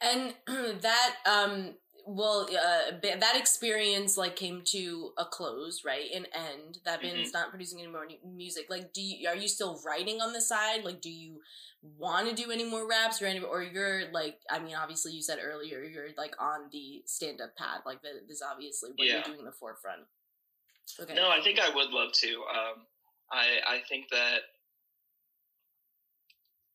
And 0.00 0.34
that 0.82 1.14
um 1.26 1.74
well 2.06 2.48
uh, 2.50 2.92
that 3.02 3.36
experience 3.36 4.16
like 4.16 4.36
came 4.36 4.62
to 4.64 5.10
a 5.18 5.24
close 5.24 5.82
right 5.84 6.08
an 6.14 6.26
end 6.32 6.78
that 6.84 7.02
band's 7.02 7.30
mm-hmm. 7.30 7.38
not 7.38 7.50
producing 7.50 7.80
any 7.80 7.90
more 7.90 8.06
music. 8.24 8.66
Like 8.70 8.92
do 8.92 9.02
you 9.02 9.28
are 9.28 9.36
you 9.36 9.48
still 9.48 9.80
writing 9.84 10.20
on 10.20 10.32
the 10.32 10.40
side? 10.40 10.84
Like 10.84 11.00
do 11.00 11.10
you 11.10 11.40
want 11.98 12.28
to 12.28 12.34
do 12.34 12.50
any 12.50 12.64
more 12.64 12.88
raps 12.88 13.20
or 13.20 13.26
any 13.26 13.40
or 13.40 13.62
you're 13.62 14.10
like 14.10 14.38
i 14.50 14.58
mean 14.58 14.74
obviously 14.74 15.12
you 15.12 15.22
said 15.22 15.38
earlier 15.42 15.82
you're 15.82 16.08
like 16.16 16.34
on 16.40 16.68
the 16.72 17.02
stand-up 17.04 17.54
pad 17.56 17.80
like 17.84 18.02
that 18.02 18.12
is 18.28 18.42
obviously 18.42 18.90
what 18.96 19.06
yeah. 19.06 19.14
you're 19.14 19.22
doing 19.22 19.38
in 19.38 19.44
the 19.44 19.52
forefront. 19.52 20.02
Okay. 21.00 21.14
No 21.14 21.28
i 21.28 21.40
think 21.42 21.58
i 21.60 21.68
would 21.74 21.90
love 21.90 22.12
to. 22.12 22.28
Um 22.28 22.82
i 23.30 23.76
i 23.76 23.78
think 23.88 24.08
that 24.10 24.40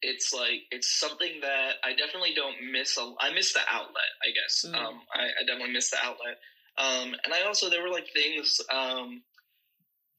it's 0.02 0.34
like 0.34 0.65
it's 0.72 0.99
something 0.99 1.40
that 1.41 1.73
I 1.84 1.94
definitely 1.94 2.34
don't 2.36 2.72
miss. 2.72 2.98
A, 2.98 3.14
I 3.19 3.34
miss 3.34 3.53
the 3.53 3.61
outlet, 3.69 4.11
I 4.23 4.30
guess. 4.34 4.65
Mm. 4.68 4.76
Um, 4.76 5.02
I, 5.14 5.26
I, 5.41 5.45
definitely 5.45 5.73
miss 5.73 5.91
the 5.91 5.98
outlet. 6.03 6.38
Um, 6.78 7.14
and 7.23 7.34
I 7.34 7.44
also 7.45 7.69
there 7.69 7.84
were 7.84 7.90
like 7.90 8.07
things, 8.14 8.60
um, 8.73 9.22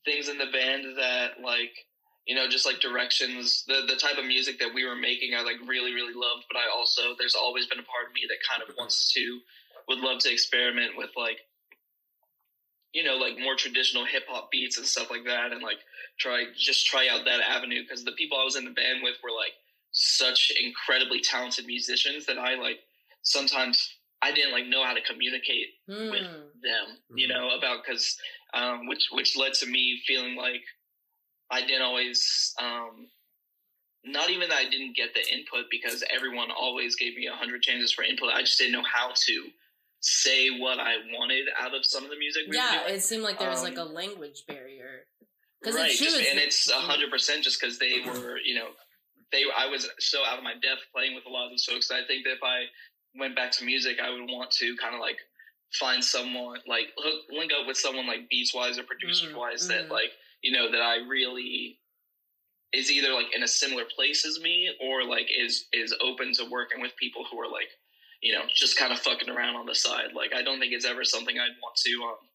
things 0.04 0.28
in 0.28 0.38
the 0.38 0.50
band 0.52 0.84
that 0.98 1.42
like 1.42 1.74
you 2.26 2.34
know 2.34 2.48
just 2.48 2.66
like 2.66 2.80
directions, 2.80 3.64
the 3.66 3.82
the 3.88 3.96
type 3.96 4.18
of 4.18 4.24
music 4.24 4.60
that 4.60 4.72
we 4.72 4.86
were 4.86 4.96
making, 4.96 5.34
I 5.34 5.42
like 5.42 5.56
really 5.66 5.92
really 5.92 6.14
loved. 6.14 6.46
But 6.50 6.58
I 6.58 6.70
also 6.72 7.14
there's 7.18 7.34
always 7.34 7.66
been 7.66 7.80
a 7.80 7.90
part 7.90 8.06
of 8.06 8.14
me 8.14 8.22
that 8.28 8.38
kind 8.48 8.62
of 8.62 8.74
wants 8.78 9.12
to 9.14 9.40
would 9.88 9.98
love 9.98 10.20
to 10.20 10.32
experiment 10.32 10.92
with 10.96 11.10
like 11.16 11.38
you 12.92 13.02
know 13.02 13.16
like 13.16 13.38
more 13.40 13.56
traditional 13.56 14.04
hip 14.04 14.24
hop 14.28 14.52
beats 14.52 14.78
and 14.78 14.86
stuff 14.86 15.10
like 15.10 15.24
that, 15.24 15.50
and 15.50 15.60
like 15.60 15.78
try 16.20 16.44
just 16.56 16.86
try 16.86 17.08
out 17.10 17.24
that 17.24 17.40
avenue 17.40 17.82
because 17.82 18.04
the 18.04 18.12
people 18.12 18.38
I 18.38 18.44
was 18.44 18.54
in 18.54 18.64
the 18.64 18.70
band 18.70 19.00
with 19.02 19.16
were 19.24 19.34
like 19.34 19.54
such 19.92 20.50
incredibly 20.62 21.20
talented 21.20 21.66
musicians 21.66 22.26
that 22.26 22.38
I 22.38 22.54
like 22.54 22.80
sometimes 23.22 23.96
I 24.22 24.32
didn't 24.32 24.52
like 24.52 24.66
know 24.66 24.84
how 24.84 24.94
to 24.94 25.02
communicate 25.02 25.66
mm. 25.88 26.10
with 26.10 26.22
them, 26.22 26.98
you 27.14 27.28
mm-hmm. 27.28 27.38
know, 27.38 27.56
about 27.56 27.84
because 27.84 28.16
um, 28.54 28.86
which 28.86 29.08
which 29.12 29.36
led 29.36 29.54
to 29.54 29.66
me 29.66 30.00
feeling 30.06 30.36
like 30.36 30.62
I 31.50 31.60
didn't 31.60 31.82
always 31.82 32.54
um, 32.60 33.08
not 34.04 34.30
even 34.30 34.48
that 34.48 34.58
I 34.58 34.68
didn't 34.68 34.96
get 34.96 35.14
the 35.14 35.20
input 35.32 35.66
because 35.70 36.02
everyone 36.14 36.50
always 36.50 36.96
gave 36.96 37.16
me 37.16 37.26
a 37.26 37.34
hundred 37.34 37.62
chances 37.62 37.92
for 37.92 38.04
input. 38.04 38.30
I 38.32 38.40
just 38.40 38.58
didn't 38.58 38.72
know 38.72 38.84
how 38.84 39.10
to 39.14 39.44
say 40.00 40.50
what 40.50 40.78
I 40.78 40.94
wanted 41.12 41.46
out 41.60 41.74
of 41.74 41.84
some 41.84 42.04
of 42.04 42.10
the 42.10 42.18
music. 42.18 42.42
We 42.48 42.56
yeah, 42.56 42.88
it 42.88 43.02
seemed 43.02 43.22
like 43.22 43.38
there 43.38 43.50
was 43.50 43.60
um, 43.60 43.64
like 43.66 43.78
a 43.78 43.84
language 43.84 44.44
barrier. 44.46 45.06
Right, 45.64 45.90
it's 45.90 46.00
just, 46.00 46.16
and 46.16 46.40
it's 46.40 46.68
a 46.68 46.74
hundred 46.74 47.10
percent 47.10 47.44
just 47.44 47.60
because 47.60 47.78
they 47.78 48.00
were, 48.04 48.36
you 48.38 48.56
know, 48.56 48.70
they 49.32 49.44
I 49.56 49.66
was 49.66 49.88
so 49.98 50.20
out 50.26 50.38
of 50.38 50.44
my 50.44 50.54
depth 50.54 50.82
playing 50.94 51.14
with 51.14 51.24
a 51.26 51.30
lot 51.30 51.46
of 51.46 51.50
those 51.50 51.64
folks. 51.64 51.90
I 51.90 52.04
think 52.06 52.24
that 52.24 52.32
if 52.32 52.42
I 52.42 52.64
went 53.18 53.34
back 53.34 53.50
to 53.52 53.64
music, 53.64 53.98
I 54.02 54.10
would 54.10 54.22
want 54.22 54.50
to 54.52 54.76
kind 54.76 54.94
of 54.94 55.00
like 55.00 55.18
find 55.74 56.04
someone 56.04 56.60
like 56.66 56.88
hook, 56.96 57.22
link 57.30 57.50
up 57.58 57.66
with 57.66 57.76
someone 57.76 58.06
like 58.06 58.28
beats 58.28 58.54
wise 58.54 58.78
or 58.78 58.84
producer 58.84 59.36
wise 59.36 59.66
mm-hmm. 59.66 59.88
that 59.88 59.92
like 59.92 60.12
you 60.42 60.52
know 60.52 60.70
that 60.70 60.82
I 60.82 60.96
really 61.08 61.78
is 62.72 62.90
either 62.90 63.12
like 63.12 63.34
in 63.34 63.42
a 63.42 63.48
similar 63.48 63.84
place 63.84 64.26
as 64.26 64.40
me 64.40 64.70
or 64.80 65.04
like 65.04 65.28
is 65.36 65.66
is 65.72 65.94
open 66.02 66.32
to 66.34 66.44
working 66.50 66.80
with 66.80 66.96
people 66.96 67.24
who 67.30 67.38
are 67.40 67.50
like 67.50 67.68
you 68.22 68.32
know 68.32 68.42
just 68.54 68.78
kind 68.78 68.92
of 68.92 68.98
fucking 68.98 69.30
around 69.30 69.56
on 69.56 69.66
the 69.66 69.74
side. 69.74 70.12
Like 70.14 70.32
I 70.34 70.42
don't 70.42 70.60
think 70.60 70.72
it's 70.72 70.86
ever 70.86 71.04
something 71.04 71.38
I'd 71.38 71.60
want 71.62 71.76
to 71.76 72.02
um 72.04 72.28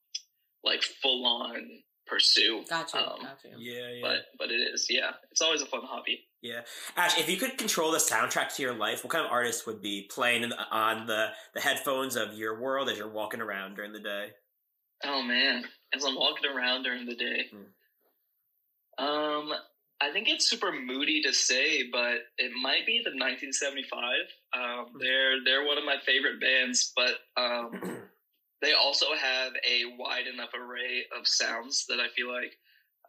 like 0.63 0.81
full 0.81 1.25
on 1.25 1.69
pursue. 2.07 2.63
Gotcha. 2.69 2.97
Um, 2.97 3.19
gotcha. 3.21 3.49
Yeah, 3.57 3.89
yeah. 3.93 4.01
But 4.01 4.25
but 4.37 4.51
it 4.51 4.59
is, 4.73 4.87
yeah. 4.89 5.11
It's 5.31 5.41
always 5.41 5.61
a 5.61 5.65
fun 5.65 5.81
hobby. 5.83 6.21
Yeah, 6.41 6.61
Ash. 6.95 7.17
If 7.19 7.29
you 7.29 7.37
could 7.37 7.57
control 7.57 7.91
the 7.91 7.97
soundtrack 7.97 8.55
to 8.55 8.61
your 8.61 8.73
life, 8.73 9.03
what 9.03 9.11
kind 9.11 9.25
of 9.25 9.31
artist 9.31 9.65
would 9.67 9.81
be 9.81 10.07
playing 10.09 10.49
the, 10.49 10.57
on 10.71 11.07
the 11.07 11.29
the 11.53 11.61
headphones 11.61 12.15
of 12.15 12.33
your 12.33 12.59
world 12.59 12.89
as 12.89 12.97
you're 12.97 13.11
walking 13.11 13.41
around 13.41 13.75
during 13.75 13.93
the 13.93 13.99
day? 13.99 14.29
Oh 15.03 15.21
man, 15.21 15.63
as 15.95 16.03
I'm 16.03 16.15
walking 16.15 16.49
around 16.49 16.83
during 16.83 17.05
the 17.05 17.15
day, 17.15 17.45
hmm. 17.51 19.05
um, 19.05 19.53
I 20.01 20.11
think 20.11 20.27
it's 20.29 20.49
super 20.49 20.71
moody 20.71 21.21
to 21.23 21.33
say, 21.33 21.89
but 21.91 22.17
it 22.37 22.51
might 22.61 22.85
be 22.85 23.01
the 23.03 23.11
1975. 23.11 24.03
Um, 24.55 24.85
hmm. 24.91 24.97
they're 24.99 25.43
they're 25.43 25.65
one 25.65 25.77
of 25.77 25.85
my 25.85 25.97
favorite 26.05 26.39
bands, 26.39 26.93
but 26.95 27.15
um, 27.41 27.97
they 28.61 28.73
also 28.73 29.07
have 29.19 29.53
a 29.67 29.83
wide 29.97 30.27
enough 30.27 30.49
array 30.53 31.03
of 31.17 31.27
sounds 31.27 31.85
that 31.87 31.99
I 31.99 32.07
feel 32.15 32.31
like 32.31 32.57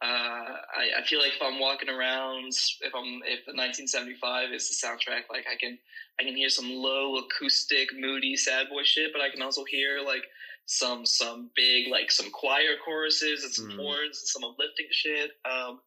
uh, 0.01 0.05
I, 0.05 1.01
I, 1.01 1.05
feel 1.05 1.19
like 1.19 1.33
if 1.35 1.41
I'm 1.41 1.59
walking 1.59 1.89
around, 1.89 2.53
if 2.79 2.95
I'm 2.95 3.19
if 3.25 3.43
the 3.45 3.51
1975 3.51 4.53
is 4.53 4.69
the 4.69 4.87
soundtrack, 4.87 5.23
like 5.29 5.45
I 5.51 5.57
can 5.59 5.77
I 6.17 6.23
can 6.23 6.37
hear 6.37 6.47
some 6.47 6.69
low 6.69 7.17
acoustic, 7.17 7.89
moody, 7.93 8.37
sad 8.37 8.69
boy 8.69 8.83
shit, 8.83 9.11
but 9.11 9.21
I 9.21 9.29
can 9.29 9.41
also 9.41 9.65
hear 9.65 9.99
like 9.99 10.23
some 10.67 11.05
some 11.05 11.49
big 11.53 11.91
like 11.91 12.11
some 12.11 12.31
choir 12.31 12.77
choruses 12.83 13.43
and 13.43 13.53
some 13.53 13.71
mm. 13.71 13.75
horns 13.75 14.19
and 14.19 14.27
some 14.27 14.43
uplifting 14.45 14.87
shit. 14.91 15.31
Um, 15.43 15.81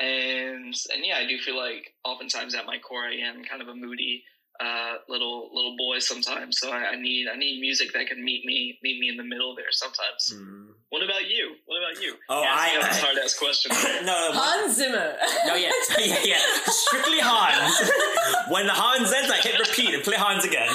and 0.00 0.74
and 0.92 1.04
yeah, 1.04 1.18
I 1.18 1.28
do 1.28 1.38
feel 1.38 1.56
like 1.56 1.94
oftentimes 2.04 2.56
at 2.56 2.66
my 2.66 2.78
core 2.78 3.04
I 3.04 3.14
am 3.14 3.44
kind 3.44 3.62
of 3.62 3.68
a 3.68 3.74
moody 3.76 4.24
uh, 4.60 4.94
little 5.08 5.50
little 5.52 5.76
boy 5.76 5.98
sometimes. 5.98 6.58
So 6.58 6.70
I, 6.70 6.92
I, 6.92 6.96
need 6.96 7.28
I 7.28 7.36
need 7.36 7.60
music 7.60 7.92
that 7.92 8.06
can 8.06 8.24
meet 8.24 8.44
me 8.44 8.78
meet 8.82 9.00
me 9.00 9.08
in 9.08 9.16
the 9.16 9.24
middle 9.24 9.54
there 9.54 9.70
sometimes. 9.70 10.34
Mm. 10.34 10.66
What 10.88 11.02
about 11.02 11.28
you? 11.28 11.56
What 11.66 11.78
about 11.82 12.02
you? 12.02 12.14
Oh, 12.28 12.42
I, 12.42 12.78
I 12.80 12.94
hard 12.94 13.18
ass 13.22 13.36
question. 13.36 13.72
no, 14.06 14.30
Hans 14.32 14.76
Zimmer. 14.76 15.16
no, 15.46 15.54
yeah, 15.54 15.70
yeah, 15.98 16.18
yeah, 16.24 16.38
strictly 16.66 17.18
Hans. 17.20 17.90
when 18.48 18.66
the 18.66 18.72
Hans 18.72 19.12
ends, 19.12 19.30
I 19.30 19.38
hit 19.38 19.58
repeat 19.58 19.94
and 19.94 20.02
play 20.02 20.16
Hans 20.16 20.44
again. 20.44 20.68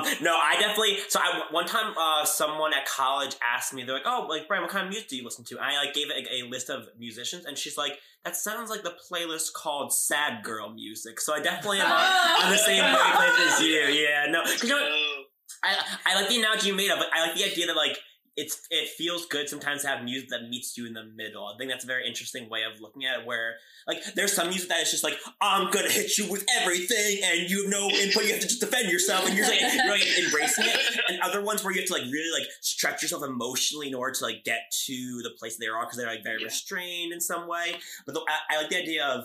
Um, 0.00 0.14
no, 0.22 0.34
I 0.34 0.56
definitely. 0.58 0.98
So 1.08 1.20
I 1.20 1.42
one 1.50 1.66
time, 1.66 1.94
uh, 1.98 2.24
someone 2.24 2.72
at 2.72 2.86
college 2.86 3.36
asked 3.42 3.72
me, 3.74 3.82
they're 3.82 3.94
like, 3.94 4.06
"Oh, 4.06 4.26
like 4.28 4.48
Brian, 4.48 4.62
what 4.62 4.70
kind 4.70 4.86
of 4.86 4.90
music 4.90 5.08
do 5.08 5.16
you 5.16 5.24
listen 5.24 5.44
to?" 5.46 5.56
And 5.56 5.64
I 5.64 5.84
like 5.84 5.94
gave 5.94 6.10
it 6.10 6.26
a, 6.30 6.44
a 6.44 6.48
list 6.48 6.70
of 6.70 6.88
musicians, 6.98 7.44
and 7.44 7.56
she's 7.56 7.76
like 7.76 7.98
that 8.24 8.36
sounds 8.36 8.68
like 8.68 8.82
the 8.82 8.94
playlist 9.10 9.52
called 9.54 9.92
sad 9.92 10.42
girl 10.42 10.70
music. 10.70 11.20
So 11.20 11.34
I 11.34 11.40
definitely 11.40 11.80
am 11.80 11.90
on, 11.90 12.44
on 12.44 12.50
the 12.50 12.58
same 12.58 12.84
wavelength 12.84 13.40
as 13.40 13.60
you. 13.60 13.80
Yeah, 13.90 14.26
no, 14.30 14.42
because 14.44 14.62
you 14.62 14.68
know, 14.70 14.88
I 15.62 15.76
I 16.06 16.14
like 16.14 16.28
the 16.28 16.38
analogy 16.38 16.68
you 16.68 16.74
made 16.74 16.90
of. 16.90 16.98
I 17.12 17.26
like 17.26 17.36
the 17.36 17.44
idea 17.44 17.66
that 17.66 17.76
like 17.76 17.98
it's 18.36 18.66
it 18.70 18.88
feels 18.88 19.26
good 19.26 19.48
sometimes 19.48 19.82
to 19.82 19.88
have 19.88 20.04
music 20.04 20.28
that 20.30 20.48
meets 20.48 20.76
you 20.76 20.86
in 20.86 20.92
the 20.92 21.04
middle. 21.04 21.46
I 21.46 21.56
think 21.58 21.70
that's 21.70 21.84
a 21.84 21.86
very 21.86 22.06
interesting 22.06 22.48
way 22.48 22.60
of 22.62 22.80
looking 22.80 23.04
at 23.04 23.20
it. 23.20 23.26
Where 23.26 23.54
like 23.86 23.98
there's 24.14 24.32
some 24.32 24.48
music 24.48 24.68
that 24.68 24.82
is 24.82 24.90
just 24.90 25.04
like 25.04 25.18
I'm 25.40 25.70
gonna 25.70 25.90
hit 25.90 26.16
you 26.16 26.30
with 26.30 26.46
everything, 26.60 27.20
and 27.24 27.50
you 27.50 27.62
have 27.62 27.70
no 27.70 27.88
input. 27.88 28.24
You 28.24 28.32
have 28.32 28.40
to 28.40 28.48
just 28.48 28.60
defend 28.60 28.90
yourself, 28.90 29.26
and 29.26 29.36
you're 29.36 29.46
like 29.46 29.60
you're 29.60 29.90
like 29.90 30.06
embracing 30.24 30.66
it. 30.66 31.00
And 31.08 31.20
other 31.20 31.42
ones 31.42 31.64
where 31.64 31.72
you 31.72 31.80
have 31.80 31.88
to 31.88 31.94
like 31.94 32.04
really 32.04 32.40
like 32.40 32.48
stretch 32.60 33.02
yourself 33.02 33.24
emotionally 33.24 33.88
in 33.88 33.94
order 33.94 34.14
to 34.14 34.24
like 34.24 34.44
get 34.44 34.72
to 34.86 35.20
the 35.22 35.30
place 35.38 35.56
they 35.56 35.66
are 35.66 35.84
because 35.84 35.98
they're 35.98 36.06
like 36.06 36.24
very 36.24 36.40
yeah. 36.40 36.46
restrained 36.46 37.12
in 37.12 37.20
some 37.20 37.48
way. 37.48 37.76
But 38.06 38.14
the, 38.14 38.20
I, 38.28 38.54
I 38.54 38.60
like 38.60 38.70
the 38.70 38.80
idea 38.80 39.06
of 39.06 39.24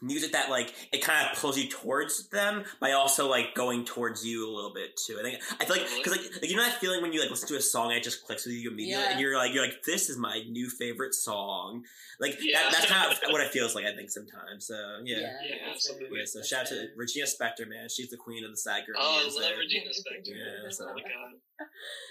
music 0.00 0.32
that 0.32 0.50
like 0.50 0.74
it 0.92 1.02
kind 1.02 1.26
of 1.26 1.38
pulls 1.38 1.58
you 1.58 1.68
towards 1.68 2.28
them 2.28 2.64
by 2.80 2.92
also 2.92 3.28
like 3.28 3.54
going 3.54 3.84
towards 3.84 4.24
you 4.24 4.48
a 4.48 4.52
little 4.52 4.72
bit 4.72 4.96
too. 4.96 5.18
I 5.18 5.22
think 5.22 5.40
I 5.60 5.64
feel 5.64 5.76
like 5.76 5.86
because 5.96 6.12
like, 6.12 6.42
like, 6.42 6.50
you 6.50 6.56
know 6.56 6.64
that 6.64 6.78
feeling 6.80 7.02
when 7.02 7.12
you 7.12 7.20
like 7.20 7.30
listen 7.30 7.48
to 7.48 7.56
a 7.56 7.60
song 7.60 7.88
and 7.88 7.98
it 7.98 8.04
just 8.04 8.24
clicks 8.24 8.46
with 8.46 8.54
you 8.54 8.70
immediately, 8.70 9.04
yeah. 9.04 9.12
and 9.12 9.20
you're 9.20 9.36
like 9.36 9.52
you're 9.52 9.64
like 9.64 9.82
this 9.84 10.08
is 10.10 10.16
my 10.16 10.42
new 10.48 10.68
favorite 10.68 11.14
song. 11.14 11.84
Like 12.20 12.38
yeah. 12.40 12.62
that, 12.62 12.72
that's 12.72 12.86
kind 12.86 13.12
of 13.12 13.18
what 13.30 13.40
it 13.40 13.50
feels 13.52 13.74
like. 13.74 13.84
I 13.84 13.94
think 13.94 14.10
sometimes. 14.10 14.66
So 14.66 14.74
yeah, 15.04 15.18
yeah, 15.18 15.32
yeah 15.44 15.72
absolutely. 15.72 16.18
Yeah, 16.18 16.24
so 16.26 16.42
shout 16.42 16.62
out 16.62 16.66
to 16.68 16.88
Regina 16.96 17.26
Spektor, 17.26 17.68
man. 17.68 17.88
She's 17.88 18.10
the 18.10 18.16
queen 18.16 18.44
of 18.44 18.50
the 18.50 18.56
sad 18.56 18.84
girl. 18.86 18.96
Oh, 18.98 19.20
music. 19.22 19.42
I 19.42 19.48
love 19.48 19.58
Regina 19.58 19.90
Spektor. 19.90 20.36
Yeah, 20.36 20.70
so. 20.70 20.86
oh 20.88 20.94
my 20.94 21.02
god, 21.02 21.68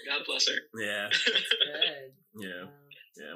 God 0.08 0.22
bless 0.26 0.48
her. 0.48 0.56
Yeah, 0.78 1.08
yeah. 2.36 2.64
Yeah. 3.16 3.34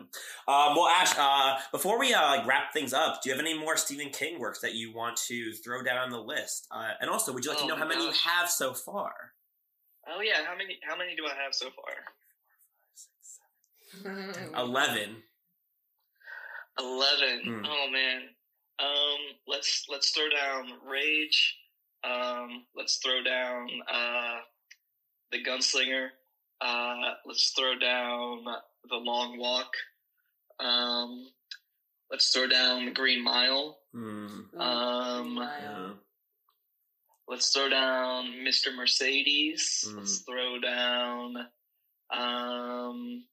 Um, 0.49 0.75
well, 0.75 0.89
Ash, 0.89 1.13
uh, 1.19 1.59
before 1.71 1.99
we 1.99 2.15
uh, 2.15 2.37
like 2.37 2.47
wrap 2.47 2.73
things 2.73 2.95
up, 2.95 3.23
do 3.23 3.29
you 3.29 3.37
have 3.37 3.45
any 3.45 3.59
more 3.59 3.77
Stephen 3.77 4.09
King 4.11 4.41
works 4.41 4.61
that 4.61 4.75
you 4.75 4.95
want 4.95 5.17
to 5.29 5.53
throw 5.53 5.83
down 5.83 5.99
on 5.99 6.11
the 6.11 6.21
list? 6.21 6.67
Uh, 6.71 6.93
and 7.01 7.11
also, 7.11 7.33
would 7.33 7.45
you 7.45 7.51
like 7.51 7.59
oh, 7.61 7.63
to 7.63 7.69
know 7.69 7.77
how 7.77 7.87
many 7.87 8.01
gosh. 8.07 8.25
you 8.25 8.31
have 8.31 8.49
so 8.49 8.73
far? 8.73 9.13
Oh 10.09 10.21
yeah, 10.23 10.45
how 10.47 10.57
many? 10.57 10.79
How 10.83 10.97
many 10.97 11.15
do 11.17 11.27
I 11.27 11.35
have 11.43 11.53
so 11.53 11.69
far? 11.71 11.95
Eleven. 14.57 15.17
Eleven. 16.79 17.41
Mm. 17.47 17.67
Oh 17.67 17.91
man. 17.91 18.23
Um, 18.79 19.19
let's 19.47 19.87
let's 19.89 20.11
throw 20.11 20.29
down 20.29 20.69
Rage. 20.87 21.57
Um, 22.05 22.65
let's 22.77 22.99
throw 23.05 23.23
down 23.23 23.69
uh, 23.93 24.39
the 25.33 25.43
Gunslinger. 25.43 26.09
Uh, 26.61 27.15
let's 27.27 27.51
throw 27.51 27.79
down 27.79 28.45
the 28.89 28.97
Long 28.97 29.39
Walk. 29.39 29.71
Um, 30.61 31.29
let's 32.11 32.31
throw 32.33 32.47
down 32.47 32.87
the 32.87 32.93
Green 32.93 33.23
Mile. 33.23 33.79
Mm. 33.95 34.59
Um, 34.59 35.37
yeah. 35.37 35.89
Let's 37.29 37.53
throw 37.53 37.69
down 37.69 38.27
Mr. 38.47 38.75
Mercedes. 38.75 39.85
Mm. 39.89 39.99
Let's 39.99 40.19
throw 40.21 40.61
down. 40.61 41.35
Um, 42.11 43.25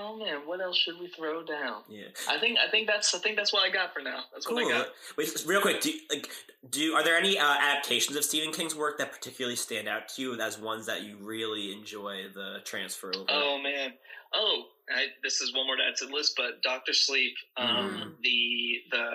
Oh 0.00 0.16
man, 0.16 0.46
what 0.46 0.60
else 0.60 0.78
should 0.78 0.98
we 0.98 1.08
throw 1.08 1.44
down? 1.44 1.82
Yeah, 1.88 2.06
I 2.28 2.38
think 2.38 2.58
I 2.66 2.70
think 2.70 2.86
that's 2.86 3.14
I 3.14 3.18
think 3.18 3.36
that's 3.36 3.52
what 3.52 3.68
I 3.68 3.72
got 3.72 3.92
for 3.92 4.00
now. 4.00 4.20
That's 4.32 4.46
cool. 4.46 4.56
what 4.56 4.72
I 4.72 4.78
got. 4.78 4.88
Wait, 5.18 5.44
real 5.46 5.60
quick, 5.60 5.80
do 5.80 5.92
like 6.10 6.28
do 6.70 6.94
are 6.94 7.04
there 7.04 7.16
any 7.18 7.38
uh, 7.38 7.56
adaptations 7.60 8.16
of 8.16 8.24
Stephen 8.24 8.52
King's 8.52 8.74
work 8.74 8.98
that 8.98 9.12
particularly 9.12 9.56
stand 9.56 9.88
out 9.88 10.08
to 10.10 10.22
you 10.22 10.40
as 10.40 10.58
ones 10.58 10.86
that 10.86 11.02
you 11.02 11.16
really 11.20 11.72
enjoy 11.72 12.24
the 12.34 12.58
transfer 12.64 13.12
over? 13.14 13.26
Oh 13.28 13.60
man, 13.62 13.92
oh 14.34 14.62
I, 14.90 15.06
this 15.22 15.40
is 15.40 15.54
one 15.54 15.66
more 15.66 15.76
to 15.76 15.82
add 15.82 15.96
to 15.98 16.06
the 16.06 16.12
list, 16.12 16.34
but 16.36 16.62
Doctor 16.62 16.92
Sleep, 16.92 17.34
um, 17.56 17.68
mm. 17.68 18.12
the 18.22 18.78
the 18.90 19.10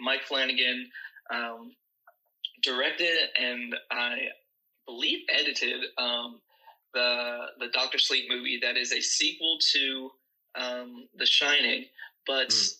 Mike 0.00 0.22
Flanagan 0.24 0.90
um, 1.32 1.72
directed 2.62 3.16
and 3.40 3.74
I 3.90 4.16
believe 4.86 5.20
edited 5.32 5.84
um, 5.98 6.40
the 6.92 7.46
the 7.60 7.68
Doctor 7.72 7.98
Sleep 7.98 8.24
movie 8.28 8.58
that 8.62 8.76
is 8.76 8.92
a 8.92 9.00
sequel 9.00 9.58
to 9.72 10.10
um, 10.56 11.08
The 11.16 11.26
Shining, 11.26 11.86
but 12.26 12.48
mm. 12.48 12.74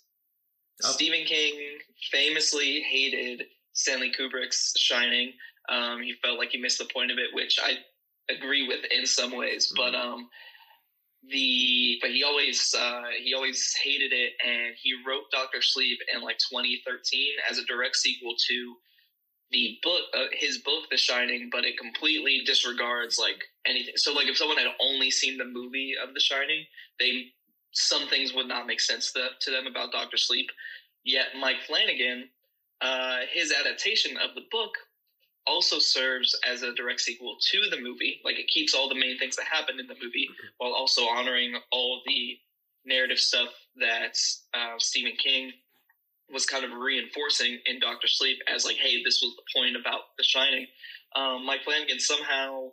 oh. 0.85 0.91
Stephen 0.91 1.25
King 1.25 1.79
famously 2.11 2.81
hated 2.81 3.45
Stanley 3.73 4.13
Kubrick's 4.19 4.75
Shining. 4.77 5.33
Um, 5.69 6.03
he 6.03 6.15
felt 6.23 6.39
like 6.39 6.51
he 6.51 6.59
missed 6.59 6.79
the 6.79 6.89
point 6.93 7.11
of 7.11 7.19
it, 7.19 7.35
which 7.35 7.59
I 7.63 7.79
agree 8.33 8.67
with 8.67 8.81
in 8.91 9.07
some 9.07 9.37
ways. 9.37 9.73
Mm. 9.73 9.77
But 9.77 9.95
um, 9.95 10.29
the 11.31 11.99
but 12.01 12.11
he 12.11 12.23
always 12.23 12.75
uh, 12.79 13.03
he 13.23 13.35
always 13.35 13.75
hated 13.83 14.13
it, 14.13 14.33
and 14.45 14.75
he 14.81 14.95
wrote 15.07 15.25
Doctor 15.33 15.63
Sleep 15.63 15.99
in 16.15 16.23
like 16.23 16.39
2013 16.39 17.33
as 17.51 17.59
a 17.59 17.65
direct 17.65 17.97
sequel 17.97 18.35
to 18.49 18.77
the 19.51 19.79
book, 19.83 20.03
uh, 20.15 20.27
his 20.33 20.59
book, 20.59 20.85
The 20.91 20.97
Shining, 20.97 21.49
but 21.51 21.65
it 21.65 21.79
completely 21.79 22.43
disregards 22.45 23.19
like 23.19 23.45
anything. 23.67 23.95
So, 23.97 24.13
like, 24.13 24.27
if 24.27 24.37
someone 24.37 24.59
had 24.59 24.73
only 24.81 25.11
seen 25.11 25.39
the 25.39 25.45
movie 25.45 25.95
of 26.03 26.13
The 26.13 26.21
Shining, 26.21 26.65
they 26.99 27.27
some 27.75 28.09
things 28.09 28.33
would 28.35 28.49
not 28.49 28.67
make 28.67 28.81
sense 28.81 29.13
to, 29.13 29.29
to 29.41 29.51
them 29.51 29.67
about 29.67 29.93
Doctor 29.93 30.17
Sleep. 30.17 30.49
Yet, 31.05 31.27
Mike 31.39 31.63
Flanagan, 31.67 32.29
uh, 32.81 33.19
his 33.31 33.53
adaptation 33.53 34.17
of 34.17 34.35
the 34.35 34.43
book 34.51 34.71
also 35.47 35.79
serves 35.79 36.35
as 36.49 36.63
a 36.63 36.75
direct 36.75 37.01
sequel 37.01 37.37
to 37.39 37.71
the 37.71 37.81
movie. 37.81 38.21
Like, 38.25 38.39
it 38.39 38.49
keeps 38.49 38.75
all 38.75 38.89
the 38.89 38.95
main 38.95 39.19
things 39.19 39.37
that 39.37 39.45
happened 39.45 39.81
in 39.81 39.87
the 39.87 39.97
movie 40.03 40.29
while 40.59 40.73
also 40.73 41.03
honoring 41.03 41.55
all 41.71 42.01
the 42.07 42.39
narrative 42.87 43.19
stuff 43.19 43.49
that 43.77 44.17
uh, 44.55 44.79
Stephen 44.79 45.13
King 45.23 45.53
was 46.33 46.47
kind 46.47 46.65
of 46.65 46.73
reinforcing 46.73 47.59
in 47.67 47.81
Doctor 47.81 48.07
Sleep 48.07 48.39
as 48.53 48.65
like, 48.65 48.77
hey, 48.77 49.03
this 49.05 49.21
was 49.23 49.37
the 49.37 49.43
point 49.55 49.77
about 49.77 50.17
The 50.17 50.25
Shining. 50.25 50.67
Um, 51.15 51.45
Mike 51.45 51.65
Flanagan 51.65 52.01
somehow 52.01 52.71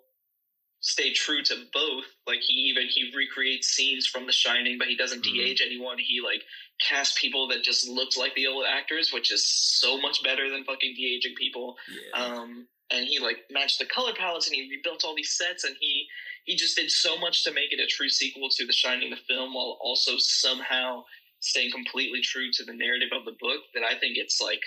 stay 0.82 1.14
true 1.14 1.44
to 1.44 1.56
both. 1.74 2.06
Like 2.28 2.40
he 2.42 2.54
even 2.54 2.88
he 2.90 3.12
recreates 3.16 3.70
scenes 3.70 4.08
from 4.08 4.26
The 4.26 4.34
Shining, 4.34 4.78
but 4.78 4.88
he 4.88 4.96
doesn't 4.96 5.24
mm-hmm. 5.24 5.36
de-age 5.36 5.62
anyone. 5.66 5.98
He 5.98 6.22
like 6.22 6.42
casts 6.88 7.18
people 7.20 7.48
that 7.50 7.64
just 7.64 7.88
looked 7.88 8.18
like 8.18 8.36
the 8.36 8.48
old 8.48 8.66
actors, 8.68 9.14
which 9.14 9.32
is 9.32 9.48
so 9.48 10.00
much 10.00 10.24
better 10.24 10.50
than 10.50 10.66
fucking 10.66 10.94
de-aging 10.96 11.36
people. 11.38 11.76
Yeah. 11.90 12.24
Um, 12.24 12.68
and 12.92 13.06
he 13.06 13.20
like 13.20 13.38
matched 13.50 13.80
the 13.80 13.86
color 13.86 14.12
palettes 14.18 14.48
and 14.48 14.56
he 14.56 14.70
rebuilt 14.70 15.06
all 15.06 15.16
these 15.16 15.38
sets 15.38 15.64
and 15.64 15.76
he 15.80 16.06
he 16.44 16.56
just 16.56 16.76
did 16.76 16.90
so 16.90 17.18
much 17.18 17.44
to 17.44 17.54
make 17.54 17.72
it 17.72 17.80
a 17.80 17.88
true 17.88 18.10
sequel 18.10 18.50
to 18.50 18.66
The 18.66 18.74
Shining, 18.74 19.12
the 19.12 19.18
film, 19.28 19.54
while 19.54 19.78
also 19.80 20.14
somehow 20.18 21.04
staying 21.40 21.72
completely 21.72 22.22
true 22.22 22.50
to 22.54 22.64
the 22.64 22.74
narrative 22.74 23.10
of 23.16 23.26
the 23.26 23.38
book. 23.40 23.62
That 23.76 23.84
I 23.84 23.98
think 24.00 24.18
it's 24.18 24.42
like, 24.42 24.62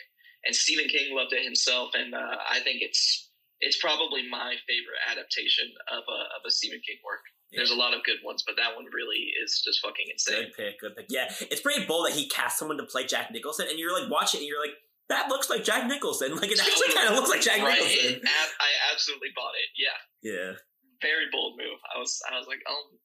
and 0.47 0.55
Stephen 0.55 0.87
King 0.87 1.15
loved 1.15 1.33
it 1.33 1.45
himself, 1.45 1.91
and 1.95 2.15
uh, 2.15 2.37
I 2.49 2.61
think 2.61 2.79
it's 2.81 3.24
it's 3.65 3.81
probably 3.81 4.29
my 4.29 4.55
favorite 4.69 5.01
adaptation 5.09 5.73
of 5.89 6.05
a 6.05 6.21
of 6.37 6.45
a 6.47 6.51
Stephen 6.53 6.81
King 6.85 7.01
work. 7.01 7.25
Yeah. 7.51 7.61
There's 7.61 7.73
a 7.73 7.79
lot 7.79 7.95
of 7.95 8.05
good 8.05 8.21
ones, 8.25 8.45
but 8.45 8.57
that 8.61 8.77
one 8.77 8.85
really 8.93 9.33
is 9.41 9.63
just 9.65 9.81
fucking 9.81 10.07
insane. 10.11 10.51
Good 10.51 10.57
pick, 10.57 10.81
good 10.81 10.95
pick. 10.97 11.07
Yeah, 11.09 11.33
it's 11.49 11.61
pretty 11.61 11.87
bold 11.87 12.07
that 12.07 12.15
he 12.15 12.29
cast 12.29 12.59
someone 12.59 12.77
to 12.77 12.85
play 12.85 13.07
Jack 13.07 13.31
Nicholson, 13.33 13.67
and 13.71 13.79
you're 13.79 13.95
like 13.95 14.11
watching, 14.11 14.41
and 14.45 14.49
you're 14.49 14.61
like, 14.61 14.77
that 15.09 15.29
looks 15.29 15.49
like 15.49 15.65
Jack 15.65 15.87
Nicholson. 15.89 16.37
Like 16.45 16.51
it 16.51 16.61
actually 16.61 16.93
kind 16.93 17.09
of 17.09 17.15
looks 17.15 17.31
like 17.31 17.41
Jack 17.41 17.63
right? 17.63 17.79
Nicholson. 17.79 18.21
I 18.61 18.71
absolutely 18.93 19.33
bought 19.35 19.55
it. 19.57 19.71
Yeah. 19.81 19.97
Yeah. 20.21 20.53
Very 21.01 21.27
bold 21.33 21.57
move. 21.57 21.79
I 21.95 21.99
was 21.99 22.21
I 22.31 22.37
was 22.39 22.47
like, 22.49 22.61
oh, 22.69 22.97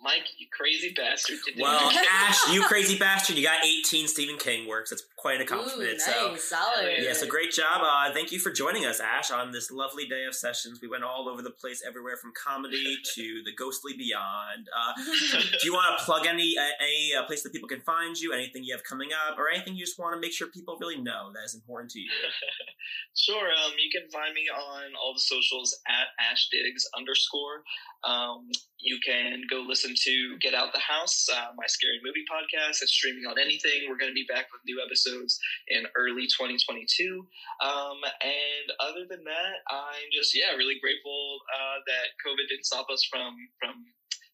Mike, 0.00 0.26
you 0.38 0.46
crazy 0.52 0.92
bastard. 0.94 1.38
Well, 1.58 1.90
Ash, 2.12 2.52
you 2.52 2.62
crazy 2.68 2.98
bastard. 2.98 3.36
You 3.36 3.44
got 3.44 3.64
18 3.64 4.08
Stephen 4.08 4.38
King 4.38 4.68
works. 4.68 4.92
It's 4.92 5.04
quite 5.24 5.36
an 5.36 5.40
accomplishment. 5.40 5.88
Ooh, 5.88 5.92
nice, 5.94 6.04
so, 6.04 6.36
solid. 6.36 6.98
Yeah, 7.00 7.14
so 7.14 7.26
great 7.26 7.50
job. 7.50 7.80
Uh, 7.80 8.12
thank 8.12 8.30
you 8.30 8.38
for 8.38 8.52
joining 8.52 8.84
us, 8.84 9.00
Ash, 9.00 9.30
on 9.30 9.52
this 9.52 9.70
lovely 9.70 10.04
day 10.04 10.26
of 10.28 10.34
sessions. 10.34 10.80
We 10.82 10.88
went 10.88 11.02
all 11.02 11.30
over 11.30 11.40
the 11.40 11.50
place, 11.50 11.82
everywhere 11.82 12.18
from 12.18 12.32
comedy 12.36 12.98
to 13.14 13.40
the 13.42 13.52
ghostly 13.56 13.94
beyond. 13.96 14.68
Uh, 14.68 14.92
do 15.40 15.64
you 15.64 15.72
want 15.72 15.98
to 15.98 16.04
plug 16.04 16.26
any 16.26 16.56
uh, 16.60 16.76
any 16.78 17.14
uh, 17.18 17.24
place 17.24 17.42
that 17.42 17.54
people 17.54 17.70
can 17.70 17.80
find 17.80 18.20
you? 18.20 18.34
Anything 18.34 18.64
you 18.64 18.74
have 18.74 18.84
coming 18.84 19.16
up, 19.16 19.38
or 19.38 19.48
anything 19.48 19.76
you 19.76 19.86
just 19.86 19.98
want 19.98 20.14
to 20.14 20.20
make 20.20 20.34
sure 20.34 20.48
people 20.48 20.76
really 20.78 21.00
know 21.00 21.32
that 21.32 21.44
is 21.44 21.54
important 21.54 21.90
to 21.92 22.00
you? 22.00 22.10
sure. 23.16 23.48
Um, 23.48 23.72
you 23.80 23.88
can 23.88 24.10
find 24.10 24.34
me 24.34 24.44
on 24.52 24.92
all 25.02 25.14
the 25.14 25.24
socials 25.24 25.74
at 25.88 26.12
Ash 26.20 26.50
Diggs 26.52 26.84
underscore. 26.94 27.64
Um, 28.04 28.50
you 28.76 29.00
can 29.00 29.40
go 29.48 29.64
listen 29.66 29.94
to 29.96 30.36
Get 30.42 30.52
Out 30.52 30.74
the 30.74 30.84
House, 30.84 31.24
uh, 31.32 31.56
my 31.56 31.64
scary 31.66 31.98
movie 32.04 32.28
podcast. 32.28 32.84
It's 32.84 32.92
streaming 32.92 33.24
on 33.24 33.40
anything. 33.40 33.88
We're 33.88 33.96
going 33.96 34.12
to 34.12 34.14
be 34.14 34.28
back 34.28 34.52
with 34.52 34.60
new 34.66 34.76
episodes 34.84 35.13
in 35.68 35.84
early 35.96 36.26
2022. 36.26 37.26
Um, 37.62 37.98
and 38.22 38.66
other 38.80 39.06
than 39.08 39.24
that, 39.24 39.56
I'm 39.70 40.08
just 40.12 40.34
yeah 40.34 40.54
really 40.56 40.78
grateful 40.80 41.38
uh, 41.54 41.78
that 41.86 42.14
COVID 42.24 42.48
didn't 42.48 42.66
stop 42.66 42.86
us 42.90 43.04
from 43.10 43.34
from 43.58 43.84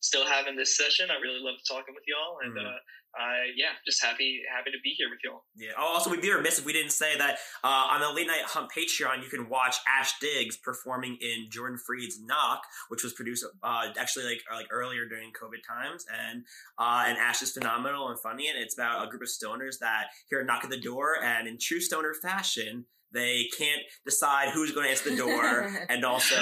still 0.01 0.27
having 0.27 0.56
this 0.56 0.77
session. 0.77 1.09
I 1.10 1.20
really 1.20 1.40
love 1.40 1.56
talking 1.68 1.94
with 1.94 2.05
y'all, 2.09 2.39
and 2.43 2.56
mm-hmm. 2.56 2.66
uh, 2.66 2.81
I 3.16 3.52
yeah, 3.56 3.77
just 3.85 4.02
happy 4.02 4.43
happy 4.55 4.70
to 4.70 4.78
be 4.82 4.94
here 4.97 5.09
with 5.10 5.18
y'all. 5.24 5.44
Yeah. 5.56 5.72
Oh, 5.78 5.94
also, 5.94 6.10
we'd 6.10 6.20
be 6.22 6.32
remiss 6.32 6.59
if 6.59 6.64
we 6.64 6.72
didn't 6.72 6.93
say 6.93 7.16
that 7.18 7.39
uh, 7.64 7.93
on 7.93 8.01
the 8.01 8.10
Late 8.12 8.27
Night 8.27 8.43
Hunt 8.44 8.70
Patreon, 8.77 9.22
you 9.22 9.28
can 9.28 9.48
watch 9.48 9.77
Ash 9.89 10.18
Diggs 10.20 10.56
performing 10.56 11.18
in 11.20 11.48
Jordan 11.51 11.78
Freed's 11.78 12.20
Knock, 12.22 12.62
which 12.89 13.02
was 13.02 13.12
produced 13.12 13.44
uh, 13.62 13.89
actually 13.98 14.27
like 14.27 14.43
like 14.52 14.66
earlier 14.70 15.06
during 15.09 15.31
COVID 15.31 15.62
times, 15.66 16.05
and 16.10 16.44
uh, 16.78 17.05
and 17.06 17.18
Ash 17.18 17.43
is 17.43 17.52
phenomenal 17.52 18.09
and 18.09 18.18
funny, 18.20 18.48
and 18.48 18.59
it's 18.59 18.74
about 18.74 19.06
a 19.06 19.10
group 19.10 19.22
of 19.22 19.28
stoners 19.28 19.78
that 19.81 20.06
hear 20.28 20.40
a 20.40 20.44
knock 20.44 20.64
at 20.64 20.70
the 20.70 20.81
door, 20.81 21.16
and 21.22 21.48
in 21.48 21.59
true 21.60 21.81
stoner 21.81 22.14
fashion. 22.14 22.86
They 23.12 23.47
can't 23.59 23.82
decide 24.05 24.51
who's 24.51 24.73
going 24.73 24.85
to 24.87 24.91
answer 24.91 25.11
the 25.11 25.16
door, 25.16 25.70
and 25.89 26.05
also 26.05 26.37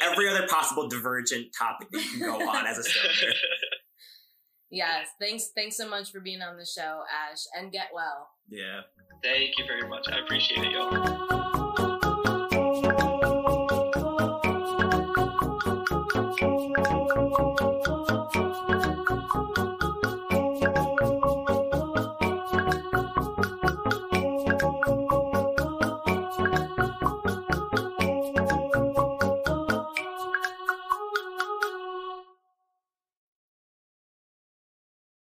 every 0.00 0.28
other 0.28 0.46
possible 0.46 0.88
divergent 0.88 1.46
topic 1.58 1.88
that 1.90 2.04
you 2.04 2.10
can 2.10 2.20
go 2.20 2.48
on 2.48 2.66
as 2.66 2.78
a 2.78 2.82
stoner. 2.84 3.32
Yes, 4.70 5.06
thanks. 5.20 5.50
Thanks 5.54 5.76
so 5.76 5.88
much 5.88 6.10
for 6.10 6.18
being 6.18 6.42
on 6.42 6.56
the 6.56 6.66
show, 6.66 7.02
Ash, 7.30 7.38
and 7.56 7.70
get 7.70 7.90
well. 7.94 8.28
Yeah. 8.48 8.80
Thank 9.22 9.50
you 9.56 9.66
very 9.68 9.88
much. 9.88 10.08
I 10.10 10.18
appreciate 10.18 10.64
it, 10.64 10.72
y'all. 10.72 11.43